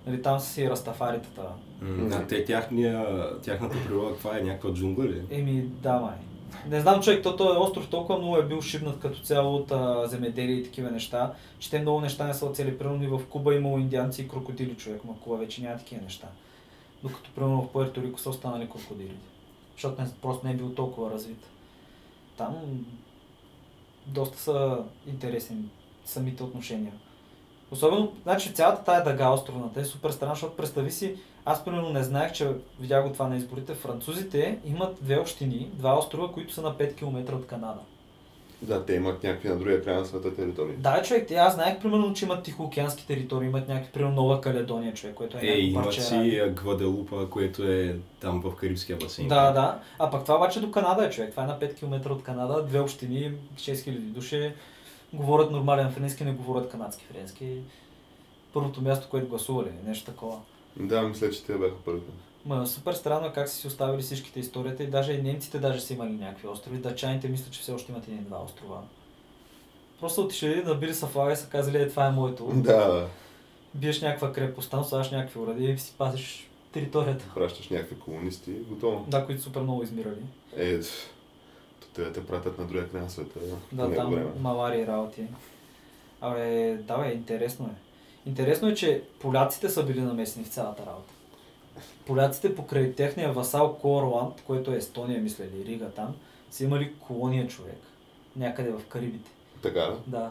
Нали, 0.06 0.22
там 0.22 0.40
са 0.40 0.46
си 0.46 0.70
растафаритата. 0.70 1.42
М, 1.80 2.10
А 2.12 2.26
те 2.26 2.44
тяхния, 2.44 3.06
тяхната 3.42 3.76
природа, 3.87 4.10
каква 4.10 4.38
е 4.38 4.42
някаква 4.42 4.72
джунгла 4.72 5.04
ли? 5.04 5.22
Еми, 5.30 5.62
да, 5.62 6.00
май. 6.00 6.16
Не 6.68 6.80
знам, 6.80 7.02
човек, 7.02 7.22
то 7.22 7.36
този 7.36 7.58
остров 7.58 7.88
толкова 7.88 8.18
много 8.18 8.36
е 8.36 8.46
бил 8.46 8.62
шибнат 8.62 9.00
като 9.00 9.20
цяло 9.20 9.54
от 9.54 9.72
земеделие 10.10 10.56
и 10.56 10.64
такива 10.64 10.90
неща, 10.90 11.32
че 11.58 11.70
те 11.70 11.78
много 11.80 12.00
неща 12.00 12.26
не 12.26 12.34
са 12.34 12.46
оцели. 12.46 12.78
Примерно 12.78 13.04
и 13.04 13.06
в 13.06 13.20
Куба 13.30 13.54
имало 13.54 13.78
индианци 13.78 14.22
и 14.22 14.28
крокодили, 14.28 14.76
човек, 14.76 15.00
но 15.04 15.14
в 15.14 15.18
Куба 15.18 15.36
вече 15.36 15.62
няма 15.62 15.78
такива 15.78 16.02
неща. 16.02 16.26
Докато 17.02 17.30
примерно 17.34 17.62
в 17.62 17.72
Пуерто 17.72 18.02
Рико 18.02 18.20
са 18.20 18.30
останали 18.30 18.70
крокодилите. 18.70 19.26
Защото 19.74 20.02
не, 20.02 20.08
просто 20.22 20.46
не 20.46 20.52
е 20.52 20.56
бил 20.56 20.74
толкова 20.74 21.10
развит. 21.10 21.46
Там 22.36 22.54
доста 24.06 24.38
са 24.38 24.78
интересни 25.06 25.56
самите 26.04 26.42
отношения. 26.42 26.92
Особено, 27.70 28.12
значи 28.22 28.54
цялата 28.54 28.84
тая 28.84 29.04
дъга 29.04 29.30
островната 29.30 29.80
е 29.80 29.84
супер 29.84 30.10
странна, 30.10 30.34
защото 30.34 30.56
представи 30.56 30.90
си, 30.90 31.16
аз 31.44 31.64
примерно 31.64 31.88
не 31.90 32.02
знаех, 32.02 32.33
че 32.33 32.48
видях 32.80 33.07
го 33.07 33.12
това 33.12 33.28
на 33.28 33.37
изборите. 33.37 33.74
Французите 33.74 34.59
имат 34.64 34.96
две 35.00 35.18
общини, 35.18 35.68
два 35.72 35.98
острова, 35.98 36.33
които 36.33 36.54
са 36.54 36.62
на 36.62 36.74
5 36.74 36.94
км 36.94 37.35
от 37.35 37.46
Канада. 37.46 37.80
Да, 38.62 38.85
те 38.85 38.94
имат 38.94 39.22
някакви 39.22 39.48
на 39.48 39.59
другия 39.59 39.85
край 39.85 39.96
на 39.96 40.04
света 40.04 40.37
територии. 40.37 40.76
Да, 40.76 41.02
човек, 41.02 41.28
те- 41.28 41.35
аз 41.35 41.54
знаех 41.54 41.80
примерно, 41.80 42.14
че 42.14 42.24
имат 42.24 42.42
тихоокеански 42.44 43.07
територии, 43.07 43.48
имат 43.48 43.68
някакви, 43.68 43.92
примерно 43.92 44.14
Нова 44.14 44.40
Каледония, 44.40 44.94
човек, 44.94 45.14
което 45.14 45.37
е, 45.37 45.40
Е, 45.42 45.59
имат 45.59 45.92
си 45.94 46.38
а, 46.38 46.48
Гваделупа, 46.48 47.30
което 47.30 47.62
е 47.64 47.96
там 48.20 48.40
в 48.40 48.57
Карибския 48.57 48.98
басейн. 48.98 49.28
Да, 49.28 49.52
да. 49.52 49.78
А 49.98 50.11
пък 50.11 50.22
това 50.22 50.37
обаче 50.37 50.61
до 50.61 50.70
Канада 50.70 51.04
е, 51.07 51.11
човек. 51.11 51.30
Това 51.30 51.42
е 51.42 51.46
на 51.46 51.59
5 51.61 51.74
км 51.74 52.11
от 52.11 52.22
Канада, 52.22 52.64
две 52.64 52.80
общини, 52.80 53.33
6000 53.57 53.90
души, 53.98 54.52
говорят 55.12 55.50
нормален 55.50 55.90
френски, 55.90 56.24
не 56.24 56.33
говорят 56.33 56.70
канадски 56.70 57.04
френски. 57.04 57.59
Първото 58.52 58.83
място, 58.83 59.07
което 59.11 59.28
гласували, 59.28 59.70
нещо 59.87 60.04
такова. 60.07 60.37
Да, 60.76 61.02
мисля, 61.02 61.30
че 61.30 61.44
те 61.44 61.52
бяха 61.52 61.76
първите. 61.84 62.12
Ма, 62.46 62.66
супер 62.66 62.92
странно 62.92 63.26
е 63.26 63.32
как 63.32 63.48
са 63.48 63.56
си 63.56 63.66
оставили 63.66 64.02
всичките 64.02 64.40
историята 64.40 64.82
и 64.82 64.87
даже 64.87 65.12
и 65.12 65.22
немците 65.22 65.58
даже 65.58 65.80
са 65.80 65.94
имали 65.94 66.12
някакви 66.12 66.48
острови. 66.48 66.78
Датчаните 66.78 67.28
мисля, 67.28 67.50
че 67.50 67.60
все 67.60 67.72
още 67.72 67.92
имат 67.92 68.08
един-два 68.08 68.44
острова. 68.44 68.82
Просто 70.00 70.20
отишли, 70.20 70.62
набили 70.66 70.94
са 70.94 71.06
флага 71.06 71.32
и 71.32 71.37
са 71.37 71.48
казали, 71.48 71.76
е, 71.76 71.88
това 71.88 72.06
е 72.06 72.10
моето. 72.10 72.44
Да, 72.54 72.92
да. 72.92 73.08
Биеш 73.74 74.00
някаква 74.00 74.32
крепост, 74.32 74.70
там 74.70 74.84
слагаш 74.84 75.10
някакви 75.10 75.40
уради 75.40 75.64
и 75.64 75.78
си 75.78 75.94
пазиш 75.98 76.50
територията. 76.72 77.24
Пращаш 77.34 77.68
някакви 77.68 77.98
комунисти, 77.98 78.50
готово. 78.50 79.04
Да, 79.08 79.26
които 79.26 79.42
супер 79.42 79.60
много 79.60 79.82
измирали. 79.82 80.22
Е, 80.56 80.80
те 81.94 82.12
те 82.12 82.26
пратят 82.26 82.58
на 82.58 82.66
другия 82.66 82.88
край 82.88 83.02
на 83.02 83.10
света. 83.10 83.40
Да, 83.72 83.94
там 83.94 84.10
време. 84.10 84.30
малари 84.40 84.80
и 84.80 84.87
работи. 84.87 85.22
Абе, 86.20 86.76
да 86.82 86.98
бе, 86.98 87.12
интересно 87.12 87.66
е. 87.66 87.93
Интересно 88.26 88.68
е, 88.68 88.74
че 88.74 89.02
поляците 89.20 89.68
са 89.68 89.82
били 89.82 90.00
намесени 90.00 90.44
в 90.44 90.48
цялата 90.48 90.87
работа. 90.87 91.12
Поляците 92.06 92.54
покрай 92.54 92.92
техния 92.92 93.32
васал 93.32 93.74
Корланд, 93.74 94.42
който 94.46 94.72
е 94.72 94.76
Естония, 94.76 95.20
мисля, 95.20 95.44
или 95.44 95.64
Рига 95.64 95.90
там, 95.90 96.14
са 96.50 96.64
имали 96.64 96.94
колония 96.94 97.46
човек. 97.46 97.78
Някъде 98.37 98.70
в 98.70 98.87
Карибите. 98.88 99.30
Така, 99.62 99.80
да? 99.80 99.96
Да. 100.06 100.30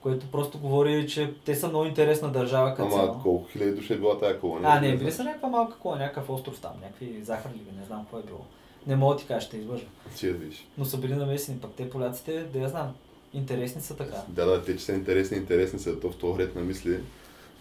Което 0.00 0.26
просто 0.26 0.58
говори, 0.58 1.08
че 1.08 1.34
те 1.44 1.54
са 1.54 1.68
много 1.68 1.84
интересна 1.84 2.28
държава 2.28 2.70
като 2.74 2.82
Ама 2.82 2.94
цяло. 2.94 3.20
колко 3.22 3.48
хиляди 3.48 3.72
души 3.74 3.92
е 3.92 3.96
била 3.96 4.18
тая 4.18 4.40
колония? 4.40 4.70
А, 4.70 4.80
не, 4.80 4.96
били 4.96 5.12
са 5.12 5.24
някаква 5.24 5.48
малка 5.48 5.78
колония, 5.78 6.06
някакъв 6.06 6.30
остров 6.30 6.60
там, 6.60 6.72
някакви 6.82 7.22
захарли, 7.22 7.60
не 7.78 7.84
знам 7.86 8.00
какво 8.00 8.18
е 8.18 8.22
било. 8.22 8.40
Не 8.86 8.96
мога 8.96 9.14
да 9.14 9.20
ти 9.20 9.26
кажа, 9.26 9.46
ще 9.46 9.56
излъжа. 9.56 9.86
Ти 10.16 10.26
я 10.26 10.32
виж. 10.32 10.66
Но 10.78 10.84
са 10.84 10.98
били 10.98 11.14
намесени, 11.14 11.58
пък 11.58 11.70
те 11.76 11.90
поляците, 11.90 12.44
да 12.44 12.58
я 12.58 12.68
знам. 12.68 12.94
Интересни 13.34 13.82
са 13.82 13.96
така. 13.96 14.16
Да, 14.28 14.46
да, 14.46 14.62
те, 14.62 14.76
че 14.76 14.84
са 14.84 14.92
интересни, 14.92 15.36
интересни 15.36 15.78
са. 15.78 16.00
То 16.00 16.10
в 16.10 16.16
този 16.16 16.38
ред 16.38 16.54
на 16.54 16.60
мисли 16.60 16.98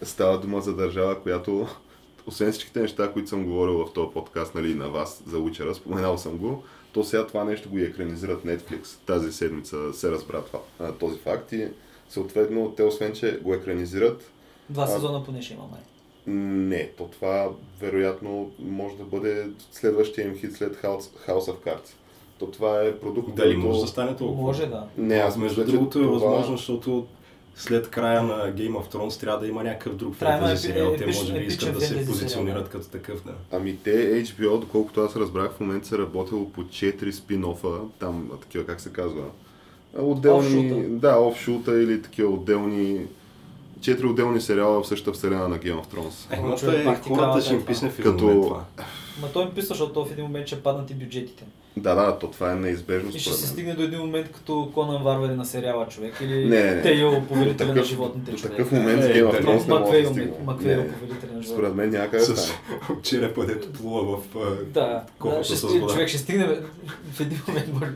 става 0.03 0.39
дума 0.39 0.61
за 0.61 0.75
държава, 0.75 1.21
която 1.21 1.67
освен 2.27 2.51
всичките 2.51 2.81
неща, 2.81 3.11
които 3.13 3.29
съм 3.29 3.45
говорил 3.45 3.85
в 3.85 3.93
този 3.93 4.13
подкаст, 4.13 4.55
нали, 4.55 4.75
на 4.75 4.89
вас 4.89 5.23
за 5.27 5.37
Учера, 5.37 5.75
споменал 5.75 6.17
съм 6.17 6.37
го, 6.37 6.63
то 6.93 7.03
сега 7.03 7.27
това 7.27 7.43
нещо 7.43 7.69
го 7.69 7.77
и 7.77 7.83
екранизират 7.83 8.43
Netflix. 8.43 8.87
Тази 9.05 9.31
седмица 9.31 9.93
се 9.93 10.11
разбра 10.11 10.41
това, 10.41 10.91
този 10.93 11.19
факт 11.19 11.51
и 11.51 11.67
съответно 12.09 12.73
те 12.77 12.83
освен, 12.83 13.13
че 13.13 13.39
го 13.41 13.53
екранизират, 13.53 14.31
Два 14.69 14.87
сезона 14.87 15.23
поне 15.23 15.41
ще 15.41 15.53
има 15.53 15.63
май. 15.71 15.79
не, 16.35 16.91
то 16.97 17.07
това 17.07 17.49
вероятно 17.81 18.51
може 18.59 18.97
да 18.97 19.03
бъде 19.03 19.47
следващия 19.71 20.27
им 20.27 20.35
хит 20.37 20.53
след 20.55 20.81
House, 20.81 21.27
House 21.27 21.51
of 21.51 21.55
Cards. 21.65 21.89
То 22.41 22.47
това 22.47 22.81
е 22.81 22.95
продукт, 22.95 23.35
Дали 23.35 23.53
който- 23.53 23.67
може 23.67 23.81
да 23.81 23.87
стане 23.87 24.15
толкова? 24.15 24.41
Може 24.41 24.65
да. 24.65 24.83
Не, 24.97 25.15
аз 25.15 25.37
Между 25.37 25.65
другото 25.65 25.99
е 25.99 26.01
това- 26.01 26.13
възможно, 26.13 26.57
защото 26.57 27.05
след 27.55 27.89
края 27.89 28.23
на 28.23 28.53
Game 28.53 28.71
of 28.73 28.93
Thrones 28.93 29.19
трябва 29.19 29.39
да 29.39 29.47
има 29.47 29.63
някакъв 29.63 29.95
друг 29.95 30.15
фентези 30.15 30.67
сериал. 30.67 30.95
Те 30.97 31.05
може 31.05 31.33
би 31.33 31.45
искат 31.45 31.73
да 31.73 31.81
се 31.81 32.05
позиционират 32.05 32.69
като 32.69 32.87
такъв, 32.87 33.23
да. 33.25 33.33
Ами 33.51 33.77
те 33.77 34.23
HBO, 34.25 34.59
доколкото 34.59 35.01
аз 35.01 35.15
разбрах, 35.15 35.51
в 35.51 35.59
момента 35.59 35.87
са 35.87 35.97
работило 35.97 36.49
по 36.49 36.63
4 36.63 37.11
спин-офа, 37.11 37.79
там 37.99 38.29
такива 38.41 38.65
как 38.65 38.81
се 38.81 38.93
казва. 38.93 39.23
Отделни, 39.99 40.47
Офшута. 40.71 40.89
да, 40.89 41.17
офшута 41.17 41.81
или 41.81 42.01
такива 42.01 42.29
отделни, 42.29 43.01
четири 43.81 44.07
отделни 44.07 44.41
сериала 44.41 44.83
в 44.83 44.87
същата 44.87 45.11
вселена 45.13 45.47
на 45.47 45.57
Game 45.57 45.75
of 45.75 45.85
Thrones. 45.85 46.33
Е, 46.33 46.41
но 46.41 46.71
е, 46.91 47.01
ти 47.01 47.09
хората 47.09 47.41
ще 47.41 47.53
им 47.53 47.59
е 47.59 47.65
писне 47.65 47.89
в 47.89 47.99
един 47.99 48.11
Като-. 48.11 48.59
Ма 49.21 49.27
той 49.33 49.45
ми 49.45 49.51
писа, 49.51 49.67
защото 49.67 49.93
то 49.93 50.05
в 50.05 50.11
един 50.11 50.25
момент 50.25 50.47
ще 50.47 50.63
паднат 50.63 50.91
и 50.91 50.93
бюджетите. 50.93 51.43
Да, 51.77 51.95
да, 51.95 52.19
то 52.19 52.27
това 52.27 52.51
е 52.51 52.55
неизбежно 52.55 53.09
И 53.09 53.11
ще 53.11 53.21
според 53.21 53.37
се 53.37 53.45
мен. 53.45 53.51
стигне 53.53 53.73
до 53.73 53.83
един 53.83 53.99
момент 53.99 54.31
като 54.31 54.71
Конан 54.73 55.03
Варвари 55.03 55.33
на 55.33 55.45
сериала 55.45 55.87
човек 55.87 56.13
или 56.21 56.45
Не, 56.45 56.63
не, 56.63 56.75
не. 56.75 56.81
Тейл, 56.81 57.11
До 57.11 57.27
повелителя 57.27 57.73
на 57.73 57.83
животните 57.83 58.31
до 58.31 58.37
човек. 58.37 58.51
такъв 58.51 58.71
момент 58.71 59.03
Е, 59.03 59.07
Game 59.07 59.27
of 59.27 59.31
дали- 59.31 59.43
Thrones 59.43 59.67
не 59.69 59.79
може 59.79 60.01
да 60.01 60.09
стигне. 60.09 60.31
Маквейл, 60.45 60.83
повелителя 60.83 61.31
на 61.33 61.43
Според 61.43 61.45
животните. 61.45 61.75
мен 61.75 61.89
няма 61.89 62.03
как 62.05 62.19
да 62.19 62.25
С 62.37 62.53
черепа, 63.03 63.45
дето 63.45 63.73
плува 63.73 64.17
в... 64.17 64.21
Да, 64.63 65.03
да 65.25 65.43
ще 65.43 65.55
с 65.55 65.59
стигне, 65.59 65.79
вода. 65.79 65.93
човек 65.93 66.07
ще 66.07 66.17
стигне 66.17 66.59
в 67.11 67.19
един 67.19 67.39
момент. 67.47 67.67
Може, 67.73 67.91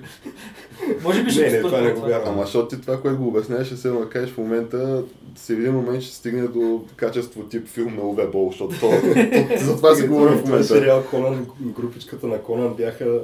може 1.04 1.24
би 1.24 1.32
ще 1.32 1.42
Не, 1.42 1.50
не, 1.50 1.62
това 1.62 1.82
не 1.82 1.92
го 1.92 2.02
вярвам. 2.02 2.30
Ама 2.30 2.44
защото 2.44 2.68
ти 2.68 2.82
това, 2.82 3.02
което 3.02 3.18
го 3.18 3.28
обясняваш, 3.28 3.68
ще 3.68 3.78
се 3.78 3.90
да 3.90 4.10
кажеш 4.10 4.30
в 4.30 4.38
момента, 4.38 5.04
в 5.38 5.50
един 5.50 5.74
момент 5.74 6.02
ще 6.02 6.16
стигне 6.16 6.42
до 6.44 6.84
качество 6.96 7.44
тип 7.44 7.68
филм 7.68 7.96
на 7.96 8.02
Уве 8.02 8.28
Бол, 8.28 8.50
защото 8.50 8.80
то, 8.80 8.90
то, 8.90 9.58
за 9.60 9.76
това 9.76 9.96
си 9.96 10.08
говорим 10.08 10.34
в 10.34 10.40
Този 10.40 10.46
момента. 10.46 10.68
сериал 10.68 11.04
Конан, 11.04 11.46
групичката 11.62 12.28
на 12.28 12.38
Конан 12.38 12.74
бяха 12.74 13.20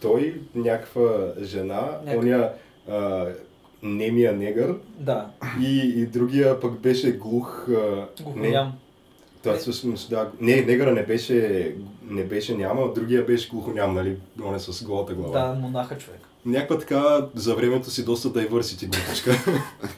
той, 0.00 0.40
някаква 0.54 1.10
жена, 1.42 1.74
Някакъв- 2.04 2.18
оня 2.18 2.50
а, 2.90 3.26
немия 3.82 4.32
негър 4.32 4.74
Да, 4.98 5.30
и, 5.60 5.78
и 5.96 6.06
другия 6.06 6.60
пък 6.60 6.80
беше 6.80 7.12
глух... 7.12 7.68
А, 7.68 8.06
глухоням. 8.22 8.72
това 9.42 9.54
всъщност, 9.54 10.10
да, 10.10 10.30
не, 10.40 10.56
негъра 10.56 10.92
не 10.92 11.02
беше, 11.02 11.74
не 12.02 12.24
беше 12.24 12.56
няма, 12.56 12.82
а 12.82 12.92
другия 12.92 13.24
беше 13.24 13.48
глухоням, 13.48 13.94
нали, 13.94 14.16
он 14.44 14.54
е 14.54 14.58
с 14.58 14.84
голата 14.84 15.14
глава. 15.14 15.40
Да, 15.40 15.60
монаха 15.60 15.98
човек. 15.98 16.20
Някаква 16.46 16.78
така 16.78 17.28
за 17.34 17.54
времето 17.54 17.90
си 17.90 18.04
доста 18.04 18.28
diversity 18.28 18.88
групичка. 18.88 19.32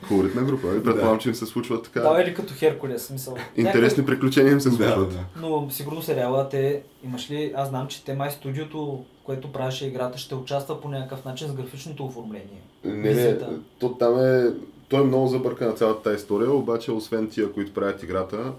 Колоритна 0.08 0.42
група. 0.42 0.76
И 0.76 0.82
предполагам, 0.82 1.18
че 1.18 1.28
им 1.28 1.34
се 1.34 1.46
случва 1.46 1.82
така. 1.82 2.00
Да, 2.00 2.22
или 2.22 2.34
като 2.34 2.54
Херкулес, 2.54 3.06
смисъл. 3.06 3.36
Интересни 3.56 4.06
приключения 4.06 4.52
им 4.52 4.60
се 4.60 4.70
да, 4.70 4.76
да, 4.76 4.84
случват. 4.84 5.12
да. 5.12 5.40
Но 5.40 5.70
сигурно 5.70 6.02
сериала 6.02 6.48
те 6.48 6.82
имаш 7.04 7.30
ли, 7.30 7.52
аз 7.56 7.68
знам, 7.68 7.88
че 7.88 8.04
те 8.04 8.14
май 8.14 8.30
студиото, 8.30 9.04
което 9.24 9.52
правеше 9.52 9.86
играта, 9.86 10.18
ще 10.18 10.34
участва 10.34 10.80
по 10.80 10.88
някакъв 10.88 11.24
начин 11.24 11.48
с 11.48 11.52
графичното 11.52 12.04
оформление. 12.04 12.62
Не, 12.84 13.14
не, 13.14 13.38
то 13.78 13.94
там 13.94 14.18
е... 14.18 14.50
Той 14.88 15.00
е 15.00 15.04
много 15.04 15.26
забъркана 15.26 15.72
цялата 15.72 16.02
тази 16.02 16.16
история, 16.16 16.52
обаче 16.52 16.92
освен 16.92 17.28
тия, 17.28 17.52
които 17.52 17.74
правят 17.74 18.02
играта, 18.02 18.52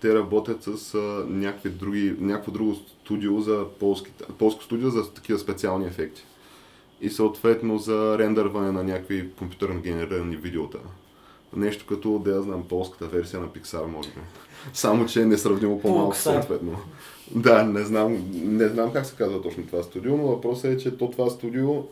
те 0.00 0.14
работят 0.14 0.62
с 0.62 0.94
а, 0.94 0.98
някакви 1.28 1.70
други, 1.70 2.14
някакво 2.18 2.52
друго 2.52 2.74
студио 2.74 3.40
за 3.40 3.64
полски, 3.80 4.10
полско 4.38 4.62
студио 4.64 4.90
за 4.90 5.12
такива 5.12 5.38
специални 5.38 5.86
ефекти. 5.86 6.24
И 7.02 7.10
съответно 7.10 7.78
за 7.78 8.18
рендърване 8.18 8.72
на 8.72 8.84
някакви 8.84 9.30
компютърно 9.30 9.80
генерирани 9.80 10.36
видеота. 10.36 10.78
Нещо 11.56 11.86
като, 11.86 12.18
да 12.18 12.30
я 12.30 12.42
знам, 12.42 12.68
полската 12.68 13.06
версия 13.06 13.40
на 13.40 13.48
Pixar, 13.48 13.86
може 13.86 14.08
би. 14.08 14.20
Само, 14.74 15.06
че 15.06 15.22
е 15.22 15.26
несравнимо 15.26 15.80
по-малко, 15.80 16.16
съответно. 16.16 16.78
Да, 17.34 17.64
не 17.64 17.84
знам, 17.84 18.24
не 18.32 18.68
знам 18.68 18.92
как 18.92 19.06
се 19.06 19.16
казва 19.16 19.42
точно 19.42 19.66
това 19.66 19.82
студио, 19.82 20.16
но 20.16 20.26
въпросът 20.26 20.64
е, 20.64 20.76
че 20.76 20.96
то 20.96 21.10
това 21.10 21.30
студио 21.30 21.84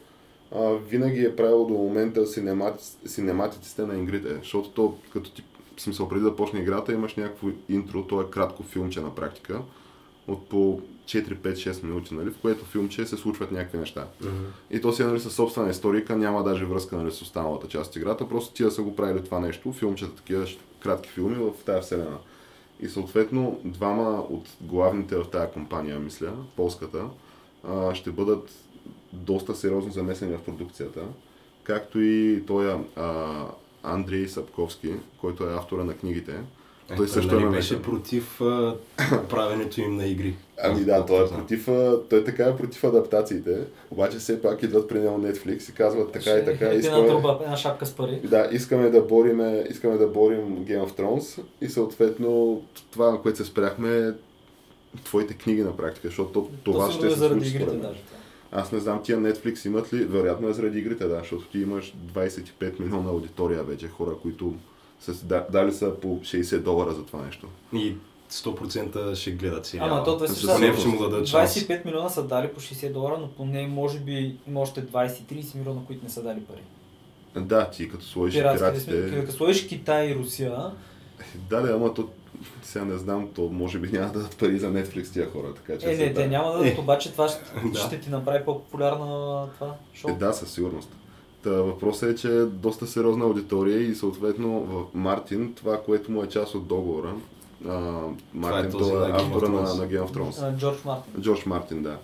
а, 0.54 0.70
винаги 0.88 1.24
е 1.24 1.36
правило 1.36 1.66
до 1.66 1.74
момента 1.74 2.26
синемати, 2.26 2.84
синематиците 3.06 3.82
на 3.82 3.98
игрите, 3.98 4.34
защото 4.34 4.70
то, 4.70 4.94
като 5.12 5.30
ти, 5.30 5.44
в 5.76 5.80
смисъл, 5.80 6.08
преди 6.08 6.22
да 6.22 6.36
почне 6.36 6.60
играта, 6.60 6.92
имаш 6.92 7.14
някакво 7.14 7.48
интро, 7.68 8.02
то 8.02 8.20
е 8.20 8.30
кратко 8.30 8.62
филмче 8.62 9.00
на 9.00 9.14
практика, 9.14 9.60
от 10.30 10.48
по 10.48 10.80
4, 11.04 11.34
5, 11.34 11.52
6 11.52 11.84
минути, 11.84 12.14
нали, 12.14 12.30
в 12.30 12.38
което 12.42 12.64
филмче 12.64 13.06
се 13.06 13.16
случват 13.16 13.52
някакви 13.52 13.78
неща. 13.78 14.06
И 14.70 14.80
то 14.80 14.92
си 14.92 15.02
е 15.02 15.04
нали, 15.04 15.20
със 15.20 15.34
собствена 15.34 15.70
историка, 15.70 16.16
няма 16.16 16.44
даже 16.44 16.64
връзка 16.64 16.96
нали, 16.96 17.12
с 17.12 17.22
останалата 17.22 17.68
част 17.68 17.90
от 17.90 17.96
играта, 17.96 18.28
просто 18.28 18.54
тия 18.54 18.70
са 18.70 18.82
го 18.82 18.96
правили 18.96 19.24
това 19.24 19.40
нещо, 19.40 19.72
филмчета, 19.72 20.14
такива 20.14 20.46
кратки 20.80 21.08
филми 21.08 21.34
в 21.34 21.64
тази 21.64 21.82
вселена. 21.82 22.18
И 22.80 22.88
съответно, 22.88 23.60
двама 23.64 24.24
от 24.30 24.48
главните 24.60 25.16
в 25.16 25.24
тази 25.30 25.52
компания, 25.52 25.98
мисля, 25.98 26.32
полската, 26.56 27.04
ще 27.94 28.10
бъдат 28.10 28.50
доста 29.12 29.54
сериозно 29.54 29.92
замесени 29.92 30.36
в 30.36 30.42
продукцията, 30.42 31.00
както 31.62 32.00
и 32.00 32.42
той 32.46 32.76
Андрей 33.82 34.28
Сапковски, 34.28 34.94
който 35.20 35.44
е 35.44 35.54
автора 35.54 35.84
на 35.84 35.94
книгите. 35.94 36.40
Е, 36.90 36.96
той 36.96 37.08
също 37.08 37.30
е 37.30 37.34
нали, 37.34 37.44
намесен. 37.44 37.76
беше 37.76 37.82
против 37.82 38.40
а, 38.40 38.74
правенето 39.30 39.80
им 39.80 39.96
на 39.96 40.06
игри. 40.06 40.34
Ами 40.62 40.84
да, 40.84 41.06
той 41.06 41.24
е 41.24 41.28
против, 41.28 41.68
а, 41.68 42.00
той 42.10 42.24
така 42.24 42.44
е 42.44 42.56
против 42.56 42.84
адаптациите, 42.84 43.58
обаче 43.90 44.18
все 44.18 44.42
пак 44.42 44.62
идват 44.62 44.88
при 44.88 44.98
него 44.98 45.18
Netflix 45.18 45.70
и 45.70 45.74
казват 45.74 46.12
така 46.12 46.30
и 46.30 46.44
така. 46.44 46.66
Една 46.66 46.80
искаме- 46.80 47.08
труба, 47.08 47.38
една 47.42 47.56
шапка 47.56 47.86
с 47.86 47.92
пари. 47.92 48.20
Да, 48.24 48.48
искаме 48.52 48.90
да 48.90 49.00
бориме, 49.02 49.64
искаме 49.70 49.96
да 49.96 50.06
борим 50.06 50.40
Game 50.40 50.84
of 50.84 50.98
Thrones 50.98 51.42
и 51.60 51.68
съответно 51.68 52.62
това, 52.90 53.10
на 53.10 53.20
което 53.20 53.38
се 53.38 53.44
спряхме 53.44 53.98
е 53.98 54.10
твоите 55.04 55.34
книги 55.34 55.62
на 55.62 55.76
практика, 55.76 56.08
защото 56.08 56.32
то- 56.32 56.48
това 56.64 56.86
То 56.86 56.92
ще 56.92 57.06
е 57.06 57.10
се 57.10 57.16
заради 57.16 57.40
случи 57.40 57.56
игрите 57.56 57.76
даже. 57.76 58.00
Аз 58.52 58.72
не 58.72 58.78
знам 58.78 59.02
тия 59.02 59.18
Netflix 59.18 59.66
имат 59.66 59.92
ли, 59.94 60.04
вероятно 60.04 60.48
е 60.48 60.52
заради 60.52 60.78
игрите, 60.78 61.06
да, 61.06 61.18
защото 61.18 61.44
ти 61.44 61.58
имаш 61.58 61.94
25 62.14 62.80
милиона 62.80 63.10
аудитория 63.10 63.62
вече, 63.64 63.88
хора, 63.88 64.10
които 64.22 64.54
са 65.00 65.14
си 65.14 65.26
да, 65.26 65.46
дали 65.52 65.72
са 65.72 65.94
по 66.00 66.08
60 66.08 66.58
долара 66.58 66.92
за 66.92 67.04
това 67.06 67.24
нещо. 67.24 67.46
И 67.72 67.96
100% 68.30 69.14
ще 69.14 69.30
гледат 69.30 69.66
сериала. 69.66 69.90
Ама 69.90 70.04
то 70.04 70.16
да 70.16 70.28
Със 70.28 70.36
си 70.36 70.40
сигурност. 70.40 70.60
Поне 70.60 70.80
ще 70.80 70.88
му 70.88 71.10
дадат 71.10 71.26
шанс. 71.26 71.54
25 71.54 71.84
милиона 71.84 72.08
са 72.08 72.22
дали 72.22 72.48
по 72.48 72.60
60 72.60 72.92
долара, 72.92 73.18
но 73.20 73.28
поне 73.28 73.66
може 73.66 73.98
би 73.98 74.36
има 74.48 74.60
още 74.60 74.86
20-30 74.86 75.54
милиона, 75.54 75.80
които 75.86 76.04
не 76.04 76.10
са 76.10 76.22
дали 76.22 76.40
пари. 76.40 76.62
Да, 77.36 77.70
ти 77.70 77.88
като 77.88 78.04
сложиш 78.04 78.40
Пиратските 78.40 78.80
сме, 78.80 78.92
пиратите... 78.92 79.20
като 79.20 79.32
сложиш 79.32 79.66
Китай 79.66 80.10
и 80.10 80.14
Русия, 80.14 80.72
Да, 81.50 81.60
да, 81.60 81.74
ама 81.74 81.94
то 81.94 82.08
сега 82.62 82.84
не 82.84 82.98
знам, 82.98 83.28
то 83.34 83.42
може 83.42 83.78
би 83.78 83.88
няма 83.88 84.06
да 84.06 84.12
дадат 84.12 84.36
пари 84.38 84.58
за 84.58 84.66
Netflix 84.66 85.12
тия 85.12 85.30
хора, 85.30 85.54
така 85.54 85.78
че... 85.78 85.92
е, 85.92 85.96
не, 85.96 86.14
те 86.14 86.28
няма 86.28 86.52
да 86.52 86.58
дадат, 86.58 86.78
обаче 86.78 87.12
това 87.12 87.28
ще, 87.28 87.40
Да. 87.72 87.78
ще 87.78 88.00
ти 88.00 88.10
направи 88.10 88.44
по-популярна 88.44 89.46
това 89.54 89.74
шоу. 89.94 90.10
Е, 90.10 90.14
да, 90.14 90.32
със 90.32 90.52
сигурност. 90.52 90.88
Та, 91.42 91.50
въпросът 91.50 92.10
е, 92.10 92.14
че 92.16 92.28
е 92.28 92.44
доста 92.44 92.86
сериозна 92.86 93.24
аудитория 93.24 93.80
и 93.80 93.94
съответно 93.94 94.60
в 94.60 94.84
Мартин, 94.94 95.54
това, 95.54 95.82
което 95.82 96.12
му 96.12 96.22
е 96.22 96.28
част 96.28 96.54
от 96.54 96.66
договора, 96.66 97.14
а, 97.68 98.00
Мартин, 98.34 98.70
този 98.70 98.90
той 98.90 99.04
е 99.04 99.08
на 99.08 99.18
Game 99.18 99.20
of 99.20 99.36
автора 99.36 99.48
на, 99.48 99.60
на 99.60 99.88
Game 99.88 100.06
of 100.06 100.10
Thrones. 100.10 100.56
Джордж 100.56 100.84
Мартин. 100.84 101.22
Джордж 101.22 101.46
Мартин, 101.46 101.82
да. 101.82 101.98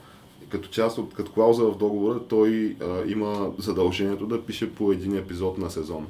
Като 0.49 0.69
част 0.69 0.99
от, 0.99 1.15
като 1.15 1.33
клауза 1.33 1.65
в 1.65 1.77
договора, 1.77 2.21
той 2.29 2.77
а, 2.83 3.03
има 3.07 3.53
задължението 3.59 4.27
да 4.27 4.43
пише 4.43 4.75
по 4.75 4.93
един 4.93 5.17
епизод 5.17 5.59
на 5.59 5.71
сезон. 5.71 6.07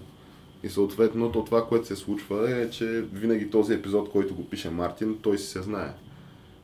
И 0.63 0.69
съответно, 0.69 1.33
то 1.33 1.45
това, 1.45 1.67
което 1.67 1.87
се 1.87 1.97
случва 1.97 2.51
е, 2.51 2.71
че 2.71 3.05
винаги 3.13 3.51
този 3.51 3.75
епизод, 3.75 4.11
който 4.11 4.35
го 4.35 4.45
пише 4.45 4.71
Мартин, 4.71 5.19
той 5.23 5.39
си 5.39 5.47
се 5.47 5.63
знае. 5.63 5.93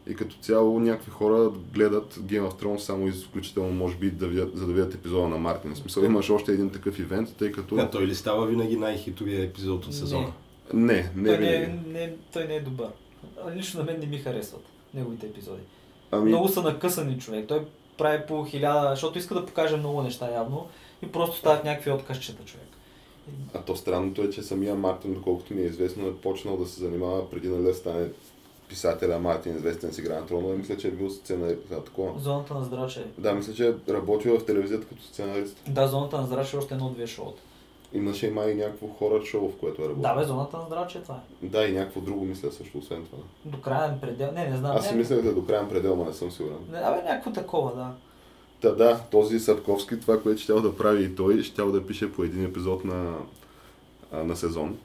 И 0.07 0.15
като 0.15 0.37
цяло 0.37 0.81
някакви 0.81 1.11
хора 1.11 1.51
гледат 1.75 2.15
Game 2.15 2.49
of 2.49 2.63
Thrones 2.63 2.79
само 2.79 3.09
изключително, 3.09 3.73
може 3.73 3.97
би, 3.97 4.11
да 4.11 4.29
видят, 4.29 4.57
за 4.57 4.67
да 4.67 4.73
видят 4.73 4.95
епизода 4.95 5.29
на 5.29 5.37
Мартин. 5.37 5.75
В 5.75 5.79
смисъл, 5.79 6.03
имаш 6.03 6.31
още 6.31 6.53
един 6.53 6.71
такъв 6.71 6.99
ивент, 6.99 7.37
тъй 7.37 7.53
като... 7.53 7.77
А 7.77 7.91
той 7.91 8.07
ли 8.07 8.15
става 8.15 8.47
винаги 8.47 8.77
най-хитовия 8.77 9.45
епизод 9.45 9.87
от 9.87 9.95
сезона? 9.95 10.33
Не, 10.75 11.11
не 11.17 11.29
той, 11.29 11.39
не, 11.39 11.49
винаги. 11.49 11.55
е- 11.55 11.81
не, 11.87 12.15
той 12.33 12.45
не 12.45 12.55
е 12.55 12.61
добър. 12.61 12.89
Лично 13.55 13.81
на 13.81 13.87
мен 13.87 14.01
не 14.01 14.07
ми 14.07 14.19
харесват 14.19 14.65
неговите 14.95 15.27
епизоди. 15.27 15.63
Ами, 16.11 16.29
Много 16.31 16.49
са 16.49 16.63
накъсани 16.63 17.19
човек. 17.19 17.49
Той 17.49 17.65
прави 17.99 18.23
по 18.29 18.45
хиляда, 18.45 18.91
защото 18.91 19.19
иска 19.19 19.35
да 19.35 19.47
покаже 19.47 19.77
много 19.77 20.03
неща 20.03 20.31
явно 20.31 20.69
и 21.03 21.07
просто 21.07 21.37
стават 21.37 21.65
някакви 21.65 21.91
откъсчета 21.91 22.45
човек. 22.45 22.67
а 23.55 23.63
то 23.63 23.77
странното 23.77 24.23
е, 24.23 24.31
че 24.31 24.43
самия 24.43 24.75
Мартин, 24.75 25.15
доколкото 25.15 25.55
ми 25.55 25.61
е 25.63 25.67
известно, 25.67 26.09
е 26.09 26.15
почнал 26.17 26.57
да 26.57 26.67
се 26.67 26.81
занимава 26.81 27.31
преди 27.31 27.49
нали, 27.49 27.63
да 27.63 27.75
стане 27.75 28.09
писателя 28.73 29.19
Мартин, 29.19 29.57
известен 29.57 29.93
с 29.93 29.99
игра 29.99 30.15
на 30.15 30.27
тронове. 30.27 30.57
Мисля, 30.57 30.77
че 30.77 30.89
е 30.89 30.91
бил 30.91 31.11
сценарист. 31.11 31.63
Такова. 31.69 32.21
Зоната 32.21 32.55
на 32.55 32.65
здраче. 32.65 33.07
Да, 33.19 33.35
мисля, 33.35 33.55
че 33.55 33.69
е 33.69 33.93
работил 33.93 34.39
в 34.39 34.45
телевизията 34.47 34.87
като 34.87 35.03
сценарист. 35.03 35.63
Да, 35.69 35.89
зоната 35.89 36.21
на 36.21 36.27
здраче 36.27 36.57
е 36.57 36.59
още 36.59 36.75
едно-две 36.75 37.07
шоута. 37.07 37.43
Имаше 37.93 38.27
и 38.27 38.31
май 38.31 38.55
някакво 38.55 38.87
хорър 38.89 39.25
шоу, 39.25 39.49
в 39.49 39.57
което 39.57 39.83
е 39.83 39.85
работил. 39.85 40.03
Да, 40.03 40.15
бе, 40.15 40.25
зоната 40.25 40.57
на 40.57 40.67
здраче 40.67 41.03
това 41.03 41.15
е. 41.15 41.47
Да, 41.47 41.65
и 41.65 41.73
някакво 41.73 42.01
друго 42.01 42.25
мисля 42.25 42.53
също, 42.53 42.79
освен 42.79 43.05
това. 43.05 43.23
До 43.45 43.61
крайен 43.61 43.99
предел. 44.01 44.33
Не, 44.33 44.49
не 44.49 44.57
знам. 44.57 44.77
Аз 44.77 44.89
си 44.89 44.95
мислех 44.95 45.23
да 45.23 45.29
е 45.29 45.33
до 45.33 45.47
крайен 45.47 45.69
предел, 45.69 45.97
но 45.97 46.05
не 46.05 46.13
съм 46.13 46.31
сигурен. 46.31 46.59
Не, 46.73 46.79
абе, 46.79 47.03
някакво 47.03 47.33
такова, 47.33 47.75
да. 47.75 47.91
Та 48.61 48.71
да, 48.71 49.01
този 49.11 49.41
Садковски, 49.41 50.01
това, 50.01 50.23
което 50.23 50.41
щял 50.41 50.61
да 50.61 50.77
прави 50.77 51.05
и 51.05 51.15
той, 51.15 51.43
щял 51.43 51.73
да 51.73 51.87
пише 51.87 52.13
по 52.13 52.25
един 52.25 52.45
епизод 52.45 52.85
на, 52.85 53.15
на 54.13 54.37
сезон. 54.37 54.79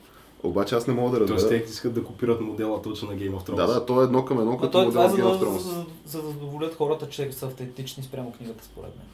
Обаче 0.44 0.76
аз 0.76 0.88
не 0.88 0.94
мога 0.94 1.20
да 1.20 1.26
Тоест 1.26 1.44
разбера. 1.44 1.64
те 1.64 1.70
искат 1.72 1.94
да 1.94 2.04
копират 2.04 2.42
модела 2.42 2.82
точно 2.82 3.08
на 3.12 3.18
Game 3.18 3.32
of 3.32 3.50
Thrones. 3.50 3.56
Да, 3.56 3.68
да, 3.68 3.86
то 3.86 4.02
е 4.02 4.04
едно 4.04 4.26
към 4.26 4.40
едно 4.40 4.52
Но 4.52 4.58
като 4.58 4.78
модел 4.84 4.92
за 5.02 5.08
Game 5.08 5.16
да, 5.16 5.24
of 5.24 5.40
Thrones. 5.42 5.58
за, 5.58 5.86
за 6.06 6.22
да 6.22 6.28
задоволят 6.28 6.76
хората, 6.76 7.10
че 7.10 7.32
са 7.32 7.46
автентични 7.46 8.04
спрямо 8.04 8.32
книгата, 8.32 8.64
според 8.64 8.90
мен. 8.96 9.06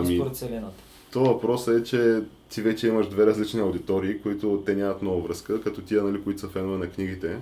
И 0.00 0.06
Ами, 0.06 0.16
според 0.16 0.34
вселената. 0.34 0.82
То 1.12 1.24
въпросът 1.24 1.80
е, 1.80 1.84
че 1.84 2.22
ти 2.50 2.62
вече 2.62 2.88
имаш 2.88 3.08
две 3.08 3.26
различни 3.26 3.60
аудитории, 3.60 4.22
които 4.22 4.62
те 4.66 4.74
нямат 4.74 5.02
много 5.02 5.22
връзка, 5.22 5.60
като 5.60 5.80
тия, 5.82 6.02
нали, 6.02 6.22
които 6.22 6.40
са 6.40 6.48
фенове 6.48 6.78
на 6.78 6.86
книгите. 6.86 7.36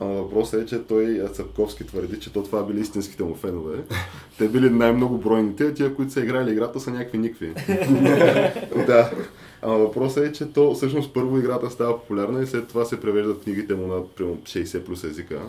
Ама 0.00 0.12
въпросът 0.14 0.62
е, 0.62 0.66
че 0.66 0.82
той 0.82 1.28
Цъпковски 1.32 1.86
твърди, 1.86 2.20
че 2.20 2.32
то 2.32 2.42
това 2.42 2.62
били 2.62 2.80
истинските 2.80 3.24
му 3.24 3.34
фенове. 3.34 3.84
Те 4.38 4.48
били 4.48 4.70
най-много 4.70 5.18
бройните, 5.18 5.64
а 5.64 5.74
тия, 5.74 5.94
които 5.94 6.12
са 6.12 6.20
играли 6.20 6.50
играта, 6.52 6.80
са 6.80 6.90
някакви 6.90 7.18
никви. 7.18 7.48
да. 8.86 9.10
Ама 9.62 9.78
въпросът 9.78 10.24
е, 10.24 10.32
че 10.32 10.52
то 10.52 10.74
всъщност 10.74 11.14
първо 11.14 11.38
играта 11.38 11.70
става 11.70 12.00
популярна 12.00 12.42
и 12.42 12.46
след 12.46 12.68
това 12.68 12.84
се 12.84 13.00
превеждат 13.00 13.42
книгите 13.42 13.74
му 13.74 13.86
на 13.86 14.06
примерно, 14.06 14.36
60 14.36 14.84
плюс 14.84 15.04
езика. 15.04 15.40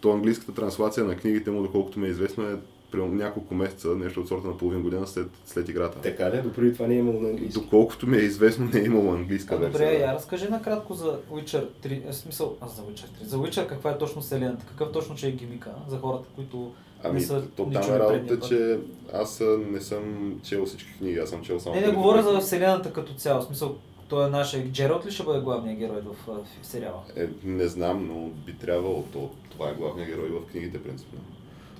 То 0.00 0.12
английската 0.12 0.54
транслация 0.54 1.04
на 1.04 1.16
книгите 1.16 1.50
му, 1.50 1.62
доколкото 1.62 1.98
ми 2.00 2.06
е 2.06 2.10
известно, 2.10 2.44
е 2.44 2.56
примерно, 2.90 3.14
няколко 3.14 3.54
месеца, 3.54 3.88
нещо 3.88 4.20
от 4.20 4.28
сорта 4.28 4.46
на 4.48 4.58
половин 4.58 4.82
година 4.82 5.06
след, 5.06 5.26
след 5.44 5.68
играта. 5.68 6.00
Така 6.00 6.30
ли? 6.30 6.42
Допреди 6.42 6.72
това 6.72 6.86
не 6.86 6.94
е 6.94 6.98
имало 6.98 7.20
на 7.20 7.28
английски. 7.28 7.60
Доколкото 7.60 8.06
ми 8.06 8.16
е 8.16 8.20
известно, 8.20 8.68
не 8.72 8.80
е 8.80 8.84
имало 8.84 9.12
английска 9.12 9.54
А, 9.54 9.58
версия. 9.58 9.90
добре, 9.90 10.04
я 10.04 10.14
разкажи 10.14 10.48
накратко 10.48 10.94
за 10.94 11.18
Witcher 11.32 11.66
3. 11.84 12.08
Е, 12.08 12.12
смисъл, 12.12 12.56
а 12.60 12.68
за 12.68 12.82
Witcher 12.82 13.22
3. 13.22 13.24
За 13.24 13.36
Witcher 13.36 13.66
каква 13.66 13.90
е 13.90 13.98
точно 13.98 14.22
вселената? 14.22 14.66
Какъв 14.66 14.92
точно 14.92 15.14
че 15.14 15.28
е 15.28 15.32
гимика 15.32 15.70
за 15.88 15.98
хората, 15.98 16.28
които 16.36 16.72
Ами, 17.04 17.14
не 17.14 17.20
са 17.20 17.42
то 17.56 17.70
там 17.70 17.94
е 17.94 17.98
работа, 17.98 18.40
че 18.40 18.78
аз 19.14 19.42
не 19.70 19.80
съм 19.80 20.34
чел 20.44 20.66
всички 20.66 20.98
книги, 20.98 21.18
аз 21.18 21.30
съм 21.30 21.42
чел 21.42 21.60
само... 21.60 21.74
Не, 21.74 21.86
не 21.86 21.92
говоря 21.92 22.22
за 22.22 22.40
вселената 22.40 22.92
като 22.92 23.14
цяло. 23.14 23.42
В 23.42 23.44
смисъл, 23.44 23.76
той 24.08 24.26
е 24.26 24.30
нашия 24.30 24.68
Джералд 24.68 25.06
ли 25.06 25.10
ще 25.10 25.22
бъде 25.22 25.40
главният 25.40 25.78
герой 25.78 26.00
в, 26.00 26.32
в 26.62 26.66
сериала? 26.66 27.02
Е, 27.16 27.26
не 27.44 27.68
знам, 27.68 28.06
но 28.06 28.30
би 28.46 28.54
трябвало. 28.54 29.04
То, 29.12 29.30
това 29.50 29.68
е 29.68 29.74
главният 29.74 30.10
герой 30.10 30.28
в 30.28 30.52
книгите, 30.52 30.82
принципно. 30.82 31.18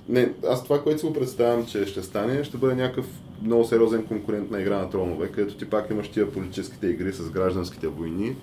Не, 0.08 0.32
аз 0.48 0.64
това, 0.64 0.82
което 0.82 1.00
си 1.00 1.06
го 1.06 1.12
представям, 1.12 1.66
че 1.66 1.86
ще 1.86 2.02
стане, 2.02 2.44
ще 2.44 2.56
бъде 2.56 2.74
някакъв 2.74 3.06
много 3.42 3.64
сериозен 3.64 4.06
конкурент 4.06 4.50
на 4.50 4.60
игра 4.60 4.78
на 4.78 4.90
тронове, 4.90 5.28
където 5.28 5.54
ти 5.54 5.70
пак 5.70 5.90
имаш 5.90 6.08
тия 6.08 6.32
политическите 6.32 6.86
игри 6.86 7.12
с 7.12 7.30
гражданските 7.30 7.88
войни. 7.88 8.36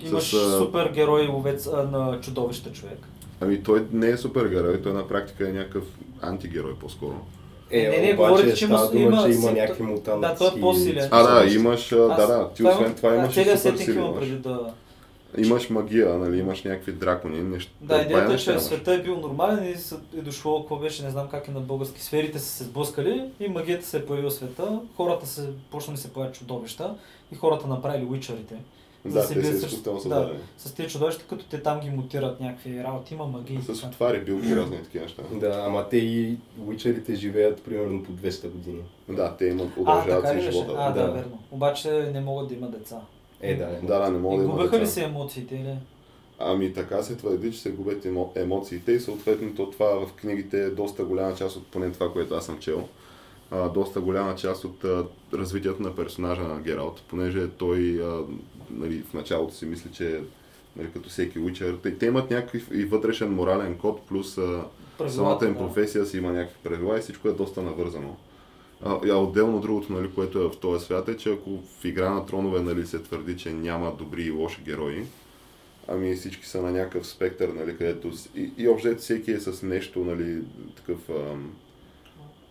Имаш 0.00 0.34
а, 0.34 0.58
супер 0.58 0.90
герой 0.94 1.26
ловец 1.26 1.66
а, 1.66 1.82
на 1.82 2.20
чудовища 2.20 2.72
човек. 2.72 2.98
Ами 3.40 3.62
той 3.62 3.86
не 3.92 4.08
е 4.10 4.16
супер 4.16 4.48
герой, 4.48 4.82
той 4.82 4.92
на 4.92 5.08
практика 5.08 5.48
е 5.48 5.52
някакъв 5.52 5.84
антигерой 6.22 6.74
по-скоро. 6.74 7.14
Е, 7.70 7.82
Не, 7.82 7.88
не, 7.88 7.96
обаче 7.96 8.16
говорите, 8.16 8.54
че 8.54 8.66
дума, 8.66 8.90
има 8.94 9.22
че 9.22 9.30
има 9.30 9.52
някакви 9.52 9.82
мутанти. 9.82 10.20
Да, 10.20 10.34
той 10.34 10.48
е 10.48 10.60
по-силен. 10.60 11.08
А, 11.10 11.22
да, 11.22 11.54
имаш, 11.54 11.92
а, 11.92 11.96
да, 11.96 12.12
Аз- 12.12 12.28
да, 12.28 12.50
ти 12.50 12.56
това 12.58 12.70
освен 12.70 12.94
това 12.94 13.14
имаш 13.14 13.36
и 13.36 13.44
супер 13.44 13.76
сили. 13.76 13.96
имаш. 13.98 14.20
преди 14.20 14.36
да... 14.36 14.72
Имаш 15.38 15.70
магия, 15.70 16.14
нали, 16.18 16.38
имаш 16.38 16.62
някакви 16.62 16.92
дракони, 16.92 17.42
нещо. 17.42 17.72
Да, 17.80 18.02
идеята 18.02 18.32
е, 18.32 18.36
че 18.36 18.50
имаш. 18.50 18.62
света 18.62 18.94
е 18.94 19.02
бил 19.02 19.16
нормален 19.16 19.64
и 19.64 19.74
е 20.18 20.22
дошло, 20.22 20.60
какво 20.60 20.76
беше, 20.76 21.02
не 21.02 21.10
знам 21.10 21.28
как 21.30 21.48
е 21.48 21.50
на 21.50 21.60
български, 21.60 22.02
сферите 22.02 22.38
са 22.38 22.46
се 22.46 22.64
сблъскали 22.64 23.24
и 23.40 23.48
магията 23.48 23.86
се 23.86 23.96
е 23.96 24.06
появила 24.06 24.30
в 24.30 24.34
света, 24.34 24.80
хората 24.96 25.26
се, 25.26 25.48
почнали 25.70 25.98
се 25.98 26.12
появят 26.12 26.34
чудовища 26.34 26.94
и 27.32 27.36
хората 27.36 27.66
направили 27.66 28.04
уичарите. 28.10 28.54
За 29.06 29.14
Да, 29.14 29.24
се 29.24 29.34
бият 29.34 29.60
с- 29.60 29.82
да, 30.04 30.32
с 30.58 30.72
тези 30.72 30.88
чудовища, 30.88 31.24
като 31.24 31.44
те 31.44 31.62
там 31.62 31.80
ги 31.80 31.90
мутират 31.90 32.40
някакви 32.40 32.82
работи, 32.84 33.14
има 33.14 33.26
магии. 33.26 33.58
С 33.64 33.84
отвари, 33.84 34.20
билки, 34.20 34.56
разни 34.56 34.76
такива 34.76 35.04
неща. 35.04 35.22
Да, 35.32 35.62
ама 35.66 35.88
те 35.88 35.96
и 35.96 36.36
уичерите 36.60 37.14
живеят 37.14 37.62
примерно 37.62 38.02
по 38.02 38.12
200 38.12 38.48
години. 38.48 38.82
Да, 39.08 39.36
те 39.36 39.46
имат 39.46 39.68
А, 39.68 39.80
удължават 39.80 40.24
така 40.24 40.40
си 40.40 40.50
живота. 40.52 40.74
А, 40.78 40.90
да, 40.90 41.02
Да. 41.02 41.12
верно. 41.12 41.38
Обаче 41.50 42.10
не 42.14 42.20
могат 42.20 42.48
да 42.48 42.54
имат 42.54 42.70
деца. 42.72 43.00
Е, 43.40 43.54
да, 43.54 43.66
не. 43.66 43.80
Да, 43.80 43.98
да, 43.98 44.10
не 44.10 44.18
И 44.18 44.20
мога 44.20 44.36
да 44.36 44.44
има 44.44 44.52
губеха 44.52 44.76
ли 44.76 44.80
деца. 44.80 44.92
се 44.92 45.04
емоциите 45.04 45.54
или? 45.54 45.74
Ами 46.38 46.72
така 46.72 47.02
се 47.02 47.16
твърди, 47.16 47.52
че 47.52 47.58
се 47.58 47.70
губят 47.70 48.04
емо, 48.04 48.32
емоциите 48.36 48.92
и 48.92 49.00
съответно 49.00 49.54
то 49.54 49.70
това 49.70 50.06
в 50.06 50.12
книгите 50.12 50.58
е 50.58 50.70
доста 50.70 51.04
голяма 51.04 51.34
част 51.34 51.56
от 51.56 51.66
поне 51.66 51.92
това, 51.92 52.12
което 52.12 52.34
аз 52.34 52.46
съм 52.46 52.58
чел. 52.58 52.88
А, 53.50 53.68
доста 53.68 54.00
голяма 54.00 54.34
част 54.34 54.64
от 54.64 54.84
а, 54.84 55.04
развитието 55.34 55.82
на 55.82 55.96
персонажа 55.96 56.42
на 56.42 56.60
Гералт, 56.60 57.00
понеже 57.00 57.48
той 57.48 57.78
а, 58.02 58.20
нали, 58.70 59.02
в 59.10 59.14
началото 59.14 59.54
си 59.54 59.66
мисли, 59.66 59.90
че 59.92 60.20
нали, 60.76 60.88
като 60.92 61.08
всеки 61.08 61.38
учер, 61.38 61.76
те, 61.82 61.98
те 61.98 62.06
имат 62.06 62.30
някакъв 62.30 62.70
и 62.72 62.84
вътрешен 62.84 63.34
морален 63.34 63.78
код, 63.78 64.02
плюс 64.08 64.38
а, 64.38 64.64
самата 65.08 65.44
им 65.44 65.52
да. 65.52 65.58
професия 65.58 66.06
си 66.06 66.18
има 66.18 66.32
някакви 66.32 66.56
правила 66.62 66.98
и 66.98 67.00
всичко 67.00 67.28
е 67.28 67.32
доста 67.32 67.62
навързано. 67.62 68.16
А, 68.84 68.98
а 69.10 69.16
отделно 69.16 69.60
другото, 69.60 69.92
нали, 69.92 70.10
което 70.14 70.38
е 70.38 70.48
в 70.48 70.56
този 70.60 70.84
свят 70.84 71.08
е, 71.08 71.16
че 71.16 71.32
ако 71.32 71.50
в 71.80 71.84
игра 71.84 72.10
на 72.10 72.26
тронове 72.26 72.60
нали, 72.60 72.86
се 72.86 73.02
твърди, 73.02 73.36
че 73.36 73.52
няма 73.52 73.94
добри 73.98 74.22
и 74.22 74.30
лоши 74.30 74.60
герои, 74.64 75.04
ами 75.88 76.14
всички 76.14 76.46
са 76.46 76.62
на 76.62 76.72
някакъв 76.72 77.06
спектър, 77.06 77.48
нали, 77.48 77.76
където 77.76 78.12
и, 78.36 78.50
и 78.58 78.68
общо 78.68 78.96
всеки 78.96 79.30
е 79.30 79.40
с 79.40 79.62
нещо, 79.62 80.04
нали, 80.04 80.42
такъв... 80.76 81.10
Ам... 81.10 81.52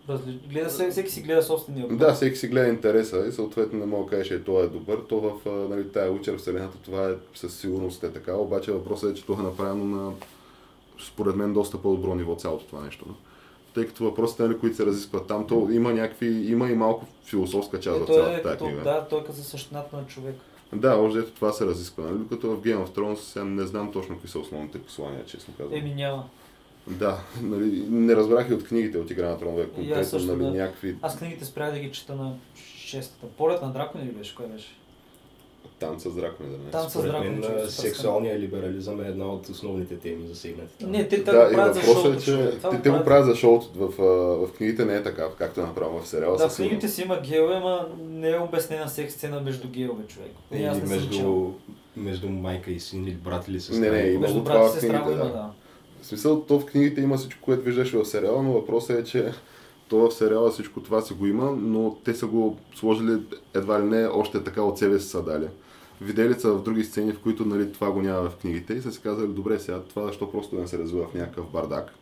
Разли... 0.08 0.40
Гледа, 0.50 0.70
се- 0.70 0.90
всеки 0.90 1.10
си 1.10 1.22
гледа 1.22 1.42
собствения 1.42 1.88
път. 1.88 1.98
Да, 1.98 2.14
всеки 2.14 2.36
си 2.36 2.48
гледа 2.48 2.68
интереса 2.68 3.26
и 3.28 3.32
съответно 3.32 3.78
не 3.78 3.86
мога 3.86 4.04
да 4.04 4.10
кажа, 4.10 4.24
че 4.28 4.44
той 4.44 4.64
е 4.64 4.68
добър, 4.68 4.98
то 5.08 5.20
в 5.20 5.32
нали, 5.68 5.88
тая 5.88 6.12
учер 6.12 6.36
вселената 6.36 6.78
това 6.78 7.08
е 7.08 7.14
със 7.34 7.54
сигурност 7.54 8.02
е 8.02 8.12
така, 8.12 8.34
обаче 8.34 8.72
въпросът 8.72 9.10
е, 9.10 9.14
че 9.14 9.26
това 9.26 9.42
е 9.42 9.46
направено 9.46 9.84
на 9.84 10.12
според 11.06 11.36
мен 11.36 11.52
доста 11.52 11.82
по-добро 11.82 12.14
ниво 12.14 12.34
цялото 12.34 12.64
това 12.64 12.82
нещо. 12.82 13.04
Тъй 13.74 13.86
като 13.86 14.04
въпросите, 14.04 14.42
нали, 14.42 14.58
които 14.58 14.76
се 14.76 14.86
разискват 14.86 15.26
там, 15.26 15.46
то 15.46 15.68
има 15.70 15.92
някакви, 15.92 16.26
има 16.50 16.68
и 16.68 16.74
малко 16.74 17.06
философска 17.24 17.80
част 17.80 17.96
Е, 17.96 18.00
в 18.00 18.02
е 18.02 18.14
цялата 18.14 18.32
тази 18.32 18.42
като, 18.44 18.64
книга. 18.64 18.82
да, 18.82 19.06
той 19.10 19.20
е 19.20 19.24
като 19.24 19.36
за 19.36 19.44
същината 19.44 19.96
на 19.96 20.06
човек. 20.06 20.34
Да, 20.72 20.96
още 20.96 21.18
ето 21.18 21.30
това 21.30 21.52
се 21.52 21.66
разисква. 21.66 22.04
Нали? 22.04 22.18
Докато 22.18 22.50
в 22.50 22.60
Game 22.60 22.86
of 22.86 22.88
Thrones 22.88 23.14
сега 23.16 23.44
не 23.44 23.66
знам 23.66 23.92
точно 23.92 24.14
какви 24.14 24.28
са 24.28 24.38
основните 24.38 24.78
послания, 24.78 25.24
честно 25.26 25.54
казвам. 25.58 25.78
Еми 25.78 25.94
няма. 25.94 26.24
Да, 26.86 27.18
нали, 27.42 27.84
не 27.90 28.16
разбрах 28.16 28.50
и 28.50 28.54
от 28.54 28.64
книгите 28.64 28.98
от 28.98 29.10
Игра 29.10 29.28
на 29.28 29.38
тронове, 29.38 29.68
конкретно 29.68 30.04
също, 30.04 30.32
нали, 30.32 30.44
да. 30.44 30.50
някакви 30.50 30.96
Аз 31.02 31.18
книгите 31.18 31.44
спрях 31.44 31.72
да 31.72 31.78
ги 31.78 31.92
чета 31.92 32.14
на 32.14 32.32
шестата. 32.78 33.26
Полет 33.26 33.62
на 33.62 33.72
дракони 33.72 34.04
ли 34.04 34.10
беше? 34.10 34.34
Кой 34.34 34.46
беше? 34.46 34.68
танца 35.78 36.10
с 36.10 36.14
дракони. 36.14 36.50
Да 36.50 36.58
не 36.58 36.70
Танца 36.70 37.00
с 37.00 37.02
дракони. 37.02 37.30
мен 37.30 37.42
човек, 37.42 37.58
а, 37.58 37.70
се 37.70 37.80
сексуалният 37.80 38.40
либерализъм 38.40 39.00
е 39.00 39.08
една 39.08 39.32
от 39.32 39.48
основните 39.48 39.98
теми 39.98 40.26
засегнати. 40.26 40.78
там. 40.80 40.90
Не, 40.90 41.08
те, 41.08 41.24
те 41.24 41.30
Да, 41.30 41.46
го 41.46 41.52
правят 41.54 41.74
за 41.74 41.80
въпросът 41.80 42.22
шоуто. 42.24 42.42
е, 42.42 42.50
че 42.50 42.58
те, 42.70 42.82
те 42.82 42.90
го 42.90 43.04
правят 43.04 43.26
за 43.26 43.34
шоуто. 43.34 43.70
В, 43.74 44.02
а, 44.02 44.04
в 44.46 44.52
книгите 44.56 44.84
не 44.84 44.94
е 44.94 45.02
така, 45.02 45.28
както 45.38 45.60
е 45.60 45.64
направено 45.64 46.00
в 46.00 46.08
сериала. 46.08 46.36
Да, 46.36 46.48
в 46.48 46.56
книгите 46.56 46.88
си 46.88 47.02
има 47.02 47.20
геове, 47.20 47.54
ама 47.54 47.88
не 48.00 48.30
е 48.30 48.38
обяснена 48.38 48.88
секс 48.88 49.14
сцена 49.14 49.40
между 49.40 49.68
геове, 49.68 50.04
човек. 50.06 50.32
Чел. 50.52 50.88
между, 50.88 51.50
между 51.96 52.28
майка 52.28 52.70
и 52.70 52.80
син 52.80 53.04
или 53.04 53.14
брат 53.14 53.48
или 53.48 53.60
сестра. 53.60 53.80
Не, 53.80 53.90
не, 53.90 54.08
има 54.08 54.20
Между 54.20 54.42
брат 54.42 54.66
и 54.66 54.68
в 54.68 54.80
сестра 54.80 55.04
да. 55.04 55.14
да. 55.14 55.50
В 56.06 56.08
смисъл, 56.08 56.40
то 56.40 56.60
в 56.60 56.66
книгите 56.66 57.00
има 57.00 57.16
всичко, 57.16 57.40
което 57.42 57.64
виждаш 57.64 57.92
в 57.92 58.04
сериала, 58.04 58.42
но 58.42 58.52
въпросът 58.52 58.98
е, 58.98 59.04
че 59.04 59.32
то 59.88 59.96
в 59.96 60.14
сериала 60.14 60.50
всичко 60.50 60.80
това 60.80 61.00
си 61.00 61.14
го 61.14 61.26
има, 61.26 61.50
но 61.50 61.96
те 62.04 62.14
са 62.14 62.26
го 62.26 62.58
сложили 62.74 63.22
едва 63.54 63.80
ли 63.80 63.84
не 63.84 64.06
още 64.06 64.44
така 64.44 64.62
от 64.62 64.78
себе 64.78 64.98
си 64.98 65.08
са 65.08 65.22
дали. 65.22 65.46
Видели 66.00 66.34
са 66.34 66.52
в 66.52 66.62
други 66.62 66.84
сцени, 66.84 67.12
в 67.12 67.18
които 67.18 67.44
нали, 67.44 67.72
това 67.72 67.90
го 67.90 68.02
няма 68.02 68.30
в 68.30 68.36
книгите 68.36 68.74
и 68.74 68.82
са 68.82 68.92
си 68.92 69.00
казали, 69.02 69.28
добре 69.28 69.58
сега, 69.58 69.80
това 69.80 70.06
защо 70.06 70.32
просто 70.32 70.56
да 70.56 70.62
не 70.62 70.68
се 70.68 70.78
развива 70.78 71.06
в 71.06 71.14
някакъв 71.14 71.50
бардак. 71.52 71.94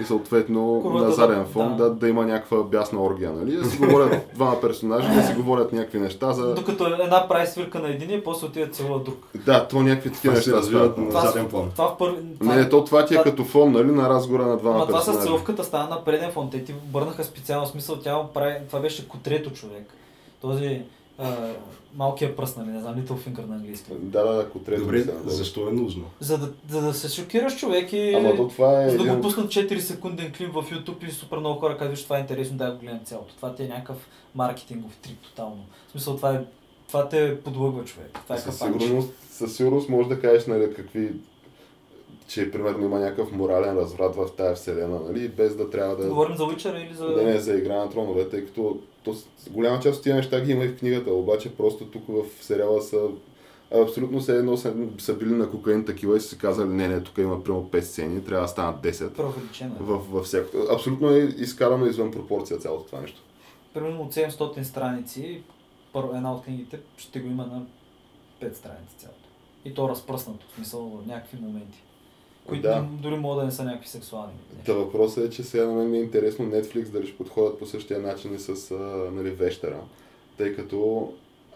И 0.00 0.04
съответно 0.04 0.82
на 0.84 1.10
заден 1.10 1.44
фон 1.46 1.76
да. 1.76 1.84
да. 1.84 1.90
Да, 1.90 2.08
има 2.08 2.26
някаква 2.26 2.62
бясна 2.62 3.02
оргия, 3.02 3.32
нали? 3.32 3.56
Да 3.56 3.64
си 3.64 3.78
говорят 3.78 4.30
двама 4.34 4.60
персонажи, 4.60 5.08
да 5.08 5.22
си 5.22 5.34
говорят 5.34 5.72
някакви 5.72 5.98
неща 6.00 6.32
за... 6.32 6.54
Докато 6.54 6.86
една 6.86 7.28
прави 7.28 7.46
свирка 7.46 7.78
на 7.78 7.88
един 7.88 8.10
и 8.10 8.24
после 8.24 8.46
отива 8.46 8.66
целува 8.68 8.98
друг. 8.98 9.26
Да, 9.36 9.68
то 9.68 9.82
някакви 9.82 10.12
такива 10.12 10.34
Това 10.34 10.42
се 10.42 10.50
неща 10.50 10.58
развиват 10.58 10.98
на 10.98 11.08
Това, 11.08 11.20
заден 11.20 11.48
план. 11.48 11.70
това 11.70 11.86
в 11.86 11.98
първи... 11.98 12.16
Не, 12.40 12.68
то 12.68 12.84
това 12.84 13.06
ти 13.06 13.14
е 13.14 13.16
това- 13.16 13.24
като 13.24 13.44
фон, 13.44 13.72
нали, 13.72 13.90
на 13.92 14.08
разговора 14.08 14.46
на 14.46 14.56
двама 14.56 14.76
Ама 14.76 14.86
това 14.86 15.00
с 15.00 15.04
персонажи. 15.04 15.26
целувката 15.26 15.64
стана 15.64 15.88
на 15.88 16.04
преден 16.04 16.32
фон. 16.32 16.50
Те 16.50 16.64
ти 16.64 16.72
обърнаха 16.74 17.24
специално 17.24 17.66
смисъл. 17.66 17.96
Тя 17.96 18.22
прави... 18.34 18.54
Това 18.66 18.80
беше 18.80 19.08
котрето 19.08 19.50
човек. 19.50 19.86
Този 20.40 20.82
а, 21.20 21.52
малкият 21.94 22.36
пръст, 22.36 22.56
нали? 22.56 22.68
Не 22.68 22.80
знам, 22.80 22.96
Little 22.96 23.28
Finger 23.28 23.48
на 23.48 23.54
английски. 23.54 23.90
Да, 23.92 24.24
да, 24.24 24.42
ако 24.42 24.58
трябва 24.58 24.84
Добре, 24.84 25.04
да 25.04 25.30
се 25.30 25.36
защо 25.36 25.68
е 25.68 25.72
нужно? 25.72 26.04
За 26.20 26.38
да, 26.38 26.52
за 26.68 26.82
да 26.82 26.94
се 26.94 27.08
шокираш 27.08 27.58
човек 27.58 27.92
и... 27.92 28.14
Ама 28.14 28.36
то 28.36 28.48
това 28.48 28.84
е 28.84 28.90
За 28.90 28.98
да 28.98 29.14
го 29.14 29.22
пуснат 29.22 29.46
4 29.46 29.78
секунден 29.78 30.32
клип 30.36 30.52
в 30.52 30.62
YouTube 30.62 31.08
и 31.08 31.10
супер 31.10 31.38
много 31.38 31.60
хора 31.60 31.78
казват, 31.78 31.98
че 31.98 32.04
това 32.04 32.16
е 32.16 32.20
интересно, 32.20 32.56
да 32.56 32.72
го 32.72 32.78
гледам 32.78 33.00
цялото. 33.04 33.34
Това 33.36 33.54
ти 33.54 33.62
е 33.62 33.68
някакъв 33.68 33.96
маркетингов 34.34 34.96
трик 34.96 35.18
тотално. 35.18 35.64
В 35.88 35.90
смисъл, 35.90 36.16
това, 36.16 36.34
е, 36.34 36.40
това 36.88 37.08
те 37.08 37.40
подлъгва 37.40 37.84
човек. 37.84 38.18
Това 38.24 38.34
е 38.34 38.38
Със 38.38 38.58
капанче. 38.58 38.86
сигурност, 38.86 39.12
със 39.30 39.56
сигурност 39.56 39.88
може 39.88 40.08
да 40.08 40.20
кажеш, 40.20 40.46
нали, 40.46 40.74
какви 40.74 41.12
че 42.28 42.50
примерно 42.50 42.84
има 42.84 42.98
някакъв 42.98 43.32
морален 43.32 43.76
разврат 43.76 44.16
в 44.16 44.28
тази 44.36 44.54
вселена, 44.54 45.00
нали, 45.00 45.28
без 45.28 45.56
да 45.56 45.70
трябва 45.70 45.96
да... 45.96 46.08
Говорим 46.08 46.36
за 46.36 46.42
Witcher 46.42 46.86
или 46.86 46.94
за... 46.94 47.06
Да 47.06 47.22
не 47.22 47.38
за 47.38 47.54
игра 47.54 47.76
на 47.76 47.90
тронове, 47.90 48.28
тъй 48.28 48.46
като 48.46 48.78
то, 49.04 49.14
голяма 49.50 49.80
част 49.80 49.96
от 49.96 50.02
тия 50.02 50.16
неща 50.16 50.40
ги 50.40 50.52
има 50.52 50.64
и 50.64 50.68
в 50.68 50.78
книгата, 50.78 51.12
обаче 51.12 51.56
просто 51.56 51.84
тук 51.84 52.04
в 52.08 52.44
сериала 52.44 52.82
са 52.82 53.08
абсолютно 53.82 54.20
все 54.20 54.36
едно 54.36 54.56
са, 54.56 54.74
са 54.98 55.14
били 55.14 55.30
на 55.30 55.50
кокаин 55.50 55.84
такива 55.84 56.16
и 56.16 56.20
са 56.20 56.38
казали, 56.38 56.68
не, 56.68 56.88
не, 56.88 57.02
тук 57.02 57.18
има 57.18 57.44
примерно 57.44 57.68
5 57.70 57.80
сцени, 57.80 58.24
трябва 58.24 58.44
да 58.44 58.48
станат 58.48 58.82
10. 58.82 59.12
Преувеличено. 59.12 59.74
е. 59.74 59.82
В, 59.82 59.98
във 60.10 60.24
всяко. 60.24 60.56
Абсолютно 60.72 61.10
е 61.10 61.18
изкарано 61.18 61.86
извън 61.86 62.10
пропорция 62.10 62.58
цялото 62.58 62.84
това 62.84 63.00
нещо. 63.00 63.20
Примерно 63.74 64.02
от 64.02 64.14
700 64.14 64.62
страници, 64.62 65.42
една 66.14 66.34
от 66.34 66.44
книгите 66.44 66.80
ще 66.96 67.20
го 67.20 67.26
има 67.26 67.46
на 67.46 67.62
5 68.48 68.54
страници 68.54 68.94
цялото. 68.98 69.20
И 69.64 69.74
то 69.74 69.88
разпръснато, 69.88 70.46
в 70.46 70.54
смисъл 70.54 71.02
някакви 71.06 71.38
моменти. 71.40 71.82
Които 72.50 72.62
Да. 72.62 72.86
дори 72.92 73.16
могат 73.16 73.38
да 73.38 73.44
не 73.44 73.52
са 73.52 73.64
някакви 73.64 73.88
сексуални. 73.88 74.32
Та 74.66 74.72
въпросът 74.72 75.24
е, 75.24 75.30
че 75.30 75.42
сега 75.42 75.66
на 75.66 75.72
мен 75.72 75.90
ми 75.90 75.98
е 75.98 76.02
интересно 76.02 76.44
Netflix 76.46 76.84
дали 76.84 77.06
ще 77.06 77.16
подходят 77.16 77.58
по 77.58 77.66
същия 77.66 78.00
начин 78.00 78.34
и 78.34 78.38
с 78.38 78.70
а, 78.70 78.74
нали, 79.12 79.30
Вещера. 79.30 79.80
Тъй 80.36 80.56
като 80.56 81.12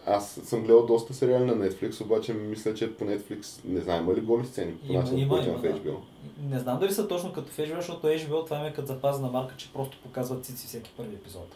аз 0.07 0.39
съм 0.43 0.59
гледал 0.61 0.85
доста 0.85 1.13
сериали 1.13 1.45
на 1.45 1.55
Netflix, 1.55 2.01
обаче 2.01 2.33
мисля, 2.33 2.73
че 2.73 2.93
по 2.93 3.03
Netflix 3.03 3.45
не 3.65 3.81
знам, 3.81 4.03
има 4.03 4.13
ли 4.13 4.21
голи 4.21 4.45
сцени? 4.45 4.73
По 4.77 4.93
Има, 4.93 5.01
начин, 5.01 5.17
има, 5.17 5.37
има, 5.37 5.53
в 5.53 5.61
да. 5.61 5.67
HBO. 5.69 5.95
Не 6.41 6.59
знам 6.59 6.79
дали 6.79 6.91
са 6.91 7.07
точно 7.07 7.33
като 7.33 7.47
в 7.47 7.57
HBO, 7.57 7.75
защото 7.75 8.07
HBO 8.07 8.45
това 8.45 8.59
ми 8.59 8.67
е 8.67 8.73
като 8.73 8.87
запазена 8.87 9.27
марка, 9.27 9.53
че 9.57 9.73
просто 9.73 9.97
показват 9.99 10.45
цици 10.45 10.67
всеки 10.67 10.91
първи 10.97 11.15
епизод. 11.15 11.55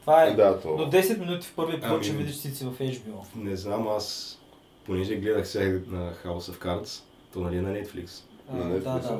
Това 0.00 0.24
е 0.24 0.34
Да, 0.34 0.60
то. 0.60 0.76
до 0.76 0.82
10 0.86 1.18
минути 1.18 1.46
в 1.46 1.54
първи 1.54 1.72
епизод, 1.72 1.94
Ами- 1.94 2.04
ще 2.04 2.12
видиш 2.12 2.40
цици 2.40 2.64
в 2.64 2.72
HBO. 2.72 3.24
Не 3.36 3.56
знам, 3.56 3.88
аз, 3.88 4.38
понеже 4.86 5.16
гледах 5.16 5.48
сега 5.48 5.80
на 5.86 6.12
House 6.24 6.52
of 6.52 6.58
Cards, 6.58 7.02
то 7.32 7.40
нали 7.40 7.56
е 7.56 7.62
на 7.62 7.70
Netflix. 7.70 8.22
А, 8.52 8.56
На 8.56 8.64
да, 8.64 8.80
Netflix, 8.80 9.02
да. 9.02 9.18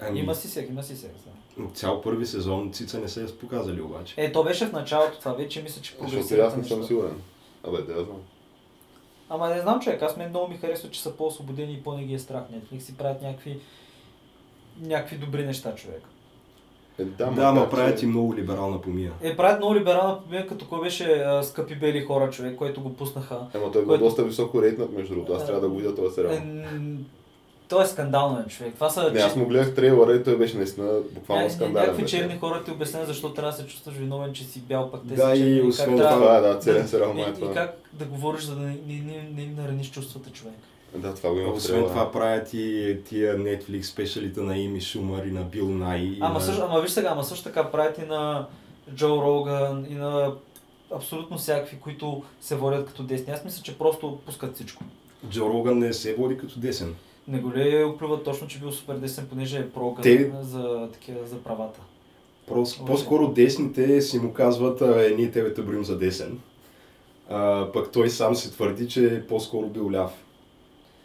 Ами, 0.00 0.20
Има 0.20 0.34
си 0.34 0.48
всеки, 0.48 0.72
има 0.72 0.82
си 0.82 0.94
всеки. 0.94 1.14
Да. 1.58 1.68
Цял 1.70 2.00
първи 2.00 2.26
сезон 2.26 2.72
Цица 2.72 2.98
не 2.98 3.08
се 3.08 3.22
е 3.22 3.26
показали 3.28 3.80
обаче. 3.80 4.14
Е, 4.16 4.32
то 4.32 4.44
беше 4.44 4.66
в 4.66 4.72
началото, 4.72 5.18
това 5.18 5.32
вече 5.32 5.62
мисля, 5.62 5.82
че 5.82 5.90
Защото 5.92 6.04
и 6.04 6.06
аз 6.06 6.28
прогресират 6.28 6.56
не 6.56 6.64
съм 6.64 6.84
сигурен. 6.84 7.20
Абе, 7.64 7.78
да, 7.78 7.92
я 7.92 8.04
знам. 8.04 8.20
Ама 9.28 9.48
не 9.48 9.60
знам 9.60 9.80
човек, 9.80 10.02
аз 10.02 10.16
мен 10.16 10.28
много 10.28 10.48
ми 10.48 10.56
харесва, 10.56 10.90
че 10.90 11.02
са 11.02 11.12
по-освободени 11.12 11.72
и 11.72 11.82
по-не 11.82 12.04
ги 12.04 12.14
е 12.14 12.18
страх 12.18 12.42
Netflix 12.52 12.90
и 12.90 12.96
правят 12.96 13.22
някакви, 13.22 13.58
някакви 14.80 15.16
добри 15.16 15.46
неща 15.46 15.74
човек. 15.74 16.02
Е, 16.98 17.04
да, 17.04 17.26
Да, 17.26 17.42
ама 17.42 17.52
макар, 17.52 17.70
правят 17.70 17.98
че- 17.98 18.04
и 18.04 18.08
много 18.08 18.36
либерална 18.36 18.80
помия. 18.80 19.12
Е, 19.22 19.36
правят 19.36 19.58
много 19.58 19.74
либерална 19.74 20.22
помия, 20.22 20.46
като 20.46 20.68
кой 20.68 20.80
беше 20.80 21.12
а, 21.12 21.42
Скъпи 21.42 21.74
бели 21.74 22.00
хора 22.00 22.30
човек, 22.30 22.56
който 22.56 22.80
го 22.82 22.94
пуснаха. 22.94 23.46
Ема 23.54 23.72
той 23.72 23.80
е 23.80 23.84
бил 23.84 23.88
което- 23.88 24.04
доста 24.04 24.24
високо 24.24 24.62
рейтнат, 24.62 24.92
между 24.92 25.14
другото. 25.14 25.32
Аз 25.32 25.46
трябва 25.46 25.60
да 25.60 25.68
го 25.68 25.76
видя 25.76 25.94
този 25.94 26.14
сериал. 26.14 26.32
Е, 26.32 26.42
м, 27.72 27.78
то 27.78 27.82
е 27.82 27.86
скандално, 27.86 28.44
човек. 28.48 28.74
Това 28.74 28.90
са 28.90 29.10
Не, 29.12 29.20
аз 29.20 29.36
му 29.36 29.46
гледах 29.46 29.74
трейлера 29.74 30.16
и 30.16 30.24
той 30.24 30.36
беше 30.38 30.56
наистина 30.56 30.92
буквално 31.12 31.50
скандален. 31.50 31.86
някакви 31.88 32.06
черни 32.06 32.38
хора 32.38 32.64
ти 32.64 32.70
обясняват 32.70 33.08
защо 33.08 33.32
трябва 33.32 33.50
да 33.52 33.56
се 33.58 33.66
чувстваш 33.66 33.94
виновен, 33.94 34.32
че 34.32 34.44
си 34.44 34.60
бял, 34.60 34.90
пък 34.90 35.00
те 35.08 35.14
Да, 35.14 35.34
и 35.36 35.70
как 35.76 35.86
това, 35.86 36.36
е, 36.36 36.40
да, 36.40 36.58
целият 36.58 36.88
сериал 36.88 37.14
и, 37.16 37.20
е 37.20 37.24
и 37.24 37.34
това. 37.34 37.54
как 37.54 37.78
да 37.92 38.04
говориш, 38.04 38.42
за 38.42 38.54
да 38.54 38.60
не, 38.60 38.76
не, 38.86 39.28
не, 39.36 39.62
нараниш 39.62 39.90
чувствата 39.90 40.30
човек. 40.30 40.54
Да, 40.96 41.14
това 41.14 41.30
го 41.30 41.38
има 41.38 41.52
Освен 41.52 41.82
това 41.82 42.12
правят 42.12 42.54
и 42.54 42.96
тия 43.08 43.38
Netflix 43.38 43.82
спешалите 43.82 44.40
на 44.40 44.58
Ими 44.58 44.80
Шумър 44.80 45.24
и 45.24 45.30
на 45.30 45.42
Бил 45.42 45.68
Най. 45.68 46.00
и 46.00 46.18
Ама, 46.20 46.34
на... 46.34 46.40
също, 46.40 46.62
ама 46.68 46.80
виж 46.80 46.90
сега, 46.90 47.08
ама 47.12 47.24
също 47.24 47.44
така 47.44 47.70
правят 47.70 47.98
и 47.98 48.02
на 48.02 48.46
Джо 48.94 49.08
Роган 49.22 49.86
и 49.90 49.94
на 49.94 50.32
абсолютно 50.94 51.38
всякакви, 51.38 51.80
които 51.80 52.22
се 52.40 52.56
водят 52.56 52.86
като 52.86 53.02
десни. 53.02 53.32
Аз 53.32 53.44
мисля, 53.44 53.62
че 53.62 53.78
просто 53.78 54.18
пускат 54.26 54.54
всичко. 54.54 54.84
Джо 55.30 55.48
Роган 55.48 55.78
не 55.78 55.92
се 55.92 56.14
води 56.14 56.36
като 56.38 56.58
десен. 56.60 56.94
Не 57.28 57.38
го 57.38 57.52
ли 57.52 57.84
оплюват 57.84 58.24
точно, 58.24 58.48
че 58.48 58.58
бил 58.58 58.72
супер 58.72 58.94
десен, 58.94 59.26
понеже 59.28 59.58
е 59.58 59.70
про 59.70 59.96
Те- 60.02 60.32
за, 60.40 60.88
такива, 60.92 61.26
за 61.26 61.38
правата. 61.38 61.80
Просто, 62.46 62.84
по-скоро 62.84 63.28
десните 63.28 64.00
си 64.00 64.18
му 64.18 64.32
казват, 64.32 64.80
е, 64.80 65.14
ние 65.16 65.30
тебе 65.30 65.54
те 65.54 65.62
броим 65.62 65.84
за 65.84 65.98
десен. 65.98 66.40
А, 67.30 67.68
пък 67.72 67.92
той 67.92 68.10
сам 68.10 68.34
си 68.34 68.52
твърди, 68.52 68.88
че 68.88 69.06
е 69.06 69.26
по-скоро 69.26 69.66
бил 69.66 69.90
ляв. 69.90 70.12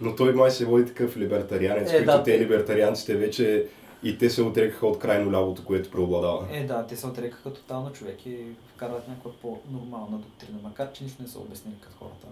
Но 0.01 0.15
той 0.15 0.33
май 0.33 0.51
се 0.51 0.65
води 0.65 0.85
такъв 0.85 1.17
либертарианец, 1.17 1.89
Е, 1.89 1.95
които 1.95 2.05
да, 2.07 2.23
те- 2.23 2.39
либертарианците 2.39 3.15
вече 3.15 3.65
и 4.03 4.17
те 4.17 4.29
се 4.29 4.41
отрекаха 4.41 4.87
от 4.87 4.99
крайно 4.99 5.31
лявото, 5.31 5.65
което 5.65 5.91
преобладава. 5.91 6.47
Е, 6.51 6.63
да, 6.63 6.87
те 6.87 6.95
се 6.95 7.07
отрекаха 7.07 7.53
тотално 7.53 7.91
човек 7.91 8.25
и 8.25 8.37
вкарват 8.67 9.07
някаква 9.07 9.31
по-нормална 9.31 10.17
доктрина, 10.17 10.57
макар 10.63 10.91
че 10.91 11.03
нищо 11.03 11.21
не 11.21 11.27
са 11.27 11.39
обяснили 11.39 11.75
като 11.81 11.95
хората. 11.97 12.27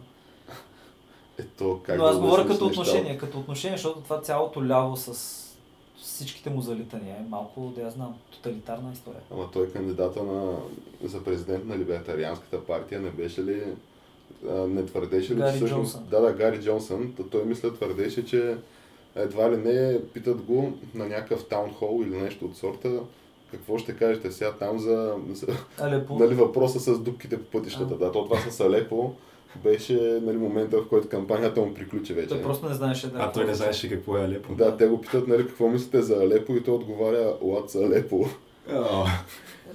Ето, 1.40 1.80
как 1.84 1.98
Но 1.98 2.04
да 2.04 2.10
аз 2.10 2.20
говоря 2.20 2.42
обясниш 2.42 2.58
като 2.58 2.68
неща? 2.68 2.82
отношение, 2.82 3.18
като 3.18 3.40
отношение, 3.40 3.78
защото 3.78 4.00
това 4.00 4.22
цялото 4.22 4.66
ляво 4.66 4.98
с 4.98 5.42
всичките 6.02 6.50
му 6.50 6.62
залитания 6.62 7.16
е 7.16 7.30
малко, 7.30 7.74
да 7.76 7.82
я 7.82 7.90
знам, 7.90 8.16
тоталитарна 8.32 8.92
история. 8.94 9.22
Ама 9.32 9.52
той 9.54 9.72
кандидата 9.72 10.24
на, 10.24 10.58
за 11.04 11.24
президент 11.24 11.66
на 11.66 11.78
либертарианската 11.78 12.66
партия 12.66 13.02
не 13.02 13.10
беше 13.10 13.44
ли 13.44 13.64
не 14.68 14.86
твърдеше 14.86 15.34
ли, 15.34 15.38
Гари 15.38 15.58
всъщност... 15.58 15.94
Джонсън. 15.94 16.08
Да, 16.10 16.22
да, 16.22 16.34
Гари 16.34 16.62
Джонсън. 16.62 17.14
Той 17.32 17.46
мисля 17.46 17.74
твърдеше, 17.74 18.26
че 18.26 18.58
едва 19.16 19.52
ли 19.52 19.58
не 19.58 20.00
питат 20.14 20.42
го 20.42 20.74
на 20.94 21.06
някакъв 21.06 21.48
таунхол 21.48 22.02
или 22.04 22.18
нещо 22.18 22.46
от 22.46 22.58
сорта 22.58 23.00
какво 23.52 23.78
ще 23.78 23.96
кажете 23.96 24.32
сега 24.32 24.52
там 24.52 24.80
за, 24.80 25.16
за 25.32 25.48
нали, 26.20 26.36
въпроса 26.36 26.80
с 26.80 27.00
дупките 27.00 27.44
по 27.44 27.52
пътищата. 27.52 27.94
А. 27.94 27.98
Да, 27.98 28.12
то 28.12 28.24
това 28.24 28.52
с 28.52 28.60
Алепо 28.60 29.14
беше 29.64 30.20
нали, 30.24 30.38
момента, 30.38 30.78
в 30.78 30.88
който 30.88 31.10
кампанията 31.10 31.62
му 31.62 31.74
приключи 31.74 32.14
вече. 32.14 32.28
Той 32.28 32.42
просто 32.42 32.70
не 32.70 32.76
знаеше 32.76 33.08
да 33.08 33.20
А 33.20 33.32
той 33.32 33.46
не 33.46 33.54
знаеше 33.54 33.90
какво 33.90 34.18
е 34.18 34.22
Алепо. 34.22 34.56
Да, 34.56 34.78
те 34.78 34.88
го 34.88 35.02
питат, 35.02 35.28
нали, 35.28 35.48
какво 35.48 35.68
мислите 35.68 36.02
за 36.02 36.16
Алепо 36.16 36.54
и 36.54 36.64
той 36.64 36.74
отговаря, 36.74 37.34
What's 37.44 37.86
Алепо? 37.86 38.26
А, 38.72 39.06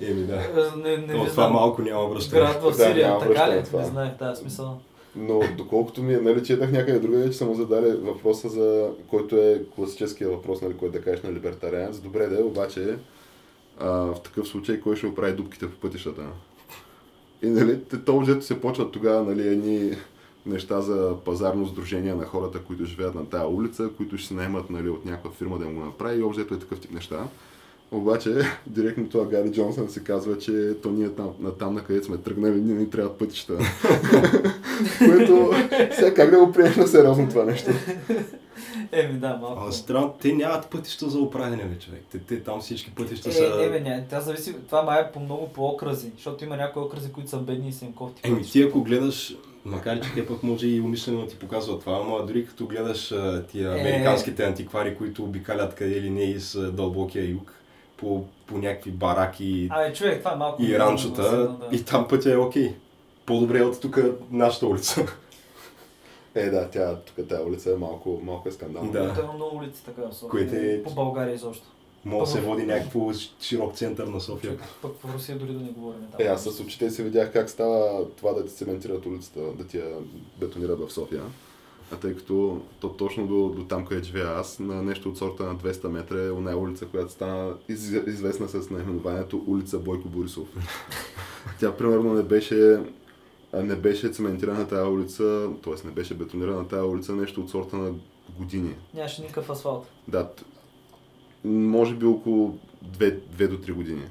Еми 0.03 0.23
да. 0.23 0.37
Е, 0.37 0.79
Не, 0.83 0.97
не 0.97 1.13
То, 1.13 1.25
това 1.25 1.49
малко 1.49 1.83
няма 1.83 2.09
връщане. 2.09 2.41
Град 2.41 2.63
в 2.63 2.67
Да, 2.67 2.75
Сирия, 2.75 3.09
няма 3.09 3.21
така 3.21 3.33
връщане 3.33 3.61
ли? 3.61 3.65
това. 3.65 3.81
Не 3.81 3.87
знаех 3.87 4.19
тази 4.19 4.41
смисъл. 4.41 4.79
Но 5.17 5.41
доколкото 5.57 6.03
ми, 6.03 6.15
е, 6.15 6.21
нали, 6.21 6.45
четах 6.45 6.73
някъде 6.73 6.99
другаде, 6.99 7.31
че 7.31 7.39
са 7.39 7.47
му 7.47 7.55
задали 7.55 7.91
въпроса 7.91 8.49
за, 8.49 8.89
който 9.09 9.37
е 9.37 9.63
класическия 9.77 10.31
въпрос, 10.31 10.61
нали, 10.61 10.77
който 10.77 10.93
да 10.93 11.03
кажеш 11.05 11.23
на 11.23 11.33
либертарианец. 11.33 11.99
Добре 11.99 12.27
да 12.27 12.41
е, 12.41 12.43
обаче 12.43 12.97
а, 13.79 13.91
в 13.91 14.17
такъв 14.25 14.49
случай 14.49 14.81
кой 14.81 14.97
ще 14.97 15.07
оправи 15.07 15.33
дупките 15.33 15.71
по 15.71 15.81
пътищата? 15.81 16.23
И 17.43 17.51
нали, 17.51 17.81
то 18.07 18.21
взето 18.21 18.45
се 18.45 18.61
почват 18.61 18.93
тогава 18.93 19.23
нали, 19.23 19.49
едни 19.49 19.97
неща 20.47 20.81
за 20.81 21.15
пазарно 21.25 21.67
сдружение 21.67 22.15
на 22.15 22.25
хората, 22.25 22.59
които 22.59 22.85
живеят 22.85 23.15
на 23.15 23.27
тая 23.27 23.49
улица, 23.49 23.89
които 23.97 24.19
ще 24.19 24.29
се 24.29 24.35
наемат 24.35 24.71
нали, 24.71 24.89
от 24.89 25.05
някаква 25.05 25.31
фирма 25.31 25.59
да 25.59 25.67
му 25.67 25.85
направи 25.85 26.21
и 26.21 26.23
общо 26.23 26.43
е 26.43 26.59
такъв 26.59 26.81
тип 26.81 26.93
неща. 26.93 27.19
Обаче, 27.93 28.35
директно 28.67 29.09
това 29.09 29.27
Гари 29.27 29.53
Джонсън 29.53 29.89
се 29.89 30.05
казва, 30.05 30.39
че 30.39 30.75
то 30.83 30.91
ние 30.91 31.09
там, 31.09 31.31
на 31.41 31.51
там, 31.51 31.75
на 31.75 31.85
където 31.85 32.07
сме 32.07 32.17
тръгнали, 32.17 32.61
не 32.61 32.75
ни 32.75 32.91
трябват 32.91 33.19
пътища. 33.19 33.59
Което, 34.99 35.51
сега 35.93 36.15
как 36.15 36.31
да 36.31 36.39
го 36.39 36.53
приемеш 36.53 36.77
на 36.77 36.87
сериозно 36.87 37.29
това 37.29 37.45
нещо? 37.45 37.71
Еми 38.93 39.19
да, 39.19 39.37
малко. 39.37 39.65
А 39.69 39.73
странно, 39.73 40.15
те 40.23 40.33
нямат 40.33 40.71
пътища 40.71 41.09
за 41.09 41.19
управление, 41.19 41.65
бе, 41.65 41.79
човек. 41.79 42.05
Те, 42.13 42.19
те 42.19 42.43
там 42.43 42.61
всички 42.61 42.91
пътища 42.91 43.29
Е, 43.29 43.33
са... 43.33 43.57
не, 43.57 43.69
бе, 43.69 43.81
не, 43.81 44.07
тя 44.11 44.21
зависи, 44.21 44.55
това 44.67 44.83
май 44.83 45.01
е 45.01 45.13
по 45.13 45.21
много 45.21 45.49
по 45.49 45.65
окръзи, 45.67 46.11
защото 46.17 46.45
има 46.45 46.57
някои 46.57 46.83
окръзи, 46.83 47.13
които 47.13 47.31
са 47.31 47.39
бедни 47.39 47.69
и 47.69 47.73
са 47.73 47.85
им 47.85 47.93
кофти. 47.93 48.21
Еми 48.25 48.43
ти 48.43 48.63
ако 48.63 48.83
гледаш, 48.83 49.35
макар 49.65 50.01
че 50.01 50.13
те 50.15 50.27
пък 50.27 50.43
може 50.43 50.67
и 50.67 50.81
умишлено 50.81 51.21
да 51.21 51.27
ти 51.27 51.37
показват 51.37 51.81
това, 51.81 52.01
ама 52.05 52.27
дори 52.27 52.47
като 52.47 52.67
гледаш 52.67 53.15
тия 53.51 53.77
Е. 53.77 53.81
американските 53.81 54.45
антиквари, 54.45 54.97
които 54.97 55.25
обикалят 55.25 55.75
къде 55.75 55.93
или 55.95 56.11
не 56.11 56.23
из 56.23 56.59
дълбокия 56.73 57.31
юг, 57.31 57.55
по, 57.97 58.25
по 58.47 58.59
някакви 58.59 58.91
бараки 58.91 59.69
Абе, 59.71 59.93
човек, 59.93 60.19
това 60.19 60.33
е 60.33 60.37
малко... 60.37 60.63
и 60.63 60.79
ранчота, 60.79 61.23
Да. 61.23 61.77
и 61.77 61.85
там 61.85 62.09
пътя 62.09 62.33
е 62.33 62.37
окей. 62.37 62.75
По-добре 63.27 63.59
е 63.59 63.63
от 63.63 63.81
тук 63.81 63.99
нашата 64.31 64.67
улица. 64.67 65.07
Е, 66.35 66.51
да, 66.51 66.71
тя, 66.71 66.97
тук 66.97 67.29
тази 67.29 67.43
улица 67.43 67.73
е 67.73 67.77
малко, 67.77 68.21
малко 68.25 68.49
е 68.49 68.53
скандална. 68.53 68.93
Да. 68.93 69.15
Той 69.15 69.25
има 69.25 69.33
много 69.33 69.57
улици 69.57 69.85
така 69.85 70.03
в 70.03 70.15
София. 70.15 70.31
Което 70.31 70.55
е- 70.57 70.83
По 70.85 70.95
България 70.95 71.35
изобщо. 71.35 71.67
Може 72.05 72.21
да 72.21 72.39
се 72.39 72.41
води 72.41 72.67
някакво 72.67 73.11
широк 73.41 73.75
център 73.75 74.07
на 74.07 74.21
София. 74.21 74.59
Пък 74.83 74.93
в 74.97 75.15
Русия 75.15 75.39
дори 75.39 75.53
да 75.53 75.61
не 75.61 75.71
говорим. 75.71 76.01
там. 76.13 76.21
Е, 76.21 76.29
аз 76.29 76.45
с 76.45 76.61
очите 76.61 76.91
си 76.91 77.03
видях 77.03 77.33
как 77.33 77.51
става 77.51 78.09
това 78.09 78.33
да 78.33 78.47
ти 78.47 78.55
цементират 78.55 79.07
улицата, 79.07 79.41
да 79.41 79.67
ти 79.67 79.79
я 79.79 79.97
бетонират 80.41 80.79
в 80.81 80.93
София. 80.93 81.23
А 81.93 81.97
тъй 81.97 82.17
като 82.17 82.61
то 82.81 82.89
точно 82.89 83.27
до, 83.27 83.49
до 83.49 83.65
там, 83.65 83.87
където 83.87 84.07
живея 84.07 84.29
аз, 84.29 84.59
на 84.59 84.83
нещо 84.83 85.09
от 85.09 85.19
сорта 85.19 85.43
на 85.43 85.57
200 85.57 85.89
метра 85.89 86.25
е 86.25 86.31
оная 86.31 86.57
улица, 86.57 86.87
която 86.87 87.13
стана 87.13 87.55
из, 87.69 87.91
известна 87.91 88.49
с 88.49 88.71
наименованието 88.71 89.45
улица 89.47 89.79
Бойко 89.79 90.09
Борисов. 90.09 90.49
Тя 91.61 91.77
примерно 91.77 92.15
не 92.15 92.23
беше 92.23 92.79
не 93.53 93.77
беше 93.77 94.09
цементирана 94.09 94.69
тази 94.69 94.91
улица, 94.91 95.49
т.е. 95.65 95.87
не 95.87 95.93
беше 95.93 96.15
бетонирана 96.15 96.69
тази 96.69 96.83
улица 96.83 97.13
нещо 97.13 97.41
от 97.41 97.51
сорта 97.51 97.77
на 97.77 97.93
години. 98.39 98.75
Нямаше 98.95 99.23
никакъв 99.23 99.51
асфалт. 99.51 99.87
Да, 100.09 100.29
може 101.45 101.95
би 101.95 102.07
около 102.07 102.59
2, 102.99 103.19
2 103.37 103.49
до 103.49 103.57
3 103.57 103.73
години. 103.73 104.03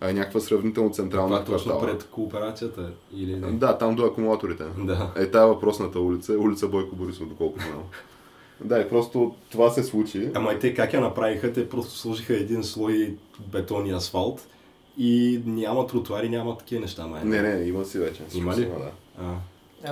А 0.00 0.10
е 0.10 0.12
някаква 0.12 0.40
сравнително 0.40 0.90
централна 0.90 1.28
Това 1.28 1.40
е 1.40 1.58
точно 1.58 1.70
квартала. 1.70 1.92
пред 1.92 2.08
кооперацията 2.10 2.92
или 3.16 3.36
не? 3.36 3.52
Да, 3.52 3.78
там 3.78 3.94
до 3.94 4.04
акумулаторите. 4.04 4.64
Да. 4.78 5.12
Е, 5.16 5.30
тая 5.30 5.46
въпросната 5.46 6.00
улица 6.00 6.32
е 6.32 6.36
улица 6.36 6.68
Бойко 6.68 6.96
Борисов, 6.96 7.28
доколко 7.28 7.58
знам. 7.60 7.82
Да, 8.60 8.80
и 8.80 8.88
просто 8.88 9.34
това 9.50 9.70
се 9.70 9.82
случи. 9.82 10.30
Ама 10.34 10.52
и 10.52 10.58
те 10.58 10.74
как 10.74 10.92
я 10.92 11.00
направиха? 11.00 11.52
Те 11.52 11.68
просто 11.68 11.98
сложиха 11.98 12.36
един 12.36 12.64
слой 12.64 13.16
бетон 13.52 13.86
и 13.86 13.90
асфалт 13.90 14.46
и 14.98 15.42
няма 15.46 15.86
тротуари, 15.86 16.28
няма 16.28 16.58
такива 16.58 16.80
неща, 16.80 17.06
май. 17.06 17.24
Не, 17.24 17.42
не, 17.42 17.64
има 17.64 17.84
си 17.84 17.98
вече. 17.98 18.22
Има 18.34 18.56
ли? 18.56 18.64
да. 18.64 18.90
А, 19.18 19.34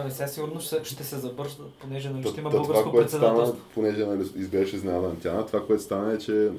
Абе, 0.00 0.10
сега 0.10 0.28
сигурно 0.28 0.60
ще, 0.60 0.84
ще 0.84 1.04
се 1.04 1.16
забържат, 1.16 1.60
понеже 1.80 2.10
нали, 2.10 2.28
ще 2.28 2.40
има 2.40 2.50
българско 2.50 2.82
това, 2.82 2.92
което 2.92 3.08
стана, 3.08 3.26
председателство. 3.26 3.70
понеже 3.74 4.06
нали, 4.06 4.28
изглеждаше 4.36 4.76
изненада 4.76 5.14
Тяна, 5.22 5.46
това, 5.46 5.66
което 5.66 5.82
стана 5.82 6.12
е, 6.12 6.18
че 6.18 6.50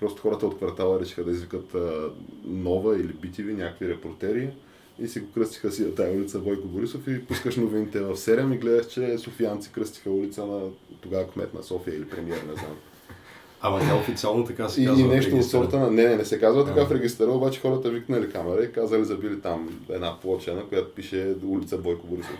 просто 0.00 0.22
хората 0.22 0.46
от 0.46 0.56
квартала 0.56 1.00
решиха 1.00 1.24
да 1.24 1.30
извикат 1.30 1.74
а, 1.74 2.10
нова 2.44 2.96
или 2.96 3.12
битиви, 3.12 3.54
някакви 3.54 3.88
репортери 3.88 4.50
и 4.98 5.08
си 5.08 5.20
го 5.20 5.32
кръстиха 5.34 5.72
си 5.72 5.94
тая 5.94 6.12
улица 6.12 6.38
Бойко 6.38 6.68
Борисов 6.68 7.08
и 7.08 7.26
пускаш 7.26 7.56
новините 7.56 8.00
в 8.00 8.16
сериям 8.16 8.52
и 8.52 8.58
гледаш, 8.58 8.86
че 8.86 9.18
софиянци 9.18 9.72
кръстиха 9.72 10.10
улица 10.10 10.46
на 10.46 10.60
тогава 11.00 11.30
кмет 11.30 11.54
на 11.54 11.62
София 11.62 11.96
или 11.96 12.08
премиер, 12.08 12.42
не 12.42 12.54
знам. 12.54 12.76
Ама 13.66 13.78
тя 13.80 13.96
официално 13.96 14.44
така 14.44 14.68
се 14.68 14.82
И, 14.82 14.86
казва. 14.86 15.00
и 15.00 15.04
в 15.04 15.10
нещо 15.10 15.36
от 15.36 15.44
сорта 15.44 15.78
на... 15.78 15.90
Не, 15.90 16.04
не, 16.04 16.16
не 16.16 16.24
се 16.24 16.40
казва 16.40 16.64
така 16.64 16.80
А. 16.80 16.86
в 16.86 16.92
регистъра, 16.92 17.30
обаче 17.30 17.60
хората 17.60 17.90
викнали 17.90 18.30
камера 18.32 18.64
и 18.64 18.72
казали 18.72 19.04
забили 19.04 19.40
там 19.40 19.80
една 19.90 20.20
плоча, 20.20 20.54
на 20.54 20.64
която 20.64 20.94
пише 20.94 21.34
улица 21.46 21.78
Бойко 21.78 22.06
Борисов. 22.06 22.36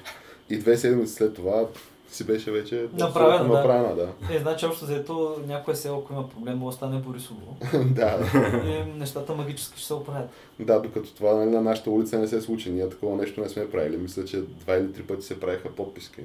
И 0.50 0.58
две 0.58 0.76
седмици 0.76 1.12
след 1.14 1.34
това 1.34 1.64
си 2.08 2.26
беше 2.26 2.50
вече 2.50 2.86
Направена, 2.98 3.48
да. 3.48 3.54
направена, 3.54 3.94
да. 3.96 4.08
Е, 4.34 4.38
значи 4.38 4.66
общо 4.66 4.84
взето 4.84 5.36
някое 5.48 5.74
село, 5.74 5.98
ако 5.98 6.12
има 6.12 6.28
проблем, 6.28 6.58
може 6.58 6.74
да 6.74 6.76
стане 6.76 6.98
Борисово. 6.98 7.56
да, 7.84 8.18
И 8.66 8.98
нещата 8.98 9.34
магически 9.34 9.78
ще 9.78 9.86
се 9.86 9.94
оправят. 9.94 10.28
да, 10.60 10.80
докато 10.80 11.14
това 11.14 11.34
нали, 11.34 11.50
на 11.50 11.60
нашата 11.60 11.90
улица 11.90 12.18
не 12.18 12.28
се 12.28 12.40
случи. 12.40 12.70
Ние 12.70 12.88
такова 12.88 13.16
нещо 13.16 13.40
не 13.40 13.48
сме 13.48 13.70
правили. 13.70 13.96
Мисля, 13.96 14.24
че 14.24 14.40
два 14.40 14.74
или 14.76 14.92
три 14.92 15.02
пъти 15.02 15.22
се 15.22 15.40
правиха 15.40 15.68
подписки. 15.68 16.20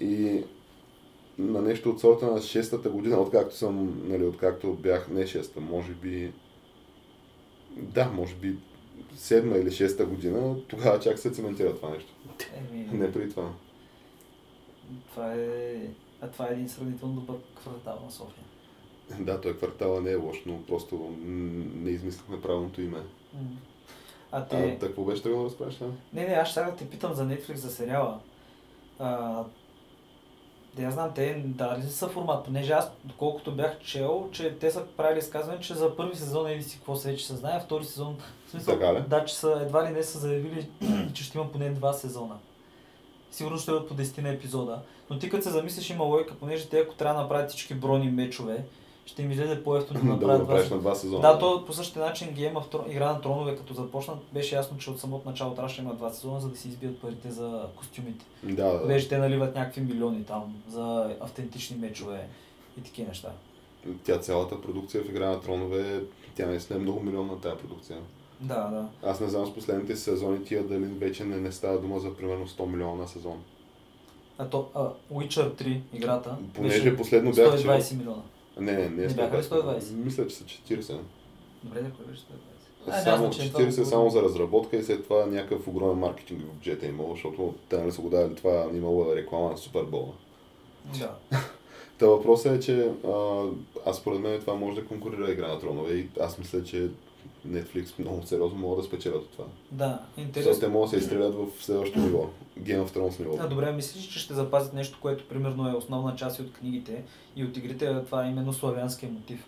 И 0.00 0.42
на 1.38 1.62
нещо 1.62 1.90
от 1.90 2.00
сорта 2.00 2.26
на 2.26 2.42
шестата 2.42 2.90
година, 2.90 3.20
откакто 3.20 3.56
съм, 3.56 4.02
нали, 4.08 4.24
откакто 4.24 4.72
бях, 4.72 5.08
не 5.08 5.26
шеста, 5.26 5.60
може 5.60 5.92
би, 5.92 6.32
да, 7.76 8.08
може 8.08 8.34
би 8.34 8.56
седма 9.16 9.56
или 9.56 9.70
шеста 9.72 10.06
година, 10.06 10.56
тогава 10.68 11.00
чак 11.00 11.18
се 11.18 11.30
цементира 11.30 11.76
това 11.76 11.90
нещо. 11.90 12.12
Еми, 12.56 12.88
Не 12.92 13.12
преди 13.12 13.30
това. 13.30 13.50
това 15.10 15.34
е... 15.34 15.76
А 16.20 16.28
това 16.28 16.48
е 16.48 16.52
един 16.52 16.68
сравнително 16.68 17.14
добър 17.14 17.36
квартал 17.56 17.98
на 18.04 18.10
София. 18.10 18.44
Да, 19.20 19.40
той 19.40 19.56
квартала 19.56 20.00
не 20.00 20.10
е 20.10 20.14
лош, 20.16 20.42
но 20.46 20.62
просто 20.62 21.16
не 21.74 21.90
измислихме 21.90 22.40
правилното 22.40 22.80
име. 22.82 23.02
А 24.32 24.38
А, 24.40 24.46
те... 24.46 24.78
какво 24.80 25.04
беше 25.04 25.22
тръгнал 25.22 25.42
да 25.42 25.48
разправиш? 25.48 25.80
а? 25.80 25.84
Не, 26.12 26.28
не, 26.28 26.34
аз 26.34 26.48
ще 26.48 26.54
сега 26.54 26.70
да 26.70 26.76
те 26.76 26.90
питам 26.90 27.14
за 27.14 27.24
Netflix, 27.24 27.54
за 27.54 27.70
сериала. 27.70 28.20
А, 28.98 29.44
да 30.76 30.82
я 30.82 30.90
знам, 30.90 31.12
те 31.14 31.42
дали 31.46 31.82
ли 31.82 31.90
са 31.90 32.08
формат, 32.08 32.44
понеже 32.44 32.72
аз, 32.72 32.90
доколкото 33.04 33.52
бях 33.52 33.78
чел, 33.80 34.28
че 34.32 34.58
те 34.58 34.70
са 34.70 34.86
правили 34.96 35.18
изказване, 35.18 35.60
че 35.60 35.74
за 35.74 35.96
първи 35.96 36.16
сезон 36.16 36.48
еди 36.48 36.62
си 36.62 36.76
какво 36.76 36.96
се 36.96 37.10
вече 37.10 37.26
се 37.26 37.36
знае, 37.36 37.60
втори 37.60 37.84
сезон, 37.84 38.16
в 38.46 38.50
смисъл, 38.50 38.74
Така 38.74 39.04
да, 39.08 39.24
че 39.24 39.34
са, 39.34 39.58
едва 39.62 39.86
ли 39.86 39.90
не 39.90 40.02
са 40.02 40.18
заявили, 40.18 40.68
че 41.14 41.24
ще 41.24 41.38
има 41.38 41.52
поне 41.52 41.70
два 41.70 41.92
сезона. 41.92 42.34
Сигурно 43.30 43.58
ще 43.58 43.70
бъдат 43.70 43.88
по 43.88 43.94
10 43.94 44.22
на 44.22 44.28
епизода. 44.28 44.80
Но 45.10 45.18
ти 45.18 45.30
като 45.30 45.42
се 45.42 45.50
замислиш 45.50 45.90
има 45.90 46.04
логика, 46.04 46.34
понеже 46.34 46.68
те 46.68 46.78
ако 46.78 46.94
трябва 46.94 47.14
да 47.14 47.22
направят 47.22 47.50
всички 47.50 47.74
брони 47.74 48.10
мечове, 48.10 48.64
ще 49.06 49.22
им 49.22 49.30
излезе 49.30 49.64
по-ефтино 49.64 50.00
да 50.00 50.06
да 50.06 50.26
направят 50.38 50.46
два 50.46 50.58
сезона. 50.60 50.76
на 50.76 50.80
два 50.80 50.94
сезона. 50.94 51.20
Да, 51.20 51.38
то 51.38 51.64
по 51.66 51.72
същия 51.72 52.04
начин 52.04 52.28
Game 52.28 52.52
of 52.52 52.72
Thrones, 52.72 52.90
Игра 52.90 53.12
на 53.12 53.20
тронове, 53.20 53.56
като 53.56 53.74
започнат, 53.74 54.18
беше 54.32 54.54
ясно, 54.54 54.78
че 54.78 54.90
от 54.90 55.00
самото 55.00 55.28
начало 55.28 55.54
трябваше 55.54 55.76
да 55.76 55.82
има 55.82 55.94
два 55.94 56.10
сезона, 56.10 56.40
за 56.40 56.48
да 56.48 56.56
си 56.56 56.68
избият 56.68 56.98
парите 57.00 57.30
за 57.30 57.66
костюмите. 57.76 58.24
Да, 58.42 58.64
да, 58.64 58.78
да. 58.78 58.86
Беше, 58.86 59.08
те 59.08 59.18
наливат 59.18 59.54
някакви 59.54 59.80
милиони 59.80 60.24
там 60.24 60.54
за 60.68 61.16
автентични 61.20 61.76
мечове 61.76 62.28
и 62.80 62.82
такива 62.82 63.08
неща. 63.08 63.32
Тя 64.04 64.18
цялата 64.18 64.62
продукция 64.62 65.04
в 65.04 65.08
Игра 65.08 65.26
на 65.26 65.40
тронове, 65.40 66.02
тя 66.36 66.46
наистина 66.46 66.78
е 66.78 66.82
много 66.82 67.00
милионна 67.00 67.40
тази 67.40 67.56
продукция. 67.56 67.98
Да, 68.40 68.54
да. 68.68 69.08
Аз 69.10 69.20
не 69.20 69.28
знам 69.28 69.46
с 69.46 69.54
последните 69.54 69.96
сезони 69.96 70.44
тия 70.44 70.64
дали 70.64 70.84
вече 70.84 71.24
не, 71.24 71.36
не 71.36 71.52
става 71.52 71.78
дума 71.78 72.00
за 72.00 72.16
примерно 72.16 72.48
100 72.48 72.66
милиона 72.66 72.94
на 72.94 73.08
сезон. 73.08 73.42
А 74.38 74.48
то, 74.48 74.68
а, 74.74 74.88
Witcher 75.12 75.50
3, 75.54 75.80
играта, 75.92 76.36
Понеже 76.54 76.82
беше 76.82 76.96
последно 76.96 77.32
бях 77.32 77.54
120 77.54 77.88
чел- 77.88 77.98
милиона. 77.98 78.22
Не, 78.58 78.72
не, 78.72 78.88
не, 78.88 79.06
Не 79.06 79.14
бяха 79.14 79.38
ли 79.38 79.42
120? 79.42 79.78
120? 79.80 79.94
Мисля, 79.94 80.26
че 80.26 80.36
са 80.36 80.44
40. 80.44 80.98
Добре, 81.62 81.82
да, 81.82 81.90
кой 81.90 82.04
беше 82.06 82.20
120? 82.20 82.24
А, 82.88 83.00
Само 83.00 83.24
значение, 83.24 83.52
това 83.52 83.64
40 83.64 83.78
го- 83.78 83.86
само 83.86 84.10
за 84.10 84.22
разработка 84.22 84.76
и 84.76 84.82
след 84.82 85.04
това 85.04 85.26
някакъв 85.26 85.68
огромен 85.68 85.98
маркетинг 85.98 86.40
в 86.42 86.54
бюджета 86.54 86.86
е 86.86 86.88
имало, 86.88 87.14
защото 87.14 87.54
те 87.68 87.78
нали 87.78 87.92
са 87.92 88.00
го 88.00 88.10
дали 88.10 88.34
това, 88.34 88.66
имало 88.74 89.16
реклама 89.16 89.50
на 89.50 89.58
Супербола. 89.58 90.12
Да. 90.98 91.14
Та 91.98 92.06
въпросът 92.06 92.56
е, 92.56 92.60
че 92.60 92.90
а, 93.06 93.44
аз 93.86 93.96
според 93.96 94.20
мен 94.20 94.40
това 94.40 94.54
може 94.54 94.80
да 94.80 94.86
конкурира 94.86 95.32
Игра 95.32 95.48
на 95.48 95.60
тронове 95.60 95.94
и 95.94 96.08
аз 96.20 96.38
мисля, 96.38 96.64
че 96.64 96.88
Netflix 97.48 97.98
много 97.98 98.26
сериозно 98.26 98.58
могат 98.58 98.78
да 98.78 98.84
спечелят 98.84 99.22
от 99.22 99.30
това. 99.30 99.44
Да, 99.70 99.88
Защото 100.16 100.20
интересно. 100.20 100.60
те 100.60 100.68
могат 100.68 100.90
да 100.90 100.96
се 100.96 100.96
изстрелят 100.96 101.34
в 101.34 101.46
следващото 101.60 102.00
ниво. 102.00 102.26
Game 102.60 102.84
of 102.84 102.96
Thrones 102.96 103.20
ниво. 103.20 103.36
А, 103.40 103.48
добре, 103.48 103.72
мислиш, 103.72 104.08
че 104.08 104.18
ще 104.18 104.34
запазят 104.34 104.72
нещо, 104.74 104.98
което 105.02 105.28
примерно 105.28 105.68
е 105.68 105.74
основна 105.74 106.16
част 106.16 106.38
и 106.38 106.42
от 106.42 106.52
книгите 106.52 107.02
и 107.36 107.44
от 107.44 107.56
игрите, 107.56 108.02
това 108.06 108.26
е 108.26 108.30
именно 108.30 108.52
славянския 108.52 109.12
мотив. 109.12 109.44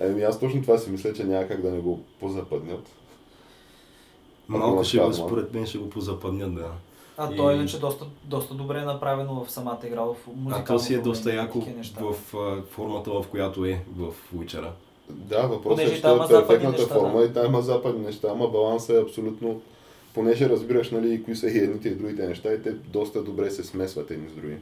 Еми 0.00 0.22
аз 0.22 0.40
точно 0.40 0.62
това 0.62 0.78
си 0.78 0.90
мисля, 0.90 1.12
че 1.12 1.24
няма 1.24 1.48
как 1.48 1.62
да 1.62 1.70
не 1.70 1.78
го 1.80 2.00
позападнят. 2.20 2.88
Малко 4.48 4.84
ще 4.84 4.98
го, 4.98 5.12
според 5.12 5.54
мен 5.54 5.66
ще 5.66 5.78
го 5.78 5.90
позападнят, 5.90 6.54
да. 6.54 6.70
А 7.16 7.32
И- 7.32 7.36
то 7.36 7.50
е 7.50 7.54
иначе 7.54 7.78
доста, 7.78 8.06
доста 8.24 8.54
добре 8.54 8.78
е 8.78 8.84
направено 8.84 9.44
в 9.44 9.50
самата 9.50 9.78
игра, 9.86 10.00
в 10.00 10.16
А 10.26 10.30
музикалното 10.36 10.72
то 10.72 10.78
си 10.78 10.94
е 10.94 10.98
доста 10.98 11.34
яко 11.34 11.60
в 12.00 12.36
а, 12.36 12.62
формата, 12.62 13.10
в 13.10 13.24
която 13.30 13.64
е 13.64 13.84
в 13.96 14.14
Witcher. 14.36 14.70
Да, 15.16 15.46
въпросът 15.46 15.86
е, 15.86 15.94
че 15.94 16.02
това 16.02 16.24
е 16.24 16.28
перфектната 16.28 16.78
неща, 16.78 16.94
форма 16.94 17.20
да. 17.20 17.24
и 17.24 17.32
там 17.32 17.46
има 17.46 17.62
западни 17.62 18.04
неща, 18.04 18.28
ама 18.30 18.48
балансът 18.48 18.96
е 18.96 19.00
абсолютно... 19.00 19.60
Понеже 20.14 20.48
разбираш 20.48 20.90
нали, 20.90 21.22
кои 21.22 21.36
са 21.36 21.46
и 21.46 21.58
едните 21.58 21.88
и 21.88 21.94
другите 21.94 22.28
неща 22.28 22.52
и 22.52 22.62
те 22.62 22.72
доста 22.72 23.22
добре 23.22 23.50
се 23.50 23.64
смесват 23.64 24.10
едни 24.10 24.28
с 24.30 24.34
други. 24.34 24.56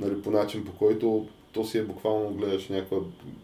Нали, 0.00 0.22
по 0.22 0.30
начин 0.30 0.64
по 0.64 0.72
който 0.72 1.26
то 1.52 1.64
си 1.64 1.78
е 1.78 1.82
буквално 1.82 2.30
гледаш 2.30 2.68
някаква, 2.68 2.98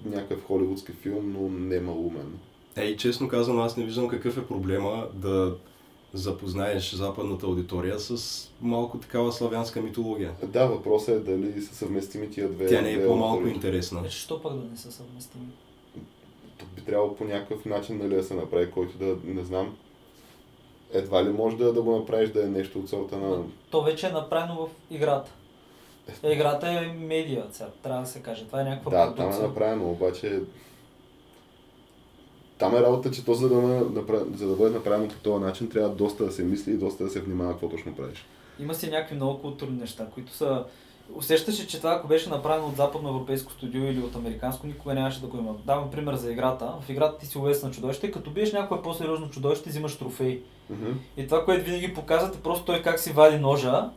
някакъв 0.07 0.45
холивудски 0.47 0.93
филм, 0.93 1.32
но 1.32 1.49
не 1.49 1.80
малумен. 1.80 2.38
Ей, 2.76 2.97
честно 2.97 3.28
казвам, 3.28 3.61
аз 3.61 3.76
не 3.76 3.84
виждам 3.84 4.09
какъв 4.09 4.38
е 4.38 4.47
проблема 4.47 5.07
да 5.14 5.57
запознаеш 6.14 6.95
западната 6.95 7.47
аудитория 7.47 7.99
с 7.99 8.51
малко 8.61 8.99
такава 8.99 9.32
славянска 9.32 9.82
митология. 9.82 10.32
Да, 10.47 10.66
въпросът 10.66 11.09
е 11.09 11.18
дали 11.18 11.62
са 11.62 11.74
съвместими 11.74 12.30
тия 12.30 12.49
две. 12.49 12.66
Тя 12.66 12.82
не 12.82 12.93
е 12.93 12.97
две 12.97 13.07
по-малко 13.07 13.47
интересна. 13.47 14.03
Е, 14.07 14.11
що 14.11 14.43
пък 14.43 14.53
да 14.53 14.70
не 14.70 14.76
са 14.76 14.93
съвместими? 14.93 15.45
То 16.63 16.67
би 16.77 16.83
трябвало 16.83 17.17
по 17.17 17.25
някакъв 17.25 17.65
начин 17.65 17.99
нали, 17.99 18.15
да 18.15 18.23
се 18.23 18.35
направи, 18.35 18.71
който 18.71 18.99
да, 18.99 19.17
не 19.25 19.45
знам, 19.45 19.77
едва 20.93 21.25
ли 21.25 21.29
може 21.29 21.57
да, 21.57 21.73
да 21.73 21.83
го 21.83 21.99
направиш 21.99 22.31
да 22.31 22.45
е 22.45 22.49
нещо 22.49 22.79
от 22.79 22.89
сорта 22.89 23.17
на... 23.17 23.45
То 23.71 23.83
вече 23.83 24.07
е 24.07 24.13
направено 24.13 24.67
в 24.67 24.69
играта. 24.91 25.31
Е, 26.23 26.33
играта 26.33 26.69
е 26.69 26.93
медиа, 26.93 27.45
трябва 27.83 28.01
да 28.01 28.09
се 28.09 28.23
каже. 28.23 28.47
Това 28.47 28.61
е 28.61 28.65
някаква 28.65 28.91
Да, 28.91 29.07
там 29.07 29.15
продукция. 29.15 29.45
е 29.45 29.49
направено, 29.49 29.91
обаче 29.91 30.41
там 32.59 32.77
е 32.77 32.83
работа, 32.83 33.11
че 33.11 33.25
то 33.25 33.35
за 33.35 33.49
да, 33.49 33.57
направ... 34.01 34.23
за 34.37 34.49
да 34.49 34.55
бъде 34.57 34.75
направено 34.75 35.09
по 35.09 35.15
този 35.15 35.45
начин, 35.45 35.69
трябва 35.69 35.89
доста 35.89 36.25
да 36.25 36.33
се 36.33 36.45
мисли 36.45 36.73
и 36.73 36.77
доста 36.77 37.05
да 37.05 37.11
се 37.11 37.21
внимава 37.21 37.53
какво 37.53 37.69
точно 37.69 37.97
правиш. 37.97 38.27
Има 38.61 38.75
си 38.75 38.91
някакви 38.91 39.15
много 39.15 39.41
културни 39.41 39.77
неща, 39.77 40.07
които 40.15 40.33
са... 40.33 40.65
Усещаш, 41.14 41.66
че 41.66 41.78
това, 41.78 41.92
ако 41.92 42.09
беше 42.09 42.30
направено 42.30 42.66
от 42.66 42.76
западно 42.76 43.09
европейско 43.09 43.53
студио 43.53 43.84
или 43.84 44.00
от 44.00 44.16
американско, 44.16 44.66
никога 44.66 44.94
нямаше 44.94 45.20
да 45.20 45.26
го 45.26 45.38
има. 45.38 45.55
Давам 45.66 45.90
пример 45.90 46.14
за 46.14 46.32
играта. 46.32 46.72
В 46.86 46.90
играта 46.90 47.18
ти 47.18 47.26
си 47.26 47.38
ловец 47.38 47.62
на 47.62 47.70
чудовище, 47.70 48.11
като 48.11 48.30
биеш 48.30 48.53
някое 48.53 48.82
по-сериозно 48.82 49.30
чудовище, 49.30 49.70
взимаш 49.70 49.96
трофей. 49.98 50.42
Мгм. 50.70 50.90
И 51.16 51.26
това, 51.26 51.44
което 51.44 51.64
винаги 51.64 51.94
показват 51.94 52.36
е 52.36 52.40
просто 52.40 52.64
той 52.64 52.82
как 52.82 53.00
си 53.00 53.12
вади 53.12 53.38
ножа, 53.38 53.90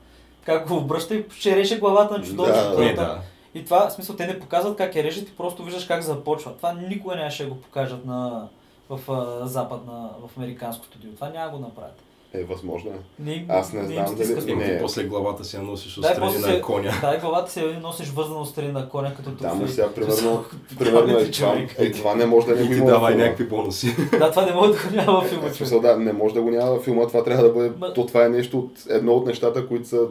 как 0.45 0.67
го 0.67 0.77
обръща 0.77 1.15
и 1.15 1.25
ще 1.37 1.55
реше 1.55 1.79
главата 1.79 2.17
на 2.17 2.23
чудовището. 2.23 2.77
Да, 2.77 2.93
да. 2.93 3.21
И 3.55 3.65
това, 3.65 3.89
в 3.89 3.93
смисъл, 3.93 4.15
те 4.15 4.27
не 4.27 4.39
показват 4.39 4.77
как 4.77 4.95
я 4.95 5.03
режат 5.03 5.29
и 5.29 5.35
просто 5.35 5.63
виждаш 5.63 5.85
как 5.85 6.01
започва. 6.01 6.57
Това 6.57 6.73
никога 6.73 7.15
нямаше 7.15 7.43
да 7.43 7.49
го 7.49 7.61
покажат 7.61 8.05
на, 8.05 8.47
в 8.89 9.11
а, 9.11 9.47
западна, 9.47 10.09
в 10.27 10.37
американско 10.37 10.85
студио. 10.85 11.11
Това 11.11 11.29
няма 11.29 11.51
го 11.51 11.59
направят. 11.59 12.01
Е, 12.35 12.43
възможно 12.43 12.89
е. 12.89 12.93
Не, 13.19 13.45
Аз 13.49 13.73
не 13.73 13.79
им 13.79 13.85
знам 13.85 14.15
дали-. 14.15 14.51
Еми, 14.51 14.63
Не. 14.63 14.79
после 14.81 15.03
главата 15.03 15.43
си 15.43 15.55
я 15.55 15.61
носиш 15.61 15.95
Дай, 15.95 16.11
отстрани 16.11 16.31
после 16.33 16.51
на 16.51 16.61
коня. 16.61 16.91
Да, 17.01 17.17
главата 17.17 17.51
си 17.51 17.59
я 17.59 17.79
носиш 17.79 18.09
вързана 18.09 18.45
страни 18.45 18.71
на 18.71 18.89
коня 18.89 19.13
като 19.15 19.29
Да, 19.29 19.37
трофей. 19.37 19.59
но 19.61 19.67
сега, 19.67 19.89
примерно, 19.89 20.43
примерно 20.79 21.11
е, 21.11 21.31
това, 21.31 21.53
човек. 21.53 21.75
е, 21.77 21.91
това 21.91 22.15
не 22.15 22.25
може 22.25 22.47
да 22.47 22.55
не 22.55 22.67
го 22.67 22.73
има. 22.73 22.85
давай 22.85 23.11
филма. 23.11 23.23
някакви 23.23 23.43
бонуси. 23.45 23.95
Да, 24.11 24.29
това 24.29 24.45
не 24.45 24.53
може 24.53 24.71
да 24.71 24.77
го 24.79 24.95
няма 24.95 25.21
в 25.21 25.23
филма. 25.23 25.41
В 25.41 25.43
човек. 25.43 25.55
смисъл, 25.55 25.79
да, 25.79 25.97
не 25.97 26.13
може 26.13 26.33
да 26.33 26.41
го 26.41 26.51
няма 26.51 26.71
във 26.71 26.83
филма, 26.83 27.07
това 27.07 27.23
трябва 27.23 27.43
да 27.43 27.53
бъде, 27.53 27.69
Ма- 27.71 27.93
то 27.93 28.05
това 28.05 28.25
е 28.25 28.29
нещо 28.29 28.59
от, 28.59 28.71
едно 28.89 29.13
от 29.13 29.25
нещата, 29.25 29.67
които 29.67 29.87
са 29.87 30.01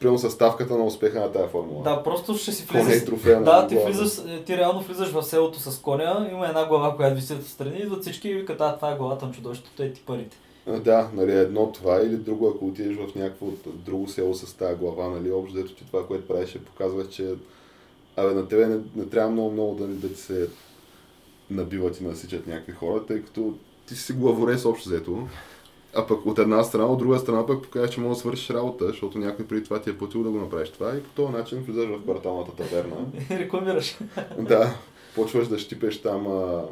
примерно 0.00 0.18
съставката 0.18 0.76
на 0.76 0.84
успеха 0.84 1.20
на 1.20 1.32
тази 1.32 1.48
формула. 1.48 1.82
Да, 1.84 2.02
просто 2.02 2.34
ще 2.34 2.52
си 2.52 2.64
влизаш. 2.64 3.04
трофея 3.04 3.36
на 3.36 3.44
Да, 3.44 3.66
ти, 3.66 3.76
влизаш, 3.76 4.18
е, 4.28 4.44
ти 4.44 4.56
реално 4.56 4.80
влизаш 4.80 5.08
в 5.08 5.22
селото 5.22 5.58
с 5.60 5.78
коня, 5.78 6.28
има 6.32 6.46
една 6.46 6.66
глава, 6.66 6.96
която 6.96 7.14
виси 7.16 7.32
отстрани, 7.32 7.76
идват 7.76 8.02
всички 8.02 8.28
и 8.28 8.34
викат, 8.34 8.60
а, 8.60 8.76
това 8.76 8.90
е 8.90 8.96
главата 8.96 9.26
на 9.26 9.32
чудовището, 9.32 9.82
е 9.82 9.92
ти 9.92 10.00
парите. 10.00 10.36
Да, 10.66 11.10
нали, 11.14 11.32
едно 11.32 11.72
това 11.72 12.02
или 12.02 12.16
друго, 12.16 12.48
ако 12.48 12.66
отидеш 12.66 12.96
в 12.96 13.14
някакво 13.14 13.46
друго 13.66 14.08
село 14.08 14.34
с 14.34 14.54
тази 14.54 14.78
глава, 14.78 15.08
нали, 15.08 15.32
общо 15.32 15.56
дето 15.56 15.74
ти 15.74 15.86
това, 15.86 16.06
което 16.06 16.28
правиш, 16.28 16.54
е 16.54 16.64
показва, 16.64 17.08
че 17.08 17.34
абе, 18.16 18.34
на 18.34 18.48
тебе 18.48 18.66
не, 18.66 18.78
не 18.96 19.06
трябва 19.06 19.30
много, 19.30 19.50
много 19.50 19.74
да, 19.74 19.86
да 19.86 20.08
ти 20.08 20.20
се 20.20 20.48
набиват 21.50 22.00
и 22.00 22.04
насичат 22.04 22.46
някакви 22.46 22.72
хора, 22.72 23.06
тъй 23.06 23.22
като 23.22 23.54
ти 23.88 23.94
си 23.94 24.12
главорез 24.12 24.64
общо 24.64 24.88
взето. 24.88 25.28
А 25.96 26.06
пък 26.06 26.26
от 26.26 26.38
една 26.38 26.64
страна, 26.64 26.86
от 26.86 26.98
друга 26.98 27.18
страна 27.18 27.46
пък 27.46 27.62
показваш, 27.62 27.90
че 27.90 28.00
можеш 28.00 28.16
да 28.16 28.20
свършиш 28.20 28.50
работа, 28.50 28.86
защото 28.86 29.18
някой 29.18 29.46
преди 29.46 29.64
това 29.64 29.80
ти 29.80 29.90
е 29.90 29.98
платил 29.98 30.22
да 30.22 30.30
го 30.30 30.38
направиш 30.38 30.70
това 30.70 30.96
и 30.96 31.02
по 31.02 31.10
този 31.10 31.32
начин 31.32 31.58
влизаш 31.58 31.88
в 31.88 32.02
кварталната 32.02 32.52
таверна. 32.52 32.96
Рекламираш. 33.30 33.98
да, 34.38 34.74
почваш 35.14 35.48
да 35.48 35.58
щипеш 35.58 36.02
там 36.02 36.26
а, 36.26 36.64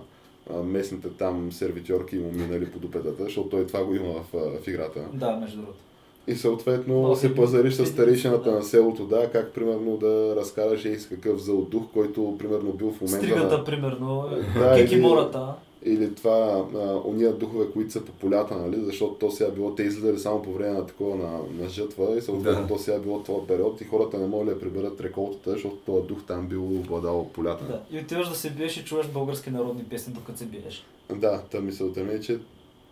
местните 0.51 1.11
там 1.11 1.53
сервитьорки 1.53 2.17
му 2.17 2.33
минали 2.33 2.71
по 2.71 2.79
дупетата, 2.79 3.25
защото 3.25 3.49
той 3.49 3.67
това 3.67 3.85
го 3.85 3.95
има 3.95 4.13
в, 4.13 4.27
в 4.33 4.69
играта. 4.69 5.09
Да, 5.13 5.37
между 5.37 5.57
другото. 5.57 5.79
И 6.27 6.35
съответно 6.35 6.99
Много 6.99 7.17
се 7.17 7.35
пазариш 7.35 7.75
с 7.75 7.87
старейшината 7.87 8.51
да. 8.51 8.57
на 8.57 8.63
селото, 8.63 9.07
да, 9.07 9.31
как 9.31 9.53
примерно 9.53 9.97
да 9.97 10.37
разкараш 10.37 10.85
ей 10.85 10.99
с 10.99 11.07
какъв 11.09 11.43
зъл 11.43 11.63
дух, 11.63 11.83
който 11.93 12.37
примерно 12.39 12.73
бил 12.73 12.91
в 12.91 13.01
момента 13.01 13.27
Стригата, 13.27 13.59
на... 13.59 13.65
примерно, 13.65 14.29
Да, 14.59 14.75
кекимората. 14.75 15.55
Или 15.85 16.15
това, 16.15 16.67
а, 16.77 17.09
уния 17.09 17.33
духове, 17.33 17.67
които 17.73 17.93
са 17.93 18.05
по 18.05 18.13
полята, 18.13 18.57
нали, 18.57 18.77
защото 18.85 19.15
то 19.15 19.31
сега 19.31 19.51
било, 19.51 19.75
те 19.75 19.83
излизали 19.83 20.19
само 20.19 20.43
по 20.43 20.53
време 20.53 20.73
на 20.73 20.87
такова 20.87 21.17
на, 21.17 21.63
на 21.63 21.69
жътва 21.69 22.17
и 22.17 22.23
съответно 22.23 22.63
Да. 22.63 22.69
то 22.69 22.79
сега 22.79 22.99
било 22.99 23.23
този 23.23 23.47
период 23.47 23.81
и 23.81 23.85
хората 23.85 24.19
не 24.19 24.27
могли 24.27 24.51
да 24.51 24.61
приберат 24.61 25.01
реколтата, 25.01 25.51
защото 25.51 25.77
този 25.77 26.07
дух 26.07 26.19
там 26.27 26.47
бил 26.47 26.65
обладал 26.65 27.29
полята. 27.33 27.65
Да. 27.65 27.81
И 27.91 28.01
отиваш 28.01 28.29
да 28.29 28.35
се 28.35 28.51
биеш 28.51 28.77
и 28.77 28.85
чуваш 28.85 29.09
български 29.09 29.51
народни 29.51 29.85
песни, 29.85 30.15
докато 30.15 30.39
се 30.39 30.45
биеш. 30.45 30.87
Да, 31.15 31.43
та 31.51 31.61
мисълта 31.61 32.01
ми 32.05 32.15
е, 32.15 32.21
че 32.21 32.39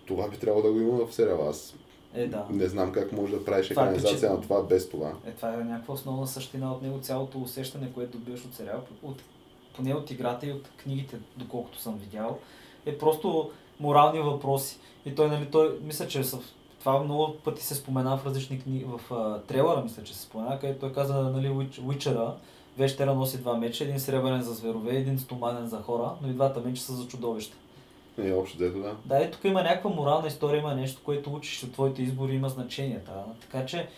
това 0.06 0.28
би 0.28 0.36
трябвало 0.36 0.66
да 0.66 0.72
го 0.72 0.80
има 0.80 1.06
в 1.06 1.14
сериала. 1.14 1.48
Аз 1.50 1.74
Е, 2.14 2.26
да. 2.26 2.46
не 2.50 2.66
знам 2.66 2.92
как 2.92 3.12
може 3.12 3.32
да 3.32 3.44
правиш 3.44 3.68
Това 3.68 3.82
е 3.82 3.84
екранизация 3.84 4.14
причина. 4.14 4.34
на 4.34 4.40
това 4.40 4.62
без 4.62 4.88
това. 4.88 5.12
Е, 5.26 5.30
това 5.30 5.54
е 5.54 5.56
някаква 5.56 5.94
основна 5.94 6.26
същина 6.26 6.72
от 6.72 6.82
него, 6.82 6.98
цялото 7.00 7.38
усещане, 7.38 7.92
което 7.92 8.18
добиваш 8.18 8.44
от 8.44 8.54
сериала, 8.54 8.80
от, 9.02 9.22
поне 9.76 9.94
от 9.94 10.10
играта 10.10 10.46
и 10.46 10.52
от 10.52 10.68
книгите, 10.82 11.16
доколкото 11.36 11.80
съм 11.80 11.98
видял, 11.98 12.38
е 12.86 12.98
просто 12.98 13.50
морални 13.80 14.20
въпроси. 14.20 14.78
И 15.06 15.14
той, 15.14 15.28
нали, 15.28 15.48
той, 15.52 15.78
мисля, 15.82 16.06
че 16.08 16.24
са, 16.24 16.38
това 16.80 17.02
много 17.02 17.34
пъти 17.44 17.64
се 17.64 17.74
спомена 17.74 18.18
в 18.18 18.26
различни 18.26 18.60
книги, 18.60 18.84
в 18.84 19.14
а, 19.14 19.38
трейлера, 19.38 19.82
мисля, 19.82 20.02
че 20.02 20.14
се 20.14 20.22
спомена, 20.22 20.58
където 20.60 20.80
той 20.80 20.92
каза, 20.92 21.14
нали, 21.14 21.50
Уич, 21.50 21.78
Уичера, 21.78 22.34
Вещера 22.78 23.14
носи 23.14 23.38
два 23.38 23.56
меча, 23.56 23.84
един 23.84 24.00
сребърен 24.00 24.42
за 24.42 24.54
зверове, 24.54 24.96
един 24.96 25.18
стоманен 25.18 25.66
за 25.66 25.76
хора, 25.76 26.12
но 26.22 26.30
и 26.30 26.32
двата 26.32 26.60
меча 26.60 26.82
са 26.82 26.92
за 26.92 27.06
чудовища. 27.06 27.56
И 28.28 28.32
общо 28.32 28.58
дето 28.58 28.78
да. 28.78 28.96
Да, 29.04 29.22
и 29.22 29.30
тук 29.30 29.44
има 29.44 29.62
някаква 29.62 29.90
морална 29.90 30.28
история, 30.28 30.58
има 30.58 30.74
нещо, 30.74 31.00
което 31.04 31.34
учиш 31.34 31.62
от 31.62 31.72
твоите 31.72 32.02
избори, 32.02 32.34
има 32.34 32.48
значение. 32.48 33.00
Да? 33.06 33.24
Така 33.40 33.66
че 33.66 33.88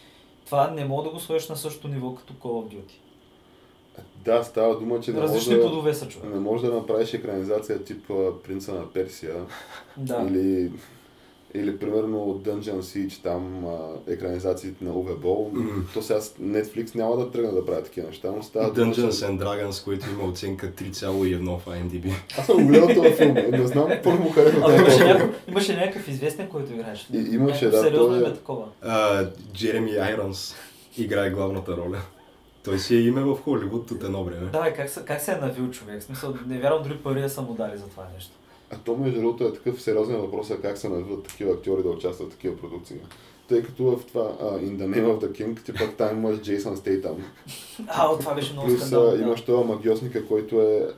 това 0.47 0.71
не 0.71 0.85
мога 0.85 1.03
да 1.03 1.11
го 1.11 1.21
сложиш 1.21 1.49
на 1.49 1.57
същото 1.57 1.89
ниво 1.89 2.15
като 2.15 2.33
Call 2.35 2.67
of 2.67 2.75
Duty. 2.75 2.93
Да, 4.25 4.45
става 4.45 4.79
дума, 4.79 5.01
че 5.01 5.13
не 5.13 5.21
може, 5.21 5.33
Различни 5.33 5.55
да, 5.55 5.61
плодове 5.61 5.95
са 5.95 6.09
човек. 6.09 6.31
не 6.35 6.41
може 6.41 6.67
да 6.67 6.73
направиш 6.75 7.15
екранизация 7.15 7.85
тип 7.85 8.11
Принца 8.45 8.73
на 8.75 8.93
Персия 8.93 9.35
Да. 9.97 10.27
или, 10.31 10.71
или 11.55 11.79
примерно 11.79 12.19
Dungeon 12.37 12.81
Siege, 12.81 13.23
там 13.23 13.67
а, 13.67 13.79
екранизациите 14.09 14.85
на 14.85 14.93
Уве 14.93 15.15
Бол. 15.15 15.51
Мгм. 15.55 15.81
То 15.95 16.03
сега 16.03 16.21
Netflix 16.43 16.95
няма 16.95 17.17
да 17.17 17.31
тръгне 17.31 17.51
да 17.51 17.67
прави 17.67 17.85
такива 17.85 18.07
неща, 18.07 18.31
но 18.37 18.43
става. 18.43 18.75
Dungeons 18.75 19.11
and 19.11 19.39
Dragons, 19.39 19.85
който 19.85 20.07
има 20.11 20.25
оценка 20.25 20.67
3,1 20.69 21.59
в 21.59 21.67
IMDb. 21.67 22.13
Аз 22.39 22.47
съм 22.47 22.67
гледал 22.67 22.89
този 22.95 23.13
филм, 23.13 23.35
не 23.51 23.67
знам 23.67 23.89
първо 24.05 24.23
му 24.23 24.31
харесва 24.31 24.77
имаше, 24.77 24.97
филм. 24.97 25.09
някакъв, 25.09 25.49
имаше 25.49 25.77
някакъв 25.77 26.09
известен, 26.09 26.49
който 26.49 26.73
играеш. 26.73 27.09
И- 27.13 27.35
имаше, 27.35 27.69
да, 27.69 27.81
Сериозно 27.81 28.21
той 28.21 28.31
е- 28.31 28.35
такова. 28.35 28.65
Джереми 29.53 29.91
Айронс 29.93 30.55
играе 30.99 31.31
главната 31.31 31.77
роля. 31.77 31.99
Той 32.65 32.79
си 32.79 32.97
е 32.97 33.01
име 33.01 33.23
в 33.23 33.37
Холивуд 33.37 33.91
от 33.91 34.05
едно 34.05 34.25
време. 34.25 34.47
Да, 34.47 34.73
как, 34.73 34.91
се- 34.91 35.05
как 35.05 35.21
се 35.21 35.33
е 35.33 35.37
навил 35.37 35.71
човек? 35.71 36.01
В 36.01 36.05
смисъл, 36.05 36.35
не 36.47 36.59
вярвам 36.59 36.83
дори 36.83 36.97
пари 36.97 37.21
да 37.21 37.29
са 37.29 37.43
му 37.43 37.55
дали 37.55 37.79
за 37.79 37.85
това 37.85 38.03
нещо. 38.15 38.31
А 38.73 38.77
то 38.85 38.97
между 38.97 39.21
другото 39.21 39.45
е 39.45 39.53
такъв 39.53 39.83
сериозен 39.83 40.17
въпрос, 40.17 40.51
а 40.51 40.61
как 40.61 40.79
се 40.79 40.89
навиват 40.89 41.25
такива 41.25 41.53
актьори 41.53 41.83
да 41.83 41.89
участват 41.89 42.29
в 42.29 42.33
такива 42.33 42.57
продукции. 42.57 42.97
тъй 43.49 43.63
като 43.63 43.85
в 43.85 44.07
това 44.07 44.23
uh, 44.43 44.61
In 44.65 44.77
the 44.77 44.87
Name 44.87 45.07
of 45.07 45.21
the 45.25 45.31
King, 45.33 45.65
ти 45.65 45.73
пък 45.73 45.97
там 45.97 46.17
имаш 46.19 46.41
Джейсън 46.41 46.77
Стейтъм. 46.77 47.17
А, 47.89 48.07
от 48.09 48.21
това 48.21 48.35
беше 48.35 48.53
много 48.53 48.69
Плюс 48.69 48.81
скандал. 48.81 49.11
а, 49.11 49.19
имаш 49.19 49.41
това 49.41 49.65
магиосника, 49.65 50.27
който 50.27 50.61
е 50.61 50.89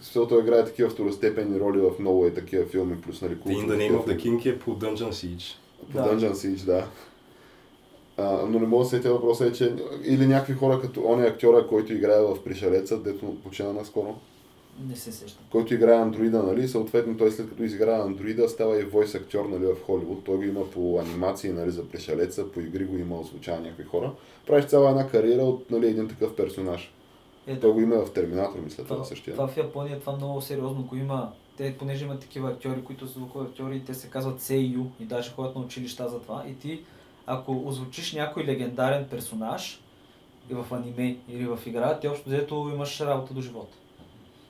защото 0.00 0.28
той 0.28 0.42
играе 0.42 0.64
такива 0.64 0.90
второстепенни 0.90 1.60
роли 1.60 1.80
в 1.80 1.90
много 1.98 2.26
е 2.26 2.34
такива 2.34 2.66
филми, 2.66 3.00
плюс 3.00 3.22
нали 3.22 3.38
култови 3.40 3.66
In 3.66 3.70
the 3.70 3.76
Name 3.90 3.96
of 4.04 4.06
the. 4.06 4.16
King 4.22 4.46
е 4.46 4.58
по 4.58 4.70
Dungeon 4.78 5.10
Siege. 5.10 5.54
По 5.92 5.98
Да. 5.98 6.04
Dungeon 6.04 6.32
Siege, 6.32 6.64
да. 6.64 6.86
А, 8.16 8.46
но 8.48 8.58
не 8.58 8.66
мога 8.66 8.84
да 8.84 8.90
сетя 8.90 9.12
въпроса 9.12 9.46
е, 9.46 9.52
че 9.52 9.74
или 10.04 10.26
някакви 10.26 10.54
хора 10.54 10.80
като 10.80 11.02
он 11.04 11.24
е 11.24 11.26
актьора, 11.26 11.66
който 11.66 11.92
играе 11.92 12.20
в 12.20 12.44
Пришелеца, 12.44 12.98
дето 12.98 13.36
почина 13.44 13.72
наскоро, 13.72 14.14
Не 14.88 14.96
се 14.96 15.12
сещам. 15.12 15.44
който 15.50 15.74
играе 15.74 15.96
андроида, 15.96 16.42
нали, 16.42 16.68
съответно 16.68 17.16
той 17.16 17.30
след 17.30 17.48
като 17.48 17.62
изиграе 17.62 18.00
андроида 18.00 18.48
става 18.48 18.80
и 18.80 18.84
войс 18.84 19.14
актьор, 19.14 19.44
нали, 19.44 19.66
в 19.66 19.76
Холивуд. 19.86 20.24
Той 20.24 20.36
го 20.36 20.42
има 20.42 20.70
по 20.70 20.98
анимации, 20.98 21.52
нали, 21.52 21.70
за 21.70 21.88
Пришелеца, 21.88 22.52
по 22.52 22.60
игри 22.60 22.84
го 22.84 22.96
има, 22.96 23.20
озвучава 23.20 23.60
някакви 23.60 23.84
хора. 23.84 24.12
Правиш 24.46 24.64
цяла 24.64 24.90
една 24.90 25.08
кариера 25.08 25.42
от, 25.42 25.70
нали, 25.70 25.86
един 25.86 26.08
такъв 26.08 26.36
персонаж. 26.36 26.92
Е, 27.46 27.60
Той 27.60 27.72
го 27.72 27.80
има 27.80 28.04
в 28.04 28.12
Терминатор, 28.12 28.58
мисля, 28.58 28.84
това, 28.84 28.96
това, 28.96 29.04
същия. 29.06 29.34
това 29.34 29.48
в 29.48 29.56
Япония 29.56 30.00
това 30.00 30.16
много 30.16 30.40
сериозно 30.40 30.82
го 30.82 30.96
има. 30.96 31.32
Те, 31.56 31.76
понеже 31.78 32.04
имат 32.04 32.20
такива 32.20 32.50
актьори, 32.50 32.84
които 32.84 33.06
са 33.06 33.12
звукови 33.12 33.46
актьори, 33.46 33.82
те 33.86 33.94
се 33.94 34.08
казват 34.10 34.40
Сейю 34.40 34.84
и 35.00 35.04
даже 35.04 35.30
ходят 35.30 35.56
на 35.56 35.60
училища 35.60 36.08
за 36.08 36.20
това. 36.20 36.44
И 36.48 36.54
ти, 36.54 36.80
ако 37.26 37.62
озвучиш 37.66 38.12
някой 38.12 38.44
легендарен 38.44 39.06
персонаж 39.10 39.80
и 40.50 40.54
в 40.54 40.66
аниме 40.70 41.16
или 41.28 41.46
в 41.46 41.58
игра, 41.66 41.98
ти 41.98 42.08
общо 42.08 42.28
взето 42.28 42.70
имаш 42.74 43.00
работа 43.00 43.34
до 43.34 43.40
живота. 43.40 43.76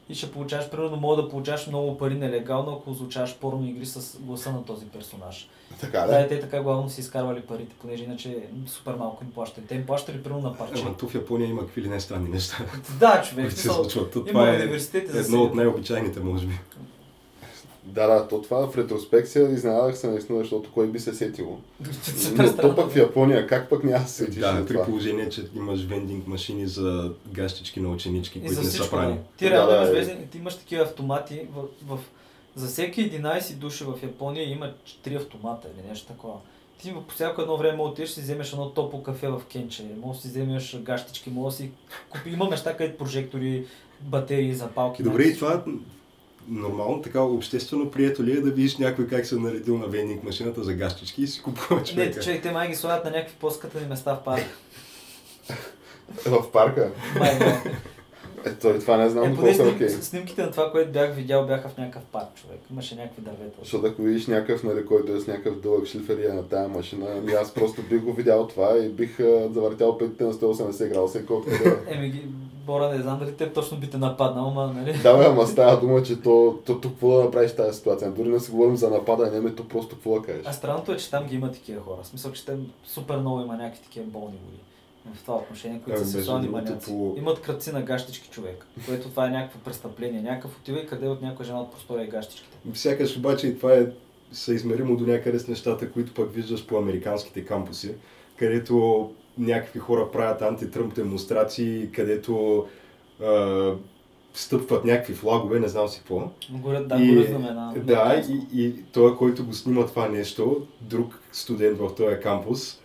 И 0.09 0.14
ще 0.14 0.32
получаваш, 0.32 0.70
примерно, 0.70 0.96
мога 0.96 1.22
да 1.22 1.28
получаваш 1.28 1.66
много 1.66 1.98
пари 1.98 2.14
нелегално, 2.14 2.72
ако 2.72 2.90
озвучаваш 2.90 3.36
порно 3.36 3.68
игри 3.68 3.86
с 3.86 4.18
гласа 4.20 4.52
на 4.52 4.64
този 4.64 4.86
персонаж. 4.86 5.48
Така 5.80 6.00
Да, 6.00 6.07
да. 6.07 6.28
те 6.28 6.40
така 6.40 6.62
главно 6.62 6.90
си 6.90 7.00
изкарвали 7.00 7.40
парите, 7.40 7.74
понеже 7.80 8.04
иначе 8.04 8.38
супер 8.66 8.94
малко 8.94 9.24
им 9.24 9.30
плащат. 9.30 9.66
Те 9.66 9.74
им 9.74 9.86
плащали 9.86 10.22
примерно 10.22 10.42
на 10.42 10.57
парче. 10.57 10.82
Ама 10.86 10.96
тук 10.96 11.11
в 11.11 11.14
Япония 11.14 11.48
има 11.48 11.61
какви 11.61 11.82
ли 11.82 11.88
не 11.88 12.00
странни 12.00 12.28
неща, 12.28 12.57
Да, 13.00 13.22
човек. 13.22 13.44
които 13.46 13.61
се 13.61 13.68
случват. 13.68 14.12
Това 14.26 14.50
е 14.50 14.68
едно 14.94 15.42
от 15.42 15.54
най-обичайните, 15.54 16.20
може 16.20 16.46
би. 16.46 16.59
Да, 17.87 18.07
да, 18.07 18.28
то 18.28 18.43
това 18.43 18.66
в 18.66 18.78
ретроспекция 18.78 19.51
изненадах 19.51 19.99
се 19.99 20.11
наистина, 20.11 20.39
защото 20.39 20.72
кой 20.72 20.87
би 20.87 20.99
се 21.01 21.14
сетило. 21.14 21.59
Но 22.37 22.57
то 22.57 22.76
пък 22.76 22.91
в 22.91 22.97
Япония, 22.97 23.47
как 23.47 23.68
пък 23.70 23.84
няма 23.84 24.03
да 24.03 24.09
се 24.09 24.24
сетиш 24.24 24.41
Да, 24.41 24.64
при 24.66 24.74
това? 24.74 24.84
положение, 24.84 25.28
че 25.28 25.43
имаш 25.57 25.84
вендинг 25.84 26.26
машини 26.26 26.66
за 26.66 27.12
гащички 27.28 27.80
на 27.80 27.89
ученички, 27.89 28.41
които 28.41 28.61
не 28.61 28.70
са 28.70 28.91
прани. 28.91 29.14
да. 29.14 29.20
Ти 29.37 29.45
Да, 29.45 29.51
реално 29.51 29.70
да, 29.70 29.93
имаш 29.99 30.09
е. 30.09 30.26
ти 30.32 30.39
имаш 30.39 30.57
такива 30.57 30.82
автомати. 30.82 31.41
В, 31.55 31.62
в, 31.87 31.99
за 32.55 32.66
всеки 32.66 33.12
11 33.12 33.55
души 33.55 33.84
в 33.84 33.95
Япония 34.03 34.51
има 34.51 34.72
3 35.07 35.16
автомата 35.16 35.68
или 35.74 35.89
нещо 35.89 36.07
такова. 36.07 36.34
Ти 36.82 36.95
по 37.09 37.14
всяко 37.14 37.41
едно 37.43 37.57
време 37.57 37.82
отидеш 37.82 38.11
си 38.11 38.20
вземеш 38.20 38.53
едно 38.53 38.70
топло 38.70 39.03
кафе 39.03 39.28
в 39.28 39.43
кенче, 39.53 39.84
може 40.03 40.16
да 40.18 40.22
си 40.22 40.28
вземеш 40.28 40.76
гащички, 40.82 41.30
може 41.30 41.57
да 41.57 41.62
си 41.62 41.70
купи. 42.11 42.30
Има 42.30 42.45
места, 42.49 42.76
където 42.76 42.99
прожектори, 42.99 43.64
батерии, 44.01 44.55
запалки. 44.55 45.03
Добре, 45.03 45.22
и 45.22 45.34
това 45.37 45.64
нормално, 46.49 47.03
така 47.03 47.22
обществено 47.22 47.90
прието 47.90 48.24
ли 48.24 48.32
е 48.32 48.40
да 48.40 48.51
видиш 48.51 48.76
някой 48.78 49.07
как 49.07 49.26
се 49.26 49.34
е 49.34 49.38
наредил 49.38 49.78
на 49.78 49.86
вендинг 49.86 50.24
машината 50.24 50.64
за 50.64 50.74
гащички 50.74 51.22
и 51.22 51.26
си 51.26 51.42
купува 51.42 51.80
Не, 51.80 51.86
човека? 51.86 52.20
човек, 52.20 52.42
те 52.42 52.51
май 52.53 52.68
ги 52.68 52.74
слагат 52.74 53.05
на 53.05 53.11
някакви 53.11 53.36
по-скътани 53.40 53.86
места 53.88 54.14
в 54.14 54.24
парка. 54.24 54.49
В 56.26 56.53
парка? 56.53 56.90
Май, 57.18 57.38
да. 57.38 57.62
Е, 58.47 58.55
той 58.55 58.78
това 58.78 58.97
не 58.97 59.11
знам 59.11 59.32
Е, 59.32 59.36
поне 59.36 59.51
е 59.51 59.55
сним, 59.55 59.68
окей. 59.68 59.88
снимките 59.88 60.42
на 60.42 60.51
това, 60.51 60.70
което 60.70 60.92
бях 60.92 61.14
видял, 61.14 61.47
бяха 61.47 61.68
в 61.68 61.76
някакъв 61.76 62.03
парк, 62.12 62.26
човек. 62.34 62.61
Имаше 62.70 62.94
някакви 62.94 63.22
дървета. 63.22 63.59
Защото 63.62 63.86
ако 63.86 64.03
видиш 64.03 64.26
някакъв, 64.26 64.62
нали, 64.62 64.86
който 64.86 65.12
е 65.12 65.20
с 65.20 65.26
някакъв 65.26 65.61
дълъг 65.61 65.86
шлифер 65.86 66.18
и 66.18 66.26
е 66.26 66.28
на 66.28 66.49
тая 66.49 66.68
машина, 66.68 67.07
ами 67.18 67.32
аз 67.32 67.55
просто 67.55 67.82
бих 67.82 68.01
го 68.01 68.12
видял 68.12 68.47
това 68.47 68.78
и 68.78 68.88
бих 68.88 69.16
завъртял 69.53 69.99
петите 69.99 70.24
на 70.24 70.32
180 70.32 70.88
градуса 70.88 71.26
колкото 71.26 71.51
да. 71.64 71.78
Еми, 71.88 72.22
Бора, 72.66 72.88
не 72.88 73.02
знам 73.02 73.18
дали 73.18 73.32
те 73.32 73.52
точно 73.52 73.78
би 73.78 73.90
те 73.90 73.98
нападнал, 73.98 74.46
ама, 74.46 74.66
нали? 74.68 74.92
Да, 74.94 75.16
бе, 75.16 75.24
ама 75.24 75.46
става 75.46 75.80
дума, 75.80 76.02
че 76.02 76.16
то, 76.16 76.58
то 76.66 76.74
тук 76.74 76.92
какво 76.92 77.10
да 77.10 77.24
направиш 77.24 77.52
тази 77.52 77.78
ситуация. 77.78 78.10
Дори 78.10 78.28
не 78.28 78.40
си 78.40 78.50
говорим 78.50 78.76
за 78.76 78.90
нападане, 78.90 79.38
ами 79.38 79.54
то 79.54 79.68
просто 79.68 79.94
какво 79.96 80.20
да 80.20 80.22
кажеш. 80.22 80.42
А 80.46 80.52
странното 80.52 80.92
е, 80.92 80.96
че 80.96 81.10
там 81.10 81.26
ги 81.26 81.34
има 81.34 81.52
такива 81.52 81.82
хора. 81.82 81.96
В 82.02 82.06
смисъл, 82.06 82.32
че 82.32 82.46
там 82.46 82.56
супер 82.84 83.16
много 83.16 83.40
има 83.40 83.56
някакви 83.56 83.82
такива 83.82 84.06
болни 84.06 84.36
води. 84.44 84.58
В 85.14 85.22
това 85.22 85.36
отношение, 85.36 85.80
които 85.80 85.96
Ами, 85.96 86.06
са 86.06 86.12
сексуални 86.12 86.48
маняци. 86.48 86.86
по- 86.88 87.14
Имат 87.18 87.40
кръци 87.40 87.72
на 87.72 87.82
гащички 87.82 88.28
човек, 88.28 88.66
което 88.86 89.08
това 89.08 89.26
е 89.26 89.30
някакво 89.30 89.58
престъпление. 89.58 90.22
Някакъв 90.22 90.58
отива 90.58 90.78
и 90.78 90.86
къде 90.86 91.08
от 91.08 91.22
някоя 91.22 91.46
жена 91.46 91.60
от 91.60 91.70
простора 91.72 92.02
и 92.02 92.08
гащичките. 92.08 92.56
Сякаш 92.74 93.16
обаче 93.16 93.46
и 93.46 93.56
това 93.56 93.72
е 93.72 93.86
съизмеримо 94.32 94.96
до 94.96 95.06
някъде 95.06 95.38
с 95.38 95.48
нещата, 95.48 95.92
които 95.92 96.14
пък 96.14 96.32
виждаш 96.32 96.66
по 96.66 96.76
американските 96.76 97.44
кампуси, 97.44 97.94
където 98.36 99.10
някакви 99.39 99.78
хора 99.78 100.11
правят 100.12 100.43
антитръмп 100.43 100.95
демонстрации, 100.95 101.89
където 101.93 102.64
а, 103.24 103.72
стъпват 104.34 104.84
някакви 104.84 105.14
флагове, 105.14 105.61
не 105.61 105.68
знам 105.68 105.89
си 105.89 105.99
какво. 105.99 106.22
Горят, 106.51 106.89
да, 106.89 106.97
И- 106.97 107.14
горят. 107.14 107.87
Да, 107.87 108.22
и, 108.28 108.62
и 108.62 108.74
той, 108.93 109.16
който 109.16 109.45
го 109.45 109.53
снима 109.53 109.87
това 109.87 110.09
нещо, 110.09 110.66
друг 110.80 111.20
студент 111.32 111.78
в 111.78 111.95
този 111.95 112.16
кампус, 112.22 112.80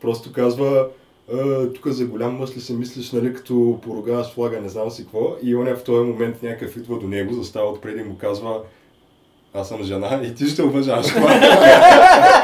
просто 0.00 0.32
казва, 0.32 0.88
«А, 1.32 1.66
тук 1.72 1.86
за 1.88 2.06
голям 2.06 2.36
мъж 2.36 2.56
ли 2.56 2.60
се 2.60 2.72
мислиш, 2.72 3.12
нали, 3.12 3.34
като 3.34 3.78
поругаваш 3.82 4.26
флага, 4.34 4.60
не 4.60 4.68
знам 4.68 4.90
си 4.90 5.02
какво. 5.02 5.36
И 5.42 5.56
он 5.56 5.76
в 5.76 5.84
този 5.84 6.04
момент 6.08 6.42
някакъв 6.42 6.76
идва 6.76 6.98
до 6.98 7.06
него, 7.08 7.34
застава 7.34 7.70
отпред 7.70 8.00
и 8.00 8.02
му 8.02 8.18
казва, 8.18 8.60
аз 9.54 9.68
съм 9.68 9.82
жена 9.82 10.20
и 10.24 10.34
ти 10.34 10.46
ще 10.46 10.62
уважаваш 10.62 11.06
това. 11.06 11.30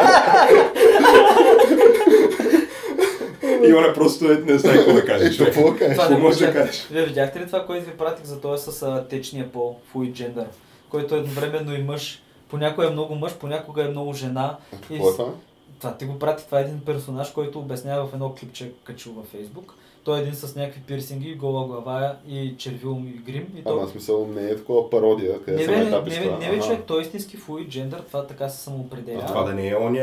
и 3.69 3.75
он 3.75 3.85
е 3.85 3.93
просто 3.95 4.33
е, 4.33 4.37
не 4.37 4.59
знае 4.59 4.77
какво 4.77 4.93
да 4.93 5.05
каже. 5.05 5.25
Е, 5.25 5.31
то 5.31 5.37
човек. 5.37 5.55
какво 5.55 5.71
да 5.73 5.79
кажеш? 5.79 5.99
Това 5.99 6.19
може 6.19 6.47
да 6.47 6.53
кажеш? 6.53 6.87
Вие 6.91 7.05
видяхте 7.05 7.41
ли 7.41 7.47
това, 7.47 7.67
което 7.67 7.87
ви 7.87 7.97
пратих 7.97 8.25
за 8.25 8.41
този 8.41 8.73
с 8.73 8.83
а, 8.83 9.05
течния 9.09 9.53
пол, 9.53 9.79
fluid 9.95 10.13
gender, 10.13 10.47
който 10.89 11.15
е 11.15 11.19
едновременно 11.19 11.75
и 11.75 11.83
мъж. 11.83 12.23
Понякога 12.49 12.87
е 12.87 12.91
много 12.91 13.15
мъж, 13.15 13.35
понякога 13.35 13.85
е 13.85 13.89
много 13.89 14.13
жена. 14.13 14.57
Какво 14.71 15.09
е 15.09 15.13
това? 15.13 15.33
Това 15.79 15.97
ти 15.97 16.05
го 16.05 16.19
прати, 16.19 16.47
това 16.47 16.59
е 16.59 16.63
един 16.63 16.81
персонаж, 16.81 17.31
който 17.31 17.59
обяснява 17.59 18.07
в 18.07 18.15
едно 18.15 18.35
клипче, 18.35 18.73
качил 18.85 19.13
във 19.13 19.27
Фейсбук. 19.27 19.75
Той 20.05 20.19
е 20.19 20.23
един 20.23 20.35
с 20.35 20.57
някакви 20.57 20.81
пирсинги, 20.81 21.35
гола 21.35 21.67
глава 21.67 22.17
и 22.29 22.55
червил 22.59 22.99
и 23.07 23.19
грим. 23.23 23.47
И 23.57 23.63
Ама 23.65 23.81
то... 23.81 23.89
смисъл 23.89 24.27
не 24.27 24.43
е 24.43 24.57
такова 24.57 24.91
пародия, 24.91 25.43
къде 25.43 25.57
Не, 25.57 25.65
са 25.65 25.71
не, 25.71 25.83
етапи 25.83 26.11
не, 26.11 26.19
не, 26.19 26.27
не, 26.27 26.47
Ага. 26.47 26.61
човек, 26.61 26.81
той 26.87 26.99
е 26.99 27.03
истински 27.03 27.39
fluid 27.39 27.69
gender, 27.69 28.07
това 28.07 28.27
така 28.27 28.49
се 28.49 28.63
самоопределя. 28.63 29.21
А 29.23 29.27
това 29.27 29.43
да 29.43 29.55
не 29.55 29.69
е 29.69 29.77
оня, 29.77 30.01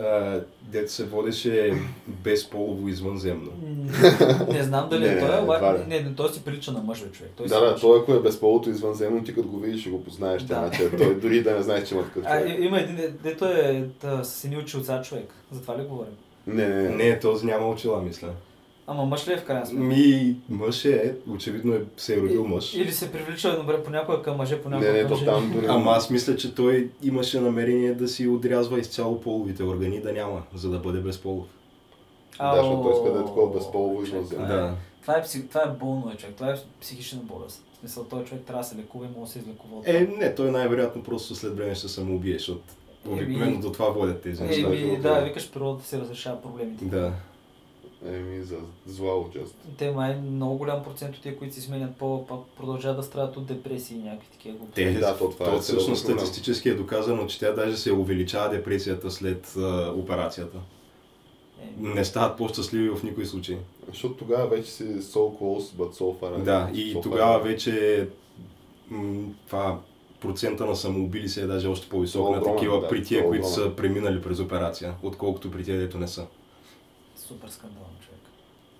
а, 0.00 0.40
дето 0.62 0.92
се 0.92 1.04
водеше 1.04 1.72
безполово 2.08 2.88
извънземно. 2.88 3.50
Не 4.48 4.62
знам 4.62 4.88
дали 4.90 5.00
Не, 5.04 5.12
е 5.12 5.20
той, 5.20 5.42
обаче 5.42 5.84
не, 5.88 6.00
не, 6.00 6.14
той 6.14 6.28
си 6.28 6.44
прилича 6.44 6.72
на 6.72 6.80
мъж, 6.80 6.98
човек. 6.98 7.32
Той 7.36 7.46
Да, 7.46 7.60
да, 7.60 7.76
той 7.76 7.98
ако 7.98 8.12
е 8.12 8.20
безполото 8.20 8.70
извънземно, 8.70 9.24
ти 9.24 9.34
като 9.34 9.48
го 9.48 9.58
видиш 9.58 9.80
ще 9.80 9.90
го 9.90 10.04
познаеш. 10.04 10.42
Да. 10.42 10.54
Значи, 10.54 10.82
той 10.98 11.14
дори 11.14 11.42
да 11.42 11.54
не 11.54 11.62
знаеш, 11.62 11.88
че 11.88 11.94
има 11.94 12.04
такъв 12.04 12.22
А, 12.26 12.40
човек. 12.40 12.58
и- 12.58 12.64
има 12.64 12.80
един, 12.80 12.96
де- 12.96 13.08
дето 13.22 13.44
е 13.44 13.84
да, 14.00 14.24
с 14.24 14.44
едни 14.44 14.56
очилца 14.56 15.02
човек. 15.02 15.34
За 15.52 15.60
това 15.62 15.78
ли 15.78 15.82
говорим? 15.82 16.12
Не, 16.46 16.68
не, 16.68 16.82
не. 16.82 16.88
Не, 17.04 17.18
този 17.18 17.46
няма 17.46 17.68
очила, 17.68 18.02
мисля. 18.02 18.28
Ама 18.90 19.04
мъж 19.04 19.28
ли 19.28 19.32
е 19.32 19.36
в 19.36 19.44
крайна 19.44 19.66
сметка? 19.66 19.84
Ми, 19.84 20.36
мъж 20.48 20.84
е, 20.84 21.14
очевидно 21.30 21.74
е, 21.74 21.82
се 21.96 22.14
е 22.14 22.20
родил 22.20 22.44
мъж. 22.46 22.74
Или 22.74 22.92
се 22.92 23.12
привлича 23.12 23.56
добре 23.56 23.82
понякога 23.82 24.22
към 24.22 24.36
мъже, 24.36 24.62
понякога 24.62 24.92
Не, 24.92 25.02
не, 25.02 25.08
към 25.08 25.16
жени. 25.16 25.26
там 25.26 25.52
дори... 25.54 25.66
Ама 25.68 25.90
аз 25.90 26.10
мисля, 26.10 26.36
че 26.36 26.54
той 26.54 26.90
имаше 27.02 27.40
намерение 27.40 27.94
да 27.94 28.08
си 28.08 28.28
отрязва 28.28 28.80
изцяло 28.80 29.20
половите 29.20 29.62
органи, 29.62 30.00
да 30.00 30.12
няма, 30.12 30.42
за 30.54 30.70
да 30.70 30.78
бъде 30.78 30.98
безполов. 31.00 31.46
Да, 32.38 32.52
защото 32.56 32.82
той 32.82 32.92
иска 32.92 33.12
да 33.12 33.18
е 33.18 33.22
Ау, 33.22 33.26
такова 33.26 33.54
безполово 33.54 34.04
това 34.04 34.44
е- 34.44 34.46
Да. 34.46 34.74
Това 35.00 35.14
е, 35.14 35.22
това 35.48 35.60
е 35.62 35.68
болно, 35.80 36.10
е, 36.14 36.16
човек. 36.16 36.34
Това 36.34 36.50
е 36.50 36.56
психична 36.80 37.18
болест. 37.22 37.64
В 37.72 37.78
смисъл, 37.78 38.04
този 38.04 38.24
човек 38.24 38.42
трябва 38.44 38.62
да 38.62 38.68
се 38.68 38.76
лекува 38.76 39.04
и 39.06 39.08
може 39.18 39.26
да 39.26 39.32
се 39.32 39.38
излекува 39.38 39.82
Е, 39.86 40.06
не, 40.18 40.34
той 40.34 40.50
най-вероятно 40.50 41.02
просто 41.02 41.34
след 41.34 41.56
време 41.56 41.74
ще 41.74 41.88
се 41.88 41.94
самоубие, 41.94 42.32
защото 42.32 42.60
обикновено 43.08 43.60
до 43.60 43.72
това 43.72 43.88
водят 43.88 44.22
тези 44.22 44.42
неща. 44.42 44.66
Еми, 44.68 44.96
да, 44.96 45.20
викаш 45.20 45.50
природата 45.50 45.86
си 45.86 45.98
разрешава 45.98 46.42
проблемите. 46.42 46.84
Да. 46.84 47.12
Еми, 48.06 48.42
за 48.42 48.56
зла 48.86 49.14
участ. 49.16 49.54
Те 49.78 49.90
май 49.90 50.16
много 50.16 50.58
голям 50.58 50.84
процент 50.84 51.16
от 51.16 51.22
тия, 51.22 51.36
които 51.36 51.54
си 51.54 51.60
сменят 51.60 51.96
по, 51.96 52.26
продължават 52.56 52.96
да 52.96 53.02
страдат 53.02 53.36
от 53.36 53.46
депресии 53.46 53.96
и 53.96 54.02
някакви 54.02 54.28
такива 54.28 54.56
глупости. 54.56 54.84
Те, 54.84 54.92
Да, 54.92 55.18
то 55.18 55.30
това 55.30 55.46
е 55.46 55.50
то 55.50 55.58
всъщност 55.58 55.84
сериозен 55.86 56.06
проблем. 56.06 56.18
статистически 56.18 56.68
е 56.68 56.74
доказано, 56.74 57.26
че 57.26 57.38
тя 57.38 57.52
даже 57.52 57.76
се 57.76 57.92
увеличава 57.92 58.48
депресията 58.48 59.10
след 59.10 59.54
а, 59.56 59.92
операцията. 59.92 60.58
Е, 61.62 61.64
Не 61.78 62.04
стават 62.04 62.36
по-щастливи 62.38 62.90
в 62.90 63.02
никой 63.02 63.26
случай. 63.26 63.56
Защото 63.88 64.14
тогава 64.14 64.46
вече 64.48 64.70
си 64.70 64.84
so 64.84 65.38
close, 65.38 65.60
but 65.60 65.92
so 65.92 66.20
far. 66.20 66.42
Да, 66.42 66.70
и 66.74 66.94
So 66.94 66.98
far. 66.98 67.02
тогава 67.02 67.38
вече 67.38 68.08
м, 68.90 69.20
това 69.46 69.78
процента 70.20 70.66
на 70.66 70.76
самоубили 70.76 71.28
се 71.28 71.42
е 71.42 71.46
даже 71.46 71.68
още 71.68 71.88
по-висок 71.88 72.28
е 72.28 72.36
на 72.36 72.42
такива 72.44 72.80
да, 72.80 72.88
при 72.88 73.04
тия, 73.04 73.20
е 73.20 73.26
които 73.26 73.48
са 73.48 73.72
преминали 73.76 74.22
през 74.22 74.40
операция, 74.40 74.94
отколкото 75.02 75.50
при 75.50 75.64
тия, 75.64 75.78
дето 75.78 75.98
не 75.98 76.08
са. 76.08 76.26
Супер 77.28 77.48
скандално, 77.48 77.96
човек. 78.00 78.20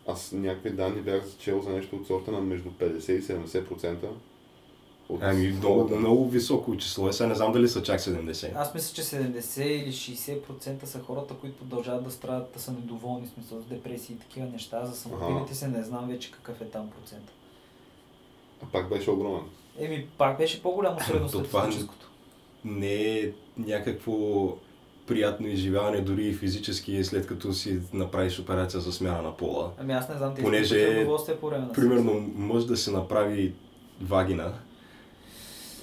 Аз 0.07 0.33
някакви 0.33 0.71
данни 0.71 1.01
бях 1.01 1.23
чел 1.39 1.63
за 1.63 1.71
нещо 1.71 1.97
от 1.97 2.07
сорта 2.07 2.31
на 2.33 2.41
между 2.41 2.71
50 2.71 3.11
и 3.11 3.23
70%. 3.23 3.97
От- 5.09 5.21
Ами 5.23 5.49
много, 5.49 5.85
да. 5.85 5.97
много 5.97 6.29
високо 6.29 6.77
число 6.77 7.09
е, 7.09 7.13
сега 7.13 7.29
не 7.29 7.35
знам 7.35 7.53
дали 7.53 7.69
са 7.69 7.83
чак 7.83 8.01
70. 8.01 8.53
Аз 8.55 8.75
мисля, 8.75 8.95
че 8.95 9.03
70 9.03 9.63
или 9.63 9.93
60% 9.93 10.85
са 10.85 11.01
хората, 11.01 11.35
които 11.35 11.59
продължават 11.59 12.05
да 12.05 12.11
страдат, 12.11 12.53
да 12.53 12.61
са 12.61 12.73
недоволни, 12.73 13.27
в 13.27 13.31
смисъл 13.31 13.61
с 13.61 13.65
депресии 13.65 14.15
и 14.15 14.19
такива 14.19 14.47
неща. 14.47 14.87
За 14.87 14.97
самотилите 14.97 15.55
се 15.55 15.69
не 15.69 15.83
знам 15.83 16.09
вече 16.09 16.33
какъв 16.33 16.61
е 16.61 16.65
там 16.65 16.91
процент. 16.91 17.33
А 18.63 18.67
пак 18.67 18.89
беше 18.89 19.11
огромен. 19.11 19.43
Еми, 19.79 20.07
пак 20.19 20.39
беше 20.39 20.63
по-голямо 20.63 21.01
средно 21.07 21.29
То 21.29 21.43
това 21.43 21.61
статистическото. 21.61 22.11
Не 22.65 23.19
е 23.19 23.31
някакво 23.59 24.13
приятно 25.09 25.47
изживяване, 25.47 26.01
дори 26.01 26.27
и 26.27 26.35
физически, 26.35 27.05
след 27.05 27.27
като 27.27 27.53
си 27.53 27.81
направиш 27.93 28.39
операция 28.39 28.81
за 28.81 28.93
смяна 28.93 29.23
на 29.23 29.37
пола. 29.37 29.71
Ами 29.81 29.93
аз 29.93 30.09
не 30.09 30.17
знам, 30.17 30.35
те 30.35 30.43
Понеже 30.43 31.07
по 31.41 31.47
време 31.47 31.67
на 31.67 31.73
Примерно 31.73 32.31
мъж 32.35 32.65
да 32.65 32.77
се 32.77 32.91
направи 32.91 33.53
вагина. 34.01 34.53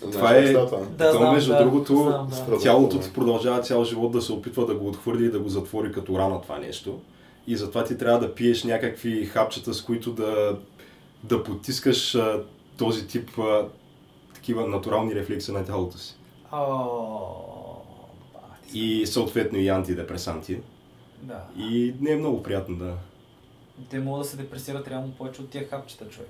Знаеш 0.02 0.14
Това 0.14 0.36
е-? 0.36 0.84
Да, 0.98 1.12
То, 1.12 1.18
знам, 1.18 1.34
между 1.34 1.52
да, 1.52 1.58
другото, 1.58 1.96
знам, 1.96 2.28
да. 2.50 2.58
Тялото 2.58 2.98
е. 2.98 3.00
ти 3.00 3.14
продължава 3.14 3.62
цял 3.62 3.84
живот 3.84 4.12
да 4.12 4.22
се 4.22 4.34
опитва 4.34 4.66
да 4.66 4.76
го 4.76 4.88
отхвърли 4.88 5.26
и 5.26 5.32
да 5.32 5.40
го 5.40 5.50
затвори 5.50 5.92
като 5.92 6.20
рана 6.20 6.42
това 6.42 6.58
нещо. 6.58 7.00
И 7.48 7.56
затова 7.56 7.84
ти 7.84 7.98
трябва 7.98 8.20
да 8.20 8.36
пиеш 8.36 8.64
някакви 8.64 9.26
хапчета, 9.26 9.74
с 9.74 9.82
които 9.82 10.12
да, 10.12 10.58
да 11.24 11.44
потискаш 11.44 12.16
а, 12.16 12.44
този 12.78 13.08
тип 13.08 13.30
а, 13.40 13.66
такива 14.34 14.68
натурални 14.68 15.16
рефлекси 15.16 15.52
на 15.52 15.66
тялото 15.66 15.98
си. 15.98 16.16
Ти 16.50 16.56
се. 16.58 17.55
И 18.74 19.05
съответно 19.05 19.57
и 19.57 19.68
антидепресанти. 19.70 20.59
Да. 21.22 21.43
И 21.57 21.93
не 21.99 22.11
е 22.11 22.16
много 22.16 22.43
приятно 22.43 22.76
да... 22.76 22.93
Те 23.89 23.99
могат 23.99 24.22
да 24.22 24.30
се 24.30 24.38
депресират 24.38 24.88
реално 24.88 25.11
повече 25.11 25.41
от 25.41 25.49
тия 25.49 25.68
хапчета, 25.68 26.09
човек. 26.09 26.30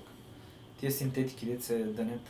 Тия 0.80 0.92
синтетики, 0.92 1.46
де 1.46 1.62
се 1.62 1.84
дънят. 1.84 2.20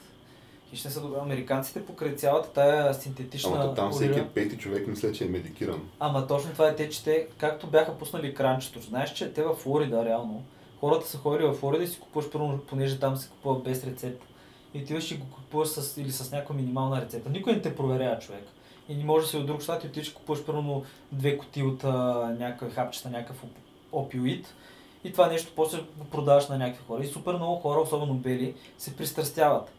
И 0.73 0.77
ще 0.77 0.91
са 0.91 1.01
добре. 1.01 1.19
Американците 1.21 1.87
покрай 1.87 2.17
цялата 2.17 2.53
тая 2.53 2.95
синтетична... 2.95 3.51
Ама 3.55 3.75
там 3.75 3.93
всеки 3.93 4.21
урина- 4.21 4.29
пети 4.29 4.59
човек 4.59 4.87
мисля, 4.87 5.13
че 5.13 5.25
е 5.25 5.29
медикиран. 5.29 5.89
Ама 6.01 6.27
точно 6.27 6.53
това 6.53 6.69
е 6.69 6.77
те, 6.77 6.91
че 6.91 7.05
те, 7.05 7.27
както 7.39 7.67
бяха 7.67 7.99
пуснали 7.99 8.35
кранчето, 8.35 8.81
знаеш, 8.81 9.13
че 9.13 9.33
те 9.33 9.43
в 9.43 9.55
Флорида, 9.55 10.05
реално, 10.05 10.45
хората 10.81 11.07
са 11.07 11.19
ходили 11.19 11.47
в 11.47 11.55
Флорида 11.55 11.85
и 11.85 11.87
си 11.87 12.01
купуваш 12.01 12.31
първо, 12.31 12.59
понеже 12.59 12.99
там 12.99 13.17
се 13.17 13.29
купува 13.29 13.61
без 13.61 13.85
рецепта. 13.85 14.27
И 14.75 14.85
ти 14.85 15.01
ще 15.01 15.15
го 15.15 15.27
купуваш 15.27 15.69
с, 15.69 16.01
или 16.01 16.13
с 16.13 16.33
някаква 16.33 16.55
минимална 16.55 17.01
рецепта. 17.01 17.31
Никой 17.31 17.53
не 17.53 17.63
те 17.63 17.77
проверява, 17.77 18.19
човек. 18.19 18.45
И 18.89 18.95
не 18.95 19.05
може 19.05 19.25
да 19.25 19.31
си 19.31 19.37
от 19.37 19.47
друг 19.47 19.63
щат 19.63 19.85
и 19.85 19.87
отидеш 19.87 20.13
купуваш 20.13 20.45
първо 20.45 20.85
две 21.13 21.39
коти 21.39 21.63
от 21.63 21.85
а, 21.85 21.89
някакъв 22.39 22.75
хапчета, 22.75 23.11
някакъв 23.11 23.45
оп- 23.45 23.59
опиоид. 23.93 24.55
И 25.05 25.13
това 25.13 25.27
нещо 25.27 25.53
после 25.57 25.79
го 25.79 26.05
продаваш 26.05 26.49
на 26.49 26.59
някакви 26.59 26.85
хора. 26.87 27.03
И 27.03 27.07
супер 27.07 27.35
много 27.35 27.57
хора, 27.57 27.81
особено 27.81 28.15
бели, 28.15 28.55
се 28.79 28.97
пристрастяват. 28.97 29.73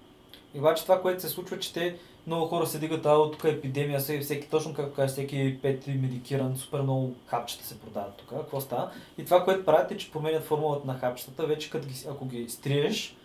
И 0.56 0.60
обаче 0.60 0.84
това, 0.84 1.02
което 1.02 1.22
се 1.22 1.30
случва, 1.30 1.60
че 1.60 1.74
те 1.74 1.96
много 2.28 2.46
хора 2.46 2.68
се 2.68 2.80
дигат, 2.80 3.06
а 3.06 3.32
тук 3.32 3.44
е 3.44 3.50
епидемия, 3.50 4.00
всеки, 4.00 4.24
всеки 4.24 4.50
точно 4.50 4.74
както 4.74 4.96
кажа, 4.96 5.08
всеки 5.08 5.60
пети 5.62 5.92
медикиран, 5.92 6.58
супер 6.58 6.82
много 6.82 7.14
хапчета 7.26 7.66
се 7.66 7.80
продават 7.80 8.16
тук. 8.16 8.30
Какво 8.30 8.62
става? 8.62 8.92
И 9.18 9.26
това, 9.26 9.44
което 9.44 9.66
правят 9.66 9.92
е, 9.92 9.98
че 9.98 10.12
променят 10.12 10.44
формулата 10.44 10.88
на 10.88 11.00
хапчетата, 11.00 11.48
вече 11.48 11.70
като 11.70 11.88
ги, 11.88 11.94
ако 12.10 12.26
ги 12.26 12.50
стриеш 12.50 13.16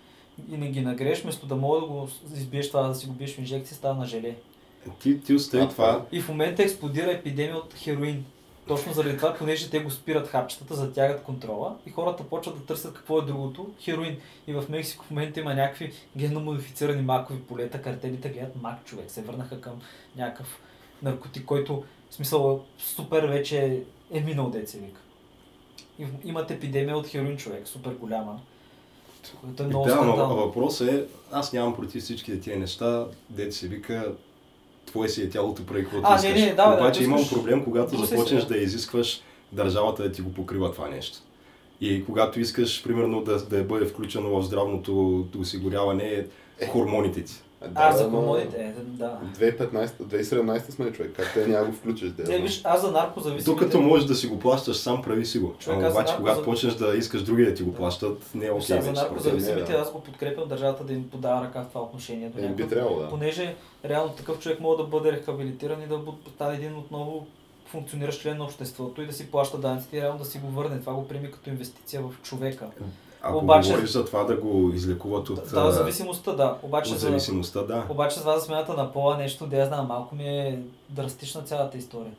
и 0.53 0.57
не 0.57 0.69
ги 0.69 0.81
нагрееш, 0.81 1.23
вместо 1.23 1.47
да 1.47 1.57
мога 1.57 1.81
да 1.81 1.87
го 1.87 2.09
избиеш 2.35 2.69
това, 2.69 2.83
да 2.83 2.95
си 2.95 3.07
го 3.07 3.13
биеш 3.13 3.35
в 3.35 3.39
инжекция, 3.39 3.77
става 3.77 3.95
на 3.95 4.07
желе. 4.07 4.37
Ти, 5.01 5.21
ти 5.21 5.35
остави 5.35 5.69
това. 5.69 6.05
И 6.13 6.21
в 6.21 6.29
момента 6.29 6.63
експлодира 6.63 7.13
епидемия 7.13 7.57
от 7.57 7.75
хероин. 7.75 8.25
Точно 8.67 8.93
заради 8.93 9.17
това, 9.17 9.35
понеже 9.35 9.71
те 9.71 9.81
го 9.81 9.91
спират 9.91 10.29
хапчетата, 10.29 10.75
затягат 10.75 11.23
контрола 11.23 11.77
и 11.87 11.91
хората 11.91 12.25
почват 12.25 12.59
да 12.59 12.65
търсят 12.65 12.95
какво 12.95 13.19
е 13.19 13.25
другото 13.25 13.71
хероин. 13.81 14.17
И 14.47 14.53
в 14.53 14.65
Мексико 14.69 15.05
в 15.05 15.11
момента 15.11 15.41
има 15.41 15.55
някакви 15.55 15.93
генно 16.17 16.41
модифицирани 16.41 17.03
макови 17.03 17.41
полета, 17.41 17.83
картелите 17.83 18.29
гледат 18.29 18.63
мак 18.63 18.85
човек, 18.85 19.11
се 19.11 19.23
върнаха 19.23 19.61
към 19.61 19.73
някакъв 20.17 20.61
наркотик, 21.03 21.45
който 21.45 21.85
в 22.11 22.15
смисъл 22.15 22.65
супер 22.79 23.25
вече 23.25 23.83
е 24.13 24.21
минал 24.21 24.51
деца 24.51 24.79
вика. 24.79 25.01
Имат 26.25 26.51
епидемия 26.51 26.97
от 26.97 27.07
хероин 27.07 27.37
човек, 27.37 27.69
супер 27.69 27.91
голяма. 27.91 28.41
Което 29.41 29.63
е 29.63 29.67
много 29.67 29.85
да, 29.85 29.95
но 29.95 30.03
скандално. 30.03 30.37
въпросът 30.37 30.89
е, 30.89 31.05
аз 31.33 31.53
нямам 31.53 31.77
против 31.77 32.03
всичките 32.03 32.41
тия 32.41 32.59
неща, 32.59 33.07
дете 33.31 33.53
се 33.53 33.69
вика, 33.69 34.15
твое 34.87 35.09
си 35.09 35.23
е 35.23 35.31
тялото, 35.31 35.67
прави 35.67 35.83
каквото 35.83 36.07
А, 36.07 36.23
не, 36.23 36.29
искаш. 36.29 36.41
не, 36.41 36.55
да, 36.55 36.69
бе, 36.69 36.77
Обаче 36.77 37.01
ако 37.01 37.05
имам 37.05 37.21
искаш, 37.21 37.39
проблем, 37.39 37.65
когато 37.65 37.97
започнеш 37.97 38.45
да 38.45 38.57
изискваш 38.57 39.23
държавата 39.53 40.03
да 40.03 40.13
ти 40.13 40.23
го 40.23 40.33
покрива 40.33 40.73
това 40.73 40.89
нещо. 40.89 41.19
И 41.81 42.05
когато 42.05 42.41
искаш, 42.41 42.85
примерно, 42.85 43.23
да, 43.23 43.45
да 43.47 43.65
бъде 43.65 43.87
включено 43.87 44.41
в 44.41 44.43
здравното 44.43 45.27
осигуряване 45.39 46.27
хормоните 46.69 47.25
ти. 47.25 47.35
А, 47.75 47.93
за 47.93 48.05
ама 48.05 48.19
хормоните, 48.19 48.57
е, 48.57 48.73
да. 48.83 49.19
2015, 49.39 49.87
2017 49.87 50.71
сме 50.71 50.93
човек, 50.93 51.13
как 51.17 51.33
те 51.35 51.47
няма 51.47 51.67
го 51.67 51.73
включиш? 51.73 52.11
Да, 52.11 52.35
Е, 52.35 52.39
виж, 52.39 52.61
аз 52.65 52.81
за 52.81 52.91
наркозависимите... 52.91 53.51
Докато 53.51 53.81
можеш 53.81 54.07
да 54.07 54.15
си 54.15 54.27
го 54.27 54.39
плащаш 54.39 54.77
сам, 54.77 55.03
прави 55.03 55.27
си 55.27 55.39
го. 55.39 55.55
Човек, 55.59 55.79
Ама 55.79 55.87
аз 55.87 55.93
обаче, 55.93 56.13
за 56.13 56.19
когато 56.19 56.43
почнеш 56.43 56.75
да 56.75 56.97
искаш 56.97 57.23
други 57.23 57.45
да 57.45 57.55
ти 57.55 57.63
го 57.63 57.75
плащат, 57.75 58.35
не 58.35 58.47
е 58.47 58.51
окей 58.51 58.63
сега, 58.63 58.81
за 58.81 58.93
наркозависимите 58.93 59.73
не, 59.73 59.77
да. 59.77 59.83
аз 59.83 59.93
го 59.93 60.01
подкрепям 60.01 60.49
държавата 60.49 60.85
да 60.85 60.93
им 60.93 61.09
подава 61.11 61.45
ръка 61.45 61.63
в 61.63 61.69
това 61.69 61.81
отношение. 61.81 62.29
До 62.29 62.45
Е, 62.45 62.49
би 62.49 62.69
трябвало, 62.69 63.01
да. 63.01 63.09
Понеже 63.09 63.55
реално 63.85 64.13
такъв 64.13 64.39
човек 64.39 64.61
може 64.61 64.83
да 64.83 64.85
бъде 64.85 65.13
рехабилитиран 65.13 65.83
и 65.83 65.87
да 65.87 66.01
стане 66.35 66.55
един 66.55 66.77
отново 66.77 67.27
функциониращ 67.67 68.21
член 68.23 68.39
на 68.39 68.45
обществото 68.45 69.03
и 69.03 69.07
да 69.07 69.13
си 69.13 69.31
плаща 69.31 69.59
данъците 69.59 69.97
и 69.97 70.01
реално 70.01 70.19
да 70.19 70.25
си 70.25 70.39
го 70.39 70.47
върне. 70.47 70.81
Това 70.81 70.95
го 70.95 71.09
приеми 71.09 71.31
като 71.31 71.51
инвестиция 71.51 72.03
в 72.03 72.23
човека. 72.23 72.67
Ако 73.25 73.39
Обаче- 73.39 73.69
говориш 73.69 73.91
за 73.91 74.05
това 74.05 74.25
да 74.25 74.37
го 74.37 74.71
излекуват 74.75 75.31
от, 75.31 75.41
Да, 75.45 75.71
зависимостта, 75.73 76.33
да. 76.33 76.57
Обаче, 76.63 76.93
от 76.93 76.99
за, 76.99 77.07
зависимостта, 77.07 77.63
да. 77.63 77.87
обаче 77.89 78.21
вас 78.21 78.35
за 78.35 78.47
смяната 78.47 78.75
на 78.75 78.93
пола 78.93 79.17
нещо, 79.17 79.47
да 79.47 79.57
я 79.57 79.67
знам, 79.67 79.87
малко 79.87 80.15
ми 80.15 80.29
е 80.29 80.59
драстична 80.89 81.43
цялата 81.43 81.79
история. 81.79 82.13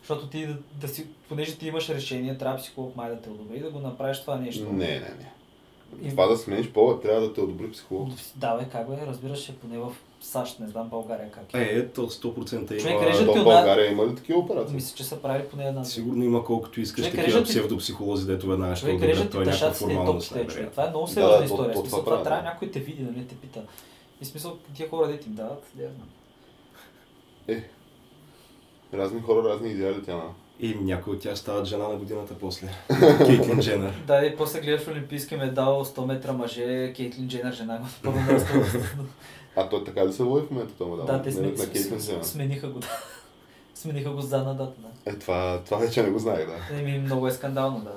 Защото 0.00 0.26
ти 0.26 0.46
да, 0.46 0.56
да 0.74 0.88
си, 0.88 1.06
понеже 1.28 1.56
ти 1.56 1.66
имаш 1.66 1.88
решение, 1.88 2.38
трябва 2.38 2.58
психолог 2.58 2.96
май 2.96 3.10
да 3.10 3.16
те 3.16 3.30
одобри 3.30 3.60
да 3.60 3.70
го 3.70 3.78
направиш 3.78 4.20
това 4.20 4.36
нещо. 4.36 4.64
Не, 4.64 4.86
не, 4.86 4.98
не. 5.00 5.32
И- 6.02 6.10
Това 6.10 6.26
да 6.26 6.36
смениш 6.36 6.68
пола, 6.68 7.00
трябва 7.00 7.20
да 7.20 7.32
те 7.34 7.40
одобри 7.40 7.70
психолог. 7.70 8.08
Да, 8.36 8.54
бе, 8.54 8.64
как 8.64 8.90
бе, 8.90 9.06
разбираш 9.06 9.38
се, 9.40 9.56
поне 9.56 9.78
в 9.78 9.92
САЩ, 10.20 10.60
не 10.60 10.68
знам 10.68 10.88
България 10.88 11.30
как 11.30 11.54
е. 11.54 11.58
Е, 11.58 11.68
ето 11.70 12.00
100% 12.02 12.50
има. 12.72 12.80
Човек 12.80 13.02
режат 13.02 13.26
то 13.26 13.32
ти 13.32 13.38
в 13.38 13.40
една- 13.40 13.44
България 13.44 13.92
има 13.92 14.06
ли 14.06 14.14
такива 14.14 14.38
операции? 14.38 14.74
Мисля, 14.74 14.96
че 14.96 15.04
са 15.04 15.16
правили 15.16 15.44
поне 15.44 15.64
една. 15.64 15.84
Сигурно 15.84 16.24
има 16.24 16.44
колкото 16.44 16.80
искаш 16.80 17.04
Човек, 17.04 17.20
такива 17.20 17.42
псевдопсихолози, 17.44 18.26
дето 18.26 18.46
веднага 18.46 18.76
ще 18.76 18.86
Човек 18.86 19.02
режат 19.02 19.24
ти 19.24 19.30
той 19.30 19.42
е 19.42 19.46
някаква 19.46 19.72
формалност. 19.72 20.28
човек. 20.28 20.70
Това 20.70 20.86
е 20.86 20.90
много 20.90 21.06
Да, 21.06 21.12
сериозна 21.12 21.38
да, 21.38 21.44
история. 21.44 21.66
то- 21.66 21.74
то 21.74 21.80
смисъл, 21.80 22.04
това 22.04 22.22
трябва 22.22 22.42
някой 22.42 22.70
те 22.70 22.80
види, 22.80 23.02
да 23.02 23.12
не 23.12 23.24
те 23.24 23.34
пита. 23.34 23.60
И 24.20 24.24
смисъл, 24.24 24.56
тия 24.74 24.88
хора 24.88 25.08
да 25.08 25.18
ти 25.18 25.28
им 25.28 25.34
дават, 25.34 25.62
да 25.74 25.82
я 25.82 25.90
знам. 25.90 26.08
Е, 27.48 27.64
разни 28.94 29.20
хора, 29.20 29.48
разни 29.48 29.70
идеали 29.70 30.02
тя 30.02 30.14
на. 30.14 30.22
И 30.60 30.74
някой 30.74 31.12
от 31.12 31.20
тях 31.20 31.38
стават 31.38 31.66
жена 31.66 31.88
на 31.88 31.96
годината 31.96 32.34
после. 32.34 32.68
Кейтлин 33.26 33.60
Дженър. 33.60 34.02
Да, 34.06 34.26
и 34.26 34.36
после 34.36 34.60
гледаш 34.60 34.82
в 34.82 34.88
Олимпийски 34.88 35.36
медал 35.36 35.84
100 35.84 36.04
метра 36.04 36.32
мъже, 36.32 36.92
Кейтлин 36.92 37.28
Дженър 37.28 37.52
жена 37.52 37.80
да. 39.56 39.60
А 39.62 39.68
той 39.68 39.84
така 39.84 40.06
ли 40.06 40.12
се 40.12 40.22
води 40.22 40.46
в 40.46 40.50
момента 40.50 40.74
това 40.74 40.90
медал? 40.90 41.06
Да, 41.06 41.22
те 41.22 41.32
сме, 41.32 41.46
на 41.46 41.56
Кейтлин 41.56 42.00
с- 42.00 42.06
Дженър. 42.06 42.22
смениха 42.22 42.68
го. 42.68 42.78
да. 42.78 42.88
Смениха 43.74 44.10
го 44.10 44.20
за 44.20 44.42
на 44.42 44.54
дата, 44.54 44.80
да. 44.80 45.10
Е, 45.10 45.18
това, 45.18 45.60
това 45.64 45.76
вече 45.76 46.02
не 46.02 46.10
го 46.10 46.18
знаех, 46.18 46.46
да. 46.46 46.78
Еми, 46.78 46.98
много 46.98 47.26
е 47.26 47.32
скандално, 47.32 47.80
да. 47.80 47.92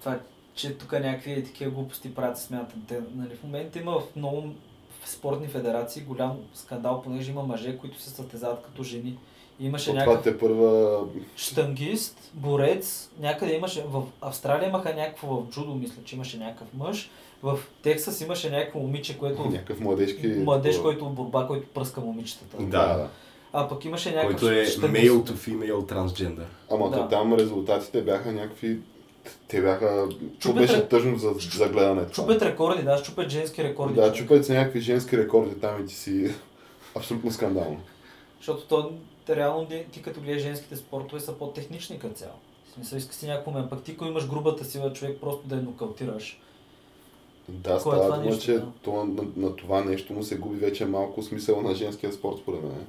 Това, 0.00 0.18
че 0.54 0.78
тук 0.78 0.92
някакви 0.92 1.44
такива 1.44 1.70
глупости 1.70 2.14
правят 2.14 2.38
смятат. 2.38 2.78
Те, 2.88 3.00
нали, 3.14 3.34
в 3.34 3.42
момента 3.42 3.78
има 3.78 4.00
в 4.00 4.16
много 4.16 4.48
спортни 5.04 5.48
федерации 5.48 6.02
голям 6.02 6.36
скандал, 6.54 7.02
понеже 7.02 7.30
има 7.30 7.42
мъже, 7.42 7.78
които 7.78 8.00
се 8.00 8.10
състезават 8.10 8.62
като 8.62 8.82
жени. 8.82 9.18
Имаше 9.60 9.92
някакъв 9.92 10.22
те 10.22 10.38
първа... 10.38 11.00
штангист, 11.36 12.30
борец, 12.34 13.10
някъде 13.18 13.54
имаше, 13.54 13.84
в 13.88 14.02
Австралия 14.20 14.68
имаха 14.68 14.94
някакво 14.94 15.26
в 15.26 15.50
джудо, 15.50 15.74
мисля, 15.74 16.04
че 16.04 16.14
имаше 16.14 16.38
някакъв 16.38 16.68
мъж, 16.74 17.10
в 17.42 17.58
Тексас 17.82 18.20
имаше 18.20 18.50
някакво 18.50 18.78
момиче, 18.78 19.18
което 19.18 19.44
Някакъв 19.44 19.80
младежки... 19.80 20.26
младеж, 20.26 20.78
който 20.78 21.04
борба, 21.04 21.46
който 21.46 21.66
пръска 21.68 22.00
момичетата. 22.00 22.56
Да. 22.62 23.08
А 23.52 23.68
пък 23.68 23.84
имаше 23.84 24.10
някакъв 24.10 24.40
Който 24.40 24.48
е 24.50 24.64
щангист. 24.66 25.04
male 25.04 25.10
to 25.10 25.32
female 25.32 25.92
transgender. 25.92 26.44
Ама 26.70 26.90
Да. 26.90 26.96
то 26.96 27.08
там 27.08 27.34
резултатите 27.34 28.02
бяха 28.02 28.32
някакви... 28.32 28.78
Те 29.48 29.60
бяха... 29.62 30.08
То 30.08 30.16
Чупят 30.38 30.56
беше 30.56 30.72
ре- 30.74 30.88
тъжно 30.88 31.18
за, 31.18 31.32
за 31.56 31.68
гледане. 31.68 32.06
Чупят 32.06 32.42
рекорди, 32.42 32.82
да, 32.82 33.02
чупят 33.02 33.28
женски 33.30 33.64
рекорди. 33.64 33.94
Да, 33.94 34.12
чупят 34.12 34.46
се 34.46 34.54
някакви 34.54 34.80
женски 34.80 35.18
рекорди 35.18 35.54
там 35.54 35.82
и 35.82 35.86
ти 35.86 35.94
си... 35.94 36.34
Абсолютно 36.96 37.30
скандално. 37.30 37.80
Защото 38.38 38.62
то, 38.62 38.90
реално 39.30 39.66
ти, 39.66 39.84
ти 39.92 40.02
като 40.02 40.20
гледаш 40.20 40.42
женските 40.42 40.76
спортове 40.76 41.20
са 41.20 41.32
по-технични 41.32 41.98
като 41.98 42.14
цяло. 42.14 42.32
В 42.70 42.72
смисъл 42.74 42.96
иска 42.96 43.14
си 43.14 43.26
някакво 43.26 43.50
мен. 43.50 43.68
Пък 43.70 43.82
ти, 43.82 43.92
ако 43.92 44.04
имаш 44.04 44.28
грубата 44.28 44.64
сила, 44.64 44.92
човек 44.92 45.18
просто 45.20 45.48
да 45.48 45.56
я 45.56 45.62
нокаутираш. 45.62 46.40
Да, 47.50 47.68
Кой 47.68 47.96
е 47.96 47.98
става 47.98 48.14
дума, 48.14 48.24
нещо, 48.24 48.42
че 48.42 48.52
да? 48.52 48.66
то, 48.82 49.04
на, 49.04 49.22
на, 49.36 49.56
това 49.56 49.84
нещо 49.84 50.12
му 50.12 50.22
се 50.22 50.36
губи 50.36 50.56
вече 50.56 50.86
малко 50.86 51.22
смисъл 51.22 51.62
на 51.62 51.74
женския 51.74 52.12
спорт, 52.12 52.36
според 52.38 52.62
мен. 52.62 52.86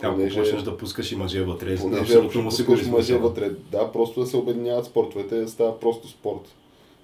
Ако 0.00 0.14
Понеже- 0.14 0.40
почнеш 0.40 0.62
да 0.62 0.76
пускаш 0.76 1.12
и 1.12 1.16
мъже 1.16 1.42
вътре, 1.42 1.76
Понеже 1.76 2.00
абсолютно 2.02 2.42
му 2.42 2.50
се 2.50 2.64
губи 2.64 2.90
мъже 2.90 3.16
вътре, 3.16 3.50
да, 3.50 3.92
просто 3.92 4.20
да 4.20 4.26
се 4.26 4.36
обединяват 4.36 4.84
спортовете, 4.84 5.48
става 5.48 5.80
просто 5.80 6.08
спорт, 6.08 6.54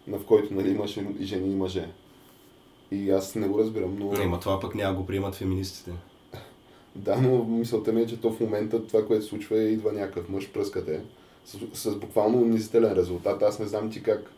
на 0.06 0.18
в 0.18 0.24
който 0.24 0.54
нали, 0.54 0.70
имаш 0.70 0.96
и- 0.96 1.06
и 1.20 1.24
жени 1.24 1.52
и 1.52 1.56
мъже. 1.56 1.88
И 2.90 3.10
аз 3.10 3.34
не 3.34 3.48
го 3.48 3.58
разбирам, 3.58 3.96
но... 3.98 4.12
Не, 4.12 4.26
ма 4.26 4.40
това 4.40 4.60
пък 4.60 4.74
няма 4.74 4.94
го 4.94 5.06
приемат 5.06 5.34
феминистите. 5.34 5.90
Да, 6.96 7.16
но 7.16 7.44
мисълта 7.44 7.92
ми 7.92 8.00
е, 8.00 8.06
че 8.06 8.20
то 8.20 8.32
в 8.32 8.40
момента 8.40 8.86
това, 8.86 9.06
което 9.06 9.22
се 9.22 9.28
случва 9.28 9.58
е 9.58 9.64
идва 9.64 9.92
някакъв 9.92 10.28
мъж, 10.28 10.48
пръскате. 10.48 11.00
С, 11.44 11.58
с 11.74 11.96
буквално 11.96 12.38
унизителен 12.38 12.92
резултат. 12.92 13.42
Аз 13.42 13.58
не 13.58 13.66
знам 13.66 13.90
ти 13.90 14.02
как, 14.02 14.30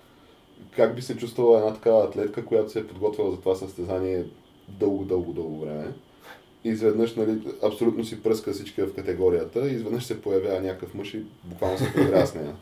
как 0.77 0.95
би 0.95 1.03
се 1.03 1.17
чувствала 1.17 1.59
една 1.59 1.75
такава 1.75 2.05
атлетка, 2.05 2.45
която 2.45 2.73
се 2.73 2.79
е 2.79 2.87
подготвила 2.87 3.31
за 3.31 3.37
това 3.37 3.55
състезание 3.55 4.25
дълго, 4.69 5.05
дълго, 5.05 5.33
дълго 5.33 5.61
време. 5.61 5.93
И 6.65 6.69
изведнъж, 6.69 7.15
нали, 7.15 7.39
абсолютно 7.63 8.05
си 8.05 8.23
пръска 8.23 8.53
всички 8.53 8.83
в 8.83 8.95
категорията 8.95 9.69
и 9.69 9.75
изведнъж 9.75 10.05
се 10.05 10.23
появява 10.23 10.61
някакъв 10.61 10.95
мъж 10.95 11.15
и 11.15 11.23
буквално 11.45 11.79
се 11.79 11.93
поиграва 11.93 12.27
с 12.27 12.35
нея. 12.35 12.57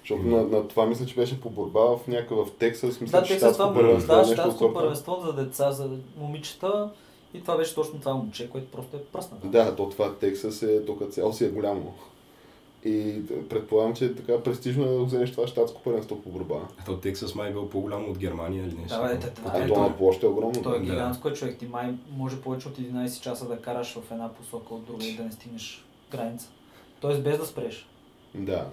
Защото 0.00 0.22
на, 0.22 0.42
на, 0.42 0.68
това 0.68 0.86
мисля, 0.86 1.06
че 1.06 1.14
беше 1.14 1.40
по 1.40 1.50
борба 1.50 1.80
в 1.80 2.06
някакъв 2.08 2.48
в 2.48 2.52
Тексас. 2.52 3.00
Мисля, 3.00 3.20
Да, 3.20 3.26
че 3.26 3.32
Тексас 3.32 3.52
това 3.52 3.74
първенство, 3.74 4.12
да, 4.12 4.18
нещо 4.18 4.32
от 4.32 4.38
щатско 4.38 4.72
първенство 4.72 5.22
за 5.26 5.32
деца, 5.32 5.72
за 5.72 5.90
момичета. 6.18 6.90
И 7.34 7.40
това 7.40 7.56
беше 7.56 7.74
точно 7.74 8.00
това 8.00 8.14
момче, 8.14 8.50
което 8.50 8.70
просто 8.70 8.96
е 8.96 9.00
пръснато. 9.00 9.46
Да, 9.46 9.76
то 9.76 9.88
това 9.88 10.14
Тексас 10.14 10.62
е, 10.62 10.80
като 10.86 11.10
цяло 11.10 11.32
си 11.32 11.44
е 11.44 11.48
голямо. 11.48 11.94
И 12.84 13.16
предполагам, 13.48 13.94
че 13.94 14.04
е 14.04 14.14
така 14.14 14.42
престижно 14.42 14.84
е 14.84 14.88
да 14.88 15.04
вземеш 15.04 15.32
това 15.32 15.46
щатско 15.46 15.82
първенство 15.82 16.22
по 16.22 16.30
борба. 16.30 16.54
То 16.86 16.96
Тексас 16.96 17.34
май 17.34 17.48
е 17.48 17.52
бил 17.52 17.68
по-голямо 17.68 18.08
от 18.08 18.18
Германия 18.18 18.62
или 18.62 18.74
нещо. 18.74 18.98
Да, 18.98 19.08
бе, 19.08 19.18
те- 19.18 19.32
А 19.46 19.58
Ето, 19.58 19.74
то 19.74 19.80
на 19.80 19.96
площ 19.96 20.22
е 20.22 20.26
огромно. 20.26 20.62
Той 20.62 20.76
е 20.76 20.78
Да. 20.78 20.84
гигантско 20.84 21.28
е 21.28 21.32
човек. 21.32 21.58
Ти 21.58 21.66
май 21.66 21.94
може 22.10 22.40
повече 22.40 22.68
от 22.68 22.78
11 22.78 23.20
часа 23.20 23.48
да 23.48 23.58
караш 23.58 23.94
в 23.94 24.10
една 24.10 24.28
посока 24.30 24.74
от 24.74 24.84
друга 24.84 25.04
и 25.04 25.16
да 25.16 25.22
не 25.22 25.32
стигнеш 25.32 25.84
граница. 26.10 26.48
Тоест 27.00 27.22
без 27.22 27.38
да 27.38 27.46
спреш. 27.46 27.88
Да. 28.34 28.66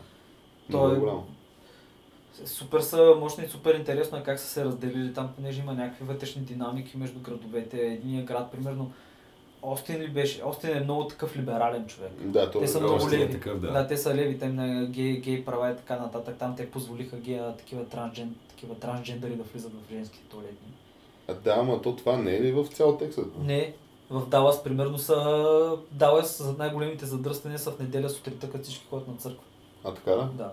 То 0.71 0.77
Много 0.77 0.95
е- 0.95 0.99
голямо. 0.99 1.25
Супер 2.45 2.79
са 2.79 3.15
мощни 3.19 3.43
и 3.43 3.49
супер 3.49 3.75
интересно 3.75 4.17
е 4.17 4.23
как 4.23 4.39
са 4.39 4.47
се 4.47 4.65
разделили 4.65 5.13
там, 5.13 5.29
понеже 5.35 5.61
има 5.61 5.73
някакви 5.73 6.05
вътрешни 6.05 6.41
динамики 6.41 6.97
между 6.97 7.19
градовете. 7.19 7.77
Единия 7.79 8.23
град, 8.23 8.51
примерно, 8.51 8.91
Остин 9.61 10.01
ли 10.01 10.07
беше? 10.07 10.43
Остин 10.45 10.77
е 10.77 10.79
много 10.79 11.07
такъв 11.07 11.37
либерален 11.37 11.87
човек. 11.87 12.11
Да, 12.21 12.51
то 12.51 12.59
Те 12.59 12.65
е 12.65 12.67
са 12.67 12.79
много 12.79 13.07
е 13.07 13.11
леви. 13.11 13.31
такъв, 13.31 13.59
да. 13.59 13.71
да. 13.71 13.87
те 13.87 13.97
са 13.97 14.15
леви, 14.15 14.39
те 14.39 14.47
на 14.49 14.85
гей, 14.85 15.19
гей 15.19 15.45
права 15.45 15.71
и 15.71 15.75
така 15.75 15.97
нататък. 15.97 16.35
Там 16.39 16.55
те 16.55 16.71
позволиха 16.71 17.17
гея, 17.17 17.55
такива, 17.57 17.85
трансджен, 17.85 18.35
такива 18.49 18.75
трансджендери 18.75 19.35
да 19.35 19.43
влизат 19.43 19.71
в 19.73 19.91
женските 19.91 20.29
туалетни. 20.29 20.67
А, 21.27 21.33
да, 21.33 21.55
ама 21.59 21.81
то 21.81 21.95
това 21.95 22.17
не 22.17 22.35
е 22.35 22.41
ли 22.41 22.51
в 22.51 22.67
цял 22.67 22.97
Тексас? 22.97 23.25
Не, 23.43 23.73
в 24.09 24.27
Далас 24.27 24.63
примерно 24.63 24.97
са... 24.97 25.77
Далас 25.91 26.43
за 26.43 26.53
най-големите 26.53 27.05
задръствания 27.05 27.59
са 27.59 27.71
в 27.71 27.79
неделя 27.79 28.09
сутринта, 28.09 28.49
като 28.51 28.63
всички 28.63 28.85
ходят 28.89 29.07
на 29.07 29.15
църква. 29.15 29.43
А 29.83 29.93
така 29.93 30.11
да? 30.11 30.23
Да. 30.33 30.51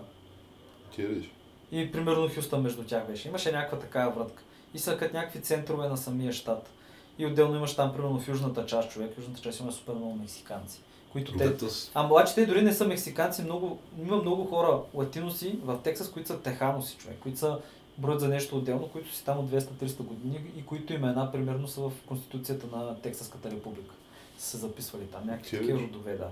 Ти 0.95 1.05
видиш. 1.05 1.31
И 1.71 1.91
примерно 1.91 2.29
Хюстън 2.35 2.61
между 2.61 2.83
тях 2.83 3.07
беше. 3.07 3.27
Имаше 3.27 3.51
някаква 3.51 3.79
такава 3.79 4.11
вратка. 4.11 4.43
И 4.73 4.79
са 4.79 4.97
като 4.97 5.15
някакви 5.17 5.41
центрове 5.41 5.87
на 5.87 5.97
самия 5.97 6.33
щат. 6.33 6.69
И 7.17 7.25
отделно 7.25 7.55
имаш 7.55 7.75
там, 7.75 7.93
примерно 7.93 8.19
в 8.19 8.27
южната 8.27 8.65
част 8.65 8.91
човек. 8.91 9.13
Южната 9.17 9.41
част 9.41 9.59
има 9.59 9.71
супер 9.71 9.93
много 9.93 10.15
мексиканци. 10.15 10.81
Които 11.11 11.37
те... 11.37 11.55
А 11.93 12.03
младши 12.03 12.35
те 12.35 12.45
дори 12.45 12.61
не 12.61 12.73
са 12.73 12.87
мексиканци, 12.87 13.41
много, 13.41 13.79
има 13.99 14.17
много 14.17 14.45
хора, 14.45 14.81
латиноси 14.93 15.59
в 15.63 15.79
Тексас, 15.83 16.11
които 16.11 16.27
са 16.27 16.39
теханоси, 16.39 16.97
човек, 16.97 17.17
които 17.19 17.39
са 17.39 17.59
броят 17.97 18.19
за 18.19 18.27
нещо 18.27 18.57
отделно, 18.57 18.87
които 18.87 19.15
си 19.15 19.25
там 19.25 19.39
от 19.39 19.45
200-300 19.51 19.97
години 19.97 20.41
и 20.57 20.65
които 20.65 20.93
имена 20.93 21.31
примерно 21.31 21.67
са 21.67 21.81
в 21.81 21.91
Конституцията 22.07 22.77
на 22.77 23.01
Тексаската 23.01 23.51
република. 23.51 23.95
Са 24.37 24.49
се 24.49 24.57
записвали 24.57 25.05
там, 25.05 25.21
някакви 25.25 25.57
такива 25.57 25.79
родове, 25.79 26.15
да. 26.15 26.29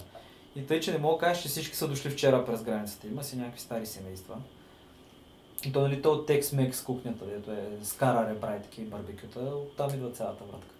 И 0.55 0.67
тъй, 0.67 0.79
че 0.79 0.91
не 0.91 0.97
мога 0.97 1.15
да 1.15 1.19
кажеш, 1.19 1.43
че 1.43 1.49
всички 1.49 1.75
са 1.75 1.88
дошли 1.88 2.09
вчера 2.09 2.45
през 2.45 2.63
границата. 2.63 3.07
Има 3.07 3.23
си 3.23 3.36
някакви 3.36 3.59
стари 3.59 3.86
семейства. 3.86 4.36
То, 5.72 5.82
нали, 5.82 6.01
то 6.01 6.11
от 6.11 6.30
Tex-Mex 6.30 6.86
кухнята, 6.86 7.26
дето 7.26 7.51
е 7.51 7.78
с 7.82 7.93
кара 7.93 8.30
ребра 8.30 8.55
и 8.55 8.61
такива 8.61 8.89
барбекюта, 8.89 9.39
оттам 9.39 9.89
идва 9.93 10.11
цялата 10.11 10.43
вратка. 10.43 10.76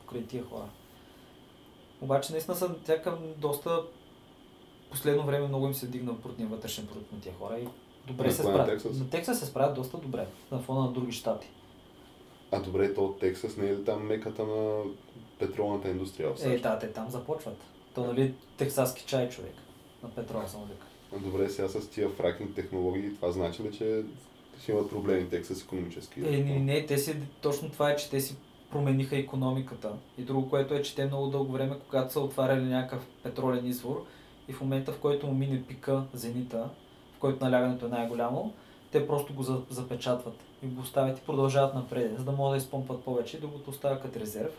Покрай 0.00 0.26
тия 0.26 0.44
хора. 0.44 0.68
Обаче 2.00 2.32
наистина 2.32 2.56
са 2.56 2.68
някакъв 2.68 3.18
доста 3.38 3.82
последно 4.90 5.26
време 5.26 5.48
много 5.48 5.66
им 5.66 5.74
се 5.74 5.86
дигна 5.86 6.12
брутния 6.12 6.48
вътрешен 6.48 6.86
продукт 6.86 7.12
на 7.12 7.20
тия 7.20 7.34
хора 7.34 7.58
и 7.58 7.68
добре 8.06 8.26
На 8.26 8.32
се 8.32 8.42
това 8.42 8.52
на 8.52 8.64
справят. 8.64 8.82
Тексас? 8.82 8.98
На 8.98 9.10
Тексас 9.10 9.38
се 9.38 9.46
справят 9.46 9.74
доста 9.74 9.98
добре, 9.98 10.26
на 10.52 10.58
фона 10.58 10.80
на 10.80 10.92
други 10.92 11.12
щати. 11.12 11.50
А 12.52 12.60
добре, 12.60 12.94
то 12.94 13.16
Тексас 13.20 13.56
не 13.56 13.66
е 13.66 13.76
ли 13.76 13.84
там 13.84 14.06
меката 14.06 14.44
на 14.44 14.82
петролната 15.38 15.88
индустрия 15.88 16.34
Е, 16.44 16.58
да, 16.58 16.78
те 16.78 16.92
там 16.92 17.10
започват. 17.10 17.56
То 17.94 18.04
нали 18.04 18.34
тексаски 18.56 19.04
чай 19.06 19.28
човек. 19.28 19.54
На 20.02 20.10
петрола 20.10 20.48
съм 20.48 20.60
вика. 20.64 20.86
Добре, 21.18 21.48
сега 21.48 21.68
с 21.68 21.88
тия 21.88 22.08
фракинг 22.08 22.54
технологии, 22.54 23.14
това 23.14 23.30
значи 23.32 23.62
ли, 23.62 23.72
че 23.72 24.02
ще 24.62 24.72
имат 24.72 24.90
проблеми 24.90 25.28
Тексас 25.28 25.62
економически? 25.62 26.20
Е, 26.20 26.22
не, 26.22 26.58
не, 26.58 26.86
те 26.86 26.98
си, 26.98 27.16
точно 27.40 27.70
това 27.70 27.90
е, 27.90 27.96
че 27.96 28.10
те 28.10 28.20
си 28.20 28.36
промениха 28.70 29.16
економиката. 29.16 29.92
И 30.18 30.22
друго, 30.22 30.50
което 30.50 30.74
е, 30.74 30.82
че 30.82 30.94
те 30.94 31.06
много 31.06 31.26
дълго 31.26 31.52
време, 31.52 31.76
когато 31.88 32.12
са 32.12 32.20
отваряли 32.20 32.64
някакъв 32.64 33.06
петролен 33.22 33.66
извор 33.66 34.04
и 34.48 34.52
в 34.52 34.60
момента, 34.60 34.92
в 34.92 34.98
който 34.98 35.26
му 35.26 35.34
мине 35.34 35.62
пика, 35.62 36.02
зенита, 36.12 36.70
в 37.16 37.18
който 37.18 37.44
налягането 37.44 37.86
е 37.86 37.88
най-голямо, 37.88 38.52
те 38.92 39.06
просто 39.06 39.34
го 39.34 39.42
за- 39.42 39.62
запечатват 39.70 40.34
и 40.62 40.66
го 40.66 40.80
оставят 40.80 41.18
и 41.18 41.22
продължават 41.22 41.74
напред, 41.74 42.18
за 42.18 42.24
да 42.24 42.32
могат 42.32 42.52
да 42.52 42.62
изпомпат 42.62 43.04
повече 43.04 43.36
и 43.36 43.40
другото 43.40 43.70
остава 43.70 44.00
като 44.00 44.20
резерв. 44.20 44.52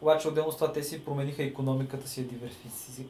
Обаче 0.00 0.28
отделно 0.28 0.52
с 0.52 0.54
това 0.54 0.72
те 0.72 0.82
си 0.82 1.04
промениха 1.04 1.42
економиката 1.42 2.08
си, 2.08 2.28
диверсифици... 2.28 3.06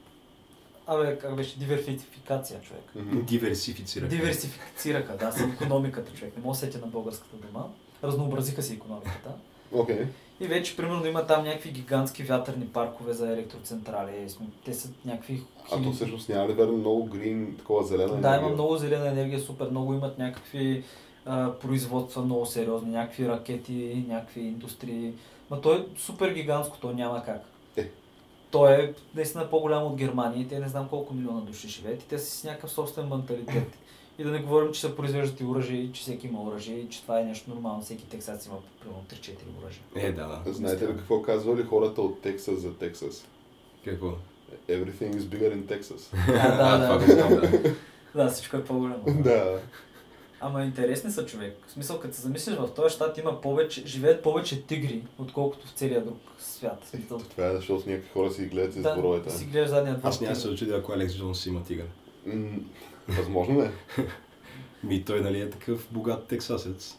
Абе, 0.87 1.19
как 1.19 1.37
беше? 1.37 1.59
Диверсификация, 1.59 2.61
човек. 2.61 2.83
Мгм. 2.95 3.21
Диверсифицира. 3.23 4.09
Диверсифицираха, 4.09 5.17
да, 5.17 5.33
с 5.33 5.41
економиката, 5.55 6.13
човек. 6.13 6.37
Не 6.37 6.43
мога 6.43 6.53
да 6.53 6.59
сетя 6.59 6.79
на 6.79 6.87
българската 6.87 7.37
дума. 7.37 7.69
Разнообразиха 8.05 8.63
си 8.63 8.75
економиката. 8.75 9.31
Окей. 9.73 10.07
И 10.41 10.47
вече, 10.47 10.77
примерно, 10.77 11.07
има 11.07 11.27
там 11.27 11.45
някакви 11.45 11.71
гигантски 11.71 12.23
вятърни 12.23 12.67
паркове 12.67 13.13
за 13.13 13.33
електроцентрали. 13.33 14.29
См- 14.29 14.43
Те 14.65 14.75
са 14.75 14.89
някакви... 15.05 15.43
А 15.73 15.83
то 15.83 15.93
всъщност 15.93 16.29
няма 16.29 16.49
ли 16.49 16.53
верно 16.53 16.73
много 16.73 17.05
грин, 17.05 17.55
такова 17.59 17.85
зелена 17.85 18.09
Да, 18.11 18.15
енергия? 18.19 18.39
има 18.39 18.49
много 18.49 18.77
зелена 18.77 19.09
енергия, 19.09 19.41
супер 19.41 19.69
много. 19.71 19.95
Имат 19.95 20.19
някакви 20.19 20.85
а, 21.27 21.53
производства 21.53 22.23
много 22.23 22.47
сериозни, 22.47 22.91
някакви 22.91 23.29
ракети, 23.29 24.05
някакви 24.09 24.41
индустрии. 24.41 25.13
Ма 25.51 25.61
то 25.61 25.75
е 25.75 25.87
супер 25.97 26.33
гигантско, 26.33 26.79
то 26.81 26.93
няма 26.93 27.23
как. 27.25 27.43
Е. 28.53 28.55
То 28.55 28.69
е 28.69 28.95
наистина 29.15 29.51
по-голямо 29.51 29.87
от 29.87 29.97
Германия 29.97 30.43
и 30.43 30.49
те 30.49 30.59
не 30.59 30.69
знам 30.69 30.89
колко 30.89 31.15
милиона 31.15 31.41
души 31.41 31.69
живеят 31.69 32.03
и 32.03 32.09
те 32.09 32.19
са 32.19 32.31
с 32.31 32.45
някакъв 32.45 32.71
собствен 32.71 33.09
менталитет. 33.09 33.79
И 34.19 34.25
да 34.25 34.31
не 34.31 34.39
говорим, 34.39 34.73
че 34.73 34.81
се 34.81 34.97
произвеждат 34.97 35.41
и 35.41 35.45
оръжие, 35.45 35.77
и 35.81 35.93
че 35.93 36.03
всеки 36.03 36.27
има 36.27 36.43
оръжие, 36.43 36.77
и 36.77 36.89
че 36.89 37.03
това 37.03 37.21
е 37.21 37.25
нещо 37.25 37.51
нормално. 37.51 37.83
Всеки 37.83 38.09
тексас 38.09 38.47
има 38.47 38.57
примерно 38.81 39.05
3-4 39.11 39.37
оръжия. 39.63 39.83
Е, 39.95 40.13
да, 40.13 40.43
да. 40.45 40.53
Знаете 40.53 40.89
ли 40.89 40.97
какво 40.97 41.23
казвали 41.23 41.63
хората 41.63 42.03
от 42.03 42.21
Тексас 42.21 42.61
за 42.61 42.75
Тексас? 42.75 43.27
Какво? 43.85 44.13
Everything 44.69 45.15
is 45.15 45.21
bigger 45.21 45.55
in 45.57 45.63
Texas. 45.63 46.17
Да, 46.27 46.79
да, 46.79 46.99
да. 46.99 47.41
да. 47.41 47.75
Да, 48.15 48.31
всичко 48.31 48.57
е 48.57 48.65
по-голямо. 48.65 49.05
да. 49.07 49.61
Ама 50.45 50.63
интересни 50.65 51.11
са 51.11 51.27
човек. 51.27 51.57
В 51.67 51.71
смисъл, 51.73 52.01
като 52.01 52.15
се 52.15 52.23
замислиш, 52.23 52.57
в 52.57 52.69
този 52.77 52.95
щат 52.95 53.19
има 53.19 53.41
повече, 53.41 53.87
живеят 53.87 54.23
повече 54.23 54.67
тигри, 54.67 55.03
отколкото 55.19 55.67
в 55.67 55.71
целия 55.71 56.05
друг 56.05 56.19
свят. 56.39 56.93
Това 57.31 57.47
е 57.47 57.57
защото 57.57 57.91
някакви 57.91 58.11
хора 58.13 58.31
си 58.31 58.47
гледат 58.47 58.77
из 58.77 58.83
да, 58.83 58.93
дворовете. 58.95 59.31
си 59.31 59.45
гледаш 59.45 59.69
задния 59.69 59.97
двор. 59.97 60.09
Аз 60.09 60.21
няма 60.21 60.37
се 60.37 60.49
очудя, 60.49 60.77
ако 60.77 60.93
Алекс 60.93 61.17
Джонс 61.17 61.47
има 61.47 61.65
тигър. 61.65 61.87
М, 62.27 62.59
Възможно 63.09 63.63
е. 63.63 63.71
Ми 64.85 65.05
той 65.05 65.21
нали 65.21 65.41
е 65.41 65.51
такъв 65.51 65.89
богат 65.91 66.27
тексасец. 66.27 66.97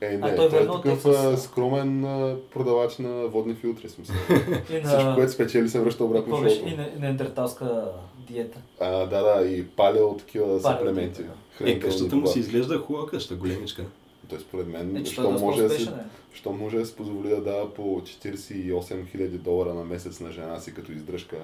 Е, 0.00 0.18
А 0.22 0.28
не, 0.30 0.36
той 0.36 0.48
той 0.48 0.62
е 0.62 0.66
такъв 0.66 1.06
а, 1.06 1.36
скромен 1.36 2.04
а, 2.04 2.36
продавач 2.52 2.98
на 2.98 3.26
водни 3.26 3.54
филтри, 3.54 3.88
смисъл. 3.88 4.16
И 4.30 4.82
Всичко, 4.82 5.04
на, 5.04 5.14
което 5.14 5.32
спечели, 5.32 5.68
се 5.68 5.80
връща 5.80 6.04
обратно 6.04 6.36
в 6.36 6.48
шоуто. 6.48 6.68
и 6.68 6.76
на, 6.76 6.88
неандерталска 7.00 7.90
диета. 8.28 8.58
А, 8.80 9.06
да, 9.06 9.22
да, 9.22 9.46
и 9.46 9.66
палео 9.66 10.16
такива 10.16 10.60
съплементи. 10.60 11.22
диета, 11.22 11.72
Е, 11.72 11.78
къщата 11.80 12.16
му 12.16 12.26
си 12.26 12.38
изглежда 12.38 12.78
хубава 12.78 13.06
къща, 13.06 13.34
големичка. 13.34 13.84
Той 14.28 14.38
според 14.40 14.66
мен, 14.68 14.96
Е, 14.96 15.04
що 15.04 15.22
доста 15.22 15.44
може, 15.44 15.62
да 15.62 15.70
си, 15.70 15.82
е. 15.82 15.88
що 16.32 16.52
може 16.52 16.78
да 16.78 16.86
си 16.86 16.96
позволи 16.96 17.28
да 17.28 17.40
дава 17.40 17.74
по 17.74 17.82
48 17.82 18.82
000 19.16 19.28
долара 19.28 19.74
на 19.74 19.84
месец 19.84 20.20
на 20.20 20.32
жена 20.32 20.60
си 20.60 20.74
като 20.74 20.92
издръжка. 20.92 21.36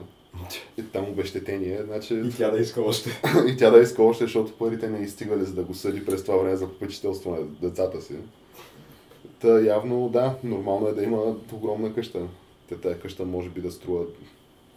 И 0.78 0.82
там 0.82 1.04
обещетение, 1.04 1.82
значи... 1.84 2.22
тя 2.38 2.50
да 2.50 2.58
иска 2.58 2.80
още. 2.82 3.10
и 3.48 3.56
тя 3.56 3.70
да 3.70 3.78
иска 3.78 4.02
още, 4.02 4.24
защото 4.24 4.52
парите 4.52 4.88
не 4.90 4.98
изстигали 5.04 5.44
за 5.44 5.54
да 5.54 5.62
го 5.62 5.74
съди 5.74 6.04
през 6.04 6.24
това 6.24 6.36
време 6.36 6.56
за 6.56 6.68
попечителство 6.68 7.30
на 7.30 7.68
децата 7.68 8.02
си. 8.02 8.14
Та 9.40 9.60
явно, 9.60 10.08
да, 10.08 10.34
нормално 10.44 10.88
е 10.88 10.92
да 10.92 11.02
има 11.02 11.36
огромна 11.52 11.94
къща. 11.94 12.20
Те 12.68 12.80
тая 12.80 13.00
къща 13.00 13.24
може 13.24 13.48
би 13.48 13.60
да 13.60 13.72
струва 13.72 14.04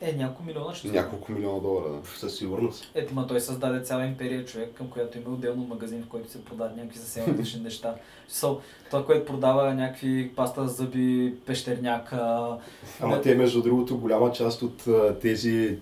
Е, 0.01 0.13
няколко 0.13 0.43
милиона 0.43 0.75
ще 0.75 0.87
няколко 0.87 1.31
милиона 1.31 1.59
долара. 1.59 1.89
Да. 1.89 2.09
Със 2.19 2.37
сигурност. 2.37 2.91
Ето, 2.95 3.15
ма 3.15 3.27
той 3.27 3.39
създаде 3.39 3.81
цяла 3.81 4.05
империя 4.05 4.45
човек, 4.45 4.73
към 4.73 4.89
която 4.89 5.17
има 5.17 5.29
отделно 5.29 5.63
магазин, 5.63 6.03
в 6.03 6.07
който 6.07 6.31
се 6.31 6.45
продават 6.45 6.77
някакви 6.77 6.97
съвсем 6.97 7.25
различни 7.27 7.61
неща. 7.63 7.95
So, 8.29 8.59
това, 8.89 9.05
което 9.05 9.25
продава 9.25 9.73
някакви 9.73 10.31
паста 10.35 10.67
за 10.67 10.73
зъби, 10.73 11.35
пещерняка. 11.45 12.47
Ама 12.99 13.21
те, 13.21 13.35
между 13.35 13.61
другото, 13.61 13.97
голяма 13.97 14.31
част 14.31 14.61
от 14.61 14.85
тези 15.21 15.77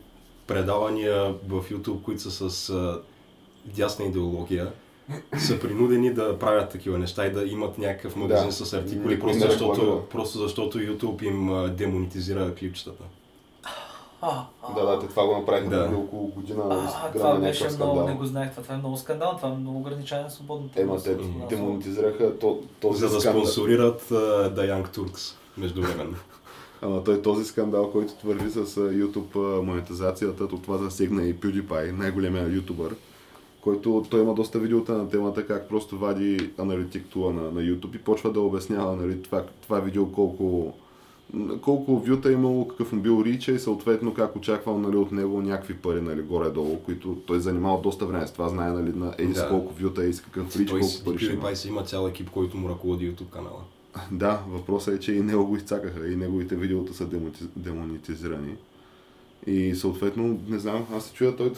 предавания 0.48 1.34
в 1.48 1.64
YouTube, 1.70 2.02
които 2.02 2.22
са 2.22 2.50
с 2.50 2.74
дясна 3.66 4.06
идеология, 4.06 4.72
са 5.38 5.60
принудени 5.60 6.14
да 6.14 6.40
правят 6.40 6.70
такива 6.70 6.98
неща 6.98 7.26
и 7.26 7.32
да 7.32 7.44
имат 7.44 7.78
някакъв 7.78 8.16
магазин 8.16 8.48
Да. 8.48 8.52
с 8.54 8.74
артикули, 8.74 9.00
Никой 9.00 9.20
просто 9.20 9.40
не 9.40 9.52
защото, 9.52 10.04
просто 10.12 10.38
защото 10.38 10.78
YouTube 10.80 11.24
им 11.24 11.50
а, 11.50 11.68
демонетизира 11.68 12.56
клипчетата. 12.56 13.04
А, 14.22 14.44
Да, 14.76 14.86
да, 14.86 15.00
те 15.00 15.08
това 15.08 15.26
го 15.26 15.38
направиха 15.38 15.70
Да. 15.70 15.98
около 15.98 16.28
година. 16.28 16.64
А, 16.72 17.12
това 17.12 17.36
беше 17.36 17.64
скандал. 17.64 17.94
много, 17.94 18.10
не 18.10 18.16
го 18.16 18.26
знаех, 18.26 18.52
това, 18.52 18.64
това 18.64 18.76
е 18.76 18.78
много 18.78 18.98
скандал, 18.98 19.34
това 19.38 19.50
е 19.50 19.54
много 19.54 19.78
ограничаване 19.80 20.26
на 20.26 20.32
свободната 20.32 20.82
Ема 20.82 21.02
те 21.04 21.16
демонетизираха 21.50 22.40
то, 22.40 22.60
този 22.82 23.00
За 23.00 23.10
да 23.10 23.22
скандал. 23.22 23.42
спонсорират 23.42 24.12
а, 24.12 24.16
The 24.50 24.74
Young 24.74 24.98
Turks 24.98 25.36
междувременно. 25.58 26.16
Ама 26.82 27.04
той 27.04 27.22
този 27.22 27.46
скандал, 27.46 27.92
който 27.92 28.14
твърди 28.14 28.50
с 28.50 28.58
а, 28.58 28.62
YouTube 28.82 29.60
а, 29.60 29.62
монетизацията, 29.62 30.48
то 30.48 30.58
това 30.58 30.78
засегна 30.78 31.24
и 31.24 31.36
PewDiePie, 31.36 31.92
най-големия 31.92 32.48
ютубър, 32.48 32.96
който 33.68 34.06
той 34.10 34.22
има 34.22 34.34
доста 34.34 34.60
видеота 34.60 34.98
на 34.98 35.10
темата, 35.10 35.48
как 35.48 35.70
просто 35.70 35.98
вади 35.98 36.52
аналитик 36.58 37.06
тула 37.06 37.34
на, 37.34 37.42
на 37.42 37.62
YouTube 37.62 37.96
и 37.96 37.98
почва 37.98 38.32
да 38.32 38.42
обяснява 38.42 38.96
нали, 38.96 39.22
това, 39.22 39.44
това 39.62 39.80
видео 39.80 40.12
колко, 40.12 40.74
колко 41.62 42.00
вюта 42.00 42.30
е 42.30 42.34
имало, 42.34 42.68
какъв 42.68 42.92
му 42.92 43.02
бил 43.02 43.24
рича 43.26 43.52
и 43.52 43.60
съответно 43.60 44.14
как 44.14 44.36
очаквал 44.36 44.80
нали, 44.80 44.96
от 44.96 45.12
него 45.12 45.42
някакви 45.42 45.74
пари 45.74 46.02
нали, 46.02 46.22
горе-долу, 46.22 46.80
които 46.86 47.16
той 47.26 47.38
е 47.38 47.40
занимавал 47.40 47.82
доста 47.82 48.06
време 48.06 48.28
с 48.28 48.32
това, 48.32 48.50
знае 48.50 48.72
нали, 48.72 48.94
на 48.96 49.14
еди 49.18 49.34
Да. 49.34 49.50
колко 49.50 49.74
вюта 49.74 50.06
и 50.06 50.14
с 50.14 50.22
какъв 50.22 50.56
рич, 50.56 50.70
Той 50.70 50.80
колко 50.80 51.04
пари 51.06 51.20
ще 51.20 51.34
има. 51.34 51.52
Има 51.68 51.84
цял 51.84 52.08
екип, 52.08 52.30
който 52.30 52.58
му 52.58 52.70
ръководи 52.70 53.12
YouTube 53.12 53.30
канала. 53.30 53.62
Да, 54.12 54.42
въпросът 54.50 54.96
е, 54.96 55.00
че 55.00 55.14
и 55.14 55.22
него 55.22 55.46
го 55.46 55.56
изцакаха 55.56 56.08
и 56.08 56.16
неговите 56.16 56.56
видеота 56.56 56.94
са 56.94 57.08
демонетизирани. 57.56 58.56
И 59.48 59.76
съответно, 59.76 60.40
не 60.48 60.60
знам, 60.60 60.86
аз 60.96 61.06
се 61.06 61.14
чуя 61.14 61.36
той... 61.36 61.52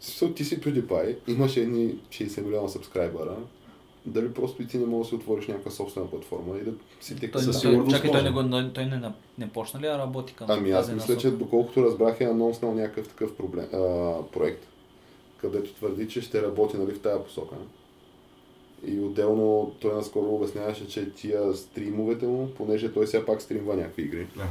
Смисъл, 0.00 0.32
ти 0.32 0.44
си 0.44 0.60
PewDiePie, 0.60 1.16
имаш 1.28 1.56
едни 1.56 1.94
60 2.10 2.42
милиона 2.42 2.68
сабскрайбъра, 2.68 3.36
дали 4.06 4.32
просто 4.32 4.62
и 4.62 4.66
ти 4.66 4.78
не 4.78 4.86
можеш 4.86 5.10
да 5.10 5.16
си 5.16 5.22
отвориш 5.22 5.46
някаква 5.46 5.70
собствена 5.70 6.10
платформа 6.10 6.58
и 6.58 6.64
да 6.64 6.72
си 7.00 7.16
те 7.16 7.30
Той, 7.30 7.42
Със 7.42 7.60
сигурност 7.60 7.96
чакай, 7.96 8.10
той 8.10 8.22
не, 8.22 8.30
го, 8.30 8.70
той 8.74 8.86
не, 8.86 9.12
не, 9.38 9.48
почна 9.48 9.80
ли 9.80 9.86
да 9.86 9.98
работи 9.98 10.34
към 10.34 10.46
Ами 10.50 10.70
аз 10.70 10.92
мисля, 10.92 11.16
че 11.16 11.30
доколкото 11.30 11.84
разбрах 11.84 12.20
е 12.20 12.24
анонснал 12.24 12.74
някакъв 12.74 13.08
такъв 13.08 13.36
проблем, 13.36 13.66
а, 13.72 14.14
проект, 14.32 14.66
където 15.40 15.74
твърди, 15.74 16.08
че 16.08 16.20
ще 16.20 16.42
работи 16.42 16.76
нали, 16.76 16.94
в 16.94 17.00
тая 17.00 17.24
посока. 17.24 17.56
И 18.86 19.00
отделно 19.00 19.74
той 19.80 19.94
наскоро 19.94 20.34
обясняваше, 20.34 20.88
че 20.88 21.12
тия 21.12 21.54
стримовете 21.54 22.26
му, 22.26 22.48
понеже 22.56 22.92
той 22.92 23.06
сега 23.06 23.26
пак 23.26 23.42
стримва 23.42 23.76
някакви 23.76 24.02
игри, 24.02 24.26
Ага. 24.36 24.46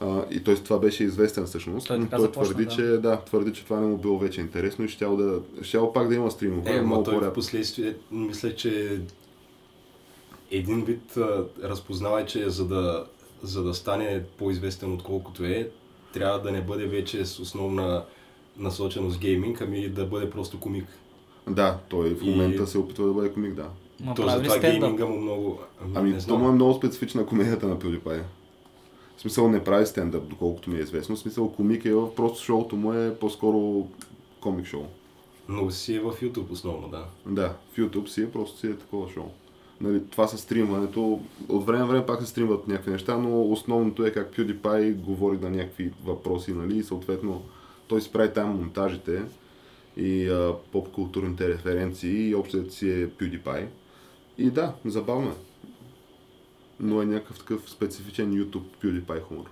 А, 0.00 0.24
и 0.30 0.44
т.е. 0.44 0.54
това 0.54 0.78
беше 0.78 1.04
известен 1.04 1.44
всъщност, 1.44 1.86
Той 1.88 1.98
но 1.98 2.06
той 2.08 2.20
започна, 2.20 2.44
твърди, 2.44 2.64
да. 2.64 2.70
че 2.70 2.82
да, 2.82 3.20
твърди, 3.20 3.52
че 3.52 3.64
това 3.64 3.80
не 3.80 3.86
му 3.86 3.96
било 3.96 4.18
вече 4.18 4.40
интересно 4.40 4.84
и 4.84 4.88
щял, 4.88 5.16
да, 5.16 5.40
щял 5.62 5.92
пак 5.92 6.08
да 6.08 6.14
има 6.14 6.30
стримове. 6.30 6.76
Е, 6.76 6.80
много 6.82 7.02
той 7.02 7.14
в 7.14 7.16
по-рядко. 7.16 7.34
последствие, 7.34 7.94
мисля, 8.10 8.54
че 8.54 9.00
един 10.50 10.84
вид 10.84 11.16
а, 11.16 11.44
разпознава, 11.62 12.26
че 12.26 12.50
за 12.50 12.66
да, 12.66 13.06
за 13.42 13.62
да 13.62 13.74
стане 13.74 14.22
по-известен 14.38 14.92
отколкото 14.92 15.44
е, 15.44 15.68
трябва 16.12 16.40
да 16.40 16.50
не 16.52 16.60
бъде 16.60 16.86
вече 16.86 17.24
с 17.24 17.38
основна 17.40 18.04
насоченост 18.58 19.18
гейминг, 19.20 19.60
ами 19.60 19.88
да 19.88 20.06
бъде 20.06 20.30
просто 20.30 20.60
комик. 20.60 20.86
Да, 21.48 21.78
той 21.88 22.14
в 22.14 22.22
И- 22.22 22.30
момента 22.30 22.66
се 22.66 22.78
опитва 22.78 23.06
да 23.06 23.12
бъде 23.12 23.32
комик, 23.32 23.54
да. 23.54 23.66
Ма 24.00 24.14
То 24.14 24.28
затова 24.28 24.58
гейминга 24.58 25.06
му 25.06 25.20
много... 25.20 25.58
Ами, 25.94 26.10
не 26.10 26.18
то 26.18 26.38
му 26.38 26.48
е 26.48 26.52
много 26.52 26.74
специфична 26.74 27.26
комедията 27.26 27.66
на 27.66 27.76
PewDiePie. 27.76 28.22
В 29.20 29.22
смисъл 29.22 29.48
не 29.48 29.64
прави 29.64 29.86
стендъп, 29.86 30.28
доколкото 30.28 30.70
ми 30.70 30.76
е 30.76 30.82
известно. 30.82 31.16
В 31.16 31.18
смисъл 31.18 31.52
комик 31.52 31.84
е, 31.84 31.94
в- 31.94 32.14
просто 32.14 32.44
шоуто 32.44 32.76
му 32.76 32.92
е 32.92 33.14
по-скоро 33.20 33.86
комик 34.40 34.66
шоу. 34.66 34.84
Но 35.48 35.70
си 35.70 35.94
е 35.94 36.00
в 36.00 36.12
YouTube 36.22 36.50
основно, 36.50 36.88
да. 36.88 37.04
Да, 37.26 37.54
в 37.72 37.76
YouTube 37.76 38.06
си 38.06 38.22
е, 38.22 38.30
просто 38.30 38.58
си 38.58 38.66
е 38.66 38.76
такова 38.76 39.08
шоу. 39.08 39.24
Нали, 39.80 40.02
това 40.10 40.26
с 40.28 40.38
стримването, 40.38 41.20
от 41.48 41.66
време 41.66 41.78
на 41.78 41.86
време 41.86 42.06
пак 42.06 42.20
се 42.20 42.26
стримват 42.26 42.68
някакви 42.68 42.90
неща, 42.90 43.18
но 43.18 43.42
основното 43.50 44.06
е 44.06 44.10
как 44.10 44.36
PewDiePie 44.36 44.94
говори 44.94 45.38
на 45.38 45.50
някакви 45.50 45.92
въпроси, 46.04 46.52
нали, 46.52 46.78
и 46.78 46.82
съответно 46.82 47.42
той 47.88 48.00
си 48.00 48.12
прави 48.12 48.32
там 48.32 48.48
монтажите 48.48 49.22
и 49.96 50.28
а, 50.28 50.54
поп-културните 50.72 51.48
референции 51.48 52.28
и 52.28 52.34
общото 52.34 52.74
си 52.74 52.90
е 52.90 53.08
PewDiePie. 53.08 53.66
И 54.38 54.50
да, 54.50 54.74
забавно 54.84 55.28
е. 55.28 55.49
Но 56.80 57.02
е 57.02 57.06
някакъв 57.06 57.38
такъв 57.38 57.62
специфичен 57.66 58.32
YouTube 58.34 58.62
PewDiePie 58.82 59.22
хумор. 59.22 59.44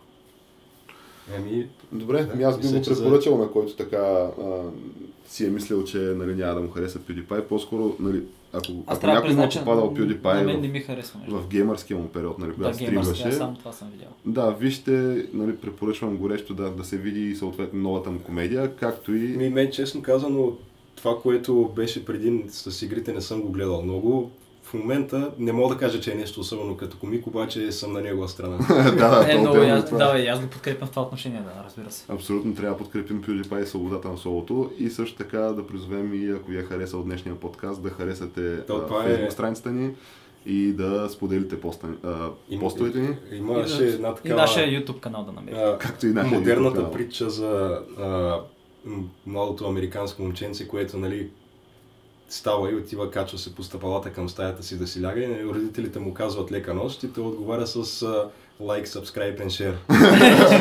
Ами, 1.36 1.66
Добре, 1.92 2.18
Да, 2.18 2.30
ами 2.34 2.42
аз 2.42 2.60
би 2.60 2.68
го 2.68 2.74
че 2.74 2.94
за- 2.94 3.02
препоръчал 3.02 3.38
на 3.38 3.50
който 3.50 3.76
така 3.76 3.96
а, 3.96 4.62
си 5.26 5.46
е 5.46 5.50
мислил, 5.50 5.84
че 5.84 5.98
нали, 5.98 6.34
няма 6.34 6.54
да 6.54 6.60
му 6.60 6.70
хареса 6.70 6.98
PewDiePie. 6.98 7.42
По-скоро, 7.42 7.96
нали, 8.00 8.22
ако, 8.52 8.66
Аз 8.86 8.96
ако 8.96 9.06
да 9.06 9.12
някой 9.12 9.44
е 9.44 9.48
че 9.48 9.58
попадал 9.58 9.84
на 9.84 9.92
PewDiePie 9.92 10.44
мен 10.44 10.58
в, 10.58 10.60
не 10.60 10.68
ми 10.68 10.80
харесва. 10.80 11.20
между 11.20 11.36
в 11.36 11.48
геймърския 11.48 11.96
му 11.98 12.08
период, 12.08 12.38
нали, 12.38 12.50
Да, 12.50 12.56
когато 12.56 12.78
геймърски, 12.78 13.10
аз 13.10 13.16
стримваше. 13.16 13.38
само 13.38 13.56
това 13.56 13.72
съм 13.72 13.90
видял. 13.90 14.08
Да, 14.26 14.50
вижте, 14.50 14.90
нали, 15.32 15.56
препоръчвам 15.56 16.16
горещо 16.16 16.54
да, 16.54 16.70
да 16.70 16.84
се 16.84 16.96
види 16.96 17.36
съответно 17.36 17.80
новата 17.80 18.10
му 18.10 18.20
комедия, 18.20 18.76
както 18.76 19.14
и... 19.14 19.18
ми, 19.18 19.48
мен 19.48 19.70
честно 19.70 20.02
казано, 20.02 20.52
това, 20.96 21.18
което 21.18 21.72
беше 21.76 22.04
преди 22.04 22.44
с 22.48 22.82
игрите, 22.82 23.12
не 23.12 23.20
съм 23.20 23.42
го 23.42 23.48
гледал 23.48 23.82
много. 23.82 24.30
В 24.68 24.74
момента 24.74 25.30
не 25.38 25.52
мога 25.52 25.74
да 25.74 25.80
кажа, 25.80 26.00
че 26.00 26.12
е 26.12 26.14
нещо 26.14 26.40
особено 26.40 26.76
като 26.76 26.98
комик, 26.98 27.26
обаче 27.26 27.72
съм 27.72 27.92
на 27.92 28.00
негова 28.00 28.28
страна. 28.28 28.56
да, 28.68 28.90
да, 29.24 29.32
е, 29.32 29.38
много, 29.38 29.56
аз, 29.58 29.86
това. 29.86 30.12
да, 30.12 30.18
и 30.18 30.26
аз 30.26 30.40
го 30.40 30.46
подкрепям 30.46 30.88
в 30.88 30.90
това 30.90 31.02
отношение, 31.02 31.40
да, 31.40 31.64
разбира 31.64 31.90
се. 31.90 32.04
Абсолютно 32.12 32.54
трябва 32.54 32.72
да 32.72 32.78
подкрепим 32.78 33.22
PewDiePie 33.22 33.62
и 33.62 33.66
свободата 33.66 34.08
на 34.08 34.16
солото 34.16 34.70
и 34.78 34.90
също 34.90 35.16
така 35.16 35.38
да 35.38 35.66
призовем 35.66 36.14
и 36.14 36.30
ако 36.30 36.50
ви 36.50 36.58
е 36.58 36.62
харесал 36.62 37.02
днешния 37.02 37.34
подкаст, 37.34 37.82
да 37.82 37.90
харесате 37.90 38.66
То, 38.66 38.76
а, 38.76 38.86
това 38.86 39.04
е- 39.04 39.08
Facebook 39.08 39.30
страницата 39.30 39.70
ни 39.70 39.90
и 40.46 40.72
да 40.72 41.08
споделите 41.08 41.60
поста, 41.60 41.86
а, 42.04 42.30
постовете 42.60 42.98
ни. 42.98 43.16
Имаше 43.32 43.84
една 43.84 44.08
И 44.08 44.14
такава... 44.14 44.40
нашия 44.40 44.68
YouTube 44.68 45.00
канал 45.00 45.24
да 45.24 45.32
намерите. 45.32 45.60
а, 45.62 45.78
Както 45.78 46.06
и 46.06 46.10
нашия 46.10 46.30
YouTube 46.32 46.38
модерната 46.38 46.76
канал. 46.76 46.92
притча 46.92 47.30
за 47.30 47.80
а, 47.98 48.36
младото 49.26 49.68
американско 49.68 50.22
момченце, 50.22 50.68
което 50.68 50.96
нали, 50.98 51.28
става 52.28 52.70
и 52.70 52.74
отива, 52.74 53.10
качва 53.10 53.38
се 53.38 53.54
по 53.54 53.62
стъпалата 53.62 54.12
към 54.12 54.28
стаята 54.28 54.62
си 54.62 54.78
да 54.78 54.86
си 54.86 55.02
ляга 55.02 55.20
и 55.20 55.26
нали, 55.26 55.44
родителите 55.44 55.98
му 55.98 56.14
казват 56.14 56.52
лека 56.52 56.74
нощ 56.74 57.02
и 57.02 57.12
той 57.12 57.24
отговаря 57.24 57.66
с 57.66 58.02
а, 58.02 58.30
like, 58.60 58.86
subscribe 58.86 59.46
and 59.46 59.46
share. 59.46 59.76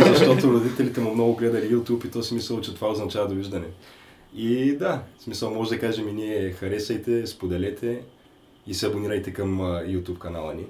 Защото 0.14 0.52
родителите 0.52 1.02
му 1.02 1.14
много 1.14 1.36
гледали 1.36 1.76
YouTube 1.76 2.06
и 2.06 2.12
то 2.12 2.24
си 2.24 2.34
мисля, 2.34 2.62
че 2.62 2.76
това 2.76 2.90
означава 2.92 3.28
довиждане. 3.28 3.68
И 4.36 4.78
да, 4.78 5.04
в 5.20 5.24
смисъл 5.24 5.54
може 5.54 5.70
да 5.70 5.80
кажем 5.80 6.10
и 6.10 6.14
ние 6.14 6.52
харесайте, 6.52 7.28
споделете 7.28 8.02
и 8.68 8.74
се 8.74 8.88
абонирайте 8.88 9.34
към 9.34 9.60
YouTube 9.62 10.18
канала 10.18 10.54
ни. 10.54 10.66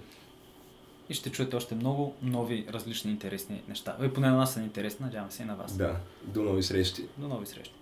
И 1.10 1.14
ще 1.14 1.30
чуете 1.30 1.56
още 1.56 1.76
много 1.76 2.14
нови, 2.22 2.66
различни, 2.74 3.12
интересни 3.12 3.64
неща. 3.68 3.98
И 4.04 4.10
поне 4.10 4.30
на 4.30 4.38
нас 4.38 4.54
са 4.54 4.60
ни 4.60 4.66
интересни, 4.66 5.06
надявам 5.06 5.32
се 5.32 5.44
и 5.44 5.46
на 5.46 5.56
вас. 5.56 5.78
Да, 5.78 5.96
до 6.24 6.44
нови 6.44 6.64
срещи. 6.64 7.08
До 7.18 7.28
нови 7.28 7.46
срещи. 7.46 7.74